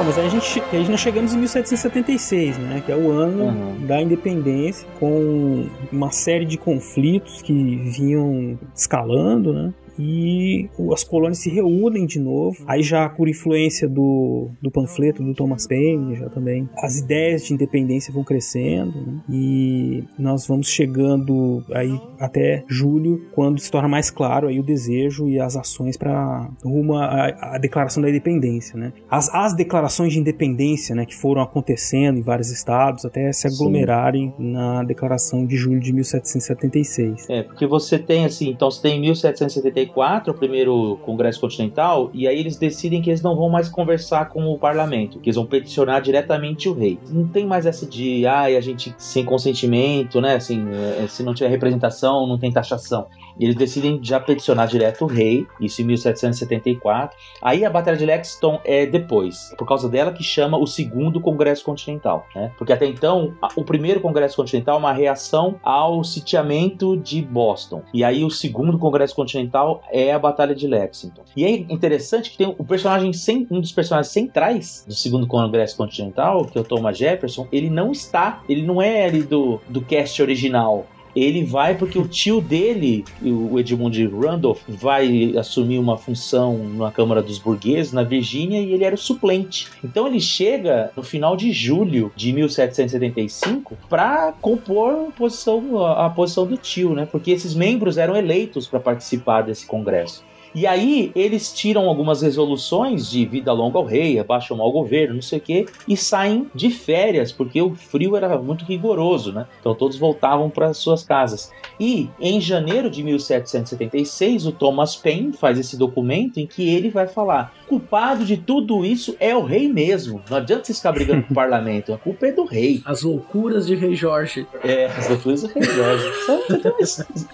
Mas 0.04 0.18
aí 0.18 0.26
a 0.26 0.28
gente, 0.28 0.62
aí 0.72 0.88
nós 0.88 1.00
chegamos 1.00 1.32
em 1.34 1.38
1776, 1.38 2.58
né? 2.58 2.82
Que 2.84 2.90
é 2.92 2.96
o 2.96 3.10
ano 3.10 3.44
Uhum. 3.44 3.86
da 3.86 4.00
independência, 4.02 4.86
com 4.98 5.66
uma 5.92 6.10
série 6.10 6.44
de 6.44 6.56
conflitos 6.58 7.40
que 7.42 7.52
vinham 7.52 8.58
escalando, 8.74 9.52
né? 9.52 9.72
e 9.98 10.68
as 10.92 11.04
colônias 11.04 11.38
se 11.38 11.50
reúnem 11.50 12.06
de 12.06 12.18
novo. 12.18 12.64
Aí 12.66 12.82
já 12.82 13.08
por 13.08 13.28
influência 13.28 13.88
do, 13.88 14.50
do 14.60 14.70
panfleto 14.70 15.22
do 15.22 15.34
Thomas 15.34 15.66
Paine, 15.66 16.16
já 16.16 16.28
também 16.28 16.68
as 16.78 16.98
ideias 16.98 17.44
de 17.44 17.54
independência 17.54 18.12
vão 18.12 18.24
crescendo 18.24 18.92
né? 19.06 19.20
e 19.28 20.04
nós 20.18 20.46
vamos 20.46 20.68
chegando 20.68 21.64
aí 21.72 22.00
até 22.18 22.64
julho, 22.68 23.26
quando 23.32 23.60
se 23.60 23.70
torna 23.70 23.88
mais 23.88 24.10
claro 24.10 24.48
aí 24.48 24.58
o 24.58 24.62
desejo 24.62 25.28
e 25.28 25.40
as 25.40 25.56
ações 25.56 25.96
para 25.96 26.48
rumo 26.64 26.96
à, 26.96 27.58
declaração 27.58 28.02
da 28.02 28.08
independência, 28.08 28.78
né? 28.78 28.92
As, 29.10 29.32
as 29.34 29.54
declarações 29.54 30.12
de 30.12 30.18
independência, 30.18 30.94
né, 30.94 31.04
que 31.04 31.14
foram 31.14 31.42
acontecendo 31.42 32.18
em 32.18 32.22
vários 32.22 32.50
estados 32.50 33.04
até 33.04 33.32
se 33.32 33.46
aglomerarem 33.46 34.32
Sim. 34.36 34.52
na 34.52 34.82
declaração 34.84 35.44
de 35.46 35.56
julho 35.56 35.80
de 35.80 35.92
1776. 35.92 37.28
É, 37.28 37.42
porque 37.42 37.66
você 37.66 37.98
tem 37.98 38.24
assim, 38.24 38.50
então 38.50 38.70
você 38.70 38.82
tem 38.82 39.00
1776 39.00 39.81
94, 39.86 40.32
o 40.32 40.36
primeiro 40.36 40.98
Congresso 41.02 41.40
Continental, 41.40 42.10
e 42.12 42.26
aí 42.26 42.38
eles 42.38 42.56
decidem 42.56 43.02
que 43.02 43.10
eles 43.10 43.22
não 43.22 43.36
vão 43.36 43.48
mais 43.48 43.68
conversar 43.68 44.28
com 44.28 44.44
o 44.46 44.58
parlamento, 44.58 45.18
que 45.18 45.28
eles 45.28 45.36
vão 45.36 45.46
peticionar 45.46 46.00
diretamente 46.00 46.68
o 46.68 46.74
rei. 46.74 46.98
Não 47.08 47.26
tem 47.26 47.46
mais 47.46 47.66
essa 47.66 47.86
de, 47.86 48.26
ai, 48.26 48.54
ah, 48.54 48.58
a 48.58 48.60
gente 48.60 48.94
sem 48.98 49.24
consentimento, 49.24 50.20
né? 50.20 50.36
Assim, 50.36 50.64
eh, 50.70 51.06
se 51.08 51.22
não 51.22 51.34
tiver 51.34 51.48
representação, 51.48 52.26
não 52.26 52.38
tem 52.38 52.52
taxação. 52.52 53.06
Eles 53.38 53.54
decidem 53.54 53.98
já 54.02 54.20
peticionar 54.20 54.66
direto 54.66 55.04
o 55.04 55.06
rei, 55.06 55.46
isso 55.60 55.82
em 55.82 55.84
1774. 55.84 57.16
Aí 57.40 57.64
a 57.64 57.70
Batalha 57.70 57.96
de 57.96 58.06
Lexington 58.06 58.60
é 58.64 58.86
depois, 58.86 59.54
por 59.56 59.66
causa 59.66 59.88
dela 59.88 60.12
que 60.12 60.22
chama 60.22 60.58
o 60.58 60.66
segundo 60.66 61.20
Congresso 61.20 61.64
Continental, 61.64 62.26
né? 62.34 62.52
Porque 62.58 62.72
até 62.72 62.86
então, 62.86 63.34
o 63.56 63.64
primeiro 63.64 64.00
Congresso 64.00 64.36
Continental 64.36 64.76
é 64.76 64.78
uma 64.78 64.92
reação 64.92 65.56
ao 65.62 66.04
sitiamento 66.04 66.96
de 66.96 67.22
Boston. 67.22 67.82
E 67.92 68.04
aí 68.04 68.24
o 68.24 68.30
segundo 68.30 68.78
Congresso 68.78 69.14
Continental 69.14 69.82
é 69.90 70.12
a 70.12 70.18
Batalha 70.18 70.54
de 70.54 70.66
Lexington. 70.66 71.22
E 71.36 71.44
é 71.44 71.50
interessante 71.50 72.30
que 72.30 72.36
tem 72.36 72.54
o 72.58 72.64
personagem, 72.64 73.10
um 73.50 73.60
dos 73.60 73.72
personagens 73.72 74.12
centrais 74.12 74.84
do 74.86 74.94
segundo 74.94 75.26
Congresso 75.26 75.76
Continental, 75.76 76.44
que 76.44 76.58
é 76.58 76.60
o 76.60 76.64
Thomas 76.64 76.96
Jefferson, 76.96 77.46
ele 77.50 77.70
não 77.70 77.92
está, 77.92 78.42
ele 78.48 78.62
não 78.62 78.80
é 78.80 79.04
ali 79.04 79.22
do, 79.22 79.60
do 79.68 79.82
cast 79.82 80.20
original. 80.22 80.86
Ele 81.14 81.44
vai 81.44 81.76
porque 81.76 81.98
o 81.98 82.08
tio 82.08 82.40
dele, 82.40 83.04
o 83.22 83.58
Edmund 83.58 84.06
Randolph, 84.08 84.60
vai 84.68 85.34
assumir 85.36 85.78
uma 85.78 85.96
função 85.96 86.58
na 86.58 86.90
Câmara 86.90 87.22
dos 87.22 87.38
Burgueses, 87.38 87.92
na 87.92 88.02
Virgínia, 88.02 88.60
e 88.60 88.72
ele 88.72 88.84
era 88.84 88.94
o 88.94 88.98
suplente. 88.98 89.68
Então 89.84 90.06
ele 90.06 90.20
chega 90.20 90.90
no 90.96 91.02
final 91.02 91.36
de 91.36 91.52
julho 91.52 92.12
de 92.16 92.32
1775 92.32 93.76
para 93.88 94.32
compor 94.40 95.08
a 95.08 95.12
posição, 95.12 95.84
a, 95.84 96.06
a 96.06 96.10
posição 96.10 96.46
do 96.46 96.56
tio, 96.56 96.94
né? 96.94 97.06
Porque 97.10 97.30
esses 97.30 97.54
membros 97.54 97.98
eram 97.98 98.16
eleitos 98.16 98.66
para 98.66 98.80
participar 98.80 99.42
desse 99.42 99.66
congresso. 99.66 100.24
E 100.54 100.66
aí 100.66 101.10
eles 101.14 101.52
tiram 101.52 101.88
algumas 101.88 102.22
resoluções 102.22 103.08
de 103.10 103.24
vida 103.24 103.52
longa 103.52 103.78
ao 103.78 103.84
rei, 103.84 104.18
abaixo 104.18 104.52
o 104.54 104.56
mau 104.56 104.70
governo, 104.70 105.14
não 105.14 105.22
sei 105.22 105.38
o 105.38 105.42
quê, 105.42 105.66
e 105.88 105.96
saem 105.96 106.46
de 106.54 106.70
férias, 106.70 107.32
porque 107.32 107.60
o 107.62 107.74
frio 107.74 108.16
era 108.16 108.36
muito 108.38 108.64
rigoroso, 108.64 109.32
né? 109.32 109.46
Então 109.60 109.74
todos 109.74 109.96
voltavam 109.96 110.50
para 110.50 110.72
suas 110.74 111.02
casas. 111.02 111.50
E 111.80 112.08
em 112.20 112.40
janeiro 112.40 112.90
de 112.90 113.02
1776, 113.02 114.46
o 114.46 114.52
Thomas 114.52 114.96
Paine 114.96 115.32
faz 115.32 115.58
esse 115.58 115.76
documento 115.76 116.38
em 116.38 116.46
que 116.46 116.68
ele 116.68 116.90
vai 116.90 117.06
falar: 117.06 117.52
culpado 117.68 118.24
de 118.24 118.36
tudo 118.36 118.84
isso 118.84 119.16
é 119.18 119.34
o 119.36 119.42
rei 119.44 119.68
mesmo. 119.68 120.20
Não 120.30 120.36
adianta 120.36 120.64
vocês 120.64 120.78
ficar 120.78 120.92
brigando 120.92 121.22
com 121.24 121.32
o 121.32 121.34
parlamento, 121.36 121.92
a 121.92 121.98
culpa 121.98 122.26
é 122.26 122.32
do 122.32 122.44
rei. 122.44 122.82
As 122.84 123.02
loucuras 123.02 123.66
de 123.66 123.74
Rei 123.74 123.94
Jorge. 123.94 124.46
É, 124.62 124.86
as 124.86 125.08
loucuras 125.08 125.42
do 125.42 125.48
rei 125.48 125.62
Jorge. 125.62 126.04
Sabe- 126.26 126.62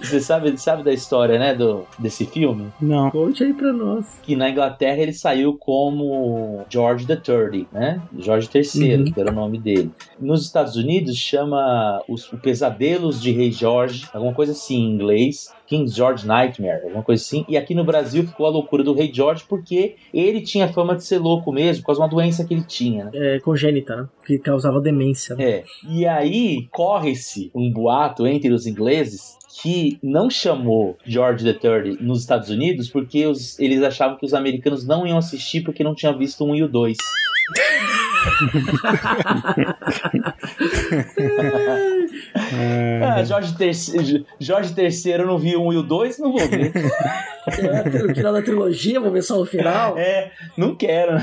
Você 0.00 0.20
sabe, 0.20 0.58
sabe 0.58 0.82
da 0.82 0.92
história, 0.92 1.38
né, 1.38 1.54
do, 1.54 1.84
desse 1.98 2.24
filme? 2.26 2.66
Não. 2.80 3.07
Conte 3.10 3.44
aí 3.44 3.52
pra 3.52 3.72
nós. 3.72 4.18
que 4.22 4.36
na 4.36 4.50
Inglaterra 4.50 4.98
ele 5.00 5.12
saiu 5.12 5.56
como 5.56 6.64
George 6.70 7.06
III, 7.08 7.66
né? 7.72 8.00
George 8.18 8.48
III, 8.54 8.94
Uhum. 8.96 9.04
que 9.12 9.20
era 9.20 9.30
o 9.30 9.34
nome 9.34 9.58
dele. 9.58 9.90
Nos 10.20 10.44
Estados 10.44 10.76
Unidos 10.76 11.16
chama 11.16 12.02
os 12.08 12.30
o 12.32 12.38
Pesadelos 12.38 13.20
de 13.20 13.30
Rei 13.32 13.50
Jorge, 13.52 14.06
alguma 14.12 14.32
coisa 14.34 14.52
assim 14.52 14.76
em 14.76 14.92
inglês. 14.94 15.52
King 15.66 15.86
George 15.90 16.26
Nightmare, 16.26 16.84
alguma 16.84 17.02
coisa 17.02 17.22
assim. 17.22 17.44
E 17.46 17.54
aqui 17.54 17.74
no 17.74 17.84
Brasil 17.84 18.26
ficou 18.26 18.46
a 18.46 18.50
loucura 18.50 18.82
do 18.82 18.94
Rei 18.94 19.12
George 19.12 19.44
porque 19.46 19.96
ele 20.14 20.40
tinha 20.40 20.66
fama 20.72 20.96
de 20.96 21.04
ser 21.04 21.18
louco 21.18 21.52
mesmo, 21.52 21.82
por 21.82 21.88
causa 21.88 21.98
de 22.00 22.02
uma 22.04 22.08
doença 22.10 22.42
que 22.42 22.54
ele 22.54 22.62
tinha, 22.64 23.04
né? 23.04 23.10
É 23.14 23.38
congênita, 23.40 23.94
né? 23.94 24.08
Que 24.26 24.38
causava 24.38 24.80
demência. 24.80 25.36
Né? 25.36 25.44
É. 25.44 25.64
E 25.86 26.06
aí 26.06 26.66
corre-se 26.72 27.50
um 27.54 27.70
boato 27.70 28.26
entre 28.26 28.50
os 28.50 28.66
ingleses 28.66 29.36
que 29.62 29.98
não 30.02 30.30
chamou 30.30 30.96
George 31.04 31.46
III 31.46 31.98
nos 32.00 32.20
Estados 32.20 32.48
Unidos 32.50 32.88
porque 32.88 33.26
os- 33.26 33.58
eles 33.58 33.82
achavam 33.82 34.16
que 34.16 34.24
os 34.26 34.34
americanos 34.34 34.86
não 34.86 35.06
iam 35.06 35.18
assistir 35.18 35.62
porque 35.62 35.82
não 35.84 35.94
tinham 35.94 36.16
visto 36.16 36.44
um 36.44 36.54
e 36.54 36.62
o 36.62 36.68
dois. 36.68 36.96
Ah, 43.02 43.24
Jorge 43.24 43.54
III, 43.58 44.26
Jorge 44.38 44.74
III 44.76 45.12
eu 45.12 45.26
não 45.26 45.38
vi 45.38 45.56
um 45.56 45.72
e 45.72 45.76
o 45.76 45.82
dois, 45.82 46.18
não 46.18 46.32
vou 46.32 46.46
ver. 46.48 46.72
É, 47.48 48.04
o 48.04 48.14
final 48.14 48.32
da 48.32 48.42
trilogia, 48.42 49.00
vou 49.00 49.10
ver 49.10 49.22
só 49.22 49.40
o 49.40 49.46
final. 49.46 49.96
É, 49.96 50.30
não 50.56 50.74
quero. 50.74 51.16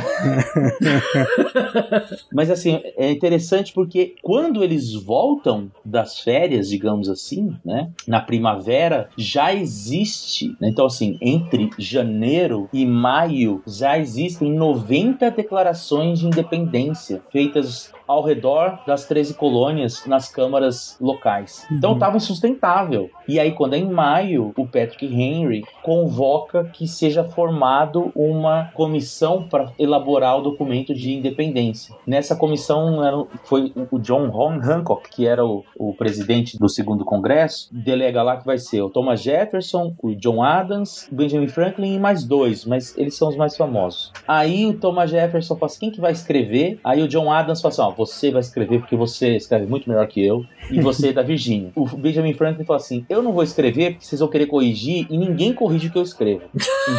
Mas 2.34 2.50
assim, 2.50 2.82
é 2.98 3.12
interessante 3.12 3.74
porque 3.74 4.16
quando 4.22 4.64
eles 4.64 4.94
voltam 4.94 5.72
das 5.84 6.20
férias, 6.20 6.70
digamos 6.70 7.10
assim, 7.10 7.56
né, 7.64 7.90
na 8.08 8.20
primavera, 8.20 9.10
já 9.18 9.54
existe, 9.54 10.56
né, 10.60 10.70
então 10.70 10.86
assim, 10.86 11.18
entre 11.22 11.70
janeiro 11.78 12.70
e 12.74 12.86
maio, 12.86 13.62
já 13.68 14.00
existem 14.00 14.52
90 14.52 15.30
declarações 15.32 16.20
de 16.20 16.28
independência 16.28 17.22
feitas 17.32 17.92
ao 18.08 18.22
redor 18.24 18.80
das 18.86 19.06
13 19.06 19.34
colônias 19.34 20.06
nas 20.06 20.30
câmaras 20.30 20.98
locais. 21.00 21.66
Então 21.72 21.92
Uhum. 21.92 21.96
estava 21.98 22.18
insustentável. 22.18 23.10
E 23.28 23.40
aí, 23.40 23.52
quando 23.52 23.74
é 23.74 23.78
em 23.78 23.90
maio, 23.90 24.54
o 24.58 24.66
Patrick 24.66 25.06
Henry 25.06 25.64
convoca 25.86 26.64
que 26.74 26.88
seja 26.88 27.24
formado 27.24 28.12
uma 28.16 28.72
comissão 28.74 29.48
para 29.48 29.72
elaborar 29.78 30.40
o 30.40 30.42
documento 30.42 30.96
de 30.96 31.14
independência. 31.14 31.96
Nessa 32.08 32.36
comissão 32.36 33.28
foi 33.44 33.72
o 33.92 34.00
John 34.00 34.32
Hancock, 34.34 35.08
que 35.12 35.28
era 35.28 35.46
o, 35.46 35.64
o 35.78 35.94
presidente 35.94 36.58
do 36.58 36.68
segundo 36.68 37.06
congresso, 37.06 37.70
delega 37.72 38.24
lá 38.24 38.38
que 38.38 38.46
vai 38.46 38.58
ser 38.58 38.82
o 38.82 38.90
Thomas 38.90 39.22
Jefferson, 39.22 39.94
o 40.02 40.16
John 40.16 40.42
Adams, 40.42 41.08
Benjamin 41.12 41.48
Franklin 41.48 41.94
e 41.94 42.00
mais 42.00 42.24
dois, 42.24 42.66
mas 42.66 42.98
eles 42.98 43.16
são 43.16 43.30
os 43.30 43.36
mais 43.36 43.56
famosos. 43.56 44.12
Aí 44.28 44.66
o 44.66 44.74
Thomas 44.74 45.12
Jefferson 45.12 45.56
fala 45.56 45.68
assim, 45.68 45.80
quem 45.82 45.92
que 45.92 46.02
vai 46.02 46.12
escrever? 46.12 46.80
Aí 46.84 47.04
o 47.04 47.08
John 47.08 47.32
Adams 47.32 47.62
fala 47.62 47.72
assim, 47.72 47.82
ó, 47.84 47.92
você 47.92 48.32
vai 48.32 48.42
escrever 48.42 48.80
porque 48.80 48.96
você 48.96 49.36
escreve 49.36 49.68
muito 49.68 49.88
melhor 49.88 50.08
que 50.08 50.26
eu 50.26 50.44
e 50.72 50.82
você 50.82 51.10
é 51.10 51.14
da 51.14 51.22
Virgínia. 51.22 51.72
O 51.86 51.86
Benjamin 51.86 52.34
Franklin 52.34 52.66
falou 52.66 52.82
assim: 52.82 53.06
Eu 53.08 53.22
não 53.22 53.32
vou 53.32 53.44
escrever 53.44 53.92
porque 53.92 54.06
vocês 54.06 54.20
vão 54.20 54.30
querer 54.30 54.48
corrigir 54.48 55.06
e 55.10 55.18
ninguém 55.18 55.54
corrige 55.76 55.88
o 55.88 55.92
que 55.92 55.98
eu 55.98 56.04
escrevo. 56.04 56.44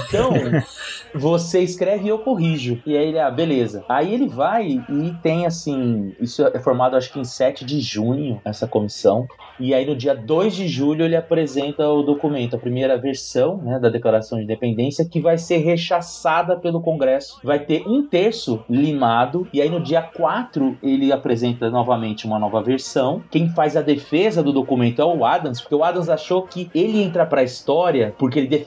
Então, 0.09 0.33
você 1.15 1.61
escreve 1.61 2.07
e 2.07 2.09
eu 2.09 2.19
corrijo. 2.19 2.81
E 2.87 2.97
aí 2.97 3.09
ele, 3.09 3.19
ah, 3.19 3.31
beleza. 3.31 3.85
Aí 3.89 4.13
ele 4.13 4.29
vai 4.29 4.85
e 4.89 5.15
tem 5.23 5.47
assim. 5.47 6.15
Isso 6.21 6.47
é 6.47 6.59
formado 6.59 6.97
acho 6.97 7.13
que 7.13 7.19
em 7.19 7.25
7 7.25 7.65
de 7.65 7.81
junho, 7.81 8.41
essa 8.45 8.67
comissão. 8.67 9.27
E 9.59 9.73
aí 9.73 9.87
no 9.87 9.97
dia 9.97 10.15
2 10.15 10.55
de 10.55 10.69
julho 10.69 11.05
ele 11.05 11.17
apresenta 11.17 11.89
o 11.89 12.03
documento, 12.03 12.57
a 12.57 12.59
primeira 12.59 12.99
versão 12.99 13.57
né, 13.59 13.79
da 13.79 13.89
Declaração 13.89 14.37
de 14.37 14.45
Independência, 14.45 15.09
que 15.09 15.21
vai 15.21 15.39
ser 15.39 15.59
rechaçada 15.59 16.57
pelo 16.57 16.83
Congresso. 16.83 17.41
Vai 17.43 17.61
ter 17.61 17.87
um 17.87 18.07
terço 18.07 18.63
limado. 18.69 19.49
E 19.53 19.63
aí 19.63 19.71
no 19.71 19.81
dia 19.81 20.03
4 20.03 20.77
ele 20.83 21.11
apresenta 21.11 21.71
novamente 21.71 22.27
uma 22.27 22.39
nova 22.39 22.63
versão. 22.63 23.23
Quem 23.31 23.49
faz 23.49 23.77
a 23.77 23.83
defesa 23.83 24.43
do 24.43 24.53
documento 24.53 25.01
é 25.01 25.05
o 25.05 25.25
Adams, 25.25 25.61
porque 25.61 25.75
o 25.75 25.83
Adams 25.83 26.11
achou 26.11 26.43
que 26.43 26.71
ele 26.75 27.03
entra 27.03 27.25
para 27.25 27.41
a 27.41 27.45
história 27.45 28.15
porque 28.19 28.39
ele 28.39 28.49
defendeu 28.49 28.66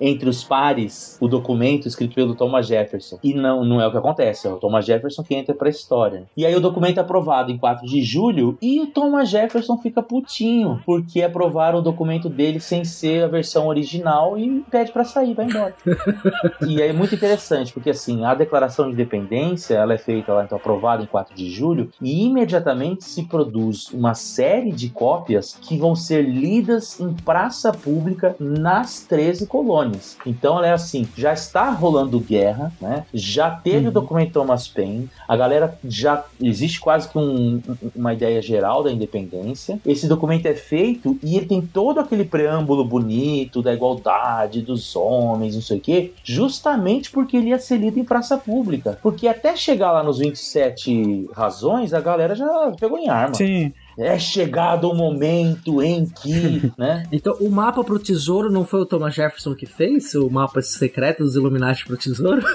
entre 0.00 0.28
os 0.28 0.44
pares 0.44 1.16
o 1.20 1.28
documento 1.28 1.86
escrito 1.86 2.14
pelo 2.14 2.34
Thomas 2.34 2.66
Jefferson. 2.66 3.18
E 3.22 3.34
não, 3.34 3.64
não 3.64 3.80
é 3.80 3.86
o 3.86 3.90
que 3.90 3.96
acontece, 3.96 4.46
é 4.46 4.50
o 4.50 4.56
Thomas 4.56 4.84
Jefferson 4.84 5.22
que 5.22 5.34
entra 5.34 5.54
para 5.54 5.68
a 5.68 5.70
história. 5.70 6.26
E 6.36 6.46
aí 6.46 6.54
o 6.54 6.60
documento 6.60 6.98
é 6.98 7.00
aprovado 7.00 7.50
em 7.50 7.58
4 7.58 7.86
de 7.86 8.02
julho 8.02 8.56
e 8.60 8.80
o 8.80 8.86
Thomas 8.86 9.28
Jefferson 9.28 9.78
fica 9.78 10.02
putinho 10.02 10.80
porque 10.84 11.22
aprovaram 11.22 11.78
o 11.78 11.82
documento 11.82 12.28
dele 12.28 12.60
sem 12.60 12.84
ser 12.84 13.24
a 13.24 13.28
versão 13.28 13.66
original 13.66 14.38
e 14.38 14.64
pede 14.70 14.92
para 14.92 15.04
sair, 15.04 15.34
vai 15.34 15.46
embora. 15.46 15.74
e 16.66 16.82
aí 16.82 16.88
é 16.88 16.92
muito 16.92 17.14
interessante, 17.14 17.72
porque 17.72 17.90
assim, 17.90 18.24
a 18.24 18.34
declaração 18.34 18.86
de 18.86 18.92
independência, 18.92 19.74
ela 19.74 19.94
é 19.94 19.98
feita 19.98 20.32
lá, 20.32 20.44
então 20.44 20.58
aprovada 20.58 21.02
em 21.02 21.06
4 21.06 21.34
de 21.34 21.50
julho, 21.50 21.90
e 22.00 22.24
imediatamente 22.24 23.04
se 23.04 23.24
produz 23.24 23.88
uma 23.92 24.14
série 24.14 24.72
de 24.72 24.88
cópias 24.90 25.56
que 25.60 25.76
vão 25.76 25.94
ser 25.94 26.22
lidas 26.22 27.00
em 27.00 27.12
praça 27.12 27.72
pública 27.72 28.36
nas 28.38 29.00
13 29.12 29.46
colônias. 29.46 30.16
Então 30.24 30.56
ela 30.56 30.68
é 30.68 30.72
assim, 30.72 31.06
já 31.14 31.34
está 31.34 31.68
rolando 31.68 32.18
guerra, 32.18 32.72
né? 32.80 33.04
Já 33.12 33.50
teve 33.50 33.80
Uhum. 33.84 33.88
o 33.88 33.92
documento 33.92 34.32
Thomas 34.32 34.66
Paine, 34.66 35.10
a 35.28 35.36
galera 35.36 35.78
já 35.84 36.24
existe 36.40 36.80
quase 36.80 37.10
que 37.10 37.18
um- 37.18 37.60
uma 37.94 38.14
ideia 38.14 38.40
geral 38.40 38.82
da 38.82 38.90
independência. 38.90 39.78
Esse 39.84 40.08
documento 40.08 40.46
é 40.46 40.54
feito 40.54 41.18
e 41.22 41.36
ele 41.36 41.44
tem 41.44 41.60
todo 41.60 42.00
aquele 42.00 42.24
preâmbulo 42.24 42.86
bonito 42.86 43.60
da 43.60 43.74
igualdade 43.74 44.62
dos 44.62 44.96
homens, 44.96 45.54
não 45.54 45.60
sei 45.62 45.76
o 45.76 45.80
quê, 45.80 46.12
justamente 46.24 47.10
porque 47.10 47.36
ele 47.36 47.50
ia 47.50 47.58
ser 47.58 47.76
lido 47.76 47.98
em 47.98 48.04
praça 48.04 48.38
pública. 48.38 48.98
Porque 49.02 49.28
até 49.28 49.54
chegar 49.56 49.92
lá 49.92 50.02
nos 50.02 50.18
27 50.18 51.28
razões, 51.34 51.92
a 51.92 52.00
galera 52.00 52.34
já 52.34 52.72
pegou 52.80 52.96
em 52.98 53.10
arma. 53.10 53.34
Sim. 53.34 53.72
É 53.98 54.18
chegado 54.18 54.88
o 54.90 54.94
momento 54.94 55.82
em 55.82 56.06
que, 56.06 56.72
né? 56.78 57.04
Então, 57.12 57.34
o 57.40 57.50
mapa 57.50 57.84
pro 57.84 57.98
tesouro 57.98 58.50
não 58.50 58.64
foi 58.64 58.80
o 58.80 58.86
Thomas 58.86 59.14
Jefferson 59.14 59.54
que 59.54 59.66
fez? 59.66 60.14
O 60.14 60.30
mapa 60.30 60.62
secreto 60.62 61.22
dos 61.22 61.36
Illuminati 61.36 61.84
pro 61.86 61.96
tesouro? 61.96 62.42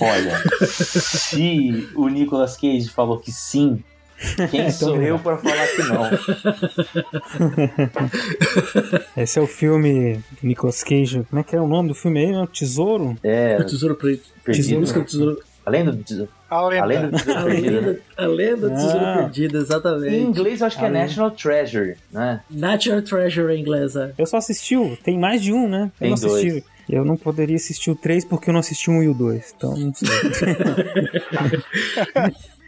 Olha, 0.00 0.42
se 0.66 1.88
o 1.94 2.08
Nicolas 2.08 2.56
Cage 2.56 2.88
falou 2.88 3.18
que 3.18 3.30
sim, 3.32 3.82
quem 4.50 4.70
sou 4.72 5.00
eu 5.02 5.18
para 5.18 5.36
falar 5.38 5.66
que 5.68 5.82
não? 5.82 6.10
Esse 9.16 9.38
é 9.38 9.42
o 9.42 9.46
filme 9.46 10.14
do 10.40 10.46
Nicolas 10.46 10.82
Cage. 10.82 11.24
Como 11.28 11.40
é 11.40 11.44
que 11.44 11.54
é 11.56 11.60
o 11.60 11.68
nome 11.68 11.88
do 11.88 11.94
filme 11.94 12.20
aí? 12.20 12.32
né? 12.32 12.48
Tesouro? 12.52 13.16
É. 13.22 13.58
O 13.58 13.64
tesouro 13.64 13.94
preto. 13.94 14.28
Perdido, 14.44 14.80
Busca 14.80 14.98
né? 14.98 15.04
do 15.04 15.10
tesouro. 15.10 15.42
Além 15.64 15.84
do 15.84 16.28
A 16.54 16.66
lenda. 16.68 16.82
Além 16.84 17.00
do 17.10 17.16
tesouro 17.16 17.38
A 17.38 17.44
perdido. 17.44 17.70
né? 17.72 17.80
lenda, 17.80 18.00
a 18.16 18.26
lenda 18.26 18.68
do 18.68 18.74
tesouro 18.76 19.04
Ah. 19.04 19.14
perdido, 19.18 19.58
exatamente. 19.58 20.14
Em 20.14 20.22
inglês 20.22 20.60
eu 20.60 20.66
acho 20.66 20.78
que 20.78 20.84
é 20.84 20.88
Além. 20.88 21.02
National 21.02 21.30
Treasure, 21.32 21.96
né? 22.12 22.40
Natural 22.50 23.02
Treasure 23.02 23.52
em 23.54 23.60
inglês, 23.60 23.96
é. 23.96 24.12
Eu 24.16 24.26
só 24.26 24.36
assisti. 24.36 24.74
Tem 25.02 25.18
mais 25.18 25.42
de 25.42 25.52
um, 25.52 25.68
né? 25.68 25.84
Eu 25.84 25.90
Tem 25.98 26.08
não 26.08 26.14
assisti. 26.14 26.50
dois. 26.50 26.74
Eu 26.86 27.02
não 27.02 27.16
poderia 27.16 27.56
assistir 27.56 27.90
o 27.90 27.96
3 27.96 28.26
porque 28.26 28.50
eu 28.50 28.52
não 28.52 28.60
assisti 28.60 28.90
o 28.90 28.92
1 28.92 29.02
e 29.04 29.08
o 29.08 29.14
2. 29.14 29.54
Então 29.56 29.74
não 29.74 29.94
sei. 29.94 30.06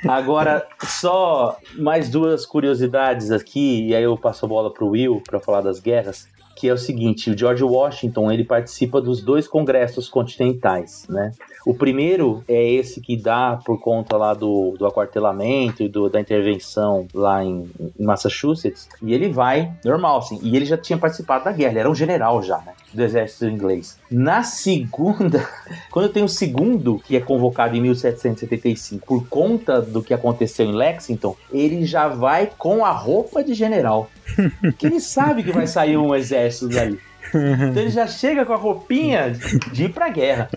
Agora, 0.08 0.66
só 0.84 1.58
mais 1.78 2.08
duas 2.08 2.46
curiosidades 2.46 3.30
aqui, 3.30 3.88
e 3.88 3.94
aí 3.94 4.02
eu 4.02 4.16
passo 4.16 4.44
a 4.44 4.48
bola 4.48 4.72
pro 4.72 4.88
Will 4.88 5.22
para 5.26 5.40
falar 5.40 5.60
das 5.62 5.80
guerras, 5.80 6.28
que 6.56 6.68
é 6.68 6.72
o 6.72 6.78
seguinte, 6.78 7.30
o 7.30 7.36
George 7.38 7.62
Washington, 7.64 8.30
ele 8.30 8.44
participa 8.44 9.00
dos 9.00 9.20
dois 9.22 9.46
congressos 9.48 10.08
continentais, 10.08 11.06
né? 11.08 11.32
O 11.66 11.74
primeiro 11.74 12.44
é 12.46 12.64
esse 12.72 13.00
que 13.00 13.16
dá 13.16 13.58
por 13.66 13.80
conta 13.80 14.16
lá 14.16 14.32
do, 14.34 14.76
do 14.78 14.86
aquartelamento 14.86 15.82
e 15.82 15.88
do- 15.88 16.08
da 16.08 16.20
intervenção 16.20 17.08
lá 17.12 17.44
em, 17.44 17.68
em 17.98 18.04
Massachusetts, 18.04 18.88
e 19.02 19.12
ele 19.12 19.28
vai 19.28 19.72
normal, 19.84 20.18
assim, 20.18 20.38
e 20.42 20.54
ele 20.56 20.64
já 20.64 20.78
tinha 20.78 20.96
participado 20.96 21.44
da 21.44 21.50
guerra, 21.50 21.72
ele 21.72 21.78
era 21.80 21.90
um 21.90 21.94
general 21.94 22.40
já, 22.40 22.58
né? 22.58 22.72
Do 22.94 23.02
exército 23.02 23.46
inglês. 23.46 23.98
Na 24.08 24.44
segunda, 24.44 25.44
quando 25.90 26.08
tem 26.08 26.22
o 26.22 26.28
segundo, 26.28 27.00
que 27.04 27.16
é 27.16 27.20
convocado 27.20 27.76
em 27.76 27.80
1775, 27.80 29.04
por 29.04 29.26
conta 29.28 29.82
do 29.82 30.00
que 30.02 30.14
aconteceu 30.14 30.64
em 30.66 30.72
Lexington, 30.72 31.36
ele 31.52 31.84
já 31.84 32.06
vai 32.06 32.48
com 32.56 32.84
a 32.84 32.92
roupa 32.92 33.42
de 33.42 33.54
general. 33.54 34.08
que 34.78 34.86
ele 34.86 35.00
sabe 35.00 35.42
que 35.42 35.50
vai 35.50 35.66
sair 35.66 35.96
um 35.96 36.14
exército 36.14 36.68
daí. 36.68 36.96
Então 37.70 37.82
ele 37.82 37.90
já 37.90 38.06
chega 38.06 38.44
com 38.44 38.52
a 38.52 38.56
roupinha 38.56 39.32
de 39.72 39.84
ir 39.84 39.92
pra 39.92 40.08
guerra. 40.08 40.48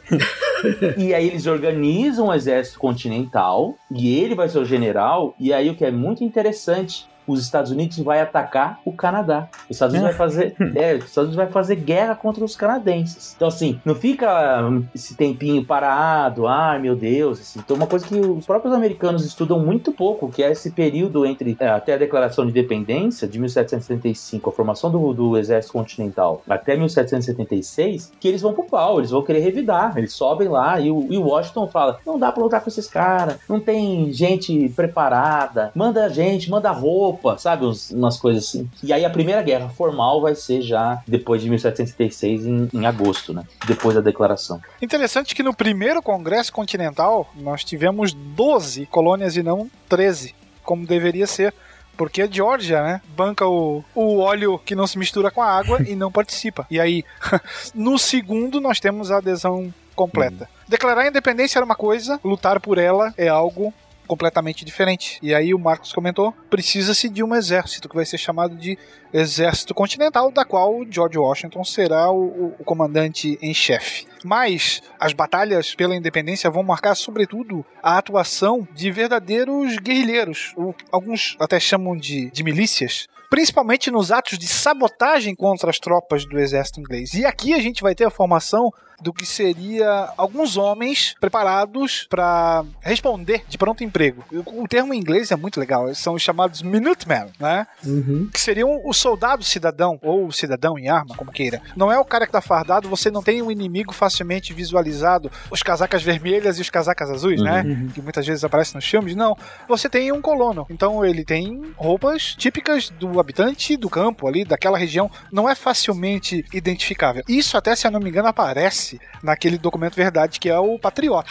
E 0.97 1.13
aí 1.13 1.27
eles 1.27 1.45
organizam 1.47 2.27
um 2.27 2.33
exército 2.33 2.79
continental 2.79 3.75
e 3.91 4.19
ele 4.19 4.35
vai 4.35 4.49
ser 4.49 4.59
o 4.59 4.65
general. 4.65 5.33
E 5.39 5.53
aí 5.53 5.69
o 5.69 5.75
que 5.75 5.85
é 5.85 5.91
muito 5.91 6.23
interessante, 6.23 7.07
os 7.31 7.41
Estados 7.41 7.71
Unidos 7.71 7.97
vai 7.99 8.21
atacar 8.21 8.79
o 8.85 8.91
Canadá. 8.91 9.47
Os 9.69 9.75
Estados 9.75 9.95
Unidos 9.95 10.15
vai 10.15 10.17
fazer, 10.27 10.55
é, 10.75 10.95
os 10.95 11.05
Estados 11.05 11.29
Unidos 11.29 11.35
vai 11.35 11.47
fazer 11.47 11.75
guerra 11.75 12.15
contra 12.15 12.43
os 12.43 12.55
canadenses. 12.55 13.33
Então 13.35 13.47
assim, 13.47 13.79
não 13.85 13.95
fica 13.95 14.61
hum, 14.63 14.83
esse 14.93 15.15
tempinho 15.15 15.63
parado, 15.65 16.47
ai 16.47 16.79
meu 16.79 16.95
Deus, 16.95 17.39
assim. 17.39 17.59
Então 17.59 17.75
uma 17.75 17.87
coisa 17.87 18.05
que 18.05 18.19
os 18.19 18.45
próprios 18.45 18.73
americanos 18.73 19.25
estudam 19.25 19.59
muito 19.59 19.91
pouco, 19.91 20.29
que 20.29 20.43
é 20.43 20.51
esse 20.51 20.71
período 20.71 21.25
entre 21.25 21.55
é, 21.59 21.67
até 21.69 21.93
a 21.93 21.97
declaração 21.97 22.45
de 22.45 22.51
independência 22.51 23.27
de 23.27 23.39
1775, 23.39 24.49
a 24.49 24.53
formação 24.53 24.91
do, 24.91 25.13
do 25.13 25.37
exército 25.37 25.73
continental, 25.73 26.41
até 26.47 26.75
1776, 26.75 28.11
que 28.19 28.27
eles 28.27 28.41
vão 28.41 28.53
pro 28.53 28.63
pau, 28.63 28.99
eles 28.99 29.11
vão 29.11 29.23
querer 29.23 29.39
revidar, 29.39 29.97
eles 29.97 30.13
sobem 30.13 30.47
lá 30.47 30.79
e 30.79 30.91
o, 30.91 31.07
e 31.09 31.17
o 31.17 31.23
Washington 31.23 31.67
fala: 31.67 31.99
não 32.05 32.17
dá 32.17 32.31
pra 32.31 32.43
lutar 32.43 32.61
com 32.61 32.69
esses 32.69 32.87
caras, 32.87 33.37
não 33.47 33.59
tem 33.59 34.11
gente 34.11 34.69
preparada, 34.69 35.71
manda 35.75 36.09
gente, 36.09 36.49
manda 36.49 36.71
roupa, 36.71 37.18
sabe? 37.37 37.65
Uns- 37.65 37.91
umas 37.91 38.17
coisas 38.17 38.45
assim. 38.47 38.69
E 38.83 38.91
aí 38.93 39.03
a 39.05 39.09
primeira 39.09 39.41
guerra 39.41 39.69
formal 39.69 40.21
vai 40.21 40.35
ser 40.35 40.61
já 40.61 41.01
depois 41.07 41.41
de 41.41 41.49
1776, 41.49 42.45
em, 42.45 42.69
em 42.73 42.85
agosto, 42.85 43.33
né? 43.33 43.43
Depois 43.67 43.95
da 43.95 44.01
declaração. 44.01 44.61
Interessante 44.81 45.33
que 45.35 45.43
no 45.43 45.53
primeiro 45.53 46.01
Congresso 46.01 46.51
Continental 46.53 47.29
nós 47.35 47.63
tivemos 47.63 48.13
12 48.13 48.85
colônias 48.87 49.35
e 49.35 49.43
não 49.43 49.69
13, 49.87 50.35
como 50.63 50.85
deveria 50.85 51.27
ser. 51.27 51.53
Porque 51.97 52.21
a 52.21 52.27
Georgia, 52.27 52.81
né, 52.81 53.01
banca 53.09 53.45
o, 53.45 53.83
o 53.93 54.19
óleo 54.19 54.57
que 54.57 54.73
não 54.73 54.87
se 54.87 54.97
mistura 54.97 55.29
com 55.29 55.41
a 55.41 55.47
água 55.51 55.81
e 55.85 55.95
não 55.95 56.09
participa. 56.09 56.65
E 56.71 56.79
aí, 56.79 57.03
no 57.75 57.97
segundo, 57.99 58.61
nós 58.61 58.79
temos 58.79 59.11
a 59.11 59.17
adesão 59.17 59.73
completa. 59.95 60.47
Declarar 60.65 61.01
a 61.01 61.07
independência 61.09 61.59
era 61.59 61.65
uma 61.65 61.75
coisa, 61.75 62.17
lutar 62.23 62.61
por 62.61 62.77
ela 62.77 63.13
é 63.17 63.27
algo 63.27 63.73
completamente 64.09 64.65
diferente. 64.65 65.19
E 65.21 65.33
aí 65.33 65.53
o 65.53 65.59
Marcos 65.59 65.93
comentou, 65.93 66.33
precisa-se 66.49 67.07
de 67.07 67.23
um 67.23 67.33
exército 67.35 67.87
que 67.87 67.95
vai 67.95 68.05
ser 68.05 68.17
chamado 68.17 68.55
de 68.55 68.77
Exército 69.13 69.73
Continental, 69.73 70.31
da 70.31 70.43
qual 70.43 70.81
George 70.89 71.17
Washington 71.17 71.63
será 71.63 72.11
o, 72.11 72.55
o- 72.59 72.63
comandante 72.65 73.37
em 73.41 73.53
chefe. 73.53 74.05
Mas 74.23 74.81
as 74.99 75.13
batalhas 75.13 75.73
pela 75.73 75.95
independência 75.95 76.49
vão 76.49 76.63
marcar, 76.63 76.95
sobretudo, 76.95 77.65
a 77.81 77.97
atuação 77.97 78.67
de 78.73 78.91
verdadeiros 78.91 79.77
guerrilheiros. 79.77 80.53
O- 80.57 80.73
alguns 80.91 81.37
até 81.39 81.59
chamam 81.59 81.95
de, 81.95 82.29
de 82.31 82.43
milícias. 82.43 83.07
Principalmente 83.29 83.91
nos 83.91 84.11
atos 84.11 84.39
de 84.39 84.47
sabotagem 84.47 85.35
contra 85.35 85.69
as 85.69 85.77
tropas 85.77 86.25
do 86.25 86.39
exército 86.39 86.79
inglês. 86.79 87.13
E 87.13 87.25
aqui 87.25 87.53
a 87.53 87.59
gente 87.61 87.81
vai 87.83 87.93
ter 87.93 88.05
a 88.05 88.09
formação 88.09 88.71
do 89.01 89.13
que 89.13 89.25
seria 89.25 90.11
alguns 90.17 90.57
homens 90.57 91.15
preparados 91.19 92.07
para 92.09 92.63
responder 92.81 93.43
de 93.47 93.57
pronto 93.57 93.83
emprego. 93.83 94.23
O, 94.31 94.63
o 94.63 94.67
termo 94.67 94.93
em 94.93 94.99
inglês 94.99 95.31
é 95.31 95.35
muito 95.35 95.59
legal, 95.59 95.87
eles 95.87 95.99
são 95.99 96.13
os 96.13 96.21
chamados 96.21 96.61
Minutemen, 96.61 97.27
né? 97.39 97.67
Uhum. 97.85 98.29
que 98.31 98.39
seriam 98.39 98.81
o 98.83 98.93
soldado 98.93 99.43
cidadão, 99.43 99.99
ou 100.01 100.27
o 100.27 100.31
cidadão 100.31 100.77
em 100.77 100.89
arma, 100.89 101.15
como 101.15 101.31
queira. 101.31 101.61
Não 101.75 101.91
é 101.91 101.97
o 101.97 102.05
cara 102.05 102.25
que 102.25 102.31
tá 102.31 102.41
fardado, 102.41 102.89
você 102.89 103.09
não 103.09 103.23
tem 103.23 103.41
um 103.41 103.51
inimigo 103.51 103.93
facilmente 103.93 104.53
visualizado, 104.53 105.31
os 105.49 105.63
casacas 105.63 106.03
vermelhas 106.03 106.57
e 106.57 106.61
os 106.61 106.69
casacas 106.69 107.09
azuis, 107.09 107.41
né? 107.41 107.63
Uhum. 107.63 107.87
Que 107.89 108.01
muitas 108.01 108.25
vezes 108.25 108.43
aparecem 108.43 108.75
nos 108.75 108.85
filmes. 108.85 109.15
Não, 109.15 109.37
você 109.67 109.89
tem 109.89 110.11
um 110.11 110.21
colono. 110.21 110.65
Então 110.69 111.03
ele 111.05 111.23
tem 111.23 111.73
roupas 111.75 112.35
típicas 112.35 112.89
do 112.89 113.19
habitante 113.19 113.77
do 113.77 113.89
campo 113.89 114.27
ali, 114.27 114.45
daquela 114.45 114.77
região, 114.77 115.09
não 115.31 115.49
é 115.49 115.55
facilmente 115.55 116.45
identificável. 116.53 117.23
Isso 117.27 117.57
até, 117.57 117.75
se 117.75 117.85
eu 117.85 117.91
não 117.91 117.99
me 117.99 118.09
engano, 118.09 118.27
aparece 118.27 118.88
naquele 119.21 119.57
documento 119.57 119.95
verdade 119.95 120.39
que 120.39 120.49
é 120.49 120.57
o 120.57 120.79
Patriota. 120.79 121.29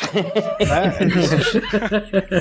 né? 0.60 0.98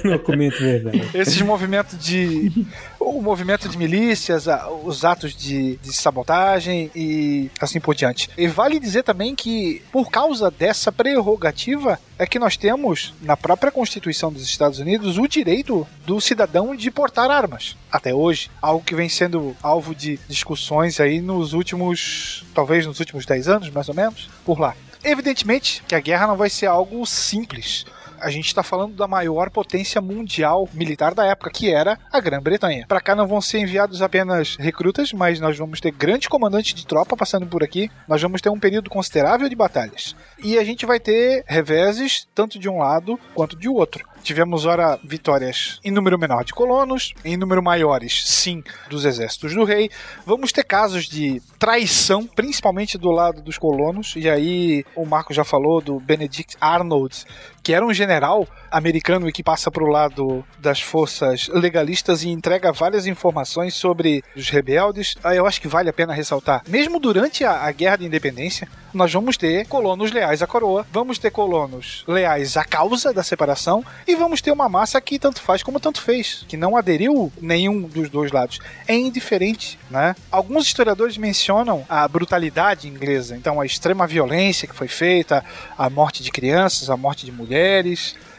documento 0.18 0.60
verdade. 0.60 1.10
Esses 1.14 1.42
movimentos 1.42 1.98
de. 1.98 2.66
O 3.00 3.22
movimento 3.22 3.70
de 3.70 3.78
milícias, 3.78 4.48
os 4.84 5.06
atos 5.06 5.34
de, 5.34 5.78
de 5.78 5.94
sabotagem 5.94 6.92
e 6.94 7.50
assim 7.62 7.80
por 7.80 7.96
diante. 7.96 8.30
E 8.38 8.48
vale 8.48 8.80
dizer 8.80 9.04
também 9.04 9.34
que, 9.34 9.82
por 9.92 10.10
causa 10.10 10.52
dessa 10.52 10.92
prerrogativa, 10.92 12.00
é 12.20 12.26
que 12.26 12.40
nós 12.40 12.58
temos, 12.58 13.14
na 13.22 13.38
própria 13.38 13.72
Constituição 13.72 14.32
dos 14.32 14.44
Estados 14.44 14.80
Unidos, 14.80 15.18
o 15.18 15.28
direito 15.28 15.88
do 16.06 16.20
cidadão 16.20 16.76
de 16.76 16.90
portar 16.90 17.30
armas. 17.30 17.78
Até 17.92 18.14
hoje. 18.14 18.50
Algo 18.62 18.84
que 18.84 18.96
vem 18.96 19.08
sendo 19.08 19.56
alvo 19.62 19.94
de 19.94 20.20
discussões 20.28 21.00
aí 21.00 21.22
nos 21.22 21.54
últimos. 21.54 22.44
talvez 22.54 22.86
nos 22.86 23.00
últimos 23.00 23.26
10 23.26 23.48
anos, 23.48 23.70
mais 23.70 23.88
ou 23.88 23.96
menos, 23.96 24.30
por 24.46 24.60
lá. 24.60 24.76
Evidentemente 25.08 25.82
que 25.88 25.96
a 25.96 26.02
guerra 26.02 26.28
não 26.28 26.36
vai 26.36 26.50
ser 26.50 26.66
algo 26.66 27.06
simples. 27.06 27.86
A 28.20 28.30
gente 28.30 28.48
está 28.48 28.62
falando 28.62 28.94
da 28.94 29.08
maior 29.08 29.50
potência 29.50 30.02
mundial 30.02 30.68
militar 30.74 31.14
da 31.14 31.26
época, 31.26 31.50
que 31.50 31.72
era 31.72 31.98
a 32.12 32.20
Grã-Bretanha. 32.20 32.86
Para 32.90 33.00
cá 33.00 33.16
não 33.16 33.26
vão 33.26 33.40
ser 33.40 33.60
enviados 33.60 34.02
apenas 34.02 34.58
recrutas, 34.58 35.14
mas 35.14 35.40
nós 35.40 35.58
vamos 35.58 35.80
ter 35.80 35.92
grandes 35.92 36.28
comandantes 36.28 36.74
de 36.74 36.86
tropa 36.86 37.16
passando 37.16 37.48
por 37.48 37.64
aqui. 37.64 37.90
Nós 38.06 38.22
vamos 38.22 38.42
ter 38.42 38.50
um 38.50 38.60
período 38.60 38.90
considerável 38.90 39.48
de 39.48 39.56
batalhas. 39.56 40.14
E 40.44 40.58
a 40.58 40.64
gente 40.66 40.86
vai 40.86 41.00
ter 41.00 41.46
reveses 41.48 42.28
tanto 42.36 42.60
de 42.60 42.68
um 42.68 42.80
lado 42.80 43.18
quanto 43.34 43.56
de 43.56 43.70
outro. 43.70 44.06
Tivemos, 44.28 44.66
ora, 44.66 45.00
vitórias 45.02 45.80
em 45.86 45.90
número 45.90 46.20
menor 46.20 46.44
de 46.44 46.52
colonos, 46.52 47.14
em 47.24 47.38
número 47.38 47.64
maiores, 47.64 48.24
sim, 48.26 48.62
dos 48.90 49.06
exércitos 49.06 49.56
do 49.56 49.64
rei. 49.64 49.90
Vamos 50.26 50.52
ter 50.52 50.66
casos 50.66 51.06
de 51.06 51.42
traição, 51.58 52.28
principalmente 52.28 52.98
do 52.98 53.10
lado 53.10 53.42
dos 53.42 53.58
colonos. 53.58 54.16
E 54.18 54.30
aí, 54.30 54.84
o 54.98 55.06
Marco 55.06 55.34
já 55.34 55.46
falou 55.46 55.80
do 55.80 55.98
Benedict 55.98 56.58
Arnold, 56.60 57.24
que 57.68 57.74
era 57.74 57.86
um 57.86 57.94
general 57.94 58.48
americano 58.72 59.28
e 59.28 59.32
que 59.34 59.44
passa 59.44 59.70
para 59.70 59.84
o 59.84 59.88
lado 59.88 60.42
das 60.58 60.80
forças 60.80 61.50
legalistas 61.50 62.24
e 62.24 62.30
entrega 62.30 62.72
várias 62.72 63.06
informações 63.06 63.74
sobre 63.74 64.24
os 64.38 64.50
rebeldes. 64.50 65.16
Aí 65.22 65.36
eu 65.36 65.46
acho 65.46 65.60
que 65.60 65.68
vale 65.68 65.90
a 65.90 65.94
pena 65.94 66.14
ressaltar. 66.14 66.64
Mesmo 66.66 66.98
durante 66.98 67.44
a, 67.44 67.66
a 67.66 67.72
Guerra 67.74 67.98
de 67.98 68.06
Independência, 68.06 68.70
nós 68.94 69.12
vamos 69.12 69.36
ter 69.36 69.68
colonos 69.68 70.14
leais 70.14 70.42
à 70.42 70.48
coroa, 70.48 70.88
vamos 70.94 71.20
ter 71.20 71.30
colonos 71.30 72.06
leais 72.08 72.56
à 72.56 72.64
causa 72.64 73.14
da 73.14 73.22
separação 73.22 73.84
e 74.08 74.16
vamos 74.16 74.42
ter 74.42 74.52
uma 74.52 74.70
massa 74.70 75.02
que 75.02 75.20
tanto 75.20 75.42
faz 75.42 75.62
como 75.62 75.78
tanto 75.78 76.02
fez, 76.02 76.46
que 76.48 76.56
não 76.56 76.78
aderiu 76.78 77.32
nenhum 77.42 77.82
dos 77.82 78.10
dois 78.10 78.32
lados. 78.32 78.60
É 78.88 78.96
indiferente, 78.96 79.78
né? 79.92 80.16
Alguns 80.32 80.68
historiadores 80.68 81.18
mencionam 81.18 81.86
a 81.90 82.08
brutalidade 82.08 82.88
inglesa, 82.88 83.36
então 83.36 83.60
a 83.60 83.66
extrema 83.66 84.08
violência 84.08 84.68
que 84.68 84.74
foi 84.74 84.88
feita, 84.88 85.44
a 85.78 85.90
morte 85.90 86.24
de 86.24 86.32
crianças, 86.32 86.90
a 86.90 86.96
morte 86.96 87.26
de 87.26 87.32
mulheres. 87.32 87.57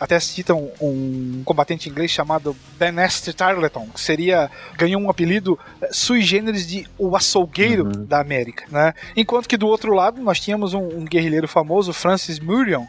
Até 0.01 0.20
citam 0.20 0.70
um 0.81 1.43
combatente 1.45 1.89
inglês 1.89 2.11
chamado 2.11 2.55
Benester 2.78 3.35
Tarleton, 3.35 3.89
que 3.93 4.01
seria 4.01 4.49
ganhou 4.77 5.01
um 5.01 5.11
apelido 5.11 5.59
eh, 5.82 5.89
sui 5.90 6.23
generis 6.23 6.66
de 6.66 6.86
o 6.97 7.16
açougueiro 7.16 7.85
da 7.85 8.20
América, 8.20 8.65
né? 8.70 8.95
Enquanto 9.16 9.49
que 9.49 9.57
do 9.57 9.66
outro 9.66 9.93
lado 9.93 10.23
nós 10.23 10.39
tínhamos 10.39 10.73
um, 10.73 11.01
um 11.01 11.05
guerrilheiro 11.05 11.49
famoso, 11.49 11.93
Francis 11.93 12.39
Murion, 12.39 12.86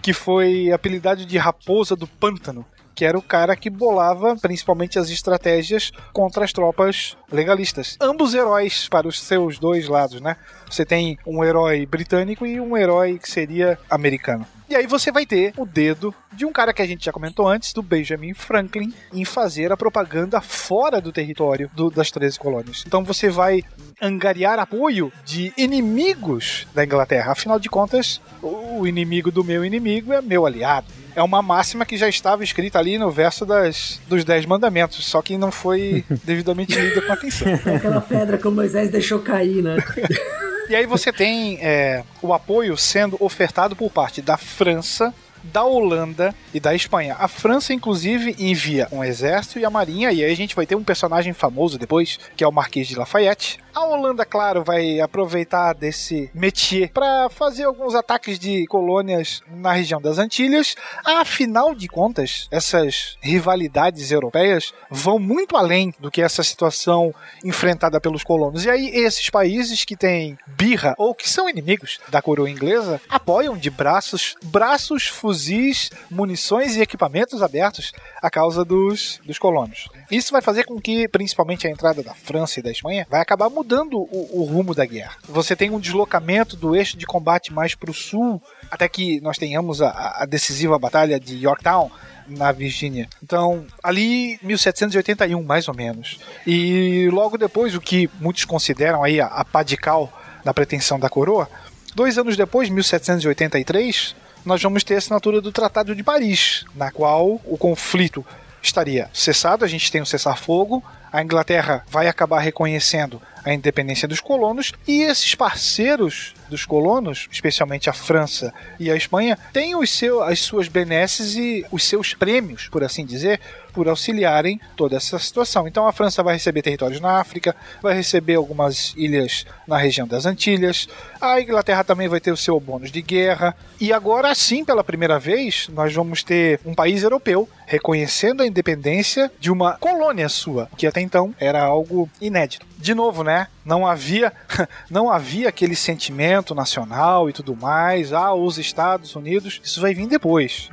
que 0.00 0.12
foi 0.12 0.70
apelidado 0.70 1.26
de 1.26 1.36
Raposa 1.36 1.96
do 1.96 2.06
Pântano, 2.06 2.64
que 2.94 3.04
era 3.04 3.18
o 3.18 3.22
cara 3.22 3.56
que 3.56 3.70
bolava 3.70 4.36
principalmente 4.36 4.98
as 4.98 5.10
estratégias 5.10 5.90
contra 6.12 6.44
as 6.44 6.52
tropas 6.52 7.16
legalistas. 7.30 7.96
Ambos 8.00 8.34
heróis 8.34 8.88
para 8.88 9.08
os 9.08 9.20
seus 9.20 9.58
dois 9.58 9.88
lados, 9.88 10.20
né? 10.20 10.36
Você 10.70 10.84
tem 10.84 11.18
um 11.26 11.42
herói 11.42 11.86
britânico 11.86 12.46
e 12.46 12.60
um 12.60 12.76
herói 12.76 13.18
que 13.18 13.30
seria 13.30 13.78
americano. 13.90 14.46
E 14.72 14.76
aí 14.76 14.86
você 14.86 15.12
vai 15.12 15.26
ter 15.26 15.52
o 15.58 15.66
dedo 15.66 16.14
de 16.32 16.46
um 16.46 16.50
cara 16.50 16.72
que 16.72 16.80
a 16.80 16.86
gente 16.86 17.04
já 17.04 17.12
comentou 17.12 17.46
antes, 17.46 17.74
do 17.74 17.82
Benjamin 17.82 18.32
Franklin, 18.32 18.90
em 19.12 19.22
fazer 19.22 19.70
a 19.70 19.76
propaganda 19.76 20.40
fora 20.40 20.98
do 20.98 21.12
território 21.12 21.70
do- 21.74 21.90
das 21.90 22.10
13 22.10 22.38
colônias. 22.38 22.82
Então 22.86 23.04
você 23.04 23.28
vai 23.28 23.62
angariar 24.00 24.58
apoio 24.58 25.12
de 25.26 25.52
inimigos 25.58 26.66
da 26.74 26.82
Inglaterra. 26.84 27.32
Afinal 27.32 27.58
de 27.58 27.68
contas, 27.68 28.18
o 28.42 28.86
inimigo 28.86 29.30
do 29.30 29.44
meu 29.44 29.62
inimigo 29.62 30.10
é 30.10 30.22
meu 30.22 30.46
aliado. 30.46 30.86
É 31.14 31.22
uma 31.22 31.42
máxima 31.42 31.84
que 31.84 31.96
já 31.96 32.08
estava 32.08 32.42
escrita 32.42 32.78
ali 32.78 32.98
no 32.98 33.10
verso 33.10 33.44
das, 33.44 34.00
dos 34.08 34.24
Dez 34.24 34.46
Mandamentos, 34.46 35.04
só 35.04 35.20
que 35.20 35.36
não 35.36 35.52
foi 35.52 36.04
devidamente 36.24 36.78
lida 36.78 37.02
com 37.02 37.12
atenção. 37.12 37.48
É 37.48 37.76
aquela 37.76 38.00
pedra 38.00 38.38
que 38.38 38.48
o 38.48 38.52
Moisés 38.52 38.90
deixou 38.90 39.18
cair, 39.18 39.62
né? 39.62 39.76
E 40.68 40.76
aí 40.76 40.86
você 40.86 41.12
tem 41.12 41.58
é, 41.60 42.02
o 42.22 42.32
apoio 42.32 42.76
sendo 42.78 43.16
ofertado 43.20 43.76
por 43.76 43.90
parte 43.90 44.22
da 44.22 44.38
França, 44.38 45.12
da 45.42 45.64
Holanda 45.64 46.34
e 46.54 46.60
da 46.60 46.74
Espanha. 46.74 47.16
A 47.18 47.28
França, 47.28 47.74
inclusive, 47.74 48.34
envia 48.38 48.88
um 48.92 49.02
exército 49.02 49.58
e 49.58 49.64
a 49.64 49.70
marinha, 49.70 50.12
e 50.12 50.24
aí 50.24 50.32
a 50.32 50.36
gente 50.36 50.54
vai 50.54 50.64
ter 50.64 50.76
um 50.76 50.84
personagem 50.84 51.32
famoso 51.32 51.78
depois, 51.78 52.18
que 52.36 52.44
é 52.44 52.48
o 52.48 52.52
Marquês 52.52 52.86
de 52.86 52.94
Lafayette. 52.94 53.58
A 53.74 53.86
Holanda, 53.86 54.26
claro, 54.26 54.62
vai 54.62 55.00
aproveitar 55.00 55.72
desse 55.72 56.30
métier 56.34 56.90
para 56.90 57.30
fazer 57.30 57.64
alguns 57.64 57.94
ataques 57.94 58.38
de 58.38 58.66
colônias 58.66 59.42
na 59.48 59.72
região 59.72 60.00
das 60.00 60.18
Antilhas. 60.18 60.76
Afinal 61.02 61.74
de 61.74 61.88
contas, 61.88 62.48
essas 62.50 63.16
rivalidades 63.22 64.10
europeias 64.10 64.74
vão 64.90 65.18
muito 65.18 65.56
além 65.56 65.94
do 65.98 66.10
que 66.10 66.20
essa 66.20 66.42
situação 66.42 67.14
enfrentada 67.42 67.98
pelos 67.98 68.22
colonos. 68.22 68.66
E 68.66 68.70
aí, 68.70 68.88
esses 68.88 69.30
países 69.30 69.86
que 69.86 69.96
têm 69.96 70.36
birra 70.46 70.94
ou 70.98 71.14
que 71.14 71.28
são 71.28 71.48
inimigos 71.48 71.98
da 72.10 72.20
coroa 72.20 72.50
inglesa 72.50 73.00
apoiam 73.08 73.56
de 73.56 73.70
braços, 73.70 74.36
braços, 74.44 75.06
fuzis, 75.06 75.90
munições 76.10 76.76
e 76.76 76.82
equipamentos 76.82 77.42
abertos 77.42 77.92
a 78.20 78.28
causa 78.28 78.66
dos, 78.66 79.18
dos 79.24 79.38
colonos. 79.38 79.88
Isso 80.12 80.30
vai 80.30 80.42
fazer 80.42 80.64
com 80.64 80.78
que, 80.78 81.08
principalmente 81.08 81.66
a 81.66 81.70
entrada 81.70 82.02
da 82.02 82.12
França 82.12 82.60
e 82.60 82.62
da 82.62 82.70
Espanha, 82.70 83.06
vai 83.08 83.18
acabar 83.18 83.48
mudando 83.48 83.96
o, 83.98 84.40
o 84.40 84.44
rumo 84.44 84.74
da 84.74 84.84
guerra. 84.84 85.16
Você 85.26 85.56
tem 85.56 85.70
um 85.70 85.80
deslocamento 85.80 86.54
do 86.54 86.76
eixo 86.76 86.98
de 86.98 87.06
combate 87.06 87.50
mais 87.50 87.74
para 87.74 87.90
o 87.90 87.94
sul, 87.94 88.40
até 88.70 88.86
que 88.90 89.22
nós 89.22 89.38
tenhamos 89.38 89.80
a, 89.80 90.18
a 90.18 90.26
decisiva 90.26 90.78
batalha 90.78 91.18
de 91.18 91.42
Yorktown, 91.42 91.90
na 92.28 92.52
Virgínia. 92.52 93.08
Então, 93.22 93.64
ali 93.82 94.38
1781, 94.42 95.42
mais 95.42 95.66
ou 95.66 95.74
menos. 95.74 96.20
E 96.46 97.08
logo 97.10 97.38
depois, 97.38 97.74
o 97.74 97.80
que 97.80 98.08
muitos 98.20 98.44
consideram 98.44 99.02
aí 99.02 99.18
a, 99.18 99.26
a 99.26 99.44
pá 99.46 99.62
de 99.62 99.78
cal 99.78 100.12
da 100.44 100.52
pretensão 100.52 101.00
da 101.00 101.08
coroa, 101.08 101.48
dois 101.94 102.18
anos 102.18 102.36
depois, 102.36 102.68
1783, 102.68 104.14
nós 104.44 104.62
vamos 104.62 104.84
ter 104.84 104.96
a 104.96 104.98
assinatura 104.98 105.40
do 105.40 105.52
Tratado 105.52 105.94
de 105.94 106.02
Paris, 106.02 106.64
na 106.74 106.90
qual 106.90 107.40
o 107.44 107.56
conflito 107.56 108.24
estaria 108.62 109.10
cessado, 109.12 109.64
a 109.64 109.68
gente 109.68 109.90
tem 109.90 110.00
um 110.00 110.06
cessar-fogo, 110.06 110.82
a 111.12 111.22
Inglaterra 111.22 111.84
vai 111.88 112.08
acabar 112.08 112.40
reconhecendo 112.40 113.20
a 113.44 113.52
independência 113.52 114.06
dos 114.06 114.20
colonos 114.20 114.72
e 114.86 115.02
esses 115.02 115.34
parceiros 115.34 116.34
dos 116.48 116.64
colonos, 116.64 117.28
especialmente 117.30 117.88
a 117.88 117.92
França 117.92 118.52
e 118.78 118.90
a 118.90 118.96
Espanha, 118.96 119.38
têm 119.52 119.74
os 119.74 119.90
seu, 119.90 120.22
as 120.22 120.40
suas 120.40 120.68
benesses 120.68 121.34
e 121.34 121.66
os 121.70 121.84
seus 121.84 122.14
prêmios, 122.14 122.68
por 122.68 122.84
assim 122.84 123.04
dizer, 123.04 123.40
por 123.72 123.88
auxiliarem 123.88 124.60
toda 124.76 124.96
essa 124.96 125.18
situação. 125.18 125.66
Então 125.66 125.88
a 125.88 125.92
França 125.92 126.22
vai 126.22 126.34
receber 126.34 126.62
territórios 126.62 127.00
na 127.00 127.18
África, 127.18 127.56
vai 127.80 127.94
receber 127.94 128.34
algumas 128.34 128.92
ilhas 128.96 129.46
na 129.66 129.78
região 129.78 130.06
das 130.06 130.26
Antilhas, 130.26 130.88
a 131.20 131.40
Inglaterra 131.40 131.82
também 131.82 132.06
vai 132.06 132.20
ter 132.20 132.30
o 132.30 132.36
seu 132.36 132.60
bônus 132.60 132.92
de 132.92 133.00
guerra, 133.00 133.56
e 133.80 133.92
agora 133.92 134.34
sim, 134.34 134.64
pela 134.64 134.84
primeira 134.84 135.18
vez, 135.18 135.68
nós 135.72 135.92
vamos 135.94 136.22
ter 136.22 136.60
um 136.64 136.74
país 136.74 137.02
europeu 137.02 137.48
reconhecendo 137.66 138.42
a 138.42 138.46
independência 138.46 139.32
de 139.40 139.50
uma 139.50 139.78
colônia 139.78 140.28
sua, 140.28 140.68
que 140.76 140.86
até 140.86 141.00
então 141.02 141.34
era 141.38 141.62
algo 141.62 142.08
inédito. 142.20 142.66
De 142.78 142.94
novo, 142.94 143.22
né? 143.22 143.46
Não 143.64 143.86
havia, 143.86 144.32
não 144.90 145.10
havia 145.10 145.48
aquele 145.48 145.76
sentimento 145.76 146.54
nacional 146.54 147.28
e 147.28 147.32
tudo 147.32 147.54
mais. 147.54 148.12
Ah, 148.12 148.34
os 148.34 148.58
Estados 148.58 149.14
Unidos. 149.14 149.60
Isso 149.62 149.80
vai 149.80 149.94
vir 149.94 150.08
depois. 150.08 150.68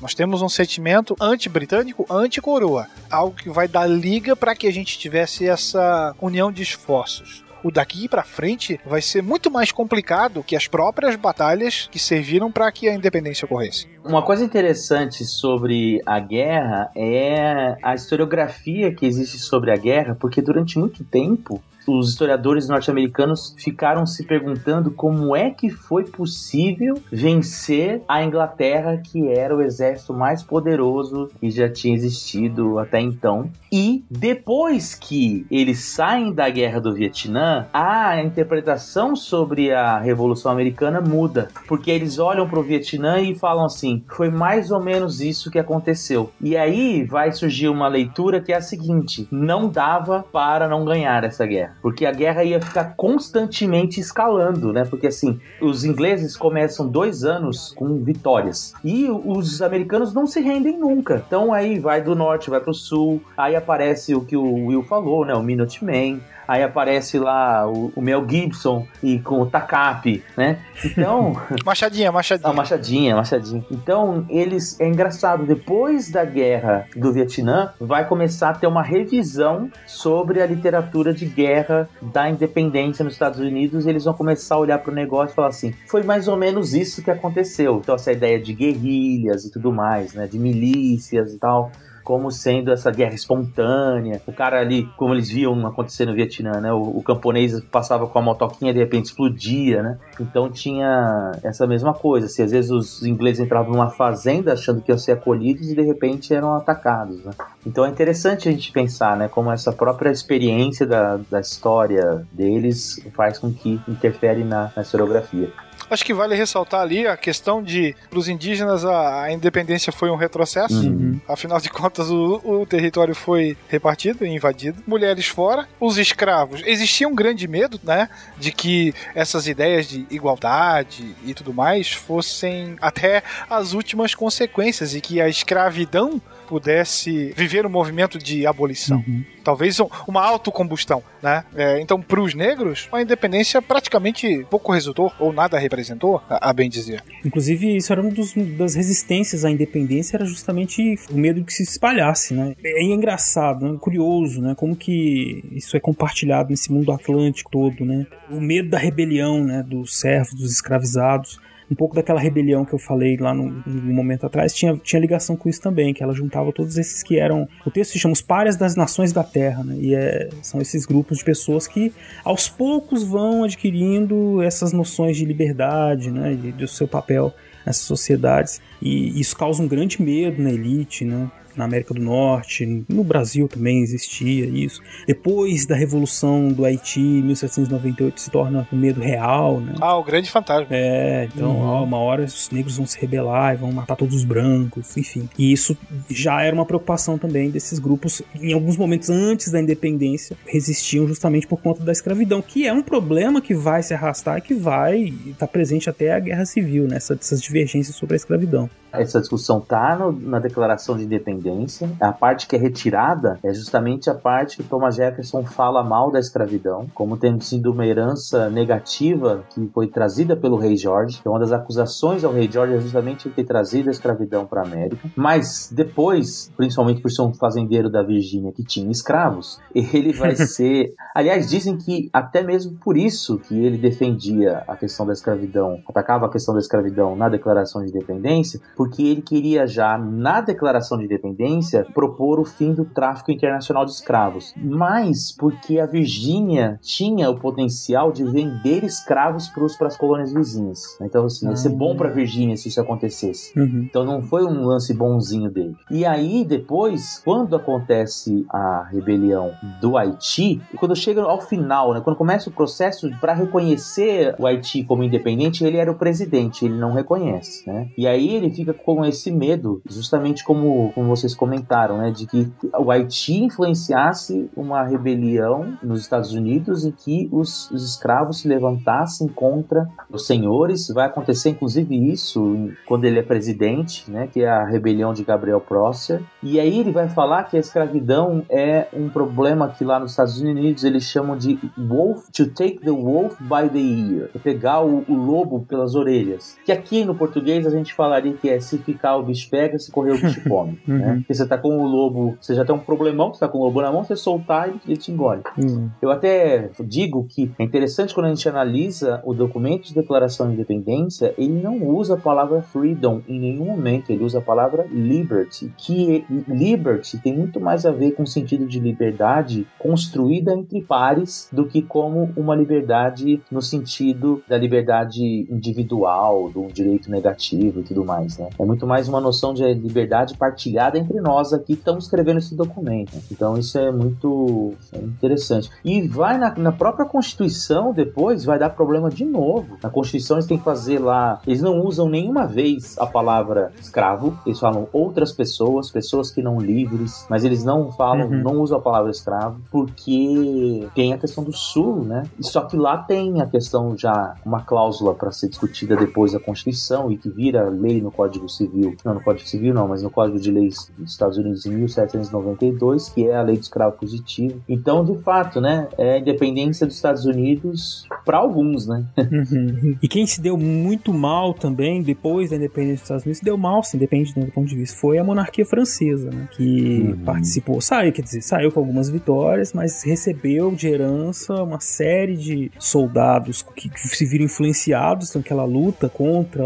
Nós 0.00 0.14
temos 0.14 0.42
um 0.42 0.48
sentimento 0.48 1.16
anti-britânico, 1.20 2.06
anti-coroa. 2.08 2.86
Algo 3.10 3.36
que 3.36 3.50
vai 3.50 3.68
dar 3.68 3.86
liga 3.86 4.34
para 4.34 4.54
que 4.54 4.66
a 4.66 4.72
gente 4.72 4.98
tivesse 4.98 5.46
essa 5.46 6.14
união 6.20 6.50
de 6.50 6.62
esforços. 6.62 7.44
O 7.62 7.70
daqui 7.70 8.08
para 8.08 8.22
frente 8.22 8.80
vai 8.86 9.02
ser 9.02 9.22
muito 9.22 9.50
mais 9.50 9.70
complicado 9.70 10.42
que 10.42 10.56
as 10.56 10.66
próprias 10.66 11.16
batalhas 11.16 11.88
que 11.90 11.98
serviram 11.98 12.50
para 12.50 12.70
que 12.72 12.88
a 12.88 12.94
independência 12.94 13.44
ocorresse. 13.44 13.86
Uma 14.04 14.22
coisa 14.22 14.44
interessante 14.44 15.24
sobre 15.24 16.00
a 16.06 16.18
guerra 16.18 16.90
é 16.96 17.76
a 17.82 17.94
historiografia 17.94 18.94
que 18.94 19.04
existe 19.04 19.38
sobre 19.38 19.70
a 19.70 19.76
guerra, 19.76 20.16
porque 20.18 20.40
durante 20.40 20.78
muito 20.78 21.04
tempo 21.04 21.62
os 21.98 22.10
historiadores 22.10 22.68
norte-americanos 22.68 23.54
ficaram 23.58 24.06
se 24.06 24.24
perguntando 24.24 24.90
como 24.90 25.34
é 25.34 25.50
que 25.50 25.70
foi 25.70 26.04
possível 26.04 27.00
vencer 27.10 28.02
a 28.08 28.22
Inglaterra, 28.22 28.96
que 28.98 29.28
era 29.28 29.56
o 29.56 29.62
exército 29.62 30.12
mais 30.14 30.42
poderoso 30.42 31.30
que 31.40 31.50
já 31.50 31.68
tinha 31.68 31.94
existido 31.94 32.78
até 32.78 33.00
então. 33.00 33.50
E 33.72 34.04
depois 34.10 34.94
que 34.94 35.46
eles 35.50 35.84
saem 35.84 36.32
da 36.32 36.48
guerra 36.50 36.80
do 36.80 36.92
Vietnã, 36.92 37.66
a 37.72 38.20
interpretação 38.20 39.14
sobre 39.14 39.72
a 39.72 39.98
Revolução 39.98 40.50
Americana 40.50 41.00
muda, 41.00 41.48
porque 41.68 41.90
eles 41.90 42.18
olham 42.18 42.48
para 42.48 42.58
o 42.58 42.64
Vietnã 42.64 43.20
e 43.20 43.34
falam 43.34 43.64
assim: 43.64 44.02
foi 44.08 44.28
mais 44.28 44.70
ou 44.70 44.82
menos 44.82 45.20
isso 45.20 45.50
que 45.50 45.58
aconteceu. 45.58 46.30
E 46.40 46.56
aí 46.56 47.04
vai 47.04 47.30
surgir 47.32 47.68
uma 47.68 47.86
leitura 47.86 48.40
que 48.40 48.52
é 48.52 48.56
a 48.56 48.62
seguinte: 48.62 49.28
não 49.30 49.68
dava 49.68 50.24
para 50.32 50.68
não 50.68 50.84
ganhar 50.84 51.22
essa 51.22 51.46
guerra, 51.46 51.76
porque 51.82 52.06
a 52.06 52.12
guerra 52.12 52.44
ia 52.44 52.60
ficar 52.60 52.94
constantemente 52.96 54.00
escalando, 54.00 54.72
né? 54.72 54.84
Porque 54.84 55.06
assim, 55.06 55.40
os 55.60 55.84
ingleses 55.84 56.36
começam 56.36 56.86
dois 56.86 57.24
anos 57.24 57.72
com 57.76 58.02
vitórias 58.02 58.74
e 58.84 59.08
os 59.10 59.62
americanos 59.62 60.12
não 60.12 60.26
se 60.26 60.40
rendem 60.40 60.78
nunca. 60.78 61.22
Então 61.26 61.52
aí 61.52 61.78
vai 61.78 62.00
do 62.02 62.14
norte, 62.14 62.50
vai 62.50 62.60
para 62.60 62.70
o 62.70 62.74
sul, 62.74 63.22
aí 63.36 63.56
aparece 63.56 64.14
o 64.14 64.24
que 64.24 64.36
o 64.36 64.66
Will 64.66 64.82
falou, 64.82 65.24
né? 65.24 65.34
O 65.34 65.42
Minuteman. 65.42 66.20
Aí 66.50 66.64
aparece 66.64 67.16
lá 67.16 67.64
o, 67.70 67.92
o 67.94 68.02
Mel 68.02 68.26
Gibson 68.28 68.84
e 69.00 69.20
com 69.20 69.40
o 69.40 69.46
Takap, 69.46 70.20
né? 70.36 70.58
Então. 70.84 71.40
machadinha, 71.64 72.10
machadinha. 72.10 72.50
A 72.50 72.52
machadinha, 72.52 73.14
machadinha. 73.14 73.64
Então, 73.70 74.26
eles. 74.28 74.80
É 74.80 74.88
engraçado, 74.88 75.46
depois 75.46 76.10
da 76.10 76.24
guerra 76.24 76.88
do 76.96 77.12
Vietnã, 77.12 77.72
vai 77.78 78.04
começar 78.04 78.48
a 78.48 78.54
ter 78.54 78.66
uma 78.66 78.82
revisão 78.82 79.70
sobre 79.86 80.42
a 80.42 80.46
literatura 80.46 81.14
de 81.14 81.24
guerra 81.24 81.88
da 82.02 82.28
independência 82.28 83.04
nos 83.04 83.12
Estados 83.12 83.38
Unidos. 83.38 83.86
E 83.86 83.88
eles 83.88 84.04
vão 84.04 84.14
começar 84.14 84.56
a 84.56 84.58
olhar 84.58 84.78
para 84.78 84.90
o 84.90 84.94
negócio 84.94 85.32
e 85.32 85.36
falar 85.36 85.48
assim: 85.50 85.72
foi 85.86 86.02
mais 86.02 86.26
ou 86.26 86.36
menos 86.36 86.74
isso 86.74 87.00
que 87.00 87.12
aconteceu. 87.12 87.78
Então, 87.80 87.94
essa 87.94 88.10
ideia 88.10 88.40
de 88.40 88.52
guerrilhas 88.52 89.44
e 89.44 89.52
tudo 89.52 89.72
mais, 89.72 90.14
né? 90.14 90.26
De 90.26 90.36
milícias 90.36 91.32
e 91.32 91.38
tal 91.38 91.70
como 92.10 92.28
sendo 92.28 92.72
essa 92.72 92.90
guerra 92.90 93.14
espontânea. 93.14 94.20
O 94.26 94.32
cara 94.32 94.58
ali, 94.58 94.84
como 94.96 95.14
eles 95.14 95.30
viam 95.30 95.64
acontecer 95.64 96.06
no 96.06 96.12
Vietnã, 96.12 96.60
né? 96.60 96.72
O, 96.72 96.98
o 96.98 97.02
camponês 97.04 97.60
passava 97.70 98.04
com 98.08 98.18
a 98.18 98.22
motoquinha 98.22 98.74
de 98.74 98.80
repente 98.80 99.04
explodia, 99.04 99.80
né? 99.80 99.96
Então 100.18 100.50
tinha 100.50 101.30
essa 101.44 101.68
mesma 101.68 101.94
coisa. 101.94 102.26
Assim, 102.26 102.42
às 102.42 102.50
vezes 102.50 102.72
os 102.72 103.06
ingleses 103.06 103.38
entravam 103.38 103.70
numa 103.70 103.90
fazenda 103.90 104.54
achando 104.54 104.80
que 104.80 104.90
iam 104.90 104.98
ser 104.98 105.12
acolhidos 105.12 105.70
e 105.70 105.74
de 105.76 105.82
repente 105.82 106.34
eram 106.34 106.52
atacados, 106.56 107.24
né? 107.24 107.30
Então 107.64 107.86
é 107.86 107.88
interessante 107.88 108.48
a 108.48 108.50
gente 108.50 108.72
pensar, 108.72 109.16
né? 109.16 109.28
Como 109.28 109.52
essa 109.52 109.72
própria 109.72 110.10
experiência 110.10 110.84
da, 110.84 111.16
da 111.30 111.38
história 111.38 112.26
deles 112.32 113.00
faz 113.14 113.38
com 113.38 113.52
que 113.52 113.80
interfere 113.86 114.42
na, 114.42 114.72
na 114.74 114.82
historiografia. 114.82 115.48
Acho 115.90 116.04
que 116.04 116.14
vale 116.14 116.36
ressaltar 116.36 116.80
ali 116.80 117.06
a 117.06 117.16
questão 117.16 117.62
de, 117.62 117.96
para 118.08 118.18
os 118.18 118.28
indígenas, 118.28 118.84
a, 118.84 119.24
a, 119.24 119.32
independência 119.32 119.92
foi 119.92 120.08
um 120.08 120.16
retrocesso. 120.16 120.88
Uhum. 120.88 121.20
Afinal 121.28 121.60
de 121.60 121.68
contas, 121.68 122.10
o, 122.10 122.40
o, 122.44 122.64
território 122.64 123.14
foi 123.14 123.56
repartido 123.68 124.24
e 124.24 124.28
invadido. 124.28 124.82
Mulheres 124.86 125.26
fora, 125.26 125.68
os 125.80 125.98
escravos. 125.98 126.62
Existia 126.64 127.08
um 127.08 127.14
grande 127.14 127.48
medo, 127.48 127.80
né, 127.82 128.08
de 128.38 128.52
que 128.52 128.94
essas 129.14 129.48
ideias 129.48 129.88
de 129.88 130.06
igualdade 130.10 131.14
e 131.24 131.34
tudo 131.34 131.52
mais 131.52 131.90
fossem 131.92 132.76
até 132.80 133.22
as 133.48 133.72
últimas 133.72 134.14
consequências 134.14 134.94
e 134.94 135.00
que 135.00 135.20
a 135.20 135.28
escravidão 135.28 136.20
pudesse 136.50 137.32
viver 137.36 137.64
um 137.64 137.70
movimento 137.70 138.18
de 138.18 138.44
abolição. 138.44 139.04
Uhum. 139.06 139.24
Talvez 139.44 139.78
uma 140.08 140.20
autocombustão, 140.20 141.00
né? 141.22 141.44
É, 141.54 141.80
então, 141.80 142.02
para 142.02 142.20
os 142.20 142.34
negros, 142.34 142.88
a 142.90 143.00
independência 143.00 143.62
praticamente 143.62 144.44
pouco 144.50 144.72
resultou, 144.72 145.12
ou 145.20 145.32
nada 145.32 145.56
representou, 145.60 146.20
a, 146.28 146.50
a 146.50 146.52
bem 146.52 146.68
dizer. 146.68 147.04
Inclusive, 147.24 147.76
isso 147.76 147.92
era 147.92 148.02
uma 148.02 148.10
das 148.58 148.74
resistências 148.74 149.44
à 149.44 149.50
independência, 149.50 150.16
era 150.16 150.24
justamente 150.24 150.98
o 151.08 151.16
medo 151.16 151.38
de 151.38 151.46
que 151.46 151.52
se 151.52 151.62
espalhasse, 151.62 152.34
né? 152.34 152.56
É 152.64 152.82
engraçado, 152.82 153.70
né? 153.70 153.78
curioso, 153.80 154.42
né? 154.42 154.56
Como 154.56 154.74
que 154.74 155.44
isso 155.52 155.76
é 155.76 155.80
compartilhado 155.80 156.50
nesse 156.50 156.72
mundo 156.72 156.90
atlântico 156.90 157.48
todo, 157.48 157.84
né? 157.84 158.08
O 158.28 158.40
medo 158.40 158.70
da 158.70 158.78
rebelião, 158.78 159.44
né? 159.44 159.62
Dos 159.62 160.00
servos, 160.00 160.34
dos 160.34 160.50
escravizados 160.50 161.38
um 161.70 161.74
pouco 161.74 161.94
daquela 161.94 162.18
rebelião 162.18 162.64
que 162.64 162.72
eu 162.72 162.78
falei 162.78 163.16
lá 163.16 163.32
no, 163.32 163.62
momento 163.66 164.26
atrás 164.26 164.52
tinha, 164.52 164.76
tinha 164.76 165.00
ligação 165.00 165.36
com 165.36 165.48
isso 165.48 165.60
também, 165.60 165.94
que 165.94 166.02
ela 166.02 166.12
juntava 166.12 166.52
todos 166.52 166.76
esses 166.76 167.02
que 167.02 167.18
eram. 167.18 167.48
O 167.64 167.70
texto 167.70 167.92
se 167.92 167.98
chama 167.98 168.12
Os 168.12 168.20
Párias 168.20 168.56
das 168.56 168.74
Nações 168.74 169.12
da 169.12 169.22
Terra, 169.22 169.62
né? 169.62 169.76
E 169.78 169.94
é, 169.94 170.28
são 170.42 170.60
esses 170.60 170.84
grupos 170.84 171.18
de 171.18 171.24
pessoas 171.24 171.68
que 171.68 171.92
aos 172.24 172.48
poucos 172.48 173.04
vão 173.04 173.44
adquirindo 173.44 174.42
essas 174.42 174.72
noções 174.72 175.16
de 175.16 175.24
liberdade, 175.24 176.10
né? 176.10 176.34
De, 176.34 176.52
do 176.52 176.66
seu 176.66 176.88
papel 176.88 177.32
nessas 177.64 177.84
sociedades. 177.84 178.60
E 178.82 179.20
isso 179.20 179.36
causa 179.36 179.62
um 179.62 179.68
grande 179.68 180.02
medo 180.02 180.42
na 180.42 180.50
elite, 180.50 181.04
né? 181.04 181.30
Na 181.56 181.64
América 181.64 181.94
do 181.94 182.00
Norte, 182.00 182.84
no 182.88 183.04
Brasil 183.04 183.48
também 183.48 183.82
existia 183.82 184.46
isso. 184.46 184.80
Depois 185.06 185.66
da 185.66 185.74
Revolução 185.74 186.48
do 186.48 186.64
Haiti, 186.64 187.00
1798, 187.00 188.20
se 188.20 188.30
torna 188.30 188.66
um 188.72 188.76
medo 188.76 189.00
real, 189.00 189.60
né? 189.60 189.74
Ah, 189.80 189.96
o 189.96 190.04
grande 190.04 190.30
fantasma. 190.30 190.66
É, 190.70 191.28
então, 191.32 191.50
uhum. 191.50 191.62
ó, 191.62 191.84
uma 191.84 191.98
hora 191.98 192.24
os 192.24 192.50
negros 192.50 192.76
vão 192.76 192.86
se 192.86 192.98
rebelar 192.98 193.54
e 193.54 193.56
vão 193.58 193.72
matar 193.72 193.96
todos 193.96 194.14
os 194.14 194.24
brancos, 194.24 194.96
enfim. 194.96 195.28
E 195.38 195.52
isso 195.52 195.76
já 196.08 196.42
era 196.42 196.54
uma 196.54 196.66
preocupação 196.66 197.18
também 197.18 197.50
desses 197.50 197.78
grupos, 197.78 198.22
em 198.34 198.52
alguns 198.52 198.76
momentos 198.76 199.10
antes 199.10 199.50
da 199.50 199.60
independência, 199.60 200.36
resistiam 200.46 201.06
justamente 201.06 201.46
por 201.46 201.60
conta 201.60 201.82
da 201.84 201.92
escravidão, 201.92 202.42
que 202.42 202.66
é 202.66 202.72
um 202.72 202.82
problema 202.82 203.40
que 203.40 203.54
vai 203.54 203.82
se 203.82 203.94
arrastar 203.94 204.38
e 204.38 204.40
que 204.40 204.54
vai 204.54 205.04
estar 205.04 205.46
tá 205.46 205.46
presente 205.46 205.88
até 205.88 206.12
a 206.12 206.20
Guerra 206.20 206.44
Civil, 206.44 206.86
nessas 206.86 207.30
né? 207.30 207.38
divergências 207.38 207.96
sobre 207.96 208.14
a 208.14 208.16
escravidão. 208.16 208.68
Essa 208.92 209.20
discussão 209.20 209.60
tá 209.60 209.96
no, 209.96 210.12
na 210.12 210.38
Declaração 210.38 210.96
de 210.96 211.04
Independência. 211.04 211.90
A 212.00 212.12
parte 212.12 212.46
que 212.46 212.56
é 212.56 212.58
retirada 212.58 213.38
é 213.42 213.52
justamente 213.52 214.10
a 214.10 214.14
parte 214.14 214.56
que 214.56 214.62
Thomas 214.62 214.96
Jefferson 214.96 215.44
fala 215.44 215.82
mal 215.82 216.10
da 216.10 216.18
escravidão, 216.18 216.86
como 216.94 217.16
tendo 217.16 217.42
sido 217.42 217.72
uma 217.72 217.86
herança 217.86 218.50
negativa 218.50 219.44
que 219.50 219.68
foi 219.72 219.86
trazida 219.86 220.36
pelo 220.36 220.56
rei 220.56 220.76
George. 220.76 221.18
Então, 221.20 221.32
uma 221.32 221.40
das 221.40 221.52
acusações 221.52 222.24
ao 222.24 222.32
rei 222.32 222.50
George 222.50 222.74
é 222.74 222.80
justamente 222.80 223.28
ter 223.28 223.44
trazido 223.44 223.88
a 223.88 223.92
escravidão 223.92 224.46
para 224.46 224.62
a 224.62 224.64
América. 224.64 225.08
Mas 225.16 225.70
depois, 225.72 226.50
principalmente 226.56 227.00
por 227.00 227.10
ser 227.10 227.22
um 227.22 227.32
fazendeiro 227.32 227.90
da 227.90 228.02
Virgínia 228.02 228.52
que 228.52 228.64
tinha 228.64 228.90
escravos, 228.90 229.60
ele 229.74 230.12
vai 230.12 230.34
ser. 230.36 230.94
Aliás, 231.14 231.48
dizem 231.48 231.76
que 231.76 232.08
até 232.12 232.42
mesmo 232.42 232.76
por 232.78 232.96
isso 232.96 233.38
que 233.38 233.54
ele 233.54 233.78
defendia 233.78 234.64
a 234.66 234.76
questão 234.76 235.06
da 235.06 235.12
escravidão, 235.12 235.80
atacava 235.88 236.26
a 236.26 236.30
questão 236.30 236.54
da 236.54 236.60
escravidão 236.60 237.16
na 237.16 237.28
Declaração 237.28 237.82
de 237.84 237.90
Independência, 237.90 238.60
porque 238.80 239.02
ele 239.02 239.20
queria 239.20 239.66
já, 239.66 239.98
na 239.98 240.40
Declaração 240.40 240.96
de 240.96 241.04
Independência, 241.04 241.86
propor 241.92 242.40
o 242.40 242.46
fim 242.46 242.72
do 242.72 242.86
tráfico 242.86 243.30
internacional 243.30 243.84
de 243.84 243.90
escravos. 243.90 244.54
Mas 244.56 245.36
porque 245.36 245.78
a 245.78 245.84
Virgínia 245.84 246.80
tinha 246.80 247.28
o 247.28 247.38
potencial 247.38 248.10
de 248.10 248.24
vender 248.24 248.82
escravos 248.82 249.50
para 249.76 249.86
as 249.86 249.98
colônias 249.98 250.32
vizinhas. 250.32 250.96
Então, 251.02 251.26
assim, 251.26 251.46
ia 251.46 251.56
ser 251.56 251.68
bom 251.68 251.94
para 251.94 252.08
a 252.08 252.10
Virgínia 252.10 252.56
se 252.56 252.68
isso 252.68 252.80
acontecesse. 252.80 253.52
Uhum. 253.54 253.82
Então, 253.86 254.02
não 254.02 254.22
foi 254.22 254.46
um 254.46 254.64
lance 254.64 254.94
bonzinho 254.94 255.50
dele. 255.50 255.76
E 255.90 256.06
aí, 256.06 256.42
depois, 256.42 257.20
quando 257.22 257.54
acontece 257.54 258.46
a 258.48 258.88
rebelião 258.90 259.50
do 259.78 259.98
Haiti, 259.98 260.58
quando 260.78 260.96
chega 260.96 261.20
ao 261.20 261.42
final, 261.42 261.92
né, 261.92 262.00
quando 262.00 262.16
começa 262.16 262.48
o 262.48 262.52
processo 262.52 263.10
para 263.20 263.34
reconhecer 263.34 264.34
o 264.38 264.46
Haiti 264.46 264.82
como 264.84 265.04
independente, 265.04 265.66
ele 265.66 265.76
era 265.76 265.92
o 265.92 265.96
presidente, 265.96 266.64
ele 266.64 266.78
não 266.78 266.94
reconhece, 266.94 267.68
né? 267.68 267.90
E 267.98 268.06
aí 268.06 268.34
ele 268.34 268.48
fica 268.48 268.69
fica 268.70 268.74
com 268.74 269.04
esse 269.04 269.30
medo, 269.30 269.82
justamente 269.88 270.44
como, 270.44 270.92
como 270.94 271.08
vocês 271.08 271.34
comentaram, 271.34 271.98
né, 271.98 272.10
de 272.10 272.26
que 272.26 272.50
o 272.78 272.90
Haiti 272.90 273.44
influenciasse 273.44 274.50
uma 274.56 274.82
rebelião 274.84 275.76
nos 275.82 276.00
Estados 276.00 276.32
Unidos 276.32 276.84
em 276.84 276.90
que 276.90 277.28
os, 277.32 277.70
os 277.70 277.84
escravos 277.84 278.40
se 278.40 278.48
levantassem 278.48 279.28
contra 279.28 279.88
os 280.10 280.26
senhores. 280.26 280.88
Vai 280.88 281.06
acontecer, 281.06 281.50
inclusive, 281.50 282.10
isso 282.10 282.70
quando 282.86 283.04
ele 283.04 283.18
é 283.18 283.22
presidente, 283.22 284.10
né, 284.10 284.26
que 284.26 284.42
é 284.42 284.48
a 284.48 284.64
rebelião 284.64 285.12
de 285.12 285.24
Gabriel 285.24 285.60
Prosser. 285.60 286.22
E 286.42 286.58
aí 286.58 286.78
ele 286.78 286.92
vai 286.92 287.08
falar 287.08 287.44
que 287.44 287.56
a 287.56 287.60
escravidão 287.60 288.44
é 288.48 288.86
um 288.92 289.08
problema 289.08 289.68
que 289.68 289.84
lá 289.84 289.98
nos 289.98 290.12
Estados 290.12 290.40
Unidos 290.40 290.84
eles 290.84 291.04
chamam 291.04 291.36
de 291.36 291.58
wolf 291.76 292.28
to 292.30 292.46
take 292.46 292.80
the 292.80 292.90
wolf 292.90 293.36
by 293.40 293.68
the 293.68 293.78
ear, 293.78 294.30
pegar 294.42 294.82
o, 294.82 295.04
o 295.08 295.14
lobo 295.14 295.60
pelas 295.66 295.94
orelhas. 295.94 296.58
Que 296.64 296.72
aqui 296.72 297.04
no 297.04 297.14
português 297.14 297.66
a 297.66 297.70
gente 297.70 297.94
falaria 297.94 298.34
que 298.34 298.48
é 298.48 298.59
se 298.60 298.78
ficar 298.78 299.16
o 299.16 299.22
bicho 299.22 299.48
pega, 299.50 299.78
se 299.78 299.90
correr 299.90 300.12
o 300.12 300.20
bicho 300.20 300.42
come. 300.48 300.78
uhum. 300.86 300.98
né? 300.98 301.14
Porque 301.16 301.34
você 301.34 301.46
tá 301.46 301.58
com 301.58 301.78
o 301.78 301.86
lobo, 301.86 302.36
você 302.40 302.54
já 302.54 302.64
tem 302.64 302.74
um 302.74 302.78
problemão, 302.78 303.32
você 303.32 303.40
tá 303.40 303.48
com 303.48 303.58
o 303.58 303.64
lobo 303.64 303.80
na 303.80 303.92
mão, 303.92 304.04
você 304.04 304.16
soltar 304.16 304.68
ele, 304.68 304.80
ele 304.86 304.96
te 304.96 305.10
engole. 305.10 305.42
Hum. 305.58 305.88
Eu 306.00 306.10
até 306.10 306.70
digo 306.80 307.26
que 307.28 307.50
é 307.58 307.64
interessante 307.64 308.14
quando 308.14 308.26
a 308.26 308.30
gente 308.30 308.48
analisa 308.48 309.20
o 309.24 309.34
documento 309.34 309.84
de 309.84 309.94
declaração 309.94 310.48
de 310.48 310.54
independência, 310.54 311.34
ele 311.36 311.60
não 311.60 311.82
usa 311.86 312.14
a 312.14 312.16
palavra 312.16 312.62
freedom 312.62 313.22
em 313.28 313.38
nenhum 313.38 313.66
momento, 313.66 314.10
ele 314.10 314.24
usa 314.24 314.38
a 314.38 314.42
palavra 314.42 314.86
liberty, 314.90 315.72
que 315.76 316.24
liberty 316.48 317.18
tem 317.18 317.36
muito 317.36 317.60
mais 317.60 317.86
a 317.86 317.90
ver 317.90 318.12
com 318.12 318.22
o 318.22 318.26
sentido 318.26 318.66
de 318.66 318.78
liberdade 318.78 319.66
construída 319.78 320.52
entre 320.52 320.82
pares 320.82 321.48
do 321.52 321.66
que 321.66 321.82
como 321.82 322.30
uma 322.36 322.54
liberdade 322.54 323.40
no 323.50 323.62
sentido 323.62 324.42
da 324.48 324.58
liberdade 324.58 325.46
individual, 325.50 326.50
do 326.50 326.66
direito 326.66 327.10
negativo 327.10 327.80
e 327.80 327.82
tudo 327.82 328.04
mais, 328.04 328.38
né? 328.38 328.49
É 328.58 328.64
muito 328.64 328.86
mais 328.86 329.08
uma 329.08 329.20
noção 329.20 329.54
de 329.54 329.62
liberdade 329.74 330.36
partilhada 330.36 330.98
entre 330.98 331.20
nós 331.20 331.52
aqui 331.52 331.70
que 331.70 331.72
estamos 331.74 332.04
escrevendo 332.04 332.38
esse 332.38 332.54
documento. 332.56 333.12
Então 333.30 333.56
isso 333.56 333.78
é 333.78 333.90
muito 333.92 334.72
é 334.92 334.98
interessante. 334.98 335.70
E 335.84 336.02
vai 336.08 336.36
na, 336.36 336.52
na 336.56 336.72
própria 336.72 337.06
Constituição 337.06 337.92
depois, 337.92 338.44
vai 338.44 338.58
dar 338.58 338.70
problema 338.70 339.08
de 339.08 339.24
novo. 339.24 339.76
Na 339.82 339.88
Constituição 339.88 340.36
eles 340.36 340.46
têm 340.46 340.58
que 340.58 340.64
fazer 340.64 340.98
lá, 340.98 341.40
eles 341.46 341.62
não 341.62 341.80
usam 341.80 342.08
nenhuma 342.08 342.46
vez 342.46 342.96
a 342.98 343.06
palavra 343.06 343.72
escravo, 343.80 344.36
eles 344.44 344.58
falam 344.58 344.88
outras 344.92 345.32
pessoas, 345.32 345.90
pessoas 345.90 346.30
que 346.30 346.42
não 346.42 346.58
livres, 346.58 347.24
mas 347.28 347.44
eles 347.44 347.64
não 347.64 347.90
falam, 347.92 348.26
Uhum. 348.28 348.42
não 348.42 348.60
usam 348.60 348.78
a 348.78 348.80
palavra 348.82 349.10
escravo, 349.10 349.60
porque 349.70 350.86
tem 350.94 351.12
a 351.12 351.18
questão 351.18 351.42
do 351.44 351.52
sul, 351.52 352.04
né? 352.04 352.24
Só 352.40 352.62
que 352.62 352.76
lá 352.76 352.98
tem 352.98 353.40
a 353.40 353.46
questão 353.46 353.96
já, 353.96 354.34
uma 354.44 354.60
cláusula 354.62 355.14
para 355.14 355.30
ser 355.30 355.48
discutida 355.48 355.96
depois 355.96 356.32
da 356.32 356.40
Constituição 356.40 357.10
e 357.10 357.16
que 357.16 357.28
vira 357.28 357.68
lei 357.68 358.00
no 358.00 358.10
Código 358.10 358.39
Civil, 358.48 358.96
não 359.04 359.14
no 359.14 359.22
Código 359.22 359.48
Civil 359.48 359.74
não, 359.74 359.88
mas 359.88 360.02
no 360.02 360.10
Código 360.10 360.38
de 360.38 360.50
Leis 360.50 360.90
dos 360.98 361.12
Estados 361.12 361.38
Unidos 361.38 361.66
em 361.66 361.70
1792, 361.70 363.08
que 363.10 363.28
é 363.28 363.36
a 363.36 363.42
lei 363.42 363.56
do 363.56 363.62
escravo 363.62 363.96
positivo. 363.96 364.60
Então, 364.68 365.04
de 365.04 365.16
fato, 365.22 365.60
né, 365.60 365.88
é 365.98 366.14
a 366.14 366.18
independência 366.18 366.86
dos 366.86 366.96
Estados 366.96 367.24
Unidos 367.24 368.06
para 368.24 368.38
alguns, 368.38 368.86
né? 368.86 369.04
Uhum. 369.18 369.96
E 370.02 370.08
quem 370.08 370.26
se 370.26 370.40
deu 370.40 370.56
muito 370.56 371.12
mal 371.12 371.54
também, 371.54 372.02
depois 372.02 372.50
da 372.50 372.56
independência 372.56 372.96
dos 372.96 373.02
Estados 373.02 373.24
Unidos, 373.24 373.38
se 373.38 373.44
deu 373.44 373.56
mal, 373.56 373.82
sim, 373.82 373.98
depende 373.98 374.34
do 374.34 374.46
ponto 374.52 374.68
de 374.68 374.76
vista, 374.76 374.96
foi 374.98 375.18
a 375.18 375.24
monarquia 375.24 375.64
francesa, 375.64 376.30
né? 376.30 376.48
Que 376.52 377.14
participou, 377.24 377.80
saiu, 377.80 378.12
quer 378.12 378.22
dizer, 378.22 378.42
saiu 378.42 378.70
com 378.70 378.80
algumas 378.80 379.08
vitórias, 379.08 379.72
mas 379.72 380.02
recebeu 380.02 380.70
de 380.72 380.88
herança 380.88 381.62
uma 381.62 381.80
série 381.80 382.36
de 382.36 382.70
soldados 382.78 383.62
que, 383.62 383.88
que 383.88 384.00
se 384.00 384.24
viram 384.26 384.44
influenciados 384.44 385.34
naquela 385.34 385.64
luta 385.64 386.08
contra 386.08 386.62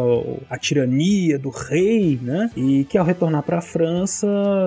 a 0.49 0.59
tirania 0.59 1.39
do 1.39 1.51
rei, 1.69 2.19
né? 2.20 2.51
E 2.57 2.85
que 2.85 2.99
ao 2.99 3.05
retornar 3.05 3.43
para 3.43 3.59
a 3.59 3.62
França 3.62 4.27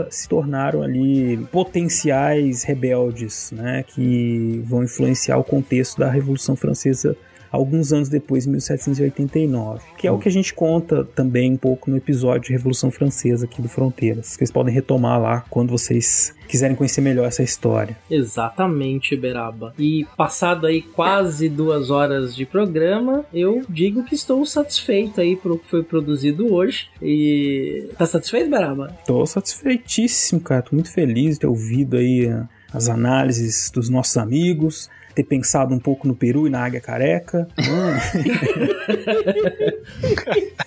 se 0.10 0.28
tornaram 0.28 0.82
ali 0.82 1.38
potenciais 1.52 2.64
rebeldes, 2.64 3.52
né? 3.52 3.84
Que 3.84 4.62
vão 4.66 4.84
influenciar 4.84 5.38
o 5.38 5.44
contexto 5.44 6.00
da 6.00 6.10
Revolução 6.10 6.56
Francesa 6.56 7.16
alguns 7.52 7.94
anos 7.94 8.10
depois, 8.10 8.46
em 8.46 8.52
1789, 8.52 9.82
que 9.98 10.08
é 10.08 10.12
o 10.12 10.18
que 10.18 10.30
a 10.30 10.32
gente 10.32 10.54
conta 10.54 11.04
também 11.04 11.54
um 11.54 11.58
pouco 11.58 11.90
no 11.90 11.98
episódio 11.98 12.48
de 12.48 12.52
Revolução 12.54 12.92
Francesa 12.92 13.46
aqui 13.46 13.62
do 13.62 13.70
Fronteiras. 13.70 14.28
Vocês 14.28 14.52
podem 14.52 14.74
retomar 14.74 15.22
lá 15.22 15.44
quando 15.50 15.70
vocês 15.70 16.36
quiserem 16.48 16.76
conhecer 16.76 17.02
melhor 17.02 17.28
essa 17.28 17.44
história. 17.44 17.98
Exatamente, 18.10 19.16
Beraba. 19.16 19.74
E 19.78 20.06
passado 20.16 20.66
aí 20.66 20.82
quase 20.82 21.50
duas 21.50 21.90
horas 21.90 22.36
de 22.36 22.46
programa, 22.46 23.26
eu 23.34 23.64
digo 23.70 24.04
que 24.04 24.16
estou 24.16 24.46
satisfeito 24.46 25.20
aí 25.20 25.36
pelo 25.36 25.60
que 25.60 25.70
foi 25.70 25.84
produzido 25.84 26.54
hoje. 26.54 26.88
E 27.02 27.90
tá 27.98 28.06
satisfeito, 28.06 28.50
Beraba? 28.50 28.96
Tô 29.06 29.26
satisfeitíssimo, 29.26 30.42
cara. 30.42 30.62
Tô 30.62 30.76
muito 30.76 30.92
feliz 30.92 31.36
de 31.36 31.42
ter 31.42 31.48
ouvido 31.48 31.98
aí 31.98 32.26
eh, 32.26 32.44
as 32.72 32.90
análises 32.90 33.70
dos 33.72 33.90
nossos 33.90 34.18
amigos, 34.18 34.90
ter 35.18 35.24
pensado 35.24 35.74
um 35.74 35.80
pouco 35.80 36.08
no 36.08 36.16
Peru 36.16 36.46
e 36.46 36.50
na 36.52 36.64
Águia 36.64 36.80
Careca. 36.80 37.48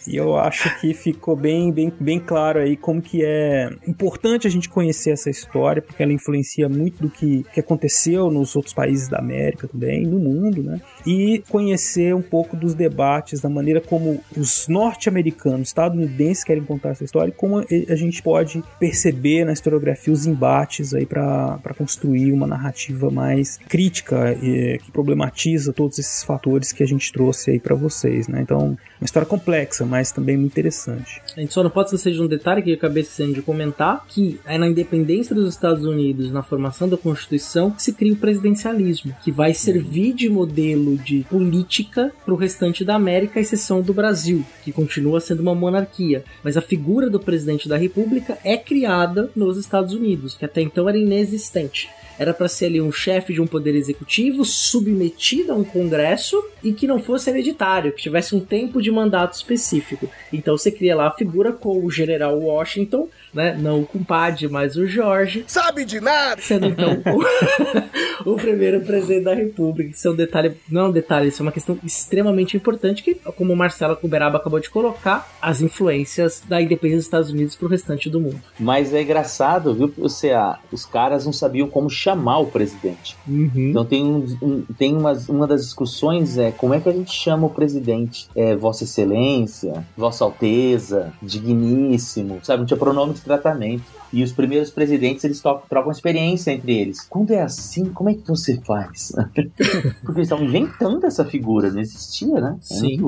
e 0.09 0.17
eu 0.17 0.37
acho 0.37 0.81
que 0.81 0.93
ficou 0.93 1.37
bem, 1.37 1.71
bem, 1.71 1.93
bem 2.01 2.19
claro 2.19 2.59
aí 2.59 2.77
como 2.77 3.01
que 3.01 3.25
é 3.25 3.71
importante 3.87 4.49
a 4.49 4.51
gente 4.51 4.69
conhecer 4.69 5.11
essa 5.11 5.31
história, 5.31 5.81
porque 5.81 6.03
ela 6.03 6.13
influencia 6.13 6.69
muito 6.69 7.01
do 7.01 7.09
que, 7.09 7.45
que 7.55 7.61
aconteceu 7.61 8.29
nos 8.29 8.57
outros 8.57 8.75
países 8.75 9.09
da 9.09 9.19
América 9.19 9.69
também, 9.69 10.05
no 10.05 10.19
mundo, 10.19 10.65
né? 10.65 10.81
E 11.07 11.45
conhecer 11.49 12.13
um 12.13 12.23
pouco 12.23 12.57
dos 12.57 12.75
debates, 12.75 13.41
da 13.41 13.49
maneira 13.49 13.81
como 13.81 14.21
os 14.37 14.67
norte-americanos, 14.67 15.69
estadunidenses 15.69 16.43
querem 16.43 16.65
contar 16.65 16.89
essa 16.89 17.05
história 17.05 17.31
e 17.31 17.35
como 17.35 17.59
a 17.61 17.95
gente 17.95 18.21
pode 18.21 18.65
perceber 18.81 19.45
na 19.45 19.53
historiografia 19.53 20.13
os 20.13 20.27
embates 20.27 20.93
aí 20.93 21.07
para 21.07 21.61
construir 21.79 22.33
uma 22.33 22.49
narrativa 22.49 23.11
mais 23.13 23.61
crítica 23.69 24.37
que 24.41 24.91
problematiza 24.93 25.73
todos 25.73 25.99
esses 25.99 26.23
fatores 26.23 26.73
que 26.73 26.83
a 26.83 26.87
gente 26.87 27.13
trouxe 27.13 27.51
aí 27.51 27.61
para 27.61 27.75
vocês, 27.75 28.29
né? 28.29 28.41
Então, 28.41 28.77
uma 29.01 29.05
história 29.05 29.27
complexa, 29.27 29.85
mas 29.85 30.13
também 30.13 30.37
muito 30.37 30.53
interessante. 30.53 31.21
A 31.37 31.41
gente 31.41 31.53
só 31.53 31.63
não 31.63 31.71
pode 31.71 31.89
esquecer 31.89 32.13
de 32.13 32.23
um 32.23 32.27
detalhe 32.27 32.63
que 32.63 32.71
eu 32.71 32.75
acabei 32.75 33.03
esquecendo 33.03 33.35
de 33.35 33.43
comentar, 33.43 34.05
que 34.09 34.41
é 34.47 34.59
na 34.59 34.69
independência 34.69 35.35
dos 35.35 35.49
Estados 35.49 35.85
Unidos, 35.85 36.31
na 36.31 36.43
formação 36.43 36.89
da 36.89 36.97
Constituição, 36.97 37.71
que 37.71 37.83
se 37.83 37.93
cria 37.93 38.13
o 38.13 38.17
presidencialismo, 38.17 39.15
que 39.23 39.31
vai 39.31 39.55
servir 39.55 40.13
de 40.15 40.29
modelo 40.29 40.97
de 40.99 41.25
política 41.29 42.13
para 42.25 42.35
o 42.35 42.37
restante 42.37 42.85
da 42.85 42.95
América, 42.95 43.39
à 43.39 43.43
exceção 43.43 43.83
do 43.83 43.95
Brasil, 43.95 44.45
que 44.65 44.73
continua 44.73 45.21
sendo 45.21 45.41
uma 45.41 45.55
monarquia. 45.55 46.25
Mas 46.43 46.57
a 46.57 46.63
figura 46.63 47.09
do 47.11 47.21
presidente 47.21 47.69
da 47.69 47.77
República 47.77 48.39
é 48.45 48.57
criada 48.57 49.31
nos 49.35 49.57
Estados 49.57 49.95
Unidos, 49.95 50.35
que 50.35 50.45
até 50.45 50.61
então 50.61 50.89
era 50.89 50.99
inexistente. 50.99 51.89
Era 52.21 52.35
para 52.35 52.49
ser 52.49 52.67
ali 52.67 52.83
um 52.83 52.93
chefe 52.93 53.33
de 53.33 53.41
um 53.41 53.47
poder 53.47 53.75
executivo 53.75 54.45
submetido 54.45 55.53
a 55.53 55.55
um 55.55 55.65
congresso 55.65 56.45
e 56.63 56.71
que 56.71 56.87
não 56.87 57.03
fosse 57.03 57.31
hereditário, 57.31 57.93
que 57.93 58.03
tivesse 58.03 58.35
um 58.35 58.41
tempo 58.41 58.83
de 58.83 58.91
mandato 58.91 59.33
específico. 59.33 60.07
Então 60.31 60.59
você 60.59 60.71
cria 60.71 60.95
lá 60.95 61.09
a 61.09 61.17
figura 61.17 61.51
com 61.51 61.83
o 61.83 61.91
general 61.91 62.39
Washington, 62.39 63.09
né? 63.33 63.57
Não 63.59 63.81
o 63.81 63.87
compadre, 63.87 64.49
mas 64.49 64.77
o 64.77 64.87
Jorge. 64.87 65.45
Sabe 65.47 65.85
de 65.85 66.01
nada! 66.01 66.41
Sendo 66.41 66.67
então 66.67 67.01
o, 68.25 68.31
o 68.33 68.37
primeiro 68.37 68.81
presidente 68.81 69.25
da 69.25 69.35
República. 69.35 69.91
Isso 69.91 70.09
é 70.09 70.11
um 70.11 70.17
detalhe, 70.17 70.53
não 70.71 70.83
é 70.83 70.89
um 70.89 70.93
detalhe, 70.93 71.29
isso 71.29 71.43
é 71.43 71.45
uma 71.47 71.53
questão 71.53 71.79
extremamente 71.85 72.57
importante 72.57 73.03
que, 73.03 73.15
como 73.15 73.53
o 73.53 73.57
Marcelo 73.57 73.97
Cuberaba 73.97 74.39
acabou 74.39 74.61
de 74.61 74.71
colocar, 74.71 75.29
as 75.41 75.61
influências 75.61 76.43
da 76.49 76.61
independência 76.61 76.99
dos 76.99 77.07
Estados 77.07 77.31
Unidos 77.31 77.57
para 77.57 77.67
o 77.67 77.69
restante 77.69 78.09
do 78.11 78.21
mundo. 78.21 78.41
Mas 78.59 78.93
é 78.95 79.03
engraçado, 79.03 79.75
viu, 79.75 79.93
você, 79.97 80.31
ah, 80.31 80.59
os 80.73 80.85
caras 80.85 81.25
não 81.25 81.33
sabiam 81.33 81.69
como 81.69 81.89
chamar 81.91 82.39
o 82.39 82.47
presidente. 82.47 83.17
Então 83.29 83.85
tem, 83.85 84.05
um, 84.05 84.25
um- 84.43 84.63
tem 84.79 84.97
umas- 84.97 85.29
uma 85.29 85.47
das 85.47 85.63
discussões 85.65 86.37
é 86.39 86.51
como 86.51 86.75
é 86.75 86.81
que 86.81 86.89
a 86.89 86.93
gente 86.93 87.13
chama 87.13 87.47
o 87.47 87.51
presidente? 87.51 88.29
É 88.35 88.55
Vossa 88.57 88.85
Excelência, 88.85 89.85
Vossa 89.97 90.25
Alteza, 90.25 91.13
Digníssimo, 91.23 92.41
sabe? 92.43 92.61
Não 92.61 92.67
tinha 92.67 92.77
pronome 92.79 93.15
de 93.21 93.25
tratamento. 93.25 93.85
E 94.13 94.23
os 94.25 94.33
primeiros 94.33 94.71
presidentes, 94.71 95.23
eles 95.23 95.41
trocam 95.41 95.93
experiência 95.93 96.51
entre 96.51 96.77
eles. 96.77 97.01
Quando 97.09 97.31
é 97.31 97.41
assim, 97.41 97.87
como 97.87 98.11
é 98.11 98.15
que 98.15 98.27
você 98.27 98.61
faz? 98.61 99.13
Porque 100.03 100.19
eles 100.19 100.27
estavam 100.27 100.45
inventando 100.45 101.05
essa 101.05 101.25
figura, 101.25 101.71
não 101.71 101.81
existia, 101.81 102.41
né? 102.41 102.57
É 102.59 102.65
Sim. 102.65 102.99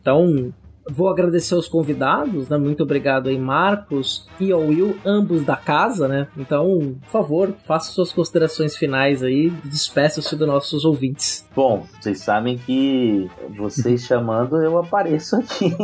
Então, 0.00 0.52
vou 0.90 1.08
agradecer 1.08 1.54
aos 1.54 1.68
convidados, 1.68 2.48
né? 2.48 2.56
Muito 2.56 2.82
obrigado 2.82 3.28
aí, 3.28 3.38
Marcos 3.38 4.26
e 4.38 4.52
ao 4.52 4.60
Will, 4.60 4.96
ambos 5.04 5.44
da 5.44 5.56
casa, 5.56 6.06
né? 6.08 6.28
Então, 6.36 6.96
por 7.02 7.10
favor, 7.10 7.54
faça 7.66 7.90
suas 7.92 8.12
considerações 8.12 8.76
finais 8.76 9.22
aí, 9.22 9.50
despeça-se 9.64 10.36
dos 10.36 10.46
nossos 10.46 10.84
ouvintes. 10.84 11.46
Bom, 11.54 11.86
vocês 12.00 12.20
sabem 12.20 12.58
que 12.58 13.28
vocês 13.56 14.02
chamando, 14.06 14.62
eu 14.62 14.78
apareço 14.78 15.36
aqui. 15.36 15.74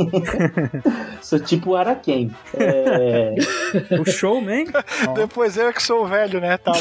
Sou 1.20 1.38
tipo 1.38 1.74
Araquém. 1.74 2.30
É... 2.54 3.34
O 3.98 4.04
showman? 4.04 4.66
Depois 5.14 5.56
eu 5.56 5.68
é 5.68 5.72
que 5.72 5.82
sou 5.82 6.04
o 6.04 6.06
velho, 6.06 6.40
né? 6.40 6.58
Tá 6.58 6.72
bom. 6.72 6.80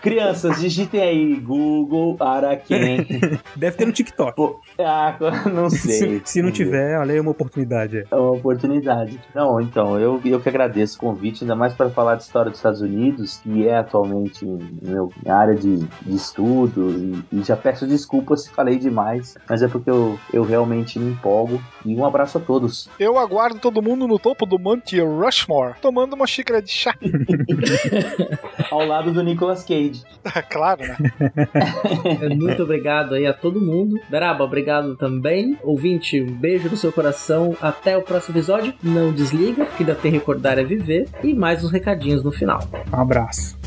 Crianças, 0.00 0.60
digitem 0.60 1.00
aí 1.00 1.34
Google 1.34 2.16
Araquém. 2.20 3.06
Deve 3.56 3.76
ter 3.76 3.86
no 3.86 3.92
TikTok. 3.92 4.34
Pô, 4.36 4.60
ah, 4.78 5.11
não 5.52 5.70
sei. 5.70 6.20
Se, 6.20 6.22
se 6.24 6.42
não 6.42 6.50
tiver, 6.50 6.98
olha 6.98 7.12
aí 7.12 7.20
uma 7.20 7.30
oportunidade. 7.30 7.98
é. 7.98 8.04
É 8.10 8.16
uma 8.16 8.32
oportunidade. 8.32 9.20
Não, 9.34 9.60
então, 9.60 9.98
eu, 9.98 10.20
eu 10.24 10.40
que 10.40 10.48
agradeço 10.48 10.96
o 10.96 11.00
convite, 11.00 11.44
ainda 11.44 11.54
mais 11.56 11.74
para 11.74 11.90
falar 11.90 12.16
de 12.16 12.22
história 12.22 12.50
dos 12.50 12.58
Estados 12.58 12.80
Unidos, 12.80 13.38
que 13.42 13.66
é 13.66 13.76
atualmente 13.76 14.44
meu, 14.44 15.10
minha 15.22 15.34
área 15.34 15.54
de, 15.54 15.76
de 15.76 16.14
estudo, 16.14 16.90
e, 16.90 17.24
e 17.32 17.42
já 17.42 17.56
peço 17.56 17.86
desculpas 17.86 18.42
se 18.44 18.50
falei 18.50 18.78
demais, 18.78 19.36
mas 19.48 19.62
é 19.62 19.68
porque 19.68 19.90
eu, 19.90 20.18
eu 20.32 20.42
realmente 20.42 20.98
me 20.98 21.12
empolgo. 21.12 21.62
E 21.84 21.94
um 21.96 22.04
abraço 22.04 22.38
a 22.38 22.40
todos. 22.40 22.88
Eu 22.98 23.18
aguardo 23.18 23.58
todo 23.58 23.82
mundo 23.82 24.06
no 24.06 24.18
topo 24.18 24.46
do 24.46 24.58
Monte 24.58 25.00
Rushmore, 25.00 25.74
tomando 25.80 26.14
uma 26.14 26.26
xícara 26.26 26.62
de 26.62 26.70
chá. 26.70 26.94
ao 28.70 28.86
lado 28.86 29.12
do 29.12 29.22
Nicolas 29.22 29.64
Cage. 29.64 30.02
claro, 30.50 30.82
né? 30.82 30.96
Muito 32.36 32.62
obrigado 32.62 33.14
aí 33.14 33.26
a 33.26 33.32
todo 33.32 33.60
mundo. 33.60 33.98
Beraba, 34.08 34.44
obrigado 34.44 34.96
também. 34.96 35.58
Ouvinte, 35.62 36.20
um 36.20 36.32
beijo 36.32 36.68
no 36.68 36.76
seu 36.76 36.92
coração. 36.92 37.56
Até 37.60 37.96
o 37.96 38.02
próximo 38.02 38.36
episódio. 38.36 38.74
Não 38.82 39.12
desliga, 39.12 39.66
que 39.66 39.82
ainda 39.82 39.94
tem 39.94 40.10
recordar 40.10 40.58
é 40.58 40.64
viver. 40.64 41.08
E 41.22 41.34
mais 41.34 41.64
uns 41.64 41.70
recadinhos 41.70 42.22
no 42.22 42.32
final. 42.32 42.60
Um 42.92 43.00
abraço. 43.00 43.61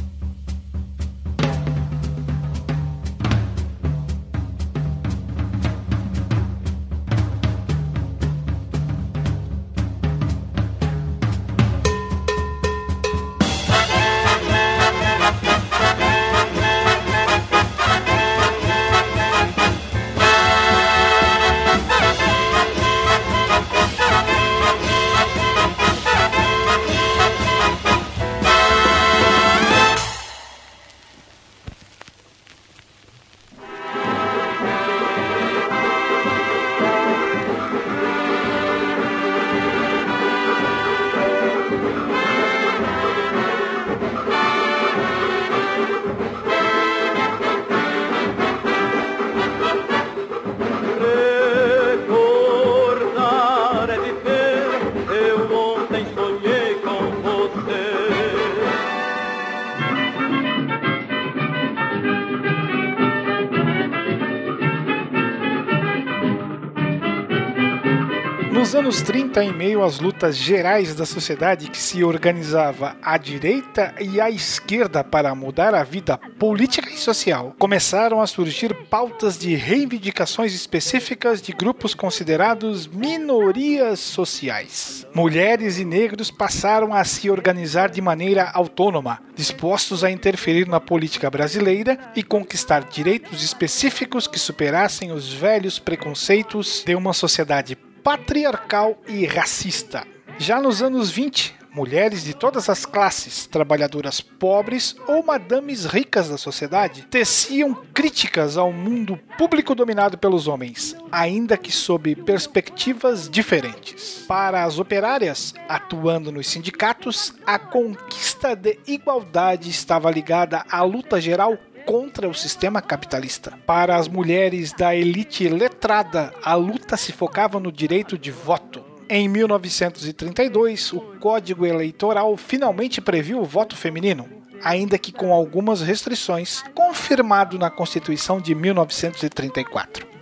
Anos 68.86 69.02
30, 69.02 69.44
em 69.44 69.52
meio 69.52 69.84
às 69.84 70.00
lutas 70.00 70.38
gerais 70.38 70.94
da 70.94 71.08
sociedade 71.08 71.72
que 71.72 71.78
se 71.78 72.04
organizava 72.04 72.96
à 73.02 73.18
direita 73.18 73.96
e 74.00 74.22
à 74.22 74.30
esquerda 74.30 75.04
para 75.04 75.34
mudar 75.34 75.74
a 75.74 75.84
vida 75.84 76.20
política 76.38 76.92
e 76.92 76.98
social, 76.98 77.56
começaram 77.58 78.22
a 78.22 78.28
surgir 78.28 78.76
pautas 78.88 79.40
de 79.40 79.56
reivindicações 79.56 80.54
específicas 80.54 81.42
de 81.42 81.52
grupos 81.52 81.96
considerados 81.96 82.86
minorias 82.86 84.00
sociais. 84.00 85.08
Mulheres 85.16 85.80
e 85.80 85.84
negros 85.84 86.30
passaram 86.30 86.94
a 86.94 87.04
se 87.04 87.28
organizar 87.28 87.90
de 87.90 88.02
maneira 88.02 88.52
autônoma, 88.54 89.20
dispostos 89.36 90.04
a 90.04 90.12
interferir 90.12 90.68
na 90.68 90.80
política 90.80 91.28
brasileira 91.32 91.98
e 92.16 92.22
conquistar 92.22 92.84
direitos 92.84 93.42
específicos 93.42 94.28
que 94.28 94.38
superassem 94.38 95.12
os 95.12 95.34
velhos 95.34 95.80
preconceitos 95.80 96.84
de 96.86 96.94
uma 96.94 97.14
sociedade 97.14 97.76
patriarcal 98.06 99.02
e 99.08 99.26
racista. 99.26 100.06
Já 100.38 100.62
nos 100.62 100.84
anos 100.84 101.10
20, 101.10 101.56
mulheres 101.74 102.24
de 102.24 102.36
todas 102.36 102.70
as 102.70 102.86
classes, 102.86 103.48
trabalhadoras 103.48 104.22
pobres 104.22 104.96
ou 105.08 105.24
madames 105.24 105.86
ricas 105.86 106.30
da 106.30 106.38
sociedade, 106.38 107.08
teciam 107.10 107.74
críticas 107.96 108.58
ao 108.58 108.72
mundo 108.72 109.20
público 109.40 109.74
dominado 109.74 110.20
pelos 110.20 110.48
homens, 110.48 110.96
ainda 111.12 111.58
que 111.58 111.72
sob 111.72 112.16
perspectivas 112.18 113.28
diferentes. 113.28 114.24
Para 114.28 114.66
as 114.66 114.78
operárias, 114.78 115.56
atuando 115.68 116.32
nos 116.32 116.46
sindicatos, 116.46 117.34
a 117.44 117.58
conquista 117.58 118.56
de 118.56 118.78
igualdade 118.86 119.68
estava 119.68 120.12
ligada 120.12 120.64
à 120.70 120.84
luta 120.84 121.20
geral 121.20 121.58
contra 121.86 122.28
o 122.28 122.34
sistema 122.34 122.82
capitalista. 122.82 123.58
Para 123.66 123.96
as 123.96 124.08
mulheres 124.08 124.74
da 124.74 124.96
elite 124.96 125.48
letrada, 125.48 126.34
a 126.44 126.56
luta 126.56 126.98
se 126.98 127.12
focava 127.12 127.60
no 127.60 127.72
direito 127.72 128.18
de 128.18 128.32
voto. 128.32 128.84
Em 129.08 129.30
1932, 129.30 130.94
o 130.94 131.00
Código 131.20 131.66
Eleitoral 131.66 132.36
finalmente 132.36 133.00
previu 133.00 133.40
o 133.40 133.46
voto 133.46 133.78
feminino, 133.78 134.28
ainda 134.64 134.98
que 134.98 135.12
com 135.12 135.32
algumas 135.32 135.82
restrições, 135.82 136.64
confirmado 136.74 137.60
na 137.60 137.70
Constituição 137.70 138.42
de 138.42 138.56
1934 138.56 140.15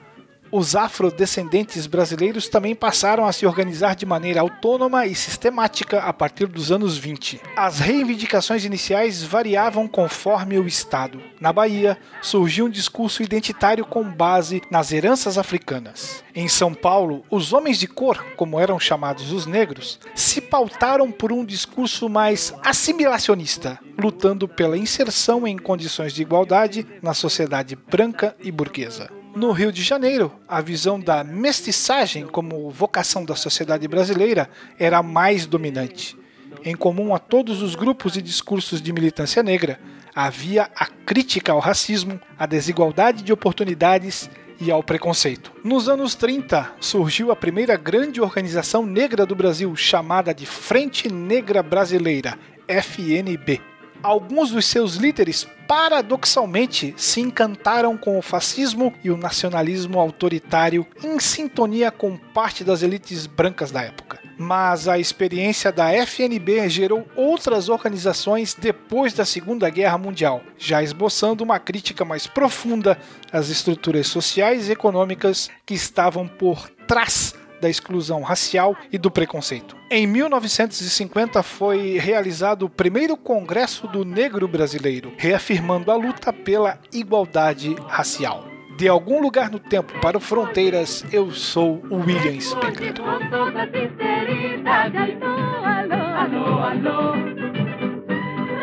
os 0.53 0.75
afrodescendentes 0.75 1.87
brasileiros 1.87 2.47
também 2.47 2.75
passaram 2.75 3.25
a 3.25 3.33
se 3.33 3.43
organizar 3.43 3.95
de 3.95 4.05
maneira 4.05 4.41
autônoma 4.41 5.07
e 5.07 5.15
sistemática 5.15 5.97
a 5.97 6.13
partir 6.13 6.45
dos 6.45 6.71
anos 6.71 6.95
20. 6.95 7.41
As 7.57 7.79
reivindicações 7.79 8.63
iniciais 8.63 9.23
variavam 9.23 9.87
conforme 9.87 10.59
o 10.59 10.67
Estado. 10.67 11.19
Na 11.41 11.51
Bahia, 11.51 11.97
surgiu 12.21 12.67
um 12.67 12.69
discurso 12.69 13.23
identitário 13.23 13.83
com 13.83 14.03
base 14.03 14.61
nas 14.69 14.91
heranças 14.91 15.39
africanas. 15.39 16.23
Em 16.35 16.47
São 16.47 16.71
Paulo, 16.71 17.25
os 17.31 17.51
homens 17.51 17.79
de 17.79 17.87
cor, 17.87 18.23
como 18.37 18.59
eram 18.59 18.79
chamados 18.79 19.31
os 19.31 19.47
negros, 19.47 19.99
se 20.13 20.39
pautaram 20.39 21.11
por 21.11 21.31
um 21.31 21.43
discurso 21.43 22.07
mais 22.07 22.53
assimilacionista, 22.63 23.79
lutando 23.97 24.47
pela 24.47 24.77
inserção 24.77 25.47
em 25.47 25.57
condições 25.57 26.13
de 26.13 26.21
igualdade 26.21 26.85
na 27.01 27.15
sociedade 27.15 27.75
branca 27.75 28.35
e 28.39 28.51
burguesa. 28.51 29.22
No 29.35 29.51
Rio 29.51 29.71
de 29.71 29.81
Janeiro, 29.81 30.31
a 30.47 30.61
visão 30.61 30.99
da 30.99 31.23
mestiçagem 31.23 32.27
como 32.27 32.69
vocação 32.69 33.25
da 33.25 33.35
sociedade 33.35 33.87
brasileira 33.87 34.47
era 34.77 35.01
mais 35.01 35.47
dominante. 35.47 36.15
Em 36.63 36.75
comum 36.75 37.15
a 37.15 37.19
todos 37.19 37.63
os 37.63 37.73
grupos 37.73 38.15
e 38.15 38.21
discursos 38.21 38.79
de 38.79 38.93
militância 38.93 39.41
negra, 39.41 39.79
havia 40.13 40.69
a 40.75 40.85
crítica 40.85 41.51
ao 41.51 41.57
racismo, 41.57 42.21
à 42.37 42.45
desigualdade 42.45 43.23
de 43.23 43.33
oportunidades 43.33 44.29
e 44.61 44.69
ao 44.69 44.83
preconceito. 44.83 45.51
Nos 45.63 45.89
anos 45.89 46.13
30, 46.13 46.71
surgiu 46.79 47.31
a 47.31 47.35
primeira 47.35 47.75
grande 47.75 48.21
organização 48.21 48.85
negra 48.85 49.25
do 49.25 49.35
Brasil, 49.35 49.75
chamada 49.75 50.31
de 50.31 50.45
Frente 50.45 51.11
Negra 51.11 51.63
Brasileira, 51.63 52.37
FNB 52.67 53.72
alguns 54.03 54.51
dos 54.51 54.65
seus 54.65 54.95
líderes 54.95 55.47
paradoxalmente 55.65 56.93
se 56.97 57.21
encantaram 57.21 57.97
com 57.97 58.19
o 58.19 58.21
fascismo 58.21 58.93
e 59.01 59.09
o 59.09 59.17
nacionalismo 59.17 59.97
autoritário 59.97 60.85
em 61.01 61.17
sintonia 61.19 61.89
com 61.89 62.17
parte 62.17 62.63
das 62.63 62.83
elites 62.83 63.25
brancas 63.25 63.71
da 63.71 63.81
época. 63.81 64.19
Mas 64.37 64.87
a 64.87 64.99
experiência 64.99 65.71
da 65.71 65.91
FNB 65.91 66.67
gerou 66.67 67.07
outras 67.15 67.69
organizações 67.69 68.53
depois 68.53 69.13
da 69.13 69.23
Segunda 69.23 69.69
Guerra 69.69 69.97
Mundial, 69.97 70.41
já 70.57 70.83
esboçando 70.83 71.43
uma 71.43 71.59
crítica 71.59 72.03
mais 72.03 72.27
profunda 72.27 72.97
às 73.31 73.49
estruturas 73.49 74.07
sociais 74.07 74.67
e 74.67 74.73
econômicas 74.73 75.49
que 75.65 75.75
estavam 75.75 76.27
por 76.27 76.69
trás 76.87 77.33
da 77.63 77.69
exclusão 77.69 78.21
racial 78.21 78.75
e 78.91 78.97
do 78.97 79.09
preconceito. 79.09 79.75
Em 79.89 80.05
1950 80.05 81.41
foi 81.41 81.97
realizado 81.97 82.63
o 82.63 82.69
primeiro 82.69 83.15
Congresso 83.15 83.87
do 83.87 84.03
Negro 84.03 84.47
Brasileiro, 84.49 85.13
reafirmando 85.17 85.89
a 85.89 85.95
luta 85.95 86.33
pela 86.33 86.77
igualdade 86.91 87.73
racial. 87.87 88.45
De 88.77 88.87
algum 88.87 89.21
lugar 89.21 89.49
no 89.49 89.59
tempo 89.59 89.93
para 90.01 90.17
o 90.17 90.19
Fronteiras, 90.19 91.05
eu 91.11 91.31
sou 91.31 91.81
o 91.89 91.97
William 91.97 92.39
Spengler. 92.41 92.93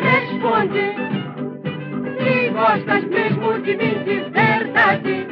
Responde 0.01 0.95
se 2.19 2.49
gostas 2.49 3.03
mesmo 3.05 3.59
de 3.61 3.75
mim 3.77 4.03
de 4.03 4.29
verdade. 4.29 5.27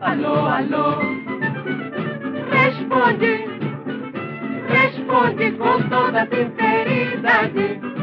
Alô, 0.00 0.34
alô. 0.46 1.21
Responde, 2.92 3.46
responde 4.68 5.52
com 5.52 5.82
toda 5.88 6.26
sinceridade. 6.26 8.01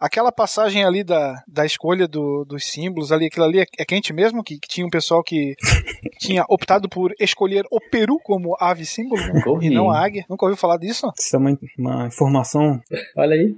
Aquela 0.00 0.32
passagem 0.32 0.84
ali 0.84 1.04
da, 1.04 1.42
da 1.46 1.66
escolha 1.66 2.08
do, 2.08 2.44
dos 2.44 2.64
símbolos 2.64 3.12
ali, 3.12 3.26
aquilo 3.26 3.44
ali 3.44 3.60
é, 3.60 3.66
é 3.78 3.84
quente 3.84 4.12
mesmo? 4.12 4.42
Que, 4.42 4.58
que 4.58 4.68
tinha 4.68 4.86
um 4.86 4.90
pessoal 4.90 5.22
que 5.22 5.54
tinha 6.18 6.44
optado 6.48 6.88
por 6.88 7.12
escolher 7.20 7.64
o 7.70 7.78
Peru 7.90 8.18
como 8.22 8.56
ave 8.58 8.86
símbolo 8.86 9.20
e 9.60 9.68
não 9.68 9.90
a 9.90 10.02
águia. 10.02 10.24
Nunca 10.28 10.46
ouviu 10.46 10.56
falar 10.56 10.78
disso? 10.78 11.10
Isso 11.18 11.36
é 11.36 11.38
uma, 11.38 11.58
uma 11.78 12.06
informação. 12.06 12.80
Olha 13.16 13.34
aí. 13.34 13.54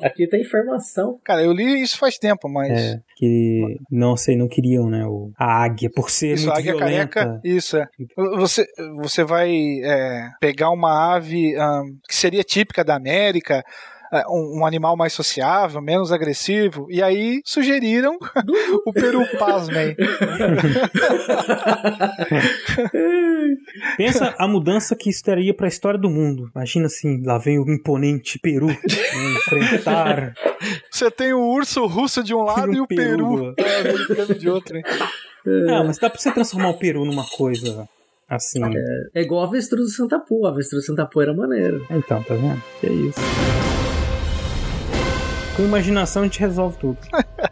Aqui 0.00 0.26
tem 0.26 0.40
informação. 0.40 1.18
Cara, 1.24 1.42
eu 1.42 1.52
li 1.52 1.82
isso 1.82 1.98
faz 1.98 2.18
tempo, 2.18 2.48
mas. 2.48 2.70
É, 2.70 3.00
que 3.16 3.78
não 3.90 4.16
sei, 4.16 4.36
não 4.36 4.48
queriam, 4.48 4.88
né? 4.88 5.04
O, 5.06 5.30
a 5.36 5.64
águia, 5.64 5.90
por 5.94 6.10
ser 6.10 6.34
Isso, 6.34 6.46
muito 6.46 6.56
a 6.56 6.58
águia 6.58 6.76
violenta. 6.76 7.08
careca, 7.08 7.40
isso 7.44 7.76
é. 7.76 7.88
Você, 8.16 8.66
você 8.96 9.24
vai 9.24 9.50
é, 9.82 10.28
pegar 10.40 10.70
uma 10.70 11.14
ave 11.14 11.56
ahn, 11.56 11.84
que 12.08 12.14
seria 12.14 12.42
típica 12.42 12.84
da 12.84 12.96
América, 12.96 13.64
um, 14.28 14.60
um 14.60 14.66
animal 14.66 14.96
mais 14.96 15.12
sociável, 15.12 15.80
menos 15.80 16.12
agressivo, 16.12 16.86
e 16.90 17.02
aí 17.02 17.40
sugeriram 17.44 18.18
o 18.86 18.92
peru 18.92 19.24
pasmem. 19.38 19.96
Pensa 23.96 24.34
a 24.38 24.46
mudança 24.46 24.94
que 24.94 25.10
isso 25.10 25.22
teria 25.24 25.54
para 25.54 25.66
a 25.66 25.68
história 25.68 25.98
do 25.98 26.10
mundo. 26.10 26.50
Imagina 26.54 26.86
assim, 26.86 27.22
lá 27.24 27.38
vem 27.38 27.58
o 27.58 27.70
imponente 27.70 28.38
Peru 28.38 28.66
né, 28.66 28.76
enfrentar. 29.36 30.34
Você 30.90 31.10
tem 31.10 31.32
o 31.32 31.40
urso 31.40 31.86
russo 31.86 32.22
de 32.22 32.34
um 32.34 32.42
lado 32.42 32.72
E 32.72 32.76
e 32.76 32.80
o 32.80 32.86
peru, 32.86 33.54
peru. 33.54 33.54
é, 34.30 34.34
de 34.34 34.48
outro. 34.48 34.76
hein? 34.76 34.82
Ah, 35.68 35.82
mas 35.84 35.98
dá 35.98 36.08
pra 36.08 36.20
você 36.20 36.30
transformar 36.30 36.70
o 36.70 36.78
Peru 36.78 37.04
numa 37.04 37.24
coisa 37.36 37.88
assim. 38.28 38.60
É 39.14 39.22
igual 39.22 39.42
a 39.42 39.46
avestruz 39.48 39.86
do 39.86 39.90
Santa 39.90 40.20
Pô. 40.20 40.46
A 40.46 40.50
avestruz 40.50 40.84
do 40.84 40.86
Santa 40.86 41.04
Pô 41.04 41.20
era 41.20 41.34
maneiro. 41.34 41.84
Então, 41.90 42.22
tá 42.22 42.34
vendo? 42.34 42.62
Que 42.80 42.86
é 42.86 42.92
isso. 42.92 43.20
Com 45.56 45.64
imaginação 45.64 46.22
a 46.22 46.24
gente 46.24 46.40
resolve 46.40 46.78
tudo. 46.78 46.98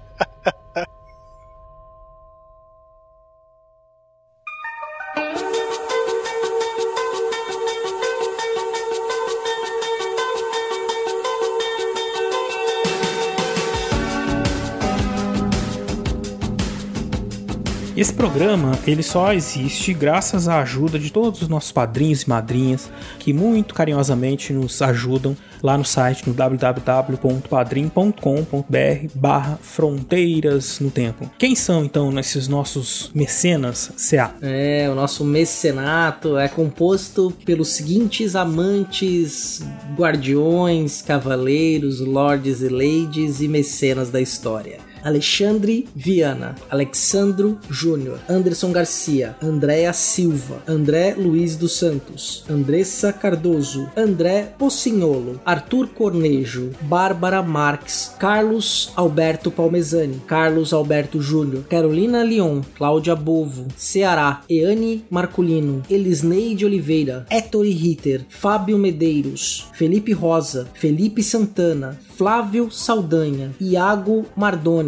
Esse 18.01 18.15
programa, 18.15 18.79
ele 18.87 19.03
só 19.03 19.31
existe 19.31 19.93
graças 19.93 20.49
à 20.49 20.63
ajuda 20.63 20.99
de 20.99 21.13
todos 21.13 21.43
os 21.43 21.49
nossos 21.49 21.71
padrinhos 21.71 22.23
e 22.23 22.31
madrinhas 22.31 22.91
que 23.19 23.31
muito 23.31 23.75
carinhosamente 23.75 24.55
nos 24.55 24.81
ajudam 24.81 25.37
lá 25.63 25.77
no 25.77 25.85
site 25.85 26.27
no 26.27 26.33
www.padrim.com.br 26.33 29.09
barra 29.15 29.59
fronteiras 29.61 30.81
no 30.81 30.91
tempo. 30.91 31.31
Quem 31.37 31.55
são 31.55 31.85
então 31.85 32.19
esses 32.19 32.49
nossos 32.49 33.11
mecenas 33.15 33.93
CA? 34.09 34.35
É, 34.41 34.89
o 34.91 34.95
nosso 34.95 35.23
mecenato 35.23 36.39
é 36.39 36.49
composto 36.49 37.31
pelos 37.45 37.69
seguintes 37.69 38.35
amantes, 38.35 39.63
guardiões, 39.95 41.03
cavaleiros, 41.03 42.01
lords 42.01 42.63
e 42.63 42.69
ladies 42.71 43.43
e 43.43 43.49
mecenas 43.49 44.09
da 44.09 44.23
história. 44.23 44.89
Alexandre 45.03 45.87
Viana, 45.95 46.55
Alexandro 46.71 47.59
Júnior, 47.71 48.19
Anderson 48.29 48.73
Garcia, 48.73 49.37
Andréa 49.43 49.93
Silva, 49.93 50.63
André 50.67 51.15
Luiz 51.15 51.57
dos 51.57 51.73
Santos, 51.73 52.45
Andressa 52.49 53.13
Cardoso, 53.13 53.91
André 53.97 54.49
Pocinholo, 54.59 55.41
Arthur 55.45 55.89
Cornejo, 55.89 56.71
Bárbara 56.83 57.43
Marques, 57.43 58.15
Carlos 58.19 58.93
Alberto 58.97 59.51
Palmezani, 59.51 60.21
Carlos 60.27 60.73
Alberto 60.73 61.21
Júnior, 61.21 61.65
Carolina 61.65 62.23
Leon, 62.23 62.63
Cláudia 62.75 63.15
Bovo, 63.15 63.67
Ceará, 63.77 64.43
Eane 64.49 65.03
Marculino, 65.11 65.83
Elisneide 65.91 66.65
Oliveira, 66.65 67.27
Ettore 67.31 67.71
Ritter, 67.71 68.27
Fábio 68.29 68.79
Medeiros, 68.79 69.67
Felipe 69.73 70.13
Rosa, 70.13 70.69
Felipe 70.75 71.23
Santana, 71.23 71.99
Flávio 72.17 72.71
Saldanha, 72.71 73.51
Iago 73.61 74.27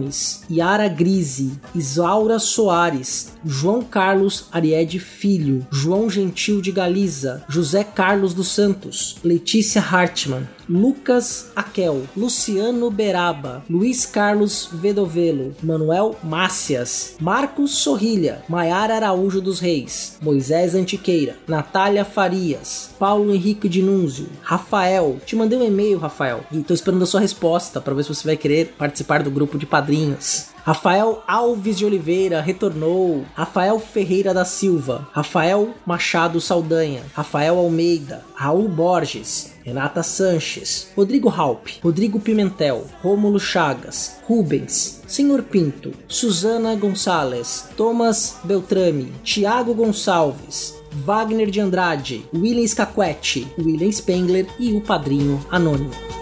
Mardones, 0.02 0.42
Yara 0.50 0.88
Grise, 0.88 1.52
Isaura 1.74 2.38
Soares, 2.38 3.32
João 3.44 3.82
Carlos 3.82 4.46
Ariede 4.52 4.98
Filho, 4.98 5.66
João 5.70 6.10
Gentil 6.10 6.60
de 6.60 6.72
Galiza, 6.72 7.44
José 7.48 7.84
Carlos 7.84 8.34
dos 8.34 8.48
Santos, 8.48 9.16
Letícia 9.24 9.80
Hartmann, 9.80 10.48
Lucas 10.68 11.50
Aquel, 11.54 12.02
Luciano 12.16 12.90
Beraba, 12.90 13.64
Luiz 13.68 14.06
Carlos 14.06 14.68
Vedovelo, 14.72 15.54
Manuel 15.62 16.16
Mácias, 16.22 17.16
Marcos 17.20 17.72
Sorrilha, 17.78 18.42
Maiara 18.48 18.94
Araújo 18.96 19.40
dos 19.40 19.60
Reis, 19.60 20.18
Moisés 20.22 20.74
Antiqueira, 20.74 21.36
Natália 21.46 22.04
Farias, 22.04 22.90
Paulo 22.98 23.34
Henrique 23.34 23.68
Dinúnzio, 23.68 24.26
Rafael. 24.42 25.18
Te 25.24 25.36
mandei 25.36 25.58
um 25.58 25.64
e-mail, 25.64 25.98
Rafael, 25.98 26.44
e 26.50 26.62
tô 26.62 26.74
esperando 26.74 27.02
a 27.02 27.06
sua 27.06 27.20
resposta 27.20 27.80
para 27.80 27.94
ver 27.94 28.02
se 28.04 28.14
você 28.14 28.26
vai 28.26 28.36
querer 28.36 28.74
participar 28.78 29.22
do 29.22 29.30
grupo 29.30 29.58
de 29.58 29.66
padrinhos. 29.66 30.52
Rafael 30.64 31.24
Alves 31.26 31.76
de 31.76 31.84
Oliveira 31.84 32.40
retornou. 32.40 33.24
Rafael 33.34 33.80
Ferreira 33.80 34.32
da 34.32 34.44
Silva. 34.44 35.08
Rafael 35.12 35.74
Machado 35.84 36.40
Saldanha. 36.40 37.02
Rafael 37.14 37.58
Almeida. 37.58 38.24
Raul 38.32 38.68
Borges. 38.68 39.51
Renata 39.64 40.02
Sanches. 40.02 40.88
Rodrigo 40.96 41.28
Halp. 41.28 41.68
Rodrigo 41.82 42.18
Pimentel. 42.18 42.86
Rômulo 43.02 43.38
Chagas. 43.38 44.18
Rubens. 44.26 45.02
Senhor 45.06 45.42
Pinto. 45.42 45.92
Suzana 46.08 46.74
Gonçalves. 46.74 47.68
Thomas 47.76 48.38
Beltrame. 48.44 49.12
Tiago 49.22 49.74
Gonçalves. 49.74 50.74
Wagner 50.92 51.50
de 51.50 51.60
Andrade. 51.60 52.26
William 52.34 52.66
Scaquetti. 52.66 53.46
William 53.58 53.90
Spengler 53.90 54.46
e 54.58 54.72
o 54.74 54.80
Padrinho 54.80 55.44
Anônimo. 55.50 56.21